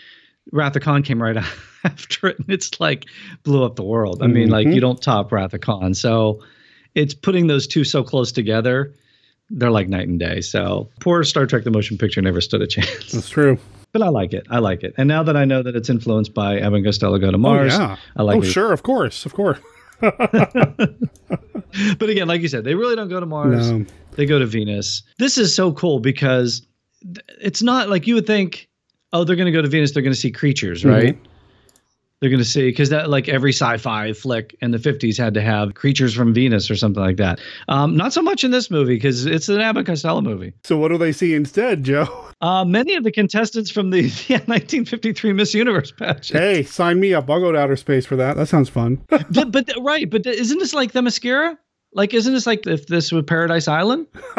Wrath 0.52 0.76
of 0.76 0.82
Khan 0.82 1.04
came 1.04 1.22
right 1.22 1.38
after 1.84 2.28
it, 2.28 2.40
and 2.40 2.50
it's 2.50 2.80
like 2.80 3.06
blew 3.44 3.64
up 3.64 3.76
the 3.76 3.84
world. 3.84 4.22
I 4.24 4.28
mean, 4.28 4.50
like 4.50 4.68
Mhm. 4.68 4.76
you 4.76 4.82
don't 4.82 5.02
top 5.02 5.32
Wrath 5.32 5.54
of 5.54 5.62
Khan, 5.62 5.94
so 5.94 6.42
it's 6.96 7.14
putting 7.14 7.48
those 7.48 7.68
two 7.68 7.84
so 7.84 8.04
close 8.04 8.32
together. 8.32 8.94
They're 9.50 9.72
like 9.72 9.88
night 9.88 10.08
and 10.08 10.20
day. 10.20 10.42
So 10.42 10.90
poor 11.00 11.24
Star 11.24 11.46
Trek: 11.46 11.64
The 11.64 11.72
Motion 11.72 11.98
Picture 11.98 12.22
never 12.22 12.42
stood 12.42 12.62
a 12.62 12.68
chance. 12.76 13.12
That's 13.12 13.30
true. 13.30 13.58
But 13.94 14.02
I 14.02 14.10
like 14.10 14.34
it. 14.34 14.46
I 14.50 14.60
like 14.60 14.84
it. 14.84 14.94
And 14.98 15.08
now 15.08 15.24
that 15.24 15.38
I 15.38 15.46
know 15.46 15.64
that 15.64 15.76
it's 15.76 15.90
influenced 15.90 16.34
by 16.34 16.60
Abbott 16.60 16.76
and 16.78 16.86
Costello 16.86 17.18
Go 17.20 17.32
to 17.32 17.38
Mars, 17.38 17.74
oh, 17.74 17.80
yeah. 17.80 17.96
I 18.18 18.24
like 18.24 18.38
oh, 18.38 18.42
it. 18.42 18.46
sure. 18.46 18.74
Of 18.74 18.84
course. 18.84 19.26
Of 19.26 19.34
course. 19.34 19.60
But 22.00 22.10
again, 22.10 22.28
like 22.28 22.42
you 22.42 22.48
said, 22.48 22.64
they 22.64 22.74
really 22.76 22.96
don't 22.96 23.10
go 23.10 23.20
to 23.20 23.26
Mars. 23.26 23.72
No. 23.72 23.86
They 24.16 24.26
go 24.26 24.40
to 24.40 24.46
Venus. 24.46 25.04
This 25.20 25.38
is 25.38 25.54
so 25.54 25.72
cool 25.74 26.00
because 26.00 26.66
it's 27.40 27.62
not 27.62 27.90
like 27.90 28.08
you 28.08 28.16
would 28.16 28.26
think, 28.26 28.67
oh, 29.14 29.24
they're 29.24 29.36
going 29.36 29.46
to 29.48 29.52
go 29.52 29.62
to 29.62 29.68
Venus, 29.70 29.92
they're 29.92 30.04
going 30.04 30.14
to 30.14 30.20
see 30.20 30.32
creatures, 30.32 30.82
Mm-hmm. 30.84 30.90
right? 30.90 31.18
They're 32.20 32.32
going 32.32 32.40
to 32.42 32.46
see 32.46 32.70
because 32.70 32.90
that 32.90 33.12
like 33.12 33.30
every 33.30 33.52
sci-fi 33.54 34.12
flick 34.14 34.56
in 34.60 34.72
the 34.72 34.80
50s 34.80 35.20
had 35.20 35.36
to 35.36 35.42
have 35.42 35.76
creatures 35.76 36.16
from 36.16 36.34
Venus 36.34 36.72
or 36.72 36.76
something 36.76 37.04
like 37.04 37.18
that. 37.18 37.40
Um, 37.68 37.96
not 37.96 38.12
so 38.12 38.24
much 38.24 38.44
in 38.44 38.50
this 38.50 38.72
movie 38.72 38.96
because 38.96 39.28
it's 39.28 39.50
an 39.50 39.62
Abbott 39.62 39.86
Costello 39.86 40.22
movie. 40.22 40.54
So, 40.64 40.78
what 40.80 40.88
do 40.88 40.98
they 40.98 41.12
see 41.12 41.36
instead, 41.36 41.84
Joe? 41.84 42.26
Uh, 42.42 42.66
many 42.66 42.96
of 42.96 43.04
the 43.04 43.12
contestants 43.12 43.70
from 43.70 43.92
the 43.92 44.00
yeah, 44.28 44.40
1953 44.46 45.34
Miss 45.34 45.54
Universe 45.54 45.92
pageant. 45.92 46.40
Hey, 46.42 46.64
sign 46.64 47.00
me 47.00 47.14
up. 47.14 47.30
I'll 47.30 47.40
go 47.40 47.52
to 47.52 47.58
outer 47.60 47.76
space 47.76 48.08
for 48.08 48.16
that. 48.16 48.36
That 48.36 48.48
sounds 48.48 48.68
fun. 48.70 49.00
but, 49.10 49.52
but 49.52 49.70
right, 49.82 50.10
but 50.10 50.26
isn't 50.26 50.58
this 50.58 50.74
like 50.74 50.94
Themyscira? 50.94 51.56
Like, 51.94 52.16
isn't 52.16 52.34
this 52.34 52.48
like 52.48 52.66
if 52.66 52.88
this 52.88 53.12
were 53.12 53.22
Paradise 53.24 53.68
Island? 53.68 54.08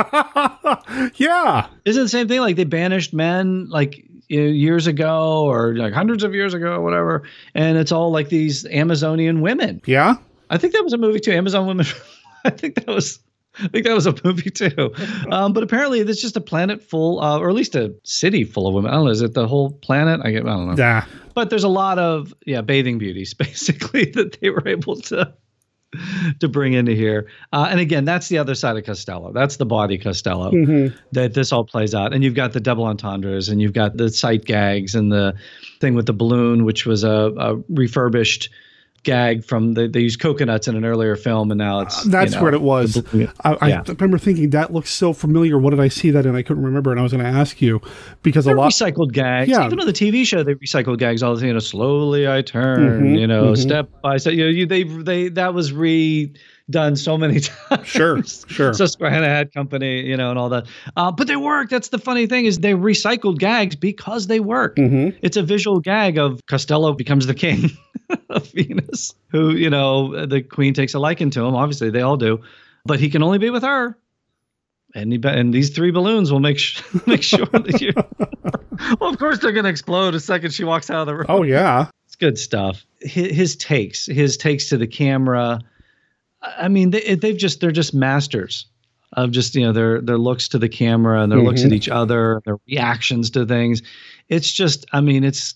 yeah. 1.16 1.66
Isn't 1.84 2.00
it 2.00 2.04
the 2.04 2.08
same 2.08 2.28
thing? 2.28 2.40
Like 2.40 2.56
they 2.56 2.64
banished 2.64 3.14
men 3.14 3.68
like 3.68 4.04
years 4.28 4.86
ago 4.86 5.44
or 5.44 5.74
like 5.74 5.92
hundreds 5.92 6.22
of 6.22 6.34
years 6.34 6.54
ago 6.54 6.72
or 6.72 6.80
whatever, 6.82 7.22
and 7.54 7.78
it's 7.78 7.92
all 7.92 8.10
like 8.10 8.28
these 8.28 8.66
Amazonian 8.66 9.40
women. 9.40 9.80
Yeah. 9.86 10.16
I 10.50 10.58
think 10.58 10.72
that 10.72 10.84
was 10.84 10.92
a 10.92 10.98
movie 10.98 11.20
too. 11.20 11.32
Amazon 11.32 11.66
women. 11.66 11.86
I 12.44 12.50
think 12.50 12.74
that 12.76 12.88
was. 12.88 13.20
I 13.60 13.66
think 13.66 13.86
that 13.86 13.94
was 13.94 14.06
a 14.06 14.14
movie 14.22 14.50
too. 14.50 14.92
Um, 15.32 15.52
but 15.52 15.64
apparently, 15.64 15.98
it's 15.98 16.22
just 16.22 16.36
a 16.36 16.40
planet 16.40 16.80
full, 16.80 17.20
uh, 17.20 17.40
or 17.40 17.48
at 17.48 17.56
least 17.56 17.74
a 17.74 17.92
city 18.04 18.44
full 18.44 18.68
of 18.68 18.74
women. 18.74 18.92
I 18.92 18.94
don't 18.94 19.06
know. 19.06 19.10
Is 19.10 19.20
it 19.20 19.34
the 19.34 19.48
whole 19.48 19.72
planet? 19.72 20.20
I, 20.22 20.30
get, 20.30 20.46
I 20.46 20.50
don't 20.50 20.68
know. 20.68 20.74
Yeah. 20.76 21.06
But 21.34 21.50
there's 21.50 21.64
a 21.64 21.68
lot 21.68 21.98
of 21.98 22.32
yeah 22.46 22.60
bathing 22.60 22.98
beauties 22.98 23.34
basically 23.34 24.04
that 24.12 24.38
they 24.40 24.50
were 24.50 24.66
able 24.66 25.00
to 25.02 25.34
to 26.40 26.48
bring 26.48 26.74
into 26.74 26.92
here. 26.92 27.26
Uh, 27.52 27.68
and 27.70 27.80
again, 27.80 28.04
that's 28.04 28.28
the 28.28 28.38
other 28.38 28.54
side 28.54 28.76
of 28.76 28.84
Costello. 28.84 29.32
That's 29.32 29.56
the 29.56 29.66
body 29.66 29.96
Costello 29.98 30.50
Mhm. 30.52 30.94
that 31.12 31.34
this 31.34 31.52
all 31.52 31.64
plays 31.64 31.94
out. 31.94 32.12
And 32.12 32.22
you've 32.22 32.34
got 32.34 32.52
the 32.52 32.60
double 32.60 32.84
entendres, 32.84 33.48
and 33.48 33.60
you've 33.62 33.72
got 33.72 33.96
the 33.96 34.10
sight 34.10 34.44
gags, 34.44 34.94
and 34.94 35.10
the 35.10 35.34
thing 35.80 35.94
with 35.94 36.06
the 36.06 36.12
balloon, 36.12 36.64
which 36.64 36.84
was 36.86 37.04
a, 37.04 37.32
a 37.38 37.56
refurbished 37.70 38.50
gag 39.02 39.44
from 39.44 39.74
the 39.74 39.88
they 39.88 40.00
used 40.00 40.20
coconuts 40.20 40.68
in 40.68 40.76
an 40.76 40.84
earlier 40.84 41.16
film, 41.16 41.50
and 41.50 41.58
now 41.58 41.80
it's 41.80 42.02
That's 42.04 42.32
you 42.32 42.38
know, 42.38 42.44
what 42.44 42.54
it 42.54 42.62
was. 42.62 42.94
the. 42.94 43.32
I, 43.44 43.56
I 43.70 43.82
remember 43.86 44.18
thinking 44.18 44.50
that 44.50 44.72
looks 44.72 44.90
so 44.90 45.12
familiar. 45.12 45.58
What 45.58 45.70
did 45.70 45.80
I 45.80 45.88
see 45.88 46.10
that 46.10 46.26
and 46.26 46.36
I 46.36 46.42
couldn't 46.42 46.64
remember, 46.64 46.90
and 46.90 47.00
I 47.00 47.02
was 47.02 47.12
going 47.12 47.24
to 47.24 47.30
ask 47.30 47.60
you 47.62 47.80
because 48.22 48.44
They're 48.44 48.56
a 48.56 48.58
lot. 48.58 48.66
Of 48.68 48.72
recycled 48.72 49.12
gags. 49.12 49.50
Yeah. 49.50 49.66
Even 49.66 49.80
on 49.80 49.86
the 49.86 49.92
TV 49.92 50.26
show, 50.26 50.42
they 50.42 50.54
recycled 50.54 50.98
gags 50.98 51.22
all 51.22 51.34
the 51.34 51.40
time. 51.40 51.48
You 51.48 51.52
know, 51.54 51.58
slowly 51.60 52.28
I 52.28 52.42
turn. 52.42 53.02
Mhm, 53.14 53.18
you 53.20 53.26
know, 53.26 53.52
mhm. 53.52 53.56
step 53.58 53.88
by 54.02 54.16
step. 54.18 54.34
You 54.34 54.44
know, 54.44 54.50
you, 54.50 54.66
they 54.66 54.82
they 54.84 55.28
that 55.30 55.54
was 55.54 55.72
redone 55.72 56.98
so 56.98 57.16
many 57.16 57.40
times. 57.68 57.86
Sure, 57.86 58.22
sure. 58.22 58.72
Susquehanna 58.74 59.26
Hat 59.26 59.52
Company, 59.52 60.02
you 60.06 60.16
know, 60.16 60.30
and 60.30 60.38
all 60.38 60.48
that. 60.50 60.66
Uh, 60.96 61.10
but 61.10 61.26
they 61.26 61.36
work. 61.36 61.70
That's 61.70 61.88
the 61.88 61.98
funny 61.98 62.26
thing 62.26 62.44
is 62.46 62.58
they 62.58 62.72
recycled 62.74 63.38
gags 63.38 63.76
because 63.76 64.26
they 64.26 64.40
work. 64.40 64.76
Mhm. 64.76 65.16
It's 65.22 65.36
a 65.36 65.42
visual 65.42 65.80
gag 65.80 66.18
of 66.18 66.40
Costello 66.46 66.92
becomes 66.92 67.26
the 67.26 67.34
king 67.34 67.70
of 68.30 68.50
Venus, 68.52 69.14
who 69.28 69.50
you 69.54 69.70
know 69.70 70.26
the 70.26 70.42
queen 70.42 70.74
takes 70.74 70.94
a 70.94 70.98
liking 70.98 71.30
to 71.30 71.44
him. 71.44 71.54
Obviously, 71.54 71.90
they 71.90 72.00
all 72.02 72.16
do, 72.16 72.40
but 72.84 73.00
he 73.00 73.10
can 73.10 73.22
only 73.22 73.38
be 73.38 73.50
with 73.50 73.62
her. 73.62 73.96
And, 74.94 75.12
he, 75.12 75.20
and 75.22 75.52
these 75.52 75.70
three 75.70 75.90
balloons 75.90 76.32
will 76.32 76.40
make 76.40 76.58
sh- 76.58 76.82
make 77.06 77.22
sure 77.22 77.44
that 77.46 77.80
you. 77.80 77.92
well, 79.00 79.10
of 79.10 79.18
course 79.18 79.38
they're 79.38 79.52
going 79.52 79.64
to 79.64 79.70
explode 79.70 80.12
the 80.12 80.20
second 80.20 80.52
she 80.54 80.64
walks 80.64 80.88
out 80.88 81.02
of 81.02 81.06
the 81.06 81.14
room. 81.14 81.26
Oh 81.28 81.42
yeah. 81.42 81.90
It's 82.06 82.16
good 82.16 82.38
stuff. 82.38 82.86
His, 83.00 83.30
his 83.36 83.56
takes, 83.56 84.06
his 84.06 84.38
takes 84.38 84.70
to 84.70 84.78
the 84.78 84.86
camera, 84.86 85.60
I 86.40 86.68
mean, 86.68 86.90
they, 86.90 87.16
they've 87.16 87.36
just 87.36 87.60
they're 87.60 87.70
just 87.70 87.92
masters 87.92 88.66
of 89.12 89.30
just 89.30 89.54
you 89.54 89.66
know 89.66 89.72
their 89.72 90.00
their 90.00 90.18
looks 90.18 90.48
to 90.48 90.58
the 90.58 90.68
camera 90.70 91.22
and 91.22 91.30
their 91.30 91.40
looks 91.40 91.64
at 91.64 91.70
Mhm. 91.70 91.74
each 91.74 91.88
other, 91.90 92.40
their 92.46 92.56
reactions 92.66 93.30
to 93.30 93.44
things. 93.44 93.82
It's 94.30 94.50
just, 94.50 94.86
I 94.92 95.00
mean, 95.02 95.22
it's 95.24 95.54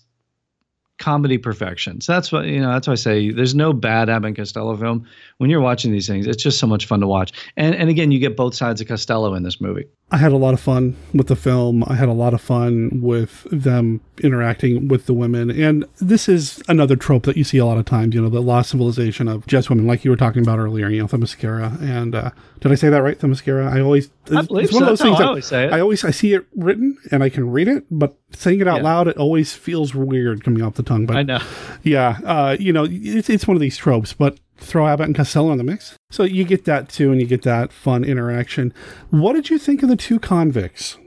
comedy 1.03 1.37
perfection. 1.37 1.99
So 1.99 2.13
that's 2.13 2.31
what 2.31 2.45
you 2.45 2.61
know. 2.61 2.71
That's 2.71 2.87
why 2.87 2.93
I 2.93 2.95
say 2.95 3.31
there's 3.31 3.53
no 3.53 3.73
bad 3.73 4.09
Abbott 4.09 4.37
Costello 4.37 4.77
film. 4.77 5.05
When 5.37 5.49
you're 5.49 5.59
watching 5.59 5.91
these 5.91 6.07
things, 6.07 6.25
it's 6.25 6.41
just 6.41 6.59
so 6.59 6.65
much 6.65 6.85
fun 6.85 7.01
to 7.01 7.07
watch. 7.07 7.33
And 7.57 7.75
and 7.75 7.89
again, 7.89 8.11
you 8.11 8.19
get 8.19 8.37
both 8.37 8.55
sides 8.55 8.79
of 8.79 8.87
Costello 8.87 9.33
in 9.33 9.43
this 9.43 9.59
movie. 9.59 9.85
I 10.11 10.17
had 10.17 10.31
a 10.31 10.37
lot 10.37 10.53
of 10.53 10.59
fun 10.59 10.95
with 11.11 11.25
the 11.25 11.35
film. 11.35 11.83
I 11.87 11.95
had 11.95 12.07
a 12.07 12.13
lot 12.13 12.35
of 12.35 12.41
fun 12.41 13.01
with 13.01 13.47
them 13.51 13.99
interacting 14.21 14.87
with 14.87 15.07
the 15.07 15.13
women. 15.13 15.49
And 15.49 15.85
this 15.99 16.29
is 16.29 16.61
another 16.67 16.95
trope 16.95 17.23
that 17.23 17.35
you 17.35 17.43
see 17.43 17.57
a 17.57 17.65
lot 17.65 17.79
of 17.79 17.85
times, 17.85 18.13
you 18.13 18.21
know, 18.21 18.29
the 18.29 18.39
lost 18.39 18.69
civilization 18.69 19.27
of 19.27 19.47
just 19.47 19.71
women, 19.71 19.87
like 19.87 20.05
you 20.05 20.11
were 20.11 20.17
talking 20.17 20.43
about 20.43 20.59
earlier, 20.59 20.87
you 20.87 21.01
know, 21.01 21.07
the 21.07 21.17
Themyscira. 21.17 21.81
And 21.81 22.13
uh, 22.13 22.29
did 22.59 22.71
I 22.71 22.75
say 22.75 22.89
that 22.89 23.01
right? 23.01 23.17
The 23.17 23.25
Themyscira? 23.27 23.67
I 23.73 23.79
always, 23.81 24.11
I 24.31 24.41
it's, 24.41 24.49
one 24.71 24.83
of 24.83 24.89
those 24.89 24.99
No, 24.99 25.05
things 25.07 25.19
I 25.19 25.23
always 25.25 25.45
say 25.47 25.65
it. 25.65 25.73
I 25.73 25.79
always, 25.79 26.03
I 26.03 26.11
see 26.11 26.35
it 26.35 26.45
written 26.55 26.95
and 27.11 27.23
I 27.23 27.29
can 27.29 27.49
read 27.49 27.67
it, 27.67 27.85
but 27.89 28.15
saying 28.33 28.61
it 28.61 28.67
out 28.67 28.77
Yeah. 28.77 28.83
loud, 28.83 29.07
it 29.07 29.17
always 29.17 29.53
feels 29.53 29.95
weird 29.95 30.43
coming 30.43 30.61
off 30.61 30.75
the 30.75 30.83
tongue. 30.83 31.07
But 31.07 31.17
I 31.17 31.23
know. 31.23 31.39
yeah, 31.81 32.19
uh, 32.23 32.55
you 32.59 32.71
know, 32.71 32.85
it's, 32.87 33.31
it's 33.31 33.47
one 33.47 33.57
of 33.57 33.61
these 33.61 33.77
tropes, 33.77 34.13
but 34.13 34.37
throw 34.63 34.87
Abbott 34.87 35.07
and 35.07 35.15
Costello 35.15 35.51
in 35.51 35.57
the 35.57 35.63
mix. 35.63 35.95
So 36.09 36.23
you 36.23 36.43
get 36.43 36.65
that 36.65 36.89
too, 36.89 37.11
and 37.11 37.19
you 37.21 37.27
get 37.27 37.43
that 37.43 37.71
fun 37.71 38.03
interaction. 38.03 38.73
What 39.09 39.33
did 39.33 39.49
you 39.49 39.57
think 39.57 39.83
of 39.83 39.89
the 39.89 39.95
two 39.95 40.19
convicts? 40.19 40.97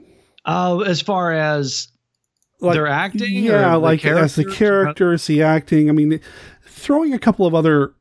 Uh, 0.45 0.79
as 0.79 1.01
far 1.01 1.33
as 1.33 1.89
their 2.61 2.87
acting, 2.87 3.33
Yeah, 3.33 3.75
or 3.75 3.77
like 3.79 4.05
as 4.05 4.35
the 4.35 4.45
characters, 4.45 5.27
the 5.27 5.43
acting. 5.43 5.89
I 5.89 5.93
mean, 5.93 6.19
throwing 6.65 7.13
a 7.13 7.19
couple 7.19 7.45
of 7.45 7.53
other 7.53 7.93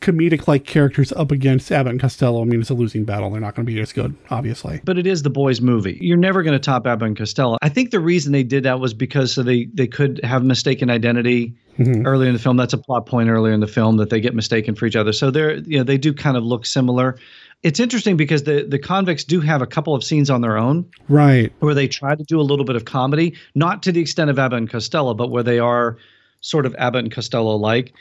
comedic 0.00 0.48
like 0.48 0.64
characters 0.64 1.12
up 1.12 1.30
against 1.30 1.70
Abbott 1.70 1.90
and 1.92 2.00
Costello. 2.00 2.40
I 2.40 2.44
mean, 2.44 2.60
it's 2.60 2.70
a 2.70 2.74
losing 2.74 3.04
battle. 3.04 3.30
They're 3.30 3.40
not 3.40 3.54
going 3.54 3.66
to 3.66 3.72
be 3.72 3.80
as 3.80 3.92
good, 3.92 4.16
obviously. 4.30 4.80
but 4.84 4.96
it 4.98 5.06
is 5.06 5.22
the 5.22 5.30
boys' 5.30 5.60
movie. 5.60 5.98
You're 6.00 6.16
never 6.16 6.42
going 6.42 6.54
to 6.54 6.58
top 6.58 6.86
Abbott 6.86 7.08
and 7.08 7.16
Costello. 7.16 7.58
I 7.62 7.68
think 7.68 7.90
the 7.90 8.00
reason 8.00 8.32
they 8.32 8.42
did 8.42 8.62
that 8.64 8.80
was 8.80 8.94
because 8.94 9.32
so 9.32 9.42
they 9.42 9.68
they 9.74 9.86
could 9.86 10.20
have 10.24 10.42
mistaken 10.44 10.90
identity 10.90 11.54
Mhm. 11.78 12.06
earlier 12.06 12.28
in 12.28 12.34
the 12.34 12.40
film. 12.40 12.56
That's 12.56 12.72
a 12.74 12.78
plot 12.78 13.06
point 13.06 13.28
earlier 13.30 13.52
in 13.54 13.60
the 13.60 13.66
film 13.66 13.96
that 13.98 14.10
they 14.10 14.20
get 14.20 14.34
mistaken 14.34 14.74
for 14.74 14.86
each 14.86 14.96
other. 14.96 15.12
So 15.12 15.30
they're 15.30 15.56
you 15.60 15.78
know 15.78 15.84
they 15.84 15.96
do 15.98 16.12
kind 16.12 16.36
of 16.36 16.44
look 16.44 16.66
similar. 16.66 17.16
It's 17.62 17.78
interesting 17.80 18.16
because 18.16 18.44
the 18.44 18.64
the 18.68 18.78
convicts 18.78 19.24
do 19.24 19.40
have 19.40 19.60
a 19.62 19.66
couple 19.66 19.94
of 19.94 20.02
scenes 20.02 20.30
on 20.30 20.40
their 20.40 20.56
own 20.58 20.84
Right. 21.08 21.52
where 21.60 21.74
they 21.74 21.88
try 21.88 22.14
to 22.14 22.24
do 22.24 22.40
a 22.40 22.42
little 22.42 22.64
bit 22.64 22.76
of 22.76 22.84
comedy, 22.86 23.34
not 23.54 23.82
to 23.84 23.92
the 23.92 24.00
extent 24.00 24.30
of 24.30 24.38
Abbott 24.38 24.58
and 24.58 24.70
Costello, 24.70 25.12
but 25.14 25.30
where 25.30 25.42
they 25.42 25.58
are 25.58 25.96
sort 26.42 26.64
of 26.64 26.74
Abbott 26.78 27.04
and 27.04 27.12
Costello 27.12 27.56
like. 27.56 27.92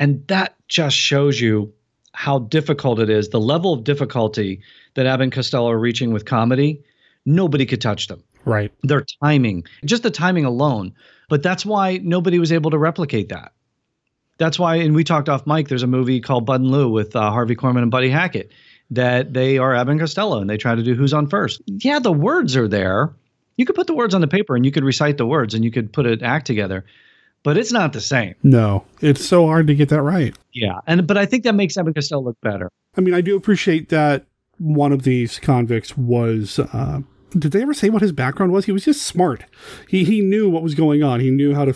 And 0.00 0.26
that 0.26 0.56
just 0.66 0.96
shows 0.96 1.40
you 1.40 1.72
how 2.12 2.40
difficult 2.40 2.98
it 2.98 3.08
is, 3.08 3.28
the 3.28 3.38
level 3.38 3.72
of 3.72 3.84
difficulty 3.84 4.62
that 4.94 5.06
Abbott 5.06 5.24
and 5.24 5.32
Costello 5.32 5.70
are 5.70 5.78
reaching 5.78 6.12
with 6.12 6.24
comedy. 6.24 6.82
Nobody 7.24 7.66
could 7.66 7.80
touch 7.80 8.08
them. 8.08 8.24
Right. 8.44 8.72
Their 8.82 9.04
timing, 9.22 9.64
just 9.84 10.02
the 10.02 10.10
timing 10.10 10.46
alone. 10.46 10.94
But 11.28 11.42
that's 11.42 11.64
why 11.64 11.98
nobody 12.02 12.38
was 12.38 12.50
able 12.50 12.72
to 12.72 12.78
replicate 12.78 13.28
that. 13.28 13.52
That's 14.38 14.58
why, 14.58 14.76
and 14.76 14.94
we 14.94 15.04
talked 15.04 15.28
off 15.28 15.46
mic, 15.46 15.68
there's 15.68 15.82
a 15.82 15.86
movie 15.86 16.20
called 16.20 16.46
Bud 16.46 16.62
and 16.62 16.70
Lou 16.70 16.88
with 16.88 17.14
uh, 17.14 17.30
Harvey 17.30 17.54
Korman 17.54 17.82
and 17.82 17.90
Buddy 17.90 18.08
Hackett 18.08 18.50
that 18.90 19.32
they 19.32 19.58
are 19.58 19.74
Abbott 19.74 19.92
and 19.92 20.00
Costello 20.00 20.40
and 20.40 20.48
they 20.48 20.56
try 20.56 20.74
to 20.74 20.82
do 20.82 20.94
Who's 20.94 21.12
on 21.12 21.28
First. 21.28 21.60
Yeah, 21.66 21.98
the 21.98 22.10
words 22.10 22.56
are 22.56 22.66
there. 22.66 23.14
You 23.56 23.66
could 23.66 23.76
put 23.76 23.86
the 23.86 23.94
words 23.94 24.14
on 24.14 24.22
the 24.22 24.26
paper 24.26 24.56
and 24.56 24.64
you 24.64 24.72
could 24.72 24.82
recite 24.82 25.18
the 25.18 25.26
words 25.26 25.52
and 25.54 25.62
you 25.62 25.70
could 25.70 25.92
put 25.92 26.06
an 26.06 26.24
act 26.24 26.46
together, 26.46 26.86
but 27.42 27.56
it's 27.56 27.72
not 27.72 27.92
the 27.92 28.00
same. 28.00 28.34
No, 28.42 28.84
it's 29.00 29.24
so 29.24 29.46
hard 29.46 29.66
to 29.68 29.74
get 29.74 29.88
that 29.90 30.02
right. 30.02 30.36
Yeah. 30.52 30.80
And, 30.86 31.06
but 31.06 31.16
I 31.16 31.26
think 31.26 31.44
that 31.44 31.54
makes 31.54 31.76
Abbott 31.76 31.94
Costello 31.94 32.22
look 32.22 32.40
better. 32.42 32.70
I 32.96 33.00
mean, 33.00 33.14
I 33.14 33.20
do 33.20 33.36
appreciate 33.36 33.88
that 33.90 34.26
one 34.58 34.92
of 34.92 35.02
these 35.02 35.38
convicts 35.38 35.96
was. 35.96 36.58
Uh, 36.58 37.00
did 37.30 37.52
they 37.52 37.62
ever 37.62 37.74
say 37.74 37.90
what 37.90 38.02
his 38.02 38.12
background 38.12 38.52
was? 38.52 38.64
He 38.64 38.72
was 38.72 38.84
just 38.84 39.02
smart. 39.02 39.44
He 39.88 40.04
he 40.04 40.20
knew 40.20 40.50
what 40.50 40.62
was 40.62 40.74
going 40.74 41.02
on. 41.02 41.20
He 41.20 41.30
knew 41.30 41.54
how 41.54 41.64
to 41.64 41.74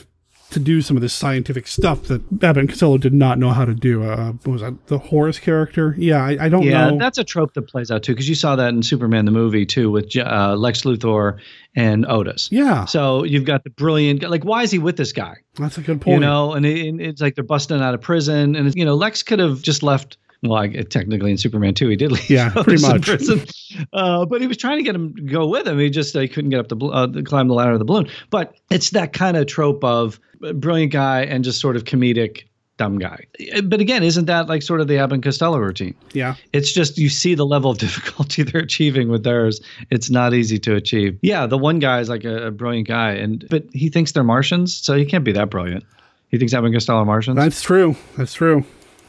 to 0.55 0.61
do 0.61 0.83
some 0.83 0.97
of 0.97 1.01
this 1.01 1.13
scientific 1.13 1.67
stuff 1.67 2.05
that 2.05 2.23
Abbott 2.43 2.59
and 2.59 2.69
Costello 2.69 2.99
did 2.99 3.13
not 3.13 3.39
know 3.39 3.51
how 3.51 3.65
to 3.65 3.75
do. 3.75 4.03
Uh, 4.03 4.33
what 4.33 4.53
was 4.53 4.61
that 4.63 4.87
the 4.87 4.99
Horace 4.99 5.39
character? 5.39 5.95
Yeah, 5.99 6.25
I, 6.25 6.47
I 6.47 6.49
don't 6.49 6.63
yeah, 6.63 6.91
know. 6.91 6.99
that's 6.99 7.19
a 7.19 7.25
trope 7.25 7.55
that 7.55 7.63
plays 7.63 7.91
out 7.91 8.03
too, 8.03 8.13
because 8.13 8.29
you 8.29 8.35
saw 8.35 8.57
that 8.57 8.69
in 8.69 8.83
Superman 8.83 9.27
the 9.27 9.31
movie 9.31 9.67
too 9.67 9.91
with 9.91 10.17
uh, 10.17 10.57
Lex 10.57 10.83
Luthor 10.83 11.39
and 11.77 12.07
Otis. 12.07 12.49
Yeah. 12.51 12.87
So 12.87 13.25
you've 13.25 13.45
got 13.45 13.65
the 13.65 13.71
brilliant, 13.71 14.23
like, 14.23 14.45
why 14.45 14.63
is 14.63 14.71
he 14.71 14.79
with 14.79 14.97
this 14.97 15.13
guy? 15.13 15.37
That's 15.57 15.79
a 15.79 15.83
good 15.83 16.01
point. 16.01 16.15
You 16.15 16.21
know, 16.21 16.53
and, 16.55 16.65
it, 16.65 16.89
and 16.89 17.01
it's 17.01 17.21
like 17.21 17.35
they're 17.35 17.45
busting 17.45 17.81
out 17.81 17.95
of 17.95 18.01
prison, 18.01 18.57
and 18.57 18.67
it's, 18.67 18.77
you 18.77 18.85
know, 18.85 18.95
Lex 18.95 19.23
could 19.23 19.39
have 19.39 19.61
just 19.61 19.83
left. 19.83 20.17
Well, 20.45 20.69
technically 20.91 21.31
in 21.31 21.39
Superman 21.39 21.75
2, 21.75 21.89
he 21.89 21.97
did 21.97 22.13
leave. 22.13 22.29
Yeah, 22.31 22.51
pretty 22.51 22.83
much. 22.83 23.03
prison. 23.03 23.45
Uh, 23.93 24.25
but 24.27 24.41
he 24.41 24.47
was 24.47 24.57
trying 24.57 24.79
to 24.79 24.83
get 24.83 24.95
him 24.95 25.15
to 25.17 25.23
go 25.23 25.47
with 25.47 25.67
him. 25.67 25.79
He 25.79 25.91
just 25.91 26.15
uh, 26.15 26.27
couldn't 26.29 26.51
get 26.51 26.61
up 26.61 26.69
the 26.69 26.77
uh, 26.77 27.23
climb 27.25 27.49
the 27.49 27.55
ladder 27.55 27.73
of 27.73 27.79
the 27.79 27.85
balloon. 27.85 28.09
But 28.31 28.55
it's 28.71 28.91
that 28.91 29.13
kind 29.13 29.37
of 29.37 29.47
trope 29.47 29.83
of 29.83 30.21
brilliant 30.55 30.93
guy 30.93 31.23
and 31.23 31.45
just 31.45 31.61
sort 31.61 31.77
of 31.77 31.85
comedic 31.85 32.45
dumb 32.77 32.99
guy. 32.99 33.25
But 33.63 33.81
again, 33.81 34.03
isn't 34.03 34.27
that 34.27 34.49
like 34.49 34.63
sort 34.63 34.81
of 34.81 34.89
the 34.89 34.99
Abbott 34.99 35.15
and 35.15 35.23
Costello 35.23 35.59
routine? 35.59 35.95
Yeah. 36.13 36.35
It's 36.53 36.73
just 36.73 36.99
you 36.99 37.09
see 37.09 37.35
the 37.35 37.47
level 37.47 37.71
of 37.71 37.79
difficulty 37.87 38.43
they're 38.43 38.61
achieving 38.61 39.09
with 39.09 39.25
theirs. 39.25 39.61
It's 39.91 40.11
not 40.11 40.35
easy 40.35 40.59
to 40.61 40.75
achieve. 40.75 41.19
Yeah, 41.23 41.47
the 41.47 41.59
one 41.59 41.79
guy 41.79 42.01
is 42.01 42.09
like 42.09 42.25
a, 42.25 42.49
a 42.49 42.51
brilliant 42.51 42.89
guy, 42.89 43.13
and 43.13 43.47
but 43.49 43.65
he 43.73 43.89
thinks 43.89 44.13
they're 44.13 44.25
Martians, 44.25 44.75
so 44.75 44.97
he 44.97 45.05
can't 45.05 45.25
be 45.25 45.33
that 45.33 45.51
brilliant. 45.51 45.85
He 46.29 46.39
thinks 46.39 46.53
Abbott 46.53 46.67
and 46.67 46.75
Costello 46.75 47.01
are 47.01 47.05
Martians. 47.05 47.37
That's 47.37 47.63
true. 47.63 47.97
That's 48.17 48.35
true. 48.35 48.65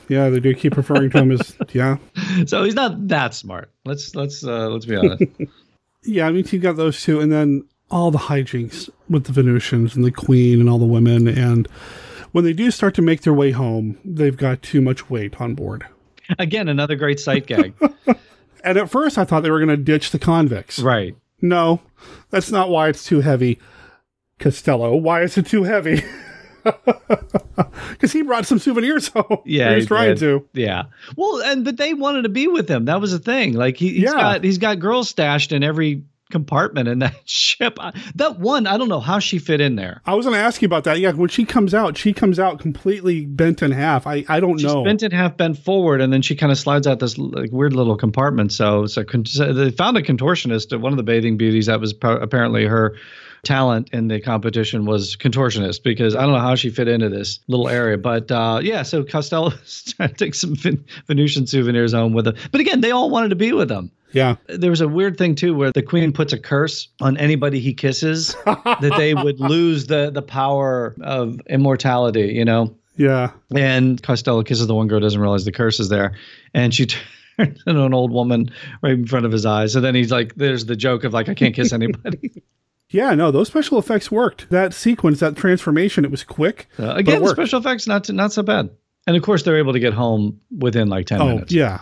Yeah, 0.07 0.29
they 0.29 0.39
do 0.39 0.53
keep 0.53 0.77
referring 0.77 1.09
to 1.11 1.17
him 1.19 1.31
as 1.31 1.55
yeah. 1.73 1.97
so 2.45 2.63
he's 2.63 2.75
not 2.75 3.07
that 3.07 3.33
smart. 3.33 3.71
Let's 3.85 4.15
let's 4.15 4.43
uh, 4.43 4.69
let's 4.69 4.85
be 4.85 4.95
honest. 4.95 5.23
Yeah, 6.07 6.27
I 6.27 6.31
mean, 6.31 6.45
you 6.51 6.59
got 6.59 6.75
those 6.75 7.01
two, 7.01 7.19
and 7.19 7.31
then 7.31 7.67
all 7.89 8.11
the 8.11 8.19
hijinks 8.19 8.91
with 9.09 9.23
the 9.23 9.31
Venusians 9.31 9.95
and 9.95 10.05
the 10.05 10.11
Queen 10.11 10.59
and 10.59 10.69
all 10.69 10.77
the 10.77 10.85
women. 10.85 11.27
And 11.27 11.67
when 12.31 12.43
they 12.43 12.53
do 12.53 12.69
start 12.69 12.93
to 12.95 13.01
make 13.01 13.21
their 13.21 13.33
way 13.33 13.49
home, 13.49 13.97
they've 14.05 14.37
got 14.37 14.61
too 14.61 14.81
much 14.81 15.09
weight 15.09 15.41
on 15.41 15.55
board. 15.55 15.83
Again, 16.37 16.67
another 16.67 16.95
great 16.95 17.19
sight 17.19 17.47
gag. 17.47 17.73
And 18.65 18.79
at 18.79 18.89
first, 18.89 19.19
I 19.19 19.25
thought 19.25 19.43
they 19.43 19.51
were 19.51 19.59
going 19.59 19.69
to 19.69 19.77
ditch 19.77 20.09
the 20.09 20.17
convicts. 20.17 20.79
Right. 20.79 21.15
No, 21.39 21.81
that's 22.31 22.49
not 22.49 22.69
why 22.69 22.89
it's 22.89 23.05
too 23.05 23.21
heavy. 23.21 23.59
Costello, 24.39 24.95
why 24.95 25.21
is 25.21 25.37
it 25.37 25.45
too 25.45 25.63
heavy? 25.63 26.03
Because 27.91 28.11
he 28.11 28.23
brought 28.23 28.45
some 28.45 28.59
souvenirs 28.59 29.07
home. 29.09 29.37
Yeah, 29.45 29.69
he 29.69 29.75
was 29.77 29.85
trying 29.85 30.09
did. 30.15 30.19
to. 30.19 30.47
Yeah. 30.53 30.83
Well, 31.15 31.41
and 31.41 31.63
but 31.63 31.77
they 31.77 31.93
wanted 31.93 32.23
to 32.23 32.29
be 32.29 32.47
with 32.47 32.69
him. 32.69 32.85
That 32.85 32.99
was 32.99 33.11
the 33.11 33.19
thing. 33.19 33.53
Like 33.53 33.77
he, 33.77 33.89
he's 33.93 34.03
Yeah. 34.03 34.11
got 34.11 34.43
he's 34.43 34.57
got 34.57 34.79
girls 34.79 35.07
stashed 35.09 35.51
in 35.53 35.63
every 35.63 36.03
compartment 36.35 36.87
in 36.89 36.99
that 36.99 37.15
ship. 37.29 37.77
I- 37.79 37.93
That 38.15 38.39
one, 38.39 38.67
I 38.67 38.77
don't 38.77 38.89
know 38.89 38.99
how 38.99 39.19
she 39.19 39.39
fit 39.39 39.61
in 39.61 39.75
there. 39.75 40.01
I 40.05 40.13
was 40.15 40.25
going 40.25 40.37
to 40.37 40.43
ask 40.43 40.61
you 40.61 40.65
about 40.65 40.83
that. 40.83 40.99
Yeah, 40.99 41.11
when 41.13 41.29
she 41.29 41.45
comes 41.45 41.73
out, 41.73 41.97
she 41.97 42.11
comes 42.13 42.39
out 42.39 42.59
completely 42.59 43.25
bent 43.25 43.61
in 43.61 43.71
half. 43.71 44.05
I, 44.05 44.25
I 44.27 44.39
don't 44.41 44.57
She's 44.57 44.71
know. 44.73 44.83
bent 44.83 45.01
in 45.03 45.11
half, 45.11 45.37
bent 45.37 45.57
forward, 45.57 46.01
and 46.01 46.11
then 46.11 46.21
she 46.21 46.35
kind 46.35 46.51
of 46.51 46.57
slides 46.57 46.87
out 46.87 46.99
this 46.99 47.17
like 47.17 47.51
weird 47.51 47.73
little 47.73 47.95
compartment. 47.95 48.51
So, 48.51 48.85
so, 48.85 49.03
con- 49.03 49.25
so 49.25 49.53
they 49.53 49.71
found 49.71 49.95
a 49.97 50.01
contortionist 50.01 50.73
at 50.73 50.81
one 50.81 50.91
of 50.91 50.97
the 50.97 51.03
bathing 51.03 51.37
beauties. 51.37 51.67
That 51.67 51.79
was 51.79 51.93
pro- 51.93 52.17
apparently 52.17 52.65
her 52.65 52.95
talent 53.43 53.89
in 53.93 54.07
the 54.07 54.19
competition 54.19 54.85
was 54.85 55.15
contortionist 55.15 55.83
because 55.83 56.15
I 56.15 56.23
don't 56.23 56.31
know 56.33 56.39
how 56.39 56.55
she 56.55 56.69
fit 56.71 56.87
into 56.87 57.09
this 57.09 57.39
little 57.47 57.69
area. 57.69 57.95
But 57.97 58.31
uh, 58.31 58.59
yeah, 58.63 58.81
so 58.83 59.03
Costello 59.03 59.51
trying 59.97 60.09
to 60.09 60.15
take 60.15 60.33
some 60.35 60.55
Ven- 60.55 60.83
Venusian 61.07 61.45
souvenirs 61.47 61.93
home 61.93 62.13
with 62.13 62.27
him. 62.27 62.35
But 62.51 62.61
again, 62.61 62.81
they 62.81 62.91
all 62.91 63.09
wanted 63.11 63.29
to 63.29 63.35
be 63.35 63.53
with 63.53 63.69
him. 63.71 63.91
Yeah. 64.15 64.37
There 64.47 64.69
was 64.69 64.79
a 64.79 64.87
weird 64.87 65.17
thing 65.17 65.35
too 65.35 65.53
where 65.53 65.73
the 65.73 65.83
queen 65.83 66.13
puts 66.13 66.31
a 66.31 66.39
curse 66.39 66.87
on 67.01 67.17
anybody 67.17 67.59
he 67.59 67.73
kisses 67.73 68.33
that 68.45 68.93
they 68.97 69.13
would 69.13 69.41
lose 69.41 69.87
the 69.87 70.09
the 70.09 70.21
power 70.21 70.95
of 71.01 71.41
immortality, 71.49 72.33
you 72.33 72.45
know. 72.45 72.73
Yeah. 72.95 73.31
And 73.53 74.01
Costello 74.01 74.41
kisses 74.43 74.67
the 74.67 74.73
one 74.73 74.87
girl, 74.87 75.01
doesn't 75.01 75.19
realize 75.19 75.43
the 75.43 75.51
curse 75.51 75.81
is 75.81 75.89
there, 75.89 76.13
and 76.53 76.73
she 76.73 76.85
turns 77.37 77.61
into 77.67 77.83
an 77.83 77.93
old 77.93 78.11
woman 78.11 78.49
right 78.81 78.93
in 78.93 79.05
front 79.05 79.25
of 79.25 79.33
his 79.33 79.45
eyes. 79.45 79.73
So 79.73 79.81
then 79.81 79.95
he's 79.95 80.11
like, 80.11 80.33
"There's 80.35 80.65
the 80.65 80.77
joke 80.77 81.03
of 81.03 81.13
like, 81.13 81.27
I 81.27 81.33
can't 81.33 81.53
kiss 81.53 81.73
anybody." 81.73 82.43
Yeah, 82.91 83.15
no, 83.15 83.31
those 83.31 83.47
special 83.47 83.79
effects 83.79 84.11
worked. 84.11 84.47
That 84.51 84.71
sequence, 84.71 85.19
that 85.19 85.35
transformation, 85.35 86.05
it 86.05 86.11
was 86.11 86.23
quick. 86.23 86.69
Uh, 86.77 86.93
again, 86.93 87.21
the 87.21 87.29
special 87.29 87.59
effects 87.59 87.87
not 87.87 88.09
not 88.11 88.31
so 88.31 88.43
bad, 88.43 88.69
and 89.07 89.17
of 89.17 89.23
course 89.23 89.41
they're 89.41 89.57
able 89.57 89.73
to 89.73 89.79
get 89.79 89.91
home 89.91 90.39
within 90.55 90.87
like 90.87 91.07
ten 91.07 91.19
oh, 91.19 91.27
minutes. 91.27 91.51
yeah. 91.51 91.81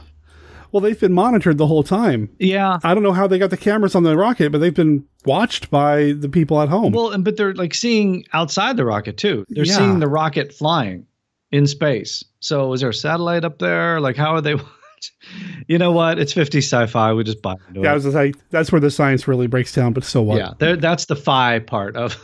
Well, 0.73 0.81
they've 0.81 0.99
been 0.99 1.13
monitored 1.13 1.57
the 1.59 1.67
whole 1.67 1.83
time. 1.83 2.29
Yeah. 2.39 2.79
I 2.83 2.93
don't 2.95 3.03
know 3.03 3.11
how 3.13 3.27
they 3.27 3.37
got 3.37 3.51
the 3.51 3.57
cameras 3.57 3.93
on 3.95 4.01
the 4.03 4.17
rocket, 4.17 4.51
but 4.51 4.57
they've 4.57 4.73
been 4.73 5.05
watched 5.23 5.69
by 5.69 6.13
the 6.13 6.27
people 6.27 6.59
at 6.61 6.67
home. 6.67 6.91
Well, 6.93 7.11
and 7.11 7.23
but 7.23 7.37
they're 7.37 7.53
like 7.53 7.75
seeing 7.75 8.25
outside 8.33 8.75
the 8.75 8.83
rocket 8.83 9.15
too. 9.17 9.45
They're 9.49 9.65
Yeah. 9.65 9.77
seeing 9.77 9.99
the 9.99 10.07
rocket 10.09 10.51
flying 10.51 11.05
in 11.51 11.67
space. 11.67 12.25
So 12.39 12.73
is 12.73 12.81
there 12.81 12.89
a 12.89 12.93
satellite 12.93 13.45
up 13.45 13.59
there? 13.59 14.01
Like 14.01 14.17
how 14.17 14.33
are 14.33 14.41
they? 14.41 14.55
you 15.67 15.77
know 15.77 15.91
what? 15.91 16.17
It's 16.17 16.33
50 16.33 16.57
sci-fi. 16.57 17.13
We 17.13 17.23
just 17.23 17.41
buy 17.43 17.55
into 17.69 17.81
yeah, 17.81 17.91
I 17.91 17.93
was 17.93 18.05
like, 18.07 18.35
that's 18.49 18.71
where 18.71 18.81
the 18.81 18.89
science 18.89 19.27
really 19.27 19.47
breaks 19.47 19.73
down, 19.73 19.93
but 19.93 20.03
so 20.03 20.21
what? 20.23 20.37
Yeah, 20.59 20.75
that's 20.75 21.05
the 21.05 21.15
phi 21.15 21.59
part 21.59 21.95
of 21.95 22.17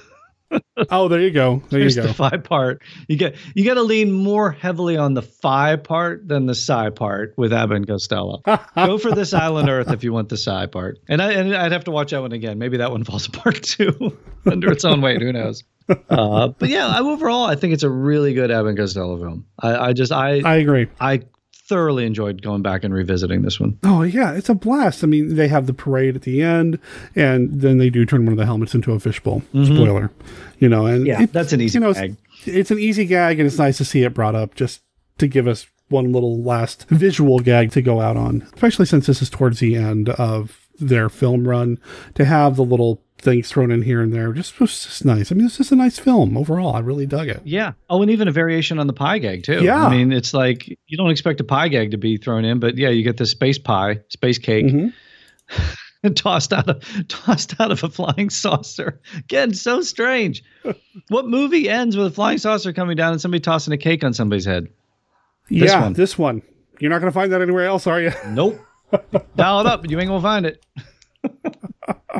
oh, 0.89 1.07
there 1.07 1.19
you 1.19 1.31
go. 1.31 1.61
There 1.69 1.79
There's 1.79 1.95
you 1.95 2.01
go. 2.01 2.07
the 2.07 2.13
phi 2.13 2.37
part. 2.37 2.81
You 3.07 3.17
get 3.17 3.35
you 3.55 3.65
got 3.65 3.75
to 3.75 3.83
lean 3.83 4.11
more 4.11 4.51
heavily 4.51 4.97
on 4.97 5.13
the 5.13 5.21
phi 5.21 5.75
part 5.75 6.27
than 6.27 6.45
the 6.45 6.55
psi 6.55 6.89
part 6.89 7.33
with 7.37 7.53
Abbott 7.53 7.77
and 7.77 7.87
Costello. 7.87 8.41
Go 8.75 8.97
for 8.97 9.11
this 9.11 9.33
island 9.33 9.69
Earth 9.69 9.91
if 9.91 10.03
you 10.03 10.13
want 10.13 10.29
the 10.29 10.37
psi 10.37 10.65
part. 10.67 10.99
And 11.07 11.21
I 11.21 11.33
and 11.33 11.55
I'd 11.55 11.71
have 11.71 11.85
to 11.85 11.91
watch 11.91 12.11
that 12.11 12.21
one 12.21 12.31
again. 12.31 12.57
Maybe 12.57 12.77
that 12.77 12.91
one 12.91 13.03
falls 13.03 13.27
apart 13.29 13.61
too 13.61 14.17
under 14.45 14.71
its 14.71 14.85
own 14.85 15.01
weight. 15.01 15.21
Who 15.21 15.31
knows? 15.31 15.63
Uh, 16.09 16.49
but 16.49 16.69
yeah, 16.69 16.87
I, 16.87 16.99
overall, 16.99 17.45
I 17.45 17.55
think 17.55 17.73
it's 17.73 17.83
a 17.83 17.89
really 17.89 18.33
good 18.33 18.51
Abbott 18.51 18.77
Costello 18.77 19.17
film. 19.17 19.45
I, 19.59 19.75
I 19.89 19.93
just 19.93 20.11
I 20.11 20.41
I 20.41 20.55
agree. 20.57 20.87
I 20.99 21.21
thoroughly 21.69 22.05
enjoyed 22.05 22.41
going 22.41 22.61
back 22.61 22.83
and 22.83 22.93
revisiting 22.93 23.43
this 23.43 23.59
one. 23.59 23.77
Oh 23.83 24.01
yeah, 24.01 24.33
it's 24.33 24.49
a 24.49 24.55
blast. 24.55 25.03
I 25.03 25.07
mean, 25.07 25.35
they 25.35 25.47
have 25.47 25.67
the 25.67 25.73
parade 25.73 26.15
at 26.15 26.23
the 26.23 26.41
end, 26.41 26.79
and 27.15 27.61
then 27.61 27.77
they 27.77 27.89
do 27.89 28.05
turn 28.05 28.25
one 28.25 28.33
of 28.33 28.37
the 28.37 28.45
helmets 28.45 28.75
into 28.75 28.91
a 28.91 28.99
fishbowl. 28.99 29.43
Mhm. 29.53 29.65
Spoiler, 29.67 30.11
you 30.57 30.67
know, 30.67 30.85
and 30.87 31.05
Yeah, 31.07 31.21
it- 31.23 31.31
that's 31.31 31.53
an 31.53 31.61
easy 31.61 31.77
you 31.77 31.81
know, 31.81 31.91
it's- 31.91 32.15
It's 32.45 32.71
an 32.71 32.79
easy 32.79 33.05
gag, 33.05 33.39
and 33.39 33.45
it's 33.47 33.57
nice 33.57 33.77
to 33.77 33.85
see 33.85 34.03
it 34.03 34.13
brought 34.13 34.33
up 34.35 34.55
just 34.55 34.81
to 35.19 35.27
give 35.27 35.45
us 35.47 35.67
one 35.89 36.11
little 36.13 36.41
last 36.41 36.85
visual 36.89 37.39
gag 37.39 37.71
to 37.71 37.81
go 37.81 37.99
out 37.99 38.15
on, 38.17 38.43
especially 38.53 38.85
since 38.85 39.05
this 39.07 39.21
is 39.21 39.29
towards 39.29 39.59
the 39.59 39.75
end 39.75 40.07
of 40.09 40.57
their 40.79 41.09
film 41.09 41.47
run. 41.47 41.77
To 42.15 42.23
have 42.25 42.55
the 42.55 42.63
little 42.63 43.01
things 43.21 43.49
thrown 43.49 43.71
in 43.71 43.81
here 43.81 44.01
and 44.01 44.13
there 44.13 44.31
just 44.33 44.59
was 44.59 44.83
just 44.85 45.05
nice. 45.05 45.31
I 45.31 45.35
mean, 45.35 45.45
this 45.45 45.59
is 45.59 45.71
a 45.71 45.75
nice 45.75 45.99
film 45.99 46.37
overall. 46.37 46.75
I 46.75 46.79
really 46.79 47.05
dug 47.05 47.27
it. 47.27 47.41
Yeah. 47.43 47.73
Oh, 47.89 48.01
and 48.01 48.09
even 48.11 48.27
a 48.27 48.31
variation 48.31 48.79
on 48.79 48.87
the 48.87 48.93
pie 48.93 49.17
gag 49.19 49.43
too. 49.43 49.63
Yeah. 49.63 49.85
I 49.85 49.89
mean, 49.89 50.11
it's 50.11 50.33
like 50.33 50.67
you 50.87 50.97
don't 50.97 51.09
expect 51.09 51.39
a 51.41 51.43
pie 51.43 51.67
gag 51.67 51.91
to 51.91 51.97
be 51.97 52.17
thrown 52.17 52.45
in, 52.45 52.59
but 52.59 52.77
yeah, 52.77 52.89
you 52.89 53.03
get 53.03 53.17
the 53.17 53.25
space 53.25 53.57
pie, 53.57 53.99
space 54.09 54.37
cake, 54.37 54.65
Mm-hmm. 54.65 54.89
tossed 56.15 56.53
out 56.53 56.69
of 56.69 57.07
tossed 57.07 57.59
out 57.59 57.71
of 57.71 57.83
a 57.83 57.89
flying 57.89 58.29
saucer. 58.29 59.01
Again, 59.17 59.53
so 59.53 59.81
strange. 59.81 60.43
what 61.09 61.27
movie 61.27 61.67
ends 61.69 61.97
with 61.97 62.07
a 62.07 62.11
flying 62.11 62.37
saucer 62.37 62.71
coming 62.71 62.95
down 62.95 63.11
and 63.11 63.21
somebody 63.21 63.41
tossing 63.41 63.73
a 63.73 63.77
cake 63.77 64.03
on 64.03 64.13
somebody's 64.13 64.45
head? 64.45 64.67
This 65.49 65.71
yeah, 65.71 65.81
one. 65.81 65.93
this 65.93 66.17
one. 66.17 66.41
You're 66.79 66.91
not 66.91 66.99
going 66.99 67.11
to 67.11 67.13
find 67.19 67.31
that 67.33 67.41
anywhere 67.41 67.65
else, 67.65 67.87
are 67.87 67.99
you? 67.99 68.11
Nope. 68.27 68.59
Dial 69.35 69.59
it 69.61 69.65
up. 69.65 69.89
You 69.89 69.99
ain't 69.99 70.07
gonna 70.07 70.21
find 70.21 70.45
it. 70.45 70.65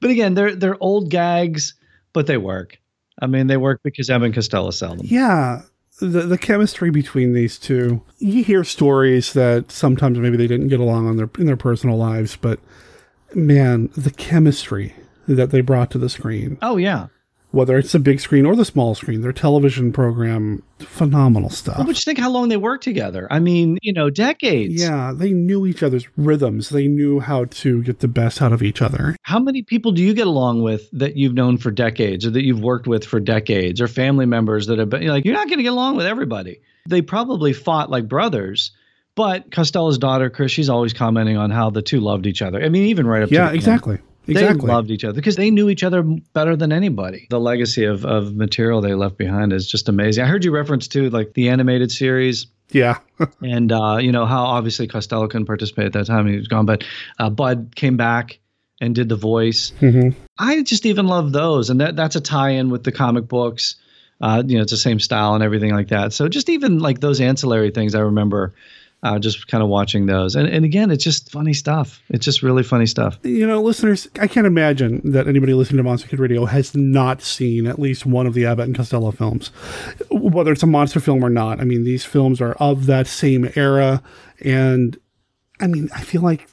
but 0.00 0.10
again, 0.10 0.34
they're 0.34 0.54
they're 0.54 0.82
old 0.82 1.10
gags, 1.10 1.74
but 2.12 2.26
they 2.26 2.36
work. 2.36 2.78
I 3.20 3.26
mean, 3.26 3.46
they 3.46 3.56
work 3.56 3.80
because 3.84 4.10
Abbott 4.10 4.26
and 4.26 4.34
Costello 4.34 4.70
sell 4.70 4.96
them. 4.96 5.06
Yeah, 5.08 5.62
the 6.00 6.22
the 6.22 6.38
chemistry 6.38 6.90
between 6.90 7.32
these 7.32 7.58
two. 7.58 8.02
You 8.18 8.42
hear 8.42 8.64
stories 8.64 9.32
that 9.34 9.70
sometimes 9.70 10.18
maybe 10.18 10.36
they 10.36 10.46
didn't 10.46 10.68
get 10.68 10.80
along 10.80 11.06
on 11.06 11.16
their 11.16 11.30
in 11.38 11.46
their 11.46 11.56
personal 11.56 11.96
lives, 11.96 12.36
but 12.36 12.58
man, 13.34 13.90
the 13.96 14.10
chemistry 14.10 14.94
that 15.28 15.50
they 15.50 15.60
brought 15.60 15.90
to 15.92 15.98
the 15.98 16.08
screen, 16.08 16.58
Oh 16.62 16.76
yeah. 16.76 17.06
Whether 17.52 17.78
it's 17.78 17.92
the 17.92 17.98
big 17.98 18.18
screen 18.18 18.46
or 18.46 18.56
the 18.56 18.64
small 18.64 18.94
screen, 18.94 19.20
their 19.20 19.32
television 19.32 19.92
program, 19.92 20.62
phenomenal 20.78 21.50
stuff. 21.50 21.76
Well, 21.76 21.86
but 21.86 21.92
just 21.92 22.06
think 22.06 22.18
how 22.18 22.30
long 22.30 22.48
they 22.48 22.56
worked 22.56 22.82
together. 22.82 23.28
I 23.30 23.38
mean, 23.38 23.78
you 23.82 23.92
know, 23.92 24.10
decades. 24.10 24.82
Yeah, 24.82 25.12
they 25.14 25.32
knew 25.32 25.66
each 25.66 25.82
other's 25.82 26.08
rhythms. 26.16 26.70
They 26.70 26.88
knew 26.88 27.20
how 27.20 27.44
to 27.44 27.82
get 27.82 28.00
the 28.00 28.08
best 28.08 28.40
out 28.42 28.52
of 28.52 28.62
each 28.62 28.80
other. 28.82 29.16
How 29.22 29.38
many 29.38 29.62
people 29.62 29.92
do 29.92 30.02
you 30.02 30.14
get 30.14 30.26
along 30.26 30.62
with 30.62 30.88
that 30.92 31.16
you've 31.16 31.34
known 31.34 31.58
for 31.58 31.70
decades 31.70 32.26
or 32.26 32.30
that 32.30 32.42
you've 32.44 32.60
worked 32.60 32.86
with 32.86 33.04
for 33.04 33.20
decades 33.20 33.80
or 33.80 33.86
family 33.86 34.26
members 34.26 34.66
that 34.66 34.78
have 34.78 34.88
been 34.88 35.06
like, 35.06 35.24
you're 35.24 35.34
not 35.34 35.46
going 35.46 35.58
to 35.58 35.64
get 35.64 35.72
along 35.72 35.96
with 35.96 36.06
everybody. 36.06 36.60
They 36.88 37.02
probably 37.02 37.52
fought 37.52 37.90
like 37.90 38.08
brothers, 38.08 38.72
but 39.14 39.50
Costello's 39.52 39.98
daughter, 39.98 40.30
Chris, 40.30 40.50
she's 40.50 40.70
always 40.70 40.94
commenting 40.94 41.36
on 41.36 41.50
how 41.50 41.70
the 41.70 41.82
two 41.82 42.00
loved 42.00 42.26
each 42.26 42.40
other. 42.42 42.62
I 42.64 42.70
mean, 42.70 42.86
even 42.86 43.06
right 43.06 43.22
up 43.22 43.28
to 43.28 43.34
Yeah, 43.34 43.50
the 43.52 43.58
end. 43.70 44.00
Exactly. 44.26 44.42
Exactly. 44.42 44.66
They 44.66 44.72
loved 44.72 44.90
each 44.90 45.04
other 45.04 45.14
because 45.14 45.36
they 45.36 45.50
knew 45.50 45.68
each 45.68 45.82
other 45.82 46.02
better 46.02 46.56
than 46.56 46.72
anybody. 46.72 47.26
The 47.30 47.40
legacy 47.40 47.84
of, 47.84 48.04
of 48.04 48.34
material 48.34 48.80
they 48.80 48.94
left 48.94 49.16
behind 49.16 49.52
is 49.52 49.66
just 49.66 49.88
amazing. 49.88 50.24
I 50.24 50.28
heard 50.28 50.44
you 50.44 50.50
reference 50.52 50.88
to 50.88 51.10
like 51.10 51.34
the 51.34 51.48
animated 51.48 51.90
series. 51.92 52.46
Yeah. 52.70 52.98
and 53.42 53.70
uh, 53.70 53.98
you 54.00 54.12
know 54.12 54.26
how 54.26 54.44
obviously 54.44 54.86
Costello 54.86 55.28
couldn't 55.28 55.46
participate 55.46 55.86
at 55.86 55.92
that 55.92 56.06
time; 56.06 56.26
he 56.26 56.36
was 56.36 56.48
gone. 56.48 56.66
But 56.66 56.84
uh, 57.18 57.30
Bud 57.30 57.72
came 57.76 57.96
back 57.96 58.38
and 58.80 58.94
did 58.94 59.08
the 59.08 59.16
voice. 59.16 59.72
Mhm. 59.80 60.14
I 60.38 60.62
just 60.62 60.86
even 60.86 61.06
love 61.06 61.32
those, 61.32 61.70
and 61.70 61.80
that 61.80 61.96
that's 61.96 62.16
a 62.16 62.20
tie-in 62.20 62.70
with 62.70 62.84
the 62.84 62.92
comic 62.92 63.28
books. 63.28 63.76
Uh, 64.20 64.42
you 64.46 64.56
know, 64.56 64.62
it's 64.62 64.70
the 64.70 64.78
same 64.78 65.00
style 65.00 65.34
and 65.34 65.42
everything 65.42 65.72
like 65.72 65.88
that. 65.88 66.12
So 66.12 66.28
just 66.28 66.48
even 66.48 66.78
like 66.78 67.00
those 67.00 67.20
ancillary 67.20 67.72
things, 67.72 67.94
I 67.96 68.00
remember 68.00 68.54
uh, 69.02 69.18
just 69.18 69.48
kind 69.48 69.62
of 69.62 69.68
watching 69.68 70.06
those. 70.06 70.36
And 70.36 70.48
and 70.48 70.64
again, 70.64 70.90
it's 70.90 71.02
just 71.02 71.30
funny 71.30 71.52
stuff. 71.52 72.00
It's 72.08 72.24
just 72.24 72.42
really 72.42 72.62
funny 72.62 72.86
stuff. 72.86 73.18
you 73.22 73.46
know, 73.46 73.60
listeners, 73.60 74.08
I 74.20 74.28
can't 74.28 74.46
imagine 74.46 75.00
that 75.10 75.26
anybody 75.26 75.54
listening 75.54 75.78
to 75.78 75.82
Monster 75.82 76.08
Kid 76.08 76.20
Radio 76.20 76.44
has 76.44 76.74
not 76.74 77.20
seen 77.20 77.66
at 77.66 77.78
least 77.78 78.06
one 78.06 78.26
of 78.26 78.34
the 78.34 78.46
Abbott 78.46 78.66
and 78.66 78.76
Costello 78.76 79.10
films, 79.10 79.48
whether 80.10 80.52
it's 80.52 80.62
a 80.62 80.68
monster 80.68 81.00
film 81.00 81.24
or 81.24 81.30
not. 81.30 81.60
I 81.60 81.64
mean, 81.64 81.84
these 81.84 82.04
films 82.04 82.40
are 82.40 82.52
of 82.54 82.86
that 82.86 83.06
same 83.06 83.50
era, 83.56 84.02
and 84.40 84.96
I 85.60 85.66
mean, 85.66 85.88
I 85.94 86.02
feel 86.02 86.22
like 86.22 86.48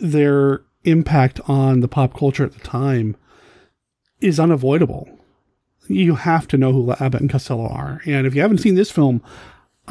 their 0.00 0.62
impact 0.84 1.40
on 1.46 1.80
the 1.80 1.88
pop 1.88 2.16
culture 2.18 2.44
at 2.44 2.52
the 2.52 2.60
time 2.60 3.16
is 4.20 4.40
unavoidable. 4.40 5.08
You 5.88 6.16
have 6.16 6.48
to 6.48 6.56
know 6.56 6.72
who 6.72 6.92
Abbott 6.92 7.20
and 7.20 7.30
Costello 7.30 7.68
are, 7.68 8.00
and 8.04 8.26
if 8.26 8.34
you 8.34 8.40
haven't 8.40 8.58
seen 8.58 8.74
this 8.74 8.90
film, 8.90 9.22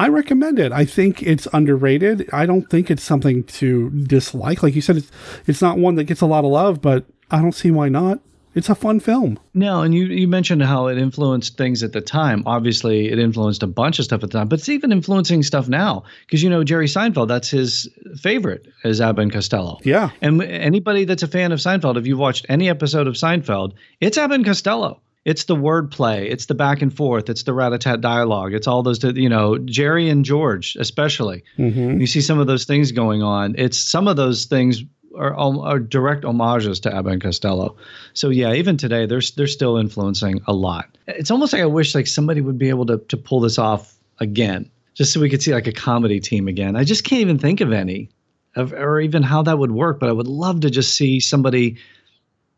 I 0.02 0.08
recommend 0.08 0.58
it. 0.58 0.72
I 0.72 0.84
think 0.84 1.22
it's 1.22 1.46
underrated. 1.52 2.28
I 2.32 2.44
don't 2.44 2.68
think 2.68 2.90
it's 2.90 3.04
something 3.04 3.44
to 3.44 3.88
dislike. 3.90 4.60
Like 4.60 4.74
you 4.74 4.80
said, 4.80 4.96
it's 4.96 5.08
it's 5.46 5.62
not 5.62 5.78
one 5.78 5.94
that 5.94 6.04
gets 6.04 6.20
a 6.20 6.26
lot 6.26 6.44
of 6.44 6.50
love, 6.50 6.82
but 6.82 7.04
I 7.30 7.40
don't 7.40 7.52
see 7.52 7.70
why 7.70 7.88
not. 7.88 8.18
It's 8.56 8.68
a 8.68 8.74
fun 8.74 8.98
film. 8.98 9.38
No, 9.54 9.80
and 9.82 9.94
you 9.94 10.06
you 10.06 10.26
mentioned 10.26 10.60
how 10.64 10.88
it 10.88 10.98
influenced 10.98 11.56
things 11.56 11.84
at 11.84 11.92
the 11.92 12.00
time. 12.00 12.42
Obviously, 12.46 13.12
it 13.12 13.20
influenced 13.20 13.62
a 13.62 13.68
bunch 13.68 14.00
of 14.00 14.04
stuff 14.04 14.24
at 14.24 14.32
the 14.32 14.38
time, 14.38 14.48
but 14.48 14.58
it's 14.58 14.68
even 14.68 14.90
influencing 14.90 15.44
stuff 15.44 15.68
now. 15.68 16.02
Because 16.26 16.42
you 16.42 16.50
know 16.50 16.64
Jerry 16.64 16.88
Seinfeld, 16.88 17.28
that's 17.28 17.48
his 17.48 17.88
favorite, 18.16 18.66
is 18.82 19.00
Abbott 19.00 19.22
and 19.22 19.32
Costello. 19.32 19.78
Yeah. 19.84 20.10
And 20.20 20.42
anybody 20.42 21.04
that's 21.04 21.22
a 21.22 21.28
fan 21.28 21.52
of 21.52 21.60
Seinfeld, 21.60 21.96
if 21.96 22.08
you've 22.08 22.18
watched 22.18 22.44
any 22.48 22.68
episode 22.68 23.06
of 23.06 23.14
Seinfeld, 23.14 23.74
it's 24.00 24.18
Abbott 24.18 24.34
and 24.34 24.44
Costello. 24.44 25.00
It's 25.24 25.44
the 25.44 25.54
wordplay, 25.54 26.30
it's 26.30 26.46
the 26.46 26.54
back 26.54 26.82
and 26.82 26.92
forth, 26.92 27.30
it's 27.30 27.44
the 27.44 27.52
rat-a-tat 27.52 28.00
dialogue, 28.00 28.54
it's 28.54 28.66
all 28.66 28.82
those, 28.82 29.02
you 29.04 29.28
know, 29.28 29.56
Jerry 29.58 30.08
and 30.08 30.24
George 30.24 30.76
especially. 30.80 31.44
Mm-hmm. 31.58 32.00
You 32.00 32.06
see 32.08 32.20
some 32.20 32.40
of 32.40 32.48
those 32.48 32.64
things 32.64 32.90
going 32.90 33.22
on. 33.22 33.54
It's 33.56 33.78
some 33.78 34.08
of 34.08 34.16
those 34.16 34.46
things 34.46 34.82
are, 35.16 35.34
are 35.34 35.78
direct 35.78 36.24
homages 36.24 36.80
to 36.80 36.94
Abbott 36.94 37.12
and 37.12 37.22
Costello. 37.22 37.76
So 38.14 38.30
yeah, 38.30 38.52
even 38.52 38.76
today, 38.76 39.06
they're 39.06 39.22
they're 39.36 39.46
still 39.46 39.76
influencing 39.76 40.40
a 40.46 40.52
lot. 40.52 40.96
It's 41.06 41.30
almost 41.30 41.52
like 41.52 41.62
I 41.62 41.66
wish 41.66 41.94
like 41.94 42.06
somebody 42.06 42.40
would 42.40 42.58
be 42.58 42.68
able 42.68 42.86
to 42.86 42.98
to 42.98 43.16
pull 43.16 43.40
this 43.40 43.58
off 43.58 43.94
again, 44.18 44.70
just 44.94 45.12
so 45.12 45.20
we 45.20 45.30
could 45.30 45.42
see 45.42 45.52
like 45.52 45.66
a 45.66 45.72
comedy 45.72 46.20
team 46.20 46.48
again. 46.48 46.76
I 46.76 46.84
just 46.84 47.04
can't 47.04 47.20
even 47.20 47.38
think 47.38 47.60
of 47.60 47.72
any, 47.72 48.08
of 48.56 48.72
or 48.72 49.00
even 49.00 49.22
how 49.22 49.42
that 49.42 49.58
would 49.58 49.72
work. 49.72 50.00
But 50.00 50.08
I 50.08 50.12
would 50.12 50.28
love 50.28 50.60
to 50.60 50.70
just 50.70 50.94
see 50.94 51.20
somebody. 51.20 51.76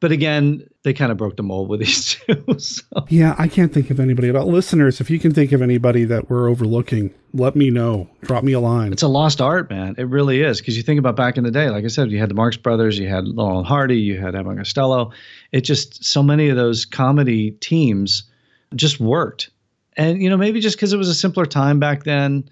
But 0.05 0.13
again, 0.13 0.69
they 0.83 0.93
kind 0.93 1.11
of 1.11 1.17
broke 1.17 1.39
the 1.39 1.43
mold 1.43 1.71
with 1.71 1.81
these 1.85 2.17
two. 2.17 2.59
so. 2.59 2.83
Yeah, 3.09 3.35
I 3.39 3.49
can't 3.49 3.73
think 3.73 3.89
of 3.91 3.99
anybody 3.99 4.29
at 4.29 4.37
all. 4.37 4.45
Listeners, 4.45 5.01
if 5.01 5.09
you 5.09 5.19
can 5.19 5.33
think 5.33 5.53
of 5.53 5.63
anybody 5.63 6.05
that 6.05 6.29
we're 6.29 6.47
overlooking, 6.51 7.15
let 7.33 7.57
me 7.57 7.71
know. 7.71 8.11
Drop 8.21 8.45
me 8.45 8.53
a 8.53 8.61
line. 8.61 8.93
It's 8.93 9.03
a 9.03 9.09
lost 9.09 9.41
art, 9.41 9.71
man. 9.71 9.95
It 9.97 10.07
really 10.09 10.43
is. 10.43 10.61
Because 10.61 10.77
you 10.77 10.83
think 10.83 10.99
about 10.99 11.17
back 11.17 11.39
in 11.39 11.45
the 11.45 11.51
day, 11.51 11.71
like 11.71 11.87
I 11.87 11.89
said, 11.89 12.11
you 12.11 12.19
had 12.19 12.29
the 12.29 12.35
Marx 12.35 12.59
Brothers, 12.59 12.99
you 12.99 13.09
had 13.09 13.27
Laurel 13.27 13.61
and 13.61 13.67
Hardy, 13.67 13.97
you 13.97 14.21
had 14.21 14.35
Abbott 14.35 14.51
and 14.51 14.59
Costello. 14.59 15.11
It 15.53 15.63
just 15.63 16.05
so 16.05 16.23
many 16.23 16.51
of 16.51 16.57
those 16.57 16.85
comedy 16.85 17.53
teams 17.53 18.25
just 18.75 19.01
worked. 19.01 19.49
And 19.97 20.23
you 20.23 20.29
know, 20.29 20.37
maybe 20.37 20.61
just 20.61 20.77
because 20.77 20.93
it 20.93 20.99
was 20.99 21.09
a 21.09 21.15
simpler 21.15 21.47
time 21.47 21.81
back 21.81 22.05
then. 22.05 22.51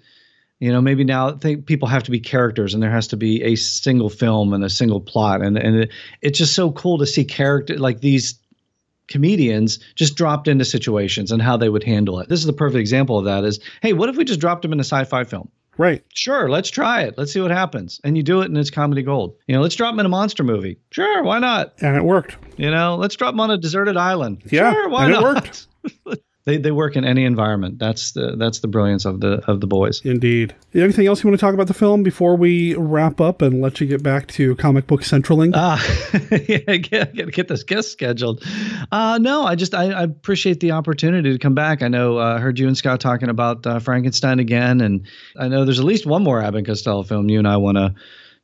You 0.63 0.71
know, 0.71 0.79
maybe 0.79 1.03
now 1.03 1.31
think 1.31 1.65
people 1.65 1.89
have 1.89 2.03
to 2.03 2.11
be 2.11 2.21
characters, 2.21 2.73
and 2.73 2.81
there 2.81 2.89
has 2.89 3.05
to 3.09 3.17
be 3.17 3.43
a 3.43 3.55
single 3.55 4.09
film 4.09 4.53
and 4.53 4.63
a 4.63 4.69
single 4.69 5.01
plot, 5.01 5.41
and 5.41 5.57
and 5.57 5.75
it, 5.75 5.91
it's 6.21 6.37
just 6.37 6.53
so 6.55 6.71
cool 6.71 6.97
to 6.99 7.05
see 7.05 7.25
character 7.25 7.77
like 7.77 7.99
these 7.99 8.39
comedians 9.09 9.79
just 9.95 10.15
dropped 10.15 10.47
into 10.47 10.63
situations 10.63 11.33
and 11.33 11.41
how 11.41 11.57
they 11.57 11.67
would 11.67 11.83
handle 11.83 12.17
it. 12.21 12.29
This 12.29 12.39
is 12.39 12.45
the 12.45 12.53
perfect 12.53 12.79
example 12.79 13.19
of 13.19 13.25
that 13.25 13.43
is, 13.43 13.59
hey, 13.81 13.91
what 13.91 14.07
if 14.07 14.15
we 14.15 14.23
just 14.23 14.39
dropped 14.39 14.61
them 14.61 14.71
in 14.71 14.79
a 14.79 14.85
sci-fi 14.85 15.25
film? 15.25 15.49
Right. 15.77 16.01
Sure, 16.13 16.49
let's 16.49 16.69
try 16.69 17.01
it. 17.01 17.17
Let's 17.17 17.33
see 17.33 17.41
what 17.41 17.51
happens. 17.51 17.99
And 18.05 18.15
you 18.15 18.23
do 18.23 18.39
it 18.39 18.45
and 18.45 18.57
it's 18.57 18.69
comedy 18.69 19.01
gold. 19.01 19.35
You 19.47 19.55
know, 19.55 19.61
let's 19.61 19.75
drop 19.75 19.91
them 19.91 19.99
in 19.99 20.05
a 20.05 20.09
monster 20.09 20.45
movie. 20.45 20.77
Sure, 20.91 21.23
why 21.23 21.39
not? 21.39 21.73
And 21.81 21.97
it 21.97 22.05
worked. 22.05 22.37
You 22.55 22.71
know, 22.71 22.95
let's 22.95 23.15
drop 23.15 23.33
them 23.33 23.41
on 23.41 23.51
a 23.51 23.57
deserted 23.57 23.97
island. 23.97 24.43
Yeah, 24.49 24.71
sure, 24.71 24.87
why 24.87 25.07
and 25.07 25.13
it 25.13 25.19
not? 25.19 25.23
worked. 25.23 25.67
they 26.45 26.57
they 26.57 26.71
work 26.71 26.95
in 26.95 27.05
any 27.05 27.23
environment. 27.23 27.79
That's 27.79 28.11
the 28.11 28.35
that's 28.35 28.59
the 28.59 28.67
brilliance 28.67 29.05
of 29.05 29.21
the 29.21 29.43
of 29.49 29.61
the 29.61 29.67
boys. 29.67 30.01
Indeed. 30.03 30.53
Anything 30.73 31.07
else 31.07 31.23
you 31.23 31.29
want 31.29 31.39
to 31.39 31.43
talk 31.43 31.53
about 31.53 31.67
the 31.67 31.73
film 31.73 32.03
before 32.03 32.35
we 32.35 32.75
wrap 32.75 33.21
up 33.21 33.41
and 33.41 33.61
let 33.61 33.79
you 33.79 33.87
get 33.87 34.03
back 34.03 34.27
to 34.29 34.55
comic 34.57 34.85
book 34.85 35.03
centraling? 35.03 35.51
Ah, 35.55 35.81
yeah, 36.47 36.59
I 36.67 36.77
got 36.77 37.15
to 37.15 37.31
get 37.31 37.47
this 37.47 37.63
guest 37.63 37.91
scheduled. 37.91 38.43
Uh, 38.91 39.17
no, 39.21 39.43
I 39.43 39.55
just 39.55 39.73
I, 39.73 39.91
I 39.91 40.03
appreciate 40.03 40.59
the 40.59 40.71
opportunity 40.71 41.31
to 41.31 41.39
come 41.39 41.55
back. 41.55 41.81
I 41.81 41.87
know 41.87 42.17
uh, 42.17 42.39
heard 42.39 42.59
you 42.59 42.67
and 42.67 42.77
Scott 42.77 42.99
talking 42.99 43.29
about 43.29 43.65
uh, 43.65 43.79
Frankenstein 43.79 44.39
again, 44.39 44.81
and 44.81 45.07
I 45.37 45.47
know 45.47 45.63
there's 45.63 45.79
at 45.79 45.85
least 45.85 46.05
one 46.05 46.23
more 46.23 46.41
Abbott 46.41 46.65
Costello 46.65 47.03
film 47.03 47.29
you 47.29 47.39
and 47.39 47.47
I 47.47 47.57
want 47.57 47.77
to 47.77 47.95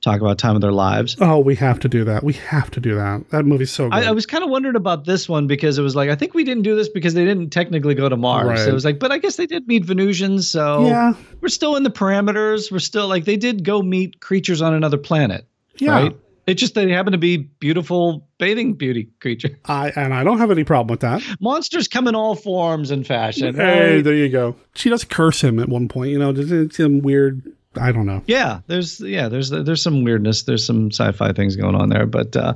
talk 0.01 0.21
about 0.21 0.37
time 0.37 0.55
of 0.55 0.61
their 0.61 0.71
lives. 0.71 1.15
Oh, 1.19 1.39
we 1.39 1.55
have 1.55 1.79
to 1.81 1.89
do 1.89 2.03
that. 2.05 2.23
We 2.23 2.33
have 2.33 2.71
to 2.71 2.79
do 2.79 2.95
that. 2.95 3.29
That 3.31 3.45
movie's 3.45 3.71
so 3.71 3.89
good. 3.89 3.93
I, 3.93 4.07
I 4.09 4.11
was 4.11 4.25
kind 4.25 4.43
of 4.43 4.49
wondering 4.49 4.75
about 4.75 5.05
this 5.05 5.27
one 5.27 5.47
because 5.47 5.77
it 5.77 5.81
was 5.81 5.95
like 5.95 6.09
I 6.09 6.15
think 6.15 6.33
we 6.33 6.43
didn't 6.43 6.63
do 6.63 6.75
this 6.75 6.89
because 6.89 7.13
they 7.13 7.25
didn't 7.25 7.49
technically 7.49 7.95
go 7.95 8.07
to 8.07 8.17
Mars. 8.17 8.47
Right. 8.47 8.59
So 8.59 8.69
it 8.69 8.73
was 8.73 8.85
like, 8.85 8.99
but 8.99 9.11
I 9.11 9.17
guess 9.17 9.35
they 9.35 9.45
did 9.47 9.67
meet 9.67 9.83
Venusians, 9.85 10.49
so 10.49 10.85
Yeah. 10.87 11.13
we're 11.41 11.49
still 11.49 11.75
in 11.75 11.83
the 11.83 11.89
parameters. 11.91 12.71
We're 12.71 12.79
still 12.79 13.07
like 13.07 13.25
they 13.25 13.37
did 13.37 13.63
go 13.63 13.81
meet 13.81 14.21
creatures 14.21 14.61
on 14.61 14.73
another 14.73 14.97
planet. 14.97 15.45
Yeah. 15.77 15.91
Right? 15.91 16.17
It's 16.47 16.59
just 16.59 16.73
they 16.73 16.89
happen 16.91 17.11
to 17.11 17.19
be 17.19 17.37
beautiful 17.37 18.27
bathing 18.39 18.73
beauty 18.73 19.09
creature. 19.19 19.59
I 19.65 19.91
and 19.95 20.15
I 20.15 20.23
don't 20.23 20.39
have 20.39 20.49
any 20.49 20.63
problem 20.63 20.91
with 20.91 21.01
that. 21.01 21.21
Monsters 21.39 21.87
come 21.87 22.07
in 22.07 22.15
all 22.15 22.33
forms 22.33 22.89
and 22.89 23.05
fashion. 23.05 23.53
Hey, 23.53 23.95
right? 23.97 24.03
there 24.03 24.15
you 24.15 24.29
go. 24.29 24.55
She 24.73 24.89
does 24.89 25.03
curse 25.03 25.43
him 25.43 25.59
at 25.59 25.69
one 25.69 25.87
point. 25.87 26.09
You 26.09 26.17
know, 26.17 26.69
some 26.69 27.01
weird. 27.01 27.53
I 27.79 27.91
don't 27.91 28.05
know. 28.05 28.21
Yeah, 28.27 28.61
there's 28.67 28.99
yeah, 28.99 29.29
there's 29.29 29.49
there's 29.49 29.81
some 29.81 30.03
weirdness. 30.03 30.43
There's 30.43 30.65
some 30.65 30.91
sci-fi 30.91 31.33
things 31.33 31.55
going 31.55 31.75
on 31.75 31.89
there, 31.89 32.05
but 32.05 32.35
uh, 32.35 32.53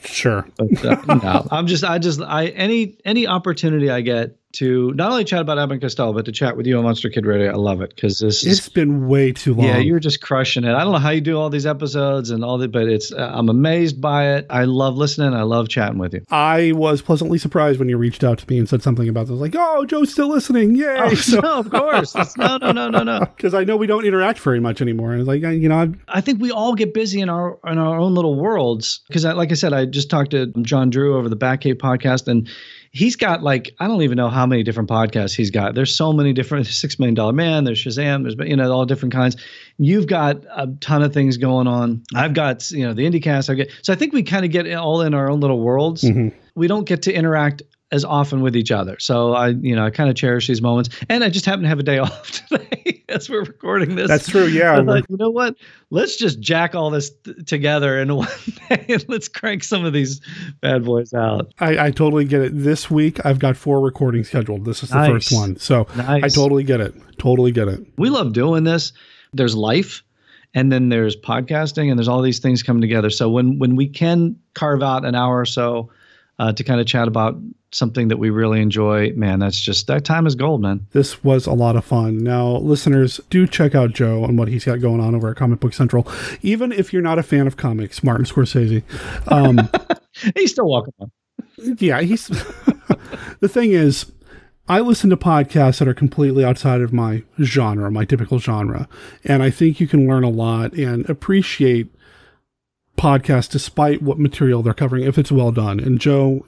sure. 0.00 0.46
But 0.56 0.84
uh, 0.84 1.14
no, 1.22 1.48
I'm 1.50 1.66
just 1.66 1.84
I 1.84 1.98
just 1.98 2.20
I 2.20 2.46
any 2.48 2.96
any 3.04 3.26
opportunity 3.26 3.90
I 3.90 4.00
get 4.00 4.37
to 4.54 4.92
not 4.94 5.10
only 5.10 5.24
chat 5.24 5.40
about 5.40 5.58
Abbott 5.58 5.72
and 5.74 5.82
Costello, 5.82 6.12
but 6.14 6.24
to 6.24 6.32
chat 6.32 6.56
with 6.56 6.66
you 6.66 6.78
on 6.78 6.84
Monster 6.84 7.10
Kid 7.10 7.26
Radio, 7.26 7.50
I 7.50 7.54
love 7.56 7.82
it 7.82 7.90
because 7.94 8.18
this 8.18 8.42
is 8.44 8.58
It's 8.58 8.68
been 8.70 9.06
way 9.06 9.32
too 9.32 9.54
long. 9.54 9.66
yeah, 9.66 9.76
you're 9.76 10.00
just 10.00 10.22
crushing 10.22 10.64
it. 10.64 10.72
I 10.74 10.84
don't 10.84 10.92
know 10.92 10.98
how 10.98 11.10
you 11.10 11.20
do 11.20 11.38
all 11.38 11.50
these 11.50 11.66
episodes 11.66 12.30
and 12.30 12.42
all 12.42 12.56
that, 12.58 12.72
but 12.72 12.88
it's 12.88 13.12
uh, 13.12 13.30
I'm 13.34 13.50
amazed 13.50 14.00
by 14.00 14.36
it. 14.36 14.46
I 14.48 14.64
love 14.64 14.96
listening. 14.96 15.34
I 15.34 15.42
love 15.42 15.68
chatting 15.68 15.98
with 15.98 16.14
you. 16.14 16.22
I 16.30 16.72
was 16.72 17.02
pleasantly 17.02 17.36
surprised 17.38 17.78
when 17.78 17.88
you 17.90 17.98
reached 17.98 18.24
out 18.24 18.38
to 18.38 18.46
me 18.50 18.58
and 18.58 18.66
said 18.68 18.82
something 18.82 19.08
about 19.08 19.26
this. 19.26 19.36
Like, 19.36 19.54
oh, 19.56 19.84
Joe's 19.84 20.10
still 20.12 20.28
listening. 20.28 20.74
Yay. 20.76 20.96
Oh, 20.98 21.14
no, 21.42 21.58
of 21.58 21.70
course. 21.70 22.14
It's- 22.14 22.36
no, 22.38 22.56
no, 22.56 22.72
no, 22.72 22.88
no, 22.88 23.02
no. 23.02 23.20
Because 23.36 23.52
I 23.54 23.64
know 23.64 23.76
we 23.76 23.86
don't 23.86 24.04
interact 24.06 24.38
very 24.40 24.60
much 24.60 24.80
anymore. 24.80 25.12
And 25.12 25.20
it's 25.20 25.28
like, 25.28 25.44
I- 25.44 25.50
you 25.52 25.68
know, 25.68 25.76
I'm, 25.78 26.00
I 26.08 26.20
think 26.22 26.40
we 26.40 26.50
all 26.50 26.74
get 26.74 26.94
busy 26.94 27.20
in 27.20 27.28
our 27.28 27.58
in 27.66 27.76
our 27.78 27.98
own 27.98 28.14
little 28.14 28.34
worlds 28.40 29.00
because, 29.08 29.24
like 29.24 29.50
I 29.52 29.54
said, 29.54 29.72
I 29.74 29.84
just 29.84 30.08
talked 30.08 30.30
to 30.30 30.46
John 30.62 30.88
Drew 30.90 31.18
over 31.18 31.28
the 31.28 31.36
Batcave 31.36 31.74
podcast, 31.74 32.28
and 32.28 32.48
he's 32.90 33.16
got 33.16 33.42
like 33.42 33.74
I 33.78 33.86
don't 33.86 34.02
even 34.02 34.16
know 34.16 34.28
how 34.28 34.46
many 34.46 34.62
different 34.62 34.88
podcasts 34.88 35.34
he's 35.34 35.50
got. 35.50 35.74
There's 35.74 35.94
so 35.94 36.12
many 36.12 36.32
different. 36.32 36.66
Six 36.66 36.98
Million 36.98 37.14
Dollar 37.14 37.32
Man. 37.32 37.64
There's 37.64 37.82
Shazam. 37.82 38.22
There's 38.22 38.48
you 38.48 38.56
know 38.56 38.70
all 38.72 38.84
different 38.84 39.12
kinds. 39.12 39.36
You've 39.78 40.06
got 40.06 40.44
a 40.54 40.66
ton 40.80 41.02
of 41.02 41.12
things 41.12 41.36
going 41.36 41.66
on. 41.66 42.02
I've 42.14 42.34
got 42.34 42.70
you 42.70 42.86
know 42.86 42.94
the 42.94 43.02
IndieCast. 43.02 43.50
I 43.50 43.54
get 43.54 43.72
so 43.82 43.92
I 43.92 43.96
think 43.96 44.12
we 44.12 44.22
kind 44.22 44.44
of 44.44 44.50
get 44.50 44.70
all 44.74 45.02
in 45.02 45.14
our 45.14 45.30
own 45.30 45.40
little 45.40 45.60
worlds. 45.60 46.02
Mm-hmm. 46.02 46.36
We 46.54 46.66
don't 46.66 46.84
get 46.84 47.02
to 47.02 47.12
interact 47.12 47.62
as 47.90 48.04
often 48.04 48.42
with 48.42 48.56
each 48.56 48.70
other. 48.70 48.98
So 48.98 49.32
I, 49.32 49.48
you 49.48 49.74
know, 49.74 49.84
I 49.84 49.90
kind 49.90 50.10
of 50.10 50.16
cherish 50.16 50.46
these 50.46 50.60
moments. 50.60 50.90
And 51.08 51.24
I 51.24 51.30
just 51.30 51.46
happen 51.46 51.62
to 51.62 51.68
have 51.68 51.78
a 51.78 51.82
day 51.82 51.98
off 51.98 52.30
today 52.30 52.97
as 53.14 53.28
we're 53.30 53.42
recording 53.44 53.96
this. 53.96 54.08
That's 54.08 54.28
true, 54.28 54.46
yeah. 54.46 54.78
I 54.78 54.84
thought, 54.84 55.04
you 55.08 55.16
know 55.16 55.30
what? 55.30 55.54
Let's 55.90 56.16
just 56.16 56.40
jack 56.40 56.74
all 56.74 56.90
this 56.90 57.10
t- 57.10 57.34
together 57.44 57.98
in 57.98 58.14
one 58.16 58.28
day 58.68 58.84
and 58.88 59.04
let's 59.08 59.28
crank 59.28 59.64
some 59.64 59.84
of 59.84 59.92
these 59.92 60.20
bad 60.60 60.84
boys 60.84 61.12
out. 61.14 61.52
I, 61.58 61.86
I 61.86 61.90
totally 61.90 62.24
get 62.24 62.42
it. 62.42 62.52
This 62.54 62.90
week, 62.90 63.24
I've 63.24 63.38
got 63.38 63.56
four 63.56 63.80
recordings 63.80 64.28
scheduled. 64.28 64.64
This 64.64 64.82
is 64.82 64.90
the 64.90 64.96
Nice. 64.96 65.10
first 65.10 65.32
one. 65.32 65.56
So 65.56 65.86
I 65.98 66.28
totally 66.28 66.64
get 66.64 66.80
it. 66.80 66.94
Totally 67.18 67.52
get 67.52 67.68
it. 67.68 67.80
We 67.96 68.10
love 68.10 68.32
doing 68.32 68.64
this. 68.64 68.92
There's 69.32 69.54
life 69.56 70.02
and 70.54 70.72
then 70.72 70.88
there's 70.88 71.16
podcasting 71.16 71.90
and 71.90 71.98
there's 71.98 72.08
all 72.08 72.22
these 72.22 72.38
things 72.38 72.62
coming 72.62 72.80
together. 72.80 73.10
So 73.10 73.28
when 73.28 73.58
when 73.58 73.76
we 73.76 73.88
can 73.88 74.36
carve 74.54 74.82
out 74.82 75.04
an 75.04 75.14
hour 75.14 75.38
or 75.38 75.44
so 75.46 75.90
uh, 76.38 76.52
to 76.52 76.64
kind 76.64 76.80
of 76.80 76.86
chat 76.86 77.08
about 77.08 77.36
something 77.70 78.08
that 78.08 78.16
we 78.16 78.30
really 78.30 78.60
enjoy, 78.62 79.12
man, 79.12 79.40
that's 79.40 79.60
just 79.60 79.86
that 79.88 80.04
time 80.04 80.26
is 80.26 80.34
gold, 80.34 80.62
man. 80.62 80.86
This 80.92 81.22
was 81.22 81.46
a 81.46 81.52
lot 81.52 81.76
of 81.76 81.84
fun. 81.84 82.18
Now, 82.18 82.56
listeners, 82.58 83.20
do 83.28 83.46
check 83.46 83.74
out 83.74 83.92
Joe 83.92 84.24
and 84.24 84.38
what 84.38 84.48
he's 84.48 84.64
got 84.64 84.80
going 84.80 85.00
on 85.00 85.14
over 85.14 85.30
at 85.30 85.36
Comic 85.36 85.60
Book 85.60 85.74
Central. 85.74 86.06
Even 86.42 86.72
if 86.72 86.92
you're 86.92 87.02
not 87.02 87.18
a 87.18 87.22
fan 87.22 87.46
of 87.46 87.56
comics, 87.56 88.02
Martin 88.02 88.24
Scorsese. 88.24 88.82
Um, 89.30 89.68
He's 90.36 90.52
still 90.52 90.68
welcome. 90.68 91.12
yeah, 91.78 92.00
he's. 92.00 92.26
the 93.40 93.48
thing 93.48 93.72
is, 93.72 94.10
I 94.68 94.80
listen 94.80 95.10
to 95.10 95.16
podcasts 95.16 95.78
that 95.78 95.88
are 95.88 95.94
completely 95.94 96.44
outside 96.44 96.80
of 96.80 96.92
my 96.92 97.22
genre, 97.40 97.90
my 97.90 98.04
typical 98.04 98.38
genre. 98.38 98.88
And 99.24 99.42
I 99.42 99.50
think 99.50 99.80
you 99.80 99.86
can 99.86 100.08
learn 100.08 100.24
a 100.24 100.28
lot 100.28 100.72
and 100.74 101.08
appreciate 101.08 101.94
podcasts 102.98 103.50
despite 103.50 104.02
what 104.02 104.18
material 104.18 104.62
they're 104.62 104.74
covering 104.74 105.04
if 105.04 105.16
it's 105.16 105.32
well 105.32 105.52
done. 105.52 105.80
And 105.80 106.00
Joe, 106.00 106.44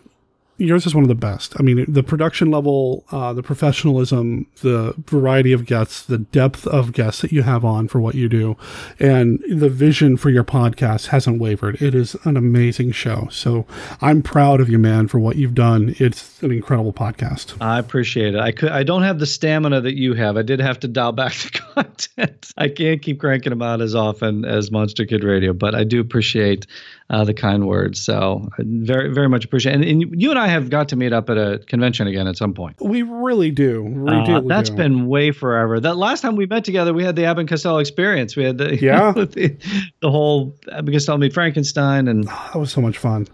yours 0.60 0.86
is 0.86 0.94
one 0.94 1.04
of 1.04 1.08
the 1.08 1.14
best. 1.14 1.54
I 1.58 1.62
mean, 1.62 1.84
the 1.88 2.02
production 2.02 2.50
level, 2.50 3.04
uh, 3.10 3.32
the 3.32 3.42
professionalism, 3.42 4.46
the 4.60 4.94
variety 5.06 5.52
of 5.52 5.64
guests, 5.64 6.02
the 6.02 6.18
depth 6.18 6.66
of 6.66 6.92
guests 6.92 7.22
that 7.22 7.32
you 7.32 7.42
have 7.42 7.64
on 7.64 7.88
for 7.88 8.00
what 8.00 8.14
you 8.14 8.28
do, 8.28 8.56
and 8.98 9.42
the 9.50 9.70
vision 9.70 10.16
for 10.16 10.30
your 10.30 10.44
podcast 10.44 11.08
hasn't 11.08 11.40
wavered. 11.40 11.80
It 11.80 11.94
is 11.94 12.14
an 12.24 12.36
amazing 12.36 12.92
show. 12.92 13.28
So 13.30 13.66
I'm 14.00 14.22
proud 14.22 14.60
of 14.60 14.68
you, 14.68 14.78
man, 14.78 15.08
for 15.08 15.18
what 15.18 15.36
you've 15.36 15.54
done. 15.54 15.94
It's 15.98 16.42
an 16.42 16.52
incredible 16.52 16.92
podcast. 16.92 17.60
I 17.60 17.78
appreciate 17.78 18.34
it. 18.34 18.40
I 18.40 18.52
could. 18.52 18.70
I 18.70 18.82
don't 18.82 19.02
have 19.02 19.18
the 19.18 19.26
stamina 19.26 19.80
that 19.80 19.96
you 19.96 20.14
have. 20.14 20.36
I 20.36 20.42
did 20.42 20.60
have 20.60 20.80
to 20.80 20.88
dial 20.88 21.12
back 21.12 21.34
the 21.34 21.50
content. 21.74 22.52
I 22.56 22.68
can't 22.68 23.00
keep 23.00 23.18
cranking 23.18 23.50
them 23.50 23.62
out 23.62 23.80
as 23.80 23.94
often 23.94 24.44
as 24.44 24.70
Monster 24.70 25.06
Kid 25.06 25.24
Radio, 25.24 25.52
but 25.52 25.74
I 25.74 25.84
do 25.84 26.00
appreciate 26.00 26.66
uh, 27.10 27.24
the 27.24 27.34
kind 27.34 27.66
words. 27.66 28.00
So 28.00 28.48
very, 28.58 29.12
very 29.12 29.28
much 29.28 29.44
appreciate. 29.44 29.74
And, 29.74 29.84
and 29.84 30.00
you 30.22 30.30
and 30.30 30.38
I 30.38 30.46
have 30.46 30.70
got 30.70 30.88
to 30.90 30.96
meet 30.96 31.12
up 31.12 31.28
at 31.28 31.36
a 31.36 31.58
convention 31.66 32.06
again 32.06 32.26
at 32.28 32.36
some 32.36 32.54
point. 32.54 32.76
We 32.80 33.02
really 33.02 33.50
do. 33.50 33.82
We 33.82 34.10
Uh, 34.10 34.40
do. 34.40 34.48
that's 34.48 34.70
do. 34.70 34.76
been 34.76 35.06
way 35.08 35.32
forever. 35.32 35.80
That 35.80 35.96
last 35.96 36.20
time 36.20 36.36
we 36.36 36.46
met 36.46 36.64
together, 36.64 36.94
we 36.94 37.02
had 37.04 37.16
the 37.16 37.24
Abbott 37.24 37.48
Costello 37.48 37.78
experience. 37.78 38.36
We 38.36 38.44
had 38.44 38.58
the 38.58 38.76
Yeah. 38.80 39.10
the, 39.16 39.56
the 40.00 40.10
whole 40.10 40.56
Abbott 40.72 40.94
Costello 40.94 41.18
meet 41.18 41.32
Frankenstein, 41.34 42.06
and 42.08 42.24
That 42.28 42.54
was 42.56 42.70
so 42.72 42.80
much 42.80 42.96
fun. 42.96 43.26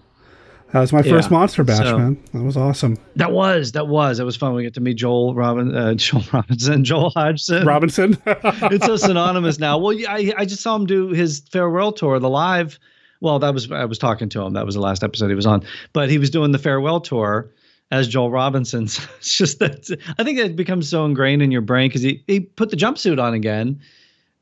That 0.72 0.80
was 0.80 0.92
my 0.92 1.00
Yeah, 1.02 1.12
first 1.12 1.30
monster 1.30 1.62
bash, 1.62 1.84
so- 1.86 1.96
man. 1.98 2.16
That 2.32 2.42
was 2.42 2.56
awesome. 2.56 2.96
that 3.14 3.30
was 3.30 3.72
that 3.72 3.86
was 3.88 4.18
that 4.18 4.24
was 4.24 4.36
fun. 4.36 4.54
We 4.54 4.62
get 4.64 4.74
to 4.74 4.80
meet 4.80 4.94
Joel 4.96 5.34
Robin, 5.34 5.74
uh, 5.76 5.94
Joel 5.96 6.24
Robinson, 6.32 6.82
Joel 6.82 7.10
Hodgson, 7.10 7.64
Robinson. 7.66 8.16
it's 8.26 8.84
so 8.86 8.96
synonymous 8.96 9.58
now. 9.60 9.78
Well, 9.78 9.92
yeah, 9.92 10.10
I, 10.12 10.32
I 10.38 10.44
just 10.44 10.62
saw 10.62 10.74
him 10.74 10.84
do 10.86 11.10
his 11.10 11.40
farewell 11.52 11.92
tour, 11.92 12.18
the 12.18 12.28
live. 12.30 12.78
Well, 13.20 13.38
that 13.38 13.54
was 13.54 13.70
I 13.70 13.84
was 13.84 13.98
talking 13.98 14.28
to 14.30 14.42
him. 14.42 14.54
That 14.54 14.66
was 14.66 14.74
the 14.74 14.80
last 14.80 15.02
episode 15.02 15.28
he 15.28 15.34
was 15.34 15.46
on, 15.46 15.64
but 15.92 16.10
he 16.10 16.18
was 16.18 16.30
doing 16.30 16.52
the 16.52 16.58
farewell 16.58 17.00
tour 17.00 17.50
as 17.90 18.08
Joel 18.08 18.30
Robinson. 18.30 18.88
So 18.88 19.02
it's 19.18 19.36
just 19.36 19.58
that 19.60 19.88
I 20.18 20.24
think 20.24 20.38
it 20.38 20.56
becomes 20.56 20.88
so 20.88 21.04
ingrained 21.04 21.42
in 21.42 21.50
your 21.50 21.60
brain 21.60 21.88
because 21.88 22.02
he 22.02 22.22
he 22.26 22.40
put 22.40 22.70
the 22.70 22.76
jumpsuit 22.76 23.22
on 23.22 23.34
again, 23.34 23.80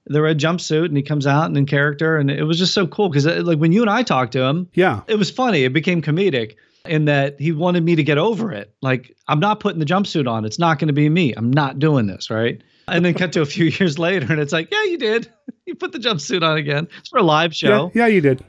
the 0.07 0.23
red 0.23 0.39
jumpsuit, 0.39 0.87
and 0.87 0.97
he 0.97 1.03
comes 1.03 1.27
out 1.27 1.47
and 1.47 1.57
in 1.57 1.67
character, 1.67 2.17
and 2.17 2.31
it 2.31 2.45
was 2.45 2.59
just 2.59 2.75
so 2.75 2.87
cool 2.87 3.09
because 3.09 3.27
uh, 3.27 3.43
like 3.45 3.59
when 3.59 3.73
you 3.73 3.81
and 3.81 3.91
I 3.91 4.03
talked 4.03 4.33
to 4.33 4.43
him, 4.43 4.69
yeah, 4.75 5.03
it 5.07 5.17
was 5.17 5.31
funny. 5.31 5.65
It 5.65 5.73
became 5.73 6.03
comedic. 6.03 6.57
In 6.87 7.07
that 7.07 7.41
he 7.41 7.51
wanted 7.51 7.83
me 7.83 7.97
to 7.97 8.03
get 8.03 8.19
over 8.19 8.53
it. 8.53 8.75
Like, 8.83 9.17
I'm 9.27 9.41
not 9.41 9.59
putting 9.59 9.79
the 9.79 9.87
jumpsuit 9.87 10.29
on. 10.29 10.45
It's 10.45 10.59
not 10.59 10.79
going 10.79 10.89
to 10.89 10.93
be 10.93 11.09
me. 11.09 11.33
I'm 11.33 11.51
not 11.51 11.79
doing 11.79 12.07
this. 12.07 12.29
Right. 12.29 12.61
And 12.87 13.03
then 13.03 13.15
cut 13.15 13.33
to 13.33 13.41
a 13.41 13.47
few 13.47 13.65
years 13.79 13.99
later, 13.99 14.31
and 14.31 14.39
it's 14.39 14.53
like, 14.53 14.71
yeah, 14.71 14.85
you 14.85 14.99
did. 14.99 15.33
You 15.67 15.75
put 15.75 15.93
the 15.93 15.99
jumpsuit 15.99 16.43
on 16.43 16.59
again. 16.59 16.89
It's 16.99 17.09
for 17.09 17.19
a 17.19 17.23
live 17.23 17.55
show. 17.55 17.91
Yeah, 17.95 18.03
yeah, 18.05 18.07
you 18.09 18.21
did. 18.21 18.45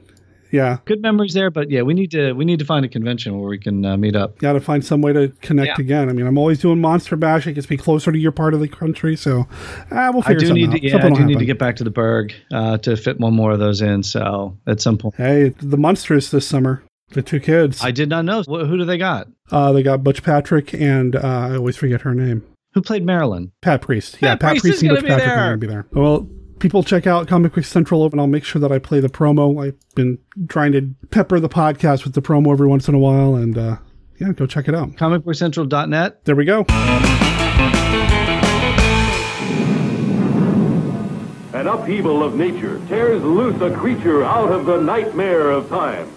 Yeah. 0.52 0.78
Good 0.86 1.02
memories 1.02 1.34
there, 1.34 1.50
but 1.50 1.70
yeah, 1.70 1.82
we 1.82 1.94
need 1.94 2.12
to 2.12 2.34
we 2.34 2.46
need 2.46 2.60
to 2.60 2.66
find 2.66 2.86
a 2.86 2.90
convention 2.90 3.38
where 3.40 3.50
we 3.50 3.58
can 3.58 3.84
uh, 3.86 3.98
meet 3.98 4.16
up. 4.16 4.38
Got 4.40 4.54
to 4.54 4.62
find 4.62 4.86
some 4.86 5.02
way 5.02 5.12
to 5.14 5.30
connect 5.42 5.78
Yeah. 5.80 5.84
again. 5.84 6.10
I 6.10 6.14
mean, 6.14 6.28
I'm 6.28 6.38
always 6.38 6.60
doing 6.60 6.80
Monster 6.80 7.16
Bash. 7.16 7.46
It 7.48 7.54
gets 7.54 7.70
me 7.70 7.78
closer 7.78 8.12
to 8.12 8.18
your 8.18 8.32
part 8.32 8.54
of 8.54 8.60
the 8.60 8.68
country. 8.68 9.16
So 9.16 9.48
ah, 9.92 10.12
we'll 10.14 10.22
I 10.24 10.28
figure 10.28 10.40
do 10.42 10.48
something 10.48 10.54
need 10.56 10.70
out. 10.70 10.76
to, 10.78 10.84
yeah, 10.84 10.92
Something 10.92 11.08
I 11.08 11.10
will 11.12 11.18
do 11.18 11.26
need 11.26 11.40
to 11.40 11.46
get 11.46 11.60
back 11.60 11.76
to 11.78 11.84
the 11.84 11.90
Berg 11.90 12.34
uh, 12.54 12.78
to 12.80 12.96
fit 12.96 13.20
one 13.20 13.34
more 13.34 13.52
of 13.52 13.60
those 13.60 13.82
in. 13.82 14.04
So 14.04 14.58
at 14.68 14.80
some 14.82 14.98
point, 14.98 15.16
Hey, 15.16 15.50
the 15.50 15.78
Munsters 15.78 16.32
this 16.32 16.48
summer. 16.48 16.84
The 17.10 17.22
two 17.22 17.40
kids. 17.40 17.84
I 17.84 17.92
did 17.92 18.10
not 18.10 18.26
know. 18.26 18.42
Wh- 18.44 18.66
Who 18.68 18.78
do 18.78 18.84
they 18.86 18.98
got? 18.98 19.28
Uh, 19.52 19.72
they 19.72 19.84
got 19.84 20.04
Butch 20.04 20.24
Patrick 20.24 20.74
and 20.74 21.16
uh, 21.16 21.20
I 21.20 21.56
always 21.56 21.76
forget 21.78 22.02
her 22.02 22.16
name. 22.16 22.44
Who 22.74 22.82
played 22.82 23.06
Marilyn? 23.06 23.52
Pat 23.62 23.82
Priest. 23.82 24.18
Yeah, 24.22 24.32
Pat 24.32 24.40
Pat 24.42 24.50
Priest 24.54 24.62
Priest, 24.64 24.76
is 24.78 24.82
and 24.84 24.90
Butch 24.90 25.02
be 25.04 25.08
Patrick 25.10 25.28
are 25.28 25.36
there. 25.36 25.46
going 25.46 25.52
to 25.52 25.58
be 25.58 25.68
there. 25.68 25.86
Well, 25.94 26.28
people 26.60 26.84
check 26.84 27.08
out 27.08 27.28
Comic 27.28 27.54
Book 27.54 27.66
Central, 27.66 28.06
and 28.06 28.20
I'll 28.20 28.28
make 28.28 28.44
sure 28.44 28.60
that 28.60 28.72
I 28.72 28.80
play 28.80 29.00
the 29.00 29.10
promo. 29.10 29.66
I've 29.66 29.96
been 29.96 30.18
trying 30.48 30.72
to 30.74 30.90
pepper 31.12 31.40
the 31.40 31.50
podcast 31.50 32.04
with 32.04 32.14
the 32.14 32.22
promo 32.22 32.52
every 32.52 32.68
once 32.68 32.88
in 32.88 32.96
a 32.96 33.00
while, 33.00 33.36
and 33.36 33.58
uh, 33.58 33.78
yeah, 34.20 34.32
go 34.32 34.46
check 34.46 34.68
it 34.68 34.76
out. 34.76 34.92
ComicBookCentral.net. 34.92 36.26
There 36.26 36.36
we 36.36 36.46
go. 36.46 36.66
An 41.54 41.68
upheaval 41.68 42.22
of 42.22 42.36
nature 42.36 42.82
tears 42.88 43.24
loose 43.24 43.60
a 43.62 43.74
creature 43.74 44.24
out 44.24 44.52
of 44.52 44.66
the 44.66 44.80
nightmare 44.82 45.52
of 45.52 45.70
time. 45.70 46.12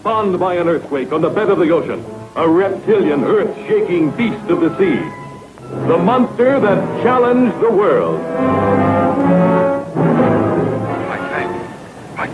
Spawned 0.00 0.38
by 0.38 0.54
an 0.56 0.68
earthquake 0.68 1.12
on 1.12 1.22
the 1.22 1.30
bed 1.30 1.48
of 1.50 1.58
the 1.58 1.70
ocean, 1.70 2.04
a 2.36 2.48
reptilian, 2.48 3.24
earth-shaking 3.24 4.10
beast 4.12 4.50
of 4.50 4.60
the 4.60 4.76
sea. 4.78 5.00
The 5.88 5.96
monster 5.98 6.60
that 6.60 7.02
challenged 7.02 7.58
the 7.60 7.70
world 7.70 8.20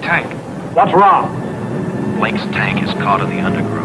tank. 0.02 0.26
What's 0.74 0.92
wrong? 0.92 1.38
Blake's 2.18 2.42
tank 2.54 2.82
is 2.82 2.92
caught 2.94 3.20
in 3.20 3.30
the 3.30 3.40
undergrowth. 3.40 3.82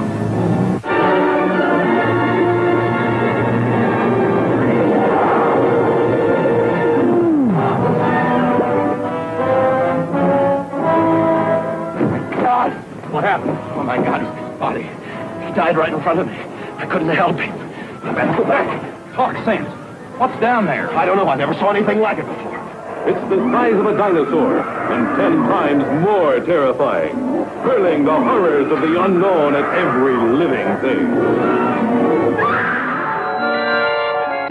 God! 12.42 12.72
What 13.12 13.24
happened? 13.24 13.58
Oh, 13.76 13.84
my 13.84 13.98
God, 13.98 14.22
his 14.22 14.60
body. 14.60 14.84
He 14.84 15.54
died 15.54 15.78
right 15.78 15.94
in 15.94 16.02
front 16.02 16.20
of 16.20 16.28
me. 16.28 16.38
I 16.78 16.86
couldn't 16.86 17.10
help 17.10 17.38
him. 17.38 17.54
I 18.04 18.14
better 18.14 18.38
go 18.38 18.44
back. 18.44 19.14
Talk 19.14 19.36
sense. 19.46 19.68
What's 20.20 20.40
down 20.40 20.66
there? 20.66 20.92
I 20.96 21.06
don't 21.06 21.18
know. 21.18 21.28
I 21.28 21.36
never 21.36 21.54
saw 21.54 21.70
anything 21.70 22.00
like 22.00 22.18
it 22.18 22.26
before. 22.26 22.57
It's 23.08 23.30
the 23.30 23.38
size 23.52 23.74
of 23.74 23.86
a 23.86 23.96
dinosaur 23.98 24.60
and 24.60 25.18
ten 25.18 25.38
times 25.48 26.04
more 26.04 26.42
terrifying, 26.42 27.16
hurling 27.64 28.04
the 28.04 28.14
horrors 28.14 28.70
of 28.70 28.82
the 28.82 29.02
unknown 29.02 29.56
at 29.56 29.64
every 29.78 30.18
living 30.18 30.68
thing. 30.82 31.08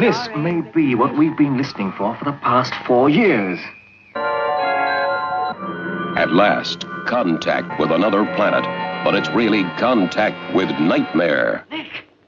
This 0.01 0.29
may 0.37 0.63
be 0.75 0.95
what 0.95 1.17
we've 1.17 1.37
been 1.37 1.59
listening 1.59 1.93
for 1.93 2.17
for 2.17 2.25
the 2.25 2.33
past 2.33 2.73
four 2.87 3.11
years. 3.11 3.59
At 6.17 6.33
last, 6.33 6.87
contact 7.07 7.79
with 7.79 7.91
another 7.91 8.25
planet, 8.37 8.65
but 9.05 9.15
it's 9.15 9.29
really 9.31 9.65
contact 9.79 10.55
with 10.55 10.71
nightmare. 10.81 11.67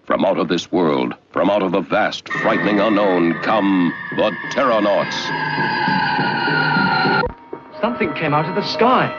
From 0.09 0.24
out 0.24 0.39
of 0.39 0.48
this 0.48 0.72
world, 0.72 1.14
from 1.32 1.51
out 1.51 1.62
of 1.62 1.72
the 1.72 1.82
vast, 1.82 2.30
frightening 2.30 2.80
unknown, 2.80 3.35
come 3.43 3.93
the 4.16 4.35
Terrornauts. 4.52 5.12
Something 7.82 8.14
came 8.14 8.32
out 8.32 8.47
of 8.47 8.55
the 8.55 8.66
sky, 8.66 9.12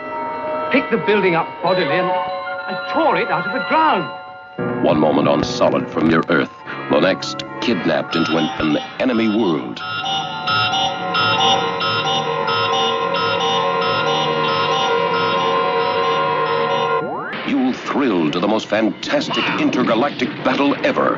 picked 0.72 0.90
the 0.90 0.98
building 0.98 1.36
up 1.36 1.46
bodily, 1.62 1.86
and, 1.86 2.10
and 2.10 2.92
tore 2.92 3.18
it 3.18 3.28
out 3.28 3.46
of 3.46 3.54
the 3.54 3.64
ground. 3.70 4.84
One 4.84 5.00
moment 5.00 5.28
on 5.28 5.44
solid 5.44 5.88
from 5.92 6.10
your 6.10 6.24
Earth, 6.28 6.50
the 6.90 7.00
next 7.00 7.44
kidnapped 7.62 8.16
into 8.16 8.38
an, 8.38 8.50
an 8.60 8.78
enemy 9.00 9.28
world. 9.28 9.80
You'll 17.90 17.98
thrill 17.98 18.32
to 18.32 18.40
the 18.40 18.48
most 18.48 18.68
fantastic 18.68 19.44
intergalactic 19.60 20.30
battle 20.44 20.76
ever. 20.86 21.16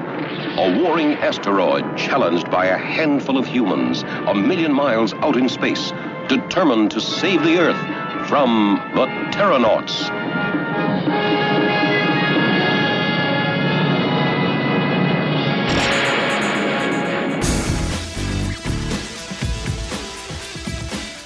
A 0.57 0.81
warring 0.81 1.15
asteroid 1.15 1.97
challenged 1.97 2.49
by 2.49 2.67
a 2.67 2.77
handful 2.77 3.37
of 3.37 3.45
humans 3.45 4.03
a 4.27 4.33
million 4.33 4.71
miles 4.71 5.13
out 5.15 5.35
in 5.35 5.49
space, 5.49 5.91
determined 6.29 6.91
to 6.91 7.01
save 7.01 7.43
the 7.43 7.57
Earth 7.57 8.27
from 8.29 8.79
the 8.95 9.05
Terrornauts. 9.33 10.40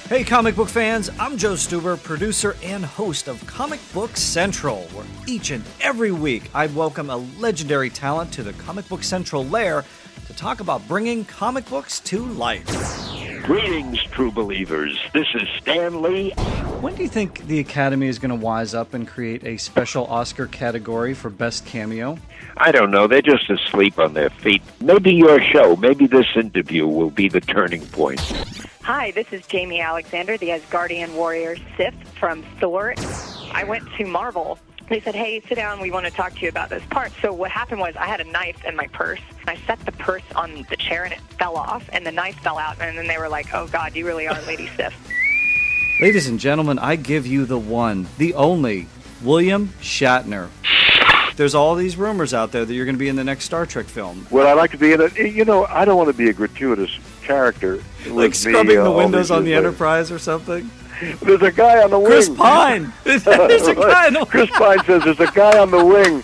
Hey, 0.08 0.22
comic 0.22 0.54
book 0.54 0.68
fans, 0.68 1.10
I'm 1.18 1.36
Joe 1.36 1.54
Stuber, 1.54 2.00
producer 2.00 2.54
and 2.62 2.84
host 2.84 3.26
of 3.26 3.44
Comic 3.44 3.80
Book 3.92 4.16
Central, 4.16 4.82
where 4.92 5.04
each 5.26 5.50
and 5.50 5.64
every 5.80 6.12
week 6.12 6.48
I 6.54 6.68
welcome 6.68 7.10
a 7.10 7.16
legendary 7.16 7.90
talent 7.90 8.30
to 8.34 8.44
the 8.44 8.52
Comic 8.52 8.88
Book 8.88 9.02
Central 9.02 9.44
lair 9.44 9.84
to 10.28 10.32
talk 10.34 10.60
about 10.60 10.86
bringing 10.86 11.24
comic 11.24 11.68
books 11.68 11.98
to 12.00 12.24
life. 12.24 12.64
Greetings, 13.42 14.00
true 14.12 14.30
believers. 14.30 14.96
This 15.12 15.26
is 15.34 15.48
Stan 15.60 16.00
Lee. 16.00 16.32
When 16.80 16.94
do 16.94 17.02
you 17.02 17.08
think 17.08 17.46
the 17.46 17.58
Academy 17.58 18.06
is 18.06 18.18
going 18.18 18.30
to 18.30 18.36
wise 18.36 18.74
up 18.74 18.92
and 18.92 19.08
create 19.08 19.44
a 19.44 19.56
special 19.56 20.06
Oscar 20.06 20.46
category 20.46 21.14
for 21.14 21.30
Best 21.30 21.64
Cameo? 21.64 22.18
I 22.58 22.70
don't 22.70 22.90
know. 22.90 23.06
They're 23.06 23.22
just 23.22 23.48
asleep 23.48 23.98
on 23.98 24.12
their 24.12 24.28
feet. 24.28 24.62
Maybe 24.80 25.14
your 25.14 25.40
show, 25.40 25.74
maybe 25.76 26.06
this 26.06 26.26
interview 26.36 26.86
will 26.86 27.10
be 27.10 27.28
the 27.30 27.40
turning 27.40 27.86
point. 27.86 28.20
Hi, 28.82 29.10
this 29.12 29.26
is 29.32 29.42
Jaimie 29.42 29.82
Alexander, 29.82 30.36
the 30.36 30.50
Asgardian 30.50 31.14
warrior 31.14 31.56
Sif 31.78 31.94
from 32.18 32.42
Thor. 32.60 32.94
I 33.52 33.64
went 33.64 33.90
to 33.96 34.04
Marvel. 34.04 34.58
They 34.88 35.00
said, 35.00 35.14
hey, 35.14 35.40
sit 35.48 35.54
down. 35.54 35.80
We 35.80 35.90
want 35.90 36.06
to 36.06 36.12
talk 36.12 36.34
to 36.34 36.40
you 36.42 36.50
about 36.50 36.68
this 36.68 36.84
part. 36.90 37.10
So 37.22 37.32
what 37.32 37.50
happened 37.50 37.80
was 37.80 37.96
I 37.96 38.06
had 38.06 38.20
a 38.20 38.30
knife 38.30 38.64
in 38.64 38.76
my 38.76 38.86
purse. 38.88 39.20
I 39.46 39.56
set 39.66 39.80
the 39.80 39.92
purse 39.92 40.22
on 40.36 40.66
the 40.68 40.76
chair 40.76 41.04
and 41.04 41.12
it 41.14 41.20
fell 41.38 41.56
off 41.56 41.88
and 41.92 42.06
the 42.06 42.12
knife 42.12 42.38
fell 42.40 42.58
out. 42.58 42.80
And 42.80 42.98
then 42.98 43.06
they 43.06 43.18
were 43.18 43.30
like, 43.30 43.52
oh, 43.54 43.66
God, 43.66 43.96
you 43.96 44.06
really 44.06 44.28
are 44.28 44.40
Lady 44.42 44.68
Sif. 44.76 44.94
Ladies 45.98 46.28
and 46.28 46.38
gentlemen, 46.38 46.78
I 46.78 46.96
give 46.96 47.26
you 47.26 47.46
the 47.46 47.58
one, 47.58 48.06
the 48.18 48.34
only, 48.34 48.86
William 49.22 49.68
Shatner. 49.80 50.50
There's 51.36 51.54
all 51.54 51.74
these 51.74 51.96
rumors 51.96 52.34
out 52.34 52.52
there 52.52 52.66
that 52.66 52.74
you're 52.74 52.84
going 52.84 52.96
to 52.96 52.98
be 52.98 53.08
in 53.08 53.16
the 53.16 53.24
next 53.24 53.44
Star 53.44 53.64
Trek 53.64 53.86
film. 53.86 54.26
Well, 54.30 54.46
I'd 54.46 54.60
like 54.60 54.72
to 54.72 54.76
be 54.76 54.92
in 54.92 55.00
it. 55.00 55.16
You 55.16 55.46
know, 55.46 55.64
I 55.64 55.86
don't 55.86 55.96
want 55.96 56.10
to 56.10 56.16
be 56.16 56.28
a 56.28 56.34
gratuitous 56.34 56.98
character. 57.22 57.82
Like 58.06 58.34
scrubbing 58.34 58.76
uh, 58.76 58.84
the 58.84 58.92
windows 58.92 59.30
on 59.30 59.44
the. 59.44 59.54
Enterprise 59.54 60.12
or 60.12 60.18
something. 60.18 60.70
There's 61.22 61.40
a 61.40 61.52
guy 61.52 61.82
on 61.82 61.88
the 61.88 61.98
wing. 61.98 62.08
Chris 62.08 62.28
Pine. 62.28 62.92
There's 63.04 63.26
a 63.26 63.74
guy 63.74 64.08
on 64.08 64.12
the 64.12 64.26
Chris 64.26 64.50
Pine 64.50 64.84
says 64.84 65.02
there's 65.02 65.20
a 65.20 65.30
guy 65.32 65.58
on 65.58 65.70
the 65.70 65.84
wing. 65.84 66.22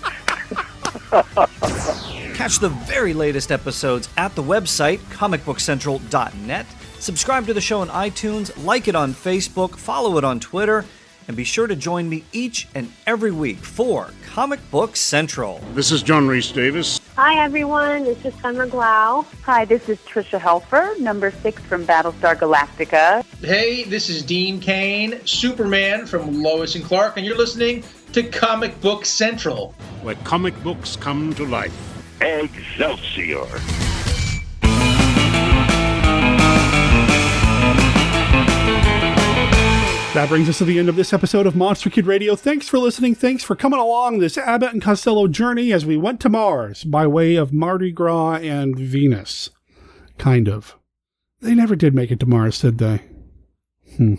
Catch 2.35 2.59
the 2.59 2.69
very 2.71 3.15
latest 3.15 3.51
episodes 3.51 4.11
at 4.19 4.35
the 4.35 4.43
website, 4.43 4.99
comicbookcentral.net. 5.11 6.67
Subscribe 7.03 7.47
to 7.47 7.53
the 7.53 7.61
show 7.61 7.81
on 7.81 7.89
iTunes, 7.89 8.65
like 8.65 8.87
it 8.87 8.95
on 8.95 9.13
Facebook, 9.13 9.75
follow 9.75 10.19
it 10.19 10.23
on 10.23 10.39
Twitter, 10.39 10.85
and 11.27 11.37
be 11.37 11.43
sure 11.43 11.67
to 11.67 11.75
join 11.75 12.09
me 12.09 12.23
each 12.31 12.69
and 12.77 12.93
every 13.09 13.33
week 13.33 13.57
for 13.57 14.11
Comic 14.25 14.61
Book 14.71 14.95
Central. 14.95 15.61
This 15.75 15.91
is 15.91 16.05
John 16.05 16.29
Rhys-Davies. 16.29 17.01
Hi, 17.17 17.45
everyone. 17.45 18.05
This 18.05 18.25
is 18.25 18.33
Summer 18.35 18.69
Glau. 18.69 19.27
Hi, 19.43 19.65
this 19.65 19.89
is 19.89 19.99
Tricia 20.03 20.39
Helfer, 20.39 20.97
number 21.01 21.33
six 21.33 21.61
from 21.63 21.85
Battlestar 21.85 22.37
Galactica. 22.37 23.25
Hey, 23.41 23.83
this 23.83 24.09
is 24.09 24.23
Dean 24.23 24.61
Cain, 24.61 25.27
Superman 25.27 26.07
from 26.07 26.41
Lois 26.41 26.77
and 26.77 26.85
Clark, 26.85 27.17
and 27.17 27.27
you're 27.27 27.37
listening 27.37 27.83
to 28.13 28.23
Comic 28.23 28.81
Book 28.81 29.05
Central. 29.05 29.75
Where 30.03 30.15
comic 30.23 30.55
books 30.63 30.95
come 30.95 31.35
to 31.35 31.45
life. 31.47 31.75
Excelsior. 32.21 33.49
That 40.15 40.29
brings 40.29 40.47
us 40.51 40.59
to 40.59 40.67
the 40.67 40.79
end 40.79 40.91
of 40.91 40.97
this 40.97 41.15
episode 41.15 41.47
of 41.47 41.57
Monster 41.57 41.89
Kid 41.89 42.07
Radio. 42.07 42.37
Thanks 42.37 42.69
for 42.69 42.79
listening. 42.79 43.15
Thanks 43.15 43.43
for 43.43 43.57
coming 43.57 43.81
along 43.81 44.19
this 44.19 44.37
Abbott 44.37 44.75
and 44.75 44.83
Costello 44.83 45.27
journey 45.27 45.73
as 45.73 45.87
we 45.87 45.97
went 45.97 46.21
to 46.21 46.29
Mars 46.29 46.85
by 46.85 47.07
way 47.07 47.35
of 47.35 47.55
Mardi 47.55 47.91
Gras 47.91 48.35
and 48.35 48.79
Venus. 48.79 49.49
Kind 50.19 50.51
of. 50.51 50.77
They 51.41 51.55
never 51.55 51.75
did 51.75 51.95
make 51.95 52.11
it 52.11 52.21
to 52.21 52.27
Mars, 52.27 52.61
did 52.61 52.77
they? 52.77 53.01
Hmm. 53.97 54.17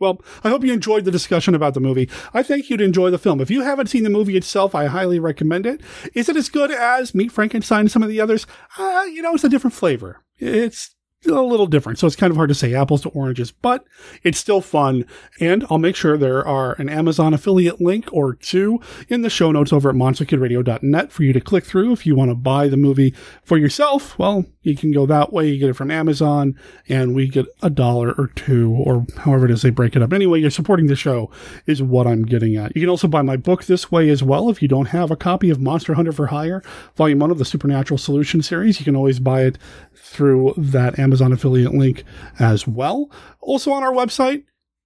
Well, 0.00 0.20
I 0.42 0.48
hope 0.48 0.64
you 0.64 0.72
enjoyed 0.72 1.04
the 1.04 1.12
discussion 1.12 1.54
about 1.54 1.74
the 1.74 1.80
movie. 1.80 2.10
I 2.34 2.42
think 2.42 2.68
you'd 2.68 2.80
enjoy 2.80 3.10
the 3.10 3.18
film. 3.18 3.40
If 3.40 3.52
you 3.52 3.62
haven't 3.62 3.90
seen 3.90 4.02
the 4.02 4.10
movie 4.10 4.36
itself, 4.36 4.74
I 4.74 4.86
highly 4.86 5.20
recommend 5.20 5.64
it. 5.64 5.80
Is 6.14 6.28
it 6.28 6.36
as 6.36 6.48
good 6.48 6.72
as 6.72 7.14
Meet 7.14 7.30
Frankenstein 7.30 7.80
and 7.82 7.90
some 7.90 8.02
of 8.02 8.08
the 8.08 8.20
others? 8.20 8.48
Uh, 8.76 9.04
you 9.12 9.22
know, 9.22 9.34
it's 9.34 9.44
a 9.44 9.48
different 9.48 9.74
flavor. 9.74 10.24
It's 10.38 10.96
a 11.26 11.42
little 11.42 11.66
different. 11.66 11.98
So 11.98 12.06
it's 12.06 12.16
kind 12.16 12.30
of 12.30 12.36
hard 12.36 12.48
to 12.48 12.54
say 12.54 12.74
apples 12.74 13.02
to 13.02 13.08
oranges, 13.10 13.50
but 13.50 13.84
it's 14.22 14.38
still 14.38 14.60
fun. 14.60 15.04
And 15.40 15.64
I'll 15.70 15.78
make 15.78 15.96
sure 15.96 16.16
there 16.16 16.46
are 16.46 16.74
an 16.74 16.88
Amazon 16.88 17.34
affiliate 17.34 17.80
link 17.80 18.08
or 18.12 18.34
two 18.34 18.80
in 19.08 19.22
the 19.22 19.30
show 19.30 19.50
notes 19.52 19.72
over 19.72 19.90
at 19.90 19.96
monsterkidradio.net 19.96 21.12
for 21.12 21.22
you 21.22 21.32
to 21.32 21.40
click 21.40 21.64
through 21.64 21.92
if 21.92 22.06
you 22.06 22.14
want 22.14 22.30
to 22.30 22.34
buy 22.34 22.68
the 22.68 22.76
movie 22.76 23.14
for 23.42 23.56
yourself. 23.56 24.18
Well, 24.18 24.44
you 24.64 24.76
can 24.76 24.92
go 24.92 25.06
that 25.06 25.32
way. 25.32 25.48
You 25.48 25.58
get 25.58 25.70
it 25.70 25.76
from 25.76 25.90
Amazon 25.90 26.58
and 26.88 27.14
we 27.14 27.28
get 27.28 27.46
a 27.62 27.70
dollar 27.70 28.12
or 28.18 28.28
two 28.28 28.72
or 28.72 29.06
however 29.18 29.44
it 29.44 29.50
is 29.50 29.62
they 29.62 29.70
break 29.70 29.94
it 29.94 30.02
up. 30.02 30.12
Anyway, 30.12 30.40
you're 30.40 30.50
supporting 30.50 30.86
the 30.86 30.96
show 30.96 31.30
is 31.66 31.82
what 31.82 32.06
I'm 32.06 32.24
getting 32.24 32.56
at. 32.56 32.74
You 32.74 32.82
can 32.82 32.88
also 32.88 33.08
buy 33.08 33.22
my 33.22 33.36
book 33.36 33.64
this 33.64 33.92
way 33.92 34.08
as 34.08 34.22
well. 34.22 34.50
If 34.50 34.62
you 34.62 34.68
don't 34.68 34.86
have 34.86 35.10
a 35.10 35.16
copy 35.16 35.50
of 35.50 35.60
Monster 35.60 35.94
Hunter 35.94 36.12
for 36.12 36.26
Hire, 36.26 36.62
volume 36.96 37.18
one 37.18 37.30
of 37.30 37.38
the 37.38 37.44
Supernatural 37.44 37.98
Solution 37.98 38.42
series, 38.42 38.80
you 38.80 38.84
can 38.84 38.96
always 38.96 39.20
buy 39.20 39.42
it 39.42 39.58
through 39.94 40.54
that 40.56 40.98
Amazon 40.98 41.32
affiliate 41.32 41.74
link 41.74 42.04
as 42.38 42.66
well. 42.66 43.10
Also 43.40 43.70
on 43.70 43.82
our 43.82 43.92
website, 43.92 44.44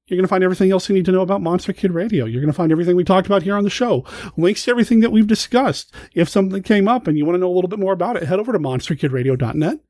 you're 0.09 0.17
going 0.17 0.25
to 0.25 0.29
find 0.29 0.43
everything 0.43 0.71
else 0.71 0.89
you 0.89 0.95
need 0.95 1.05
to 1.05 1.13
know 1.13 1.21
about 1.21 1.43
Monster 1.43 1.73
Kid 1.73 1.93
Radio. 1.93 2.25
You're 2.25 2.41
going 2.41 2.53
to 2.53 2.57
find 2.57 2.73
everything 2.73 2.97
we 2.97 3.05
talked 3.05 3.27
about 3.27 3.43
here 3.43 3.57
on 3.57 3.65
the 3.65 3.71
show, 3.71 4.05
links 4.37 4.65
to 4.65 4.71
everything 4.71 5.01
that 5.01 5.13
we've 5.13 5.27
discussed. 5.27 5.93
If 6.15 6.29
something 6.29 6.63
came 6.63 6.89
up 6.89 7.07
and 7.07 7.17
you 7.17 7.25
want 7.25 7.37
to 7.37 7.41
know 7.41 7.51
a 7.51 7.55
little 7.55 7.69
bit 7.69 7.79
more 7.79 7.93
about 7.93 8.17
it, 8.17 8.25
head 8.25 8.39
over 8.39 8.53
to 8.53 8.59
monsterkidradio.net 8.59 9.81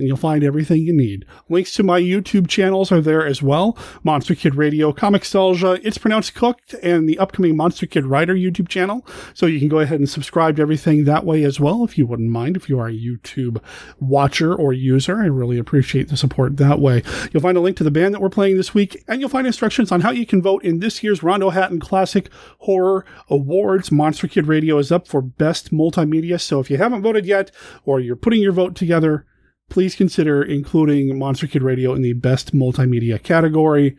and 0.00 0.08
you'll 0.08 0.16
find 0.16 0.42
everything 0.42 0.82
you 0.82 0.92
need. 0.92 1.24
Links 1.48 1.74
to 1.74 1.82
my 1.82 2.00
YouTube 2.00 2.48
channels 2.48 2.90
are 2.90 3.00
there 3.00 3.24
as 3.24 3.42
well. 3.42 3.78
Monster 4.02 4.34
Kid 4.34 4.56
Radio, 4.56 4.92
Comixtalgia, 4.92 5.80
It's 5.84 5.98
Pronounced 5.98 6.34
Cooked, 6.34 6.74
and 6.82 7.08
the 7.08 7.18
upcoming 7.18 7.56
Monster 7.56 7.86
Kid 7.86 8.06
Writer 8.06 8.34
YouTube 8.34 8.68
channel. 8.68 9.06
So 9.34 9.46
you 9.46 9.58
can 9.58 9.68
go 9.68 9.78
ahead 9.78 10.00
and 10.00 10.08
subscribe 10.08 10.56
to 10.56 10.62
everything 10.62 11.04
that 11.04 11.24
way 11.24 11.44
as 11.44 11.60
well, 11.60 11.84
if 11.84 11.96
you 11.96 12.06
wouldn't 12.06 12.30
mind, 12.30 12.56
if 12.56 12.68
you 12.68 12.78
are 12.80 12.88
a 12.88 12.92
YouTube 12.92 13.62
watcher 14.00 14.54
or 14.54 14.72
user. 14.72 15.20
I 15.20 15.26
really 15.26 15.58
appreciate 15.58 16.08
the 16.08 16.16
support 16.16 16.56
that 16.56 16.80
way. 16.80 17.02
You'll 17.30 17.42
find 17.42 17.56
a 17.56 17.60
link 17.60 17.76
to 17.76 17.84
the 17.84 17.90
band 17.90 18.14
that 18.14 18.20
we're 18.20 18.30
playing 18.30 18.56
this 18.56 18.74
week, 18.74 19.04
and 19.06 19.20
you'll 19.20 19.28
find 19.28 19.46
instructions 19.46 19.92
on 19.92 20.00
how 20.00 20.10
you 20.10 20.26
can 20.26 20.42
vote 20.42 20.64
in 20.64 20.80
this 20.80 21.02
year's 21.02 21.22
Rondo 21.22 21.50
Hatton 21.50 21.80
Classic 21.80 22.30
Horror 22.60 23.04
Awards. 23.28 23.92
Monster 23.92 24.28
Kid 24.28 24.46
Radio 24.46 24.78
is 24.78 24.90
up 24.90 25.06
for 25.06 25.20
Best 25.20 25.70
Multimedia, 25.70 26.40
so 26.40 26.58
if 26.60 26.70
you 26.70 26.78
haven't 26.78 27.02
voted 27.02 27.26
yet, 27.26 27.50
or 27.84 28.00
you're 28.00 28.16
putting 28.16 28.40
your 28.40 28.52
vote 28.52 28.74
together, 28.74 29.26
please 29.70 29.94
consider 29.94 30.42
including 30.42 31.18
Monster 31.18 31.46
Kid 31.46 31.62
Radio 31.62 31.94
in 31.94 32.02
the 32.02 32.12
Best 32.12 32.54
Multimedia 32.54 33.22
category. 33.22 33.96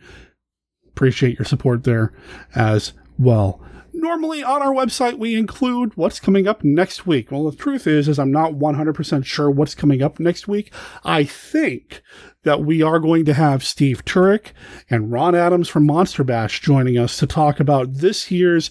Appreciate 0.88 1.38
your 1.38 1.46
support 1.46 1.84
there 1.84 2.12
as 2.54 2.92
well. 3.18 3.60
Normally 3.94 4.42
on 4.42 4.62
our 4.62 4.72
website, 4.72 5.18
we 5.18 5.34
include 5.34 5.96
what's 5.96 6.20
coming 6.20 6.46
up 6.48 6.64
next 6.64 7.06
week. 7.06 7.30
Well, 7.30 7.50
the 7.50 7.56
truth 7.56 7.86
is, 7.86 8.08
is 8.08 8.18
I'm 8.18 8.32
not 8.32 8.52
100% 8.52 9.24
sure 9.24 9.50
what's 9.50 9.74
coming 9.74 10.02
up 10.02 10.18
next 10.18 10.48
week. 10.48 10.72
I 11.04 11.24
think 11.24 12.02
that 12.44 12.64
we 12.64 12.82
are 12.82 12.98
going 12.98 13.24
to 13.26 13.34
have 13.34 13.64
Steve 13.64 14.04
Turek 14.04 14.52
and 14.90 15.12
Ron 15.12 15.34
Adams 15.34 15.68
from 15.68 15.86
Monster 15.86 16.24
Bash 16.24 16.60
joining 16.60 16.98
us 16.98 17.16
to 17.18 17.26
talk 17.26 17.60
about 17.60 17.94
this 17.94 18.30
year's 18.30 18.70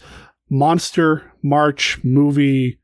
Monster 0.49 1.32
March 1.41 2.03
movie 2.03 2.81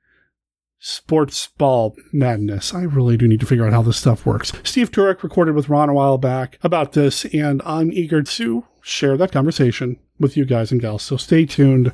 sports 0.79 1.47
ball 1.57 1.95
madness. 2.11 2.73
I 2.73 2.83
really 2.83 3.17
do 3.17 3.27
need 3.27 3.39
to 3.39 3.45
figure 3.45 3.65
out 3.65 3.73
how 3.73 3.81
this 3.81 3.97
stuff 3.97 4.25
works. 4.25 4.53
Steve 4.63 4.91
Turek 4.91 5.23
recorded 5.23 5.55
with 5.55 5.69
Ron 5.69 5.89
a 5.89 5.93
while 5.93 6.17
back 6.17 6.59
about 6.63 6.93
this, 6.93 7.25
and 7.25 7.61
I'm 7.65 7.91
eager 7.91 8.21
to 8.21 8.65
share 8.81 9.17
that 9.17 9.31
conversation 9.31 9.97
with 10.19 10.37
you 10.37 10.45
guys 10.45 10.71
and 10.71 10.81
gals. 10.81 11.03
So 11.03 11.17
stay 11.17 11.45
tuned 11.45 11.91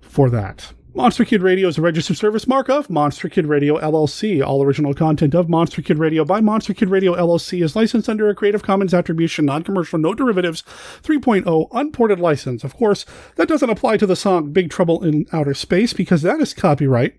for 0.00 0.30
that. 0.30 0.72
Monster 0.96 1.24
Kid 1.24 1.42
Radio 1.42 1.66
is 1.66 1.76
a 1.76 1.82
registered 1.82 2.16
service 2.16 2.46
mark 2.46 2.68
of 2.68 2.88
Monster 2.88 3.28
Kid 3.28 3.46
Radio 3.46 3.78
LLC. 3.78 4.46
All 4.46 4.62
original 4.62 4.94
content 4.94 5.34
of 5.34 5.48
Monster 5.48 5.82
Kid 5.82 5.98
Radio 5.98 6.24
by 6.24 6.40
Monster 6.40 6.72
Kid 6.72 6.88
Radio 6.88 7.16
LLC 7.16 7.64
is 7.64 7.74
licensed 7.74 8.08
under 8.08 8.28
a 8.28 8.34
Creative 8.34 8.62
Commons 8.62 8.94
Attribution, 8.94 9.44
Non-Commercial, 9.44 9.98
No 9.98 10.14
Derivatives 10.14 10.62
3.0 11.02 11.66
unported 11.72 12.20
license. 12.20 12.62
Of 12.62 12.76
course, 12.76 13.04
that 13.34 13.48
doesn't 13.48 13.70
apply 13.70 13.96
to 13.96 14.06
the 14.06 14.14
song 14.14 14.52
Big 14.52 14.70
Trouble 14.70 15.02
in 15.02 15.26
Outer 15.32 15.54
Space 15.54 15.92
because 15.92 16.22
that 16.22 16.40
is 16.40 16.54
copyright 16.54 17.18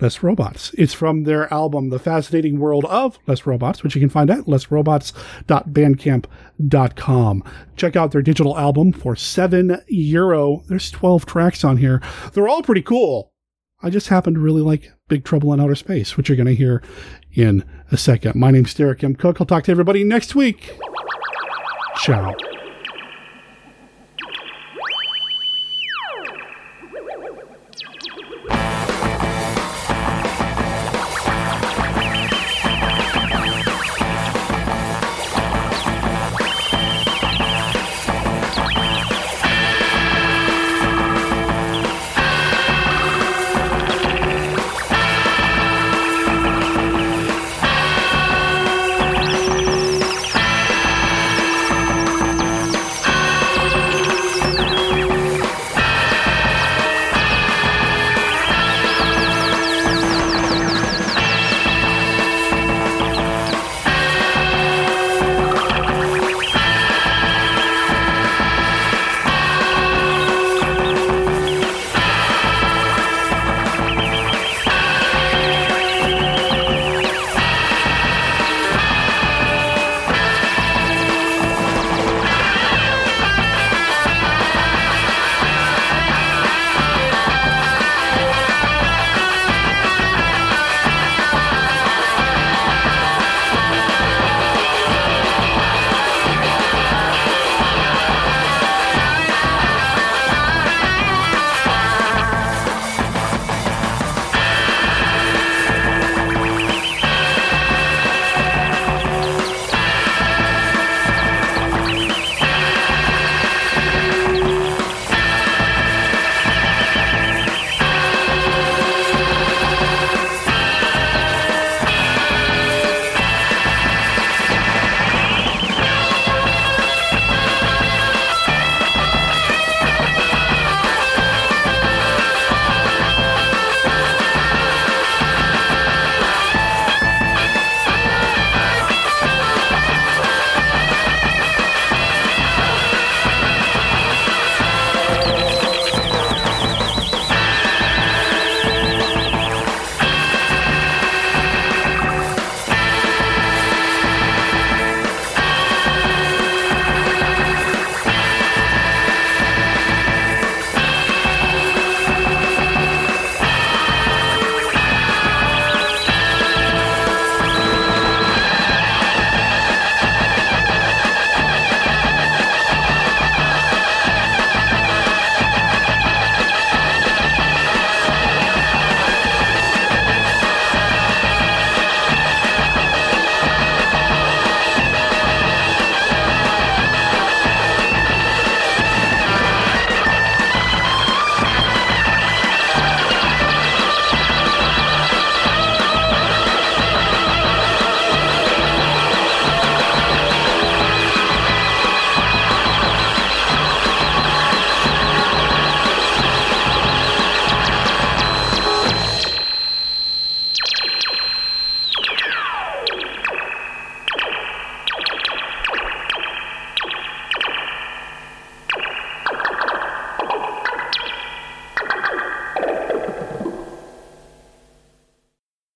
Less 0.00 0.22
Robots. 0.22 0.72
It's 0.78 0.94
from 0.94 1.24
their 1.24 1.52
album, 1.52 1.90
The 1.90 1.98
Fascinating 1.98 2.58
World 2.58 2.86
of 2.86 3.18
Less 3.26 3.44
Robots, 3.46 3.82
which 3.82 3.94
you 3.94 4.00
can 4.00 4.08
find 4.10 4.30
at 4.30 4.46
lessrobots.bandcamp.com. 4.46 7.44
Check 7.76 7.96
out 7.96 8.12
their 8.12 8.22
digital 8.22 8.58
album 8.58 8.92
for 8.92 9.16
seven 9.16 9.80
euro. 9.88 10.62
There's 10.68 10.90
12 10.90 11.26
tracks 11.26 11.64
on 11.64 11.76
here. 11.78 12.00
They're 12.32 12.48
all 12.48 12.62
pretty 12.62 12.82
cool. 12.82 13.32
I 13.82 13.90
just 13.90 14.08
happen 14.08 14.34
to 14.34 14.40
really 14.40 14.62
like 14.62 14.92
Big 15.08 15.24
Trouble 15.24 15.52
in 15.52 15.60
Outer 15.60 15.76
Space, 15.76 16.16
which 16.16 16.28
you're 16.28 16.36
going 16.36 16.46
to 16.46 16.54
hear 16.54 16.82
in 17.32 17.64
a 17.92 17.96
second. 17.96 18.34
My 18.34 18.50
name's 18.50 18.74
Derek 18.74 19.04
M. 19.04 19.14
Koch. 19.14 19.40
I'll 19.40 19.46
talk 19.46 19.64
to 19.64 19.70
everybody 19.70 20.02
next 20.04 20.34
week. 20.34 20.76
Ciao. 21.96 22.34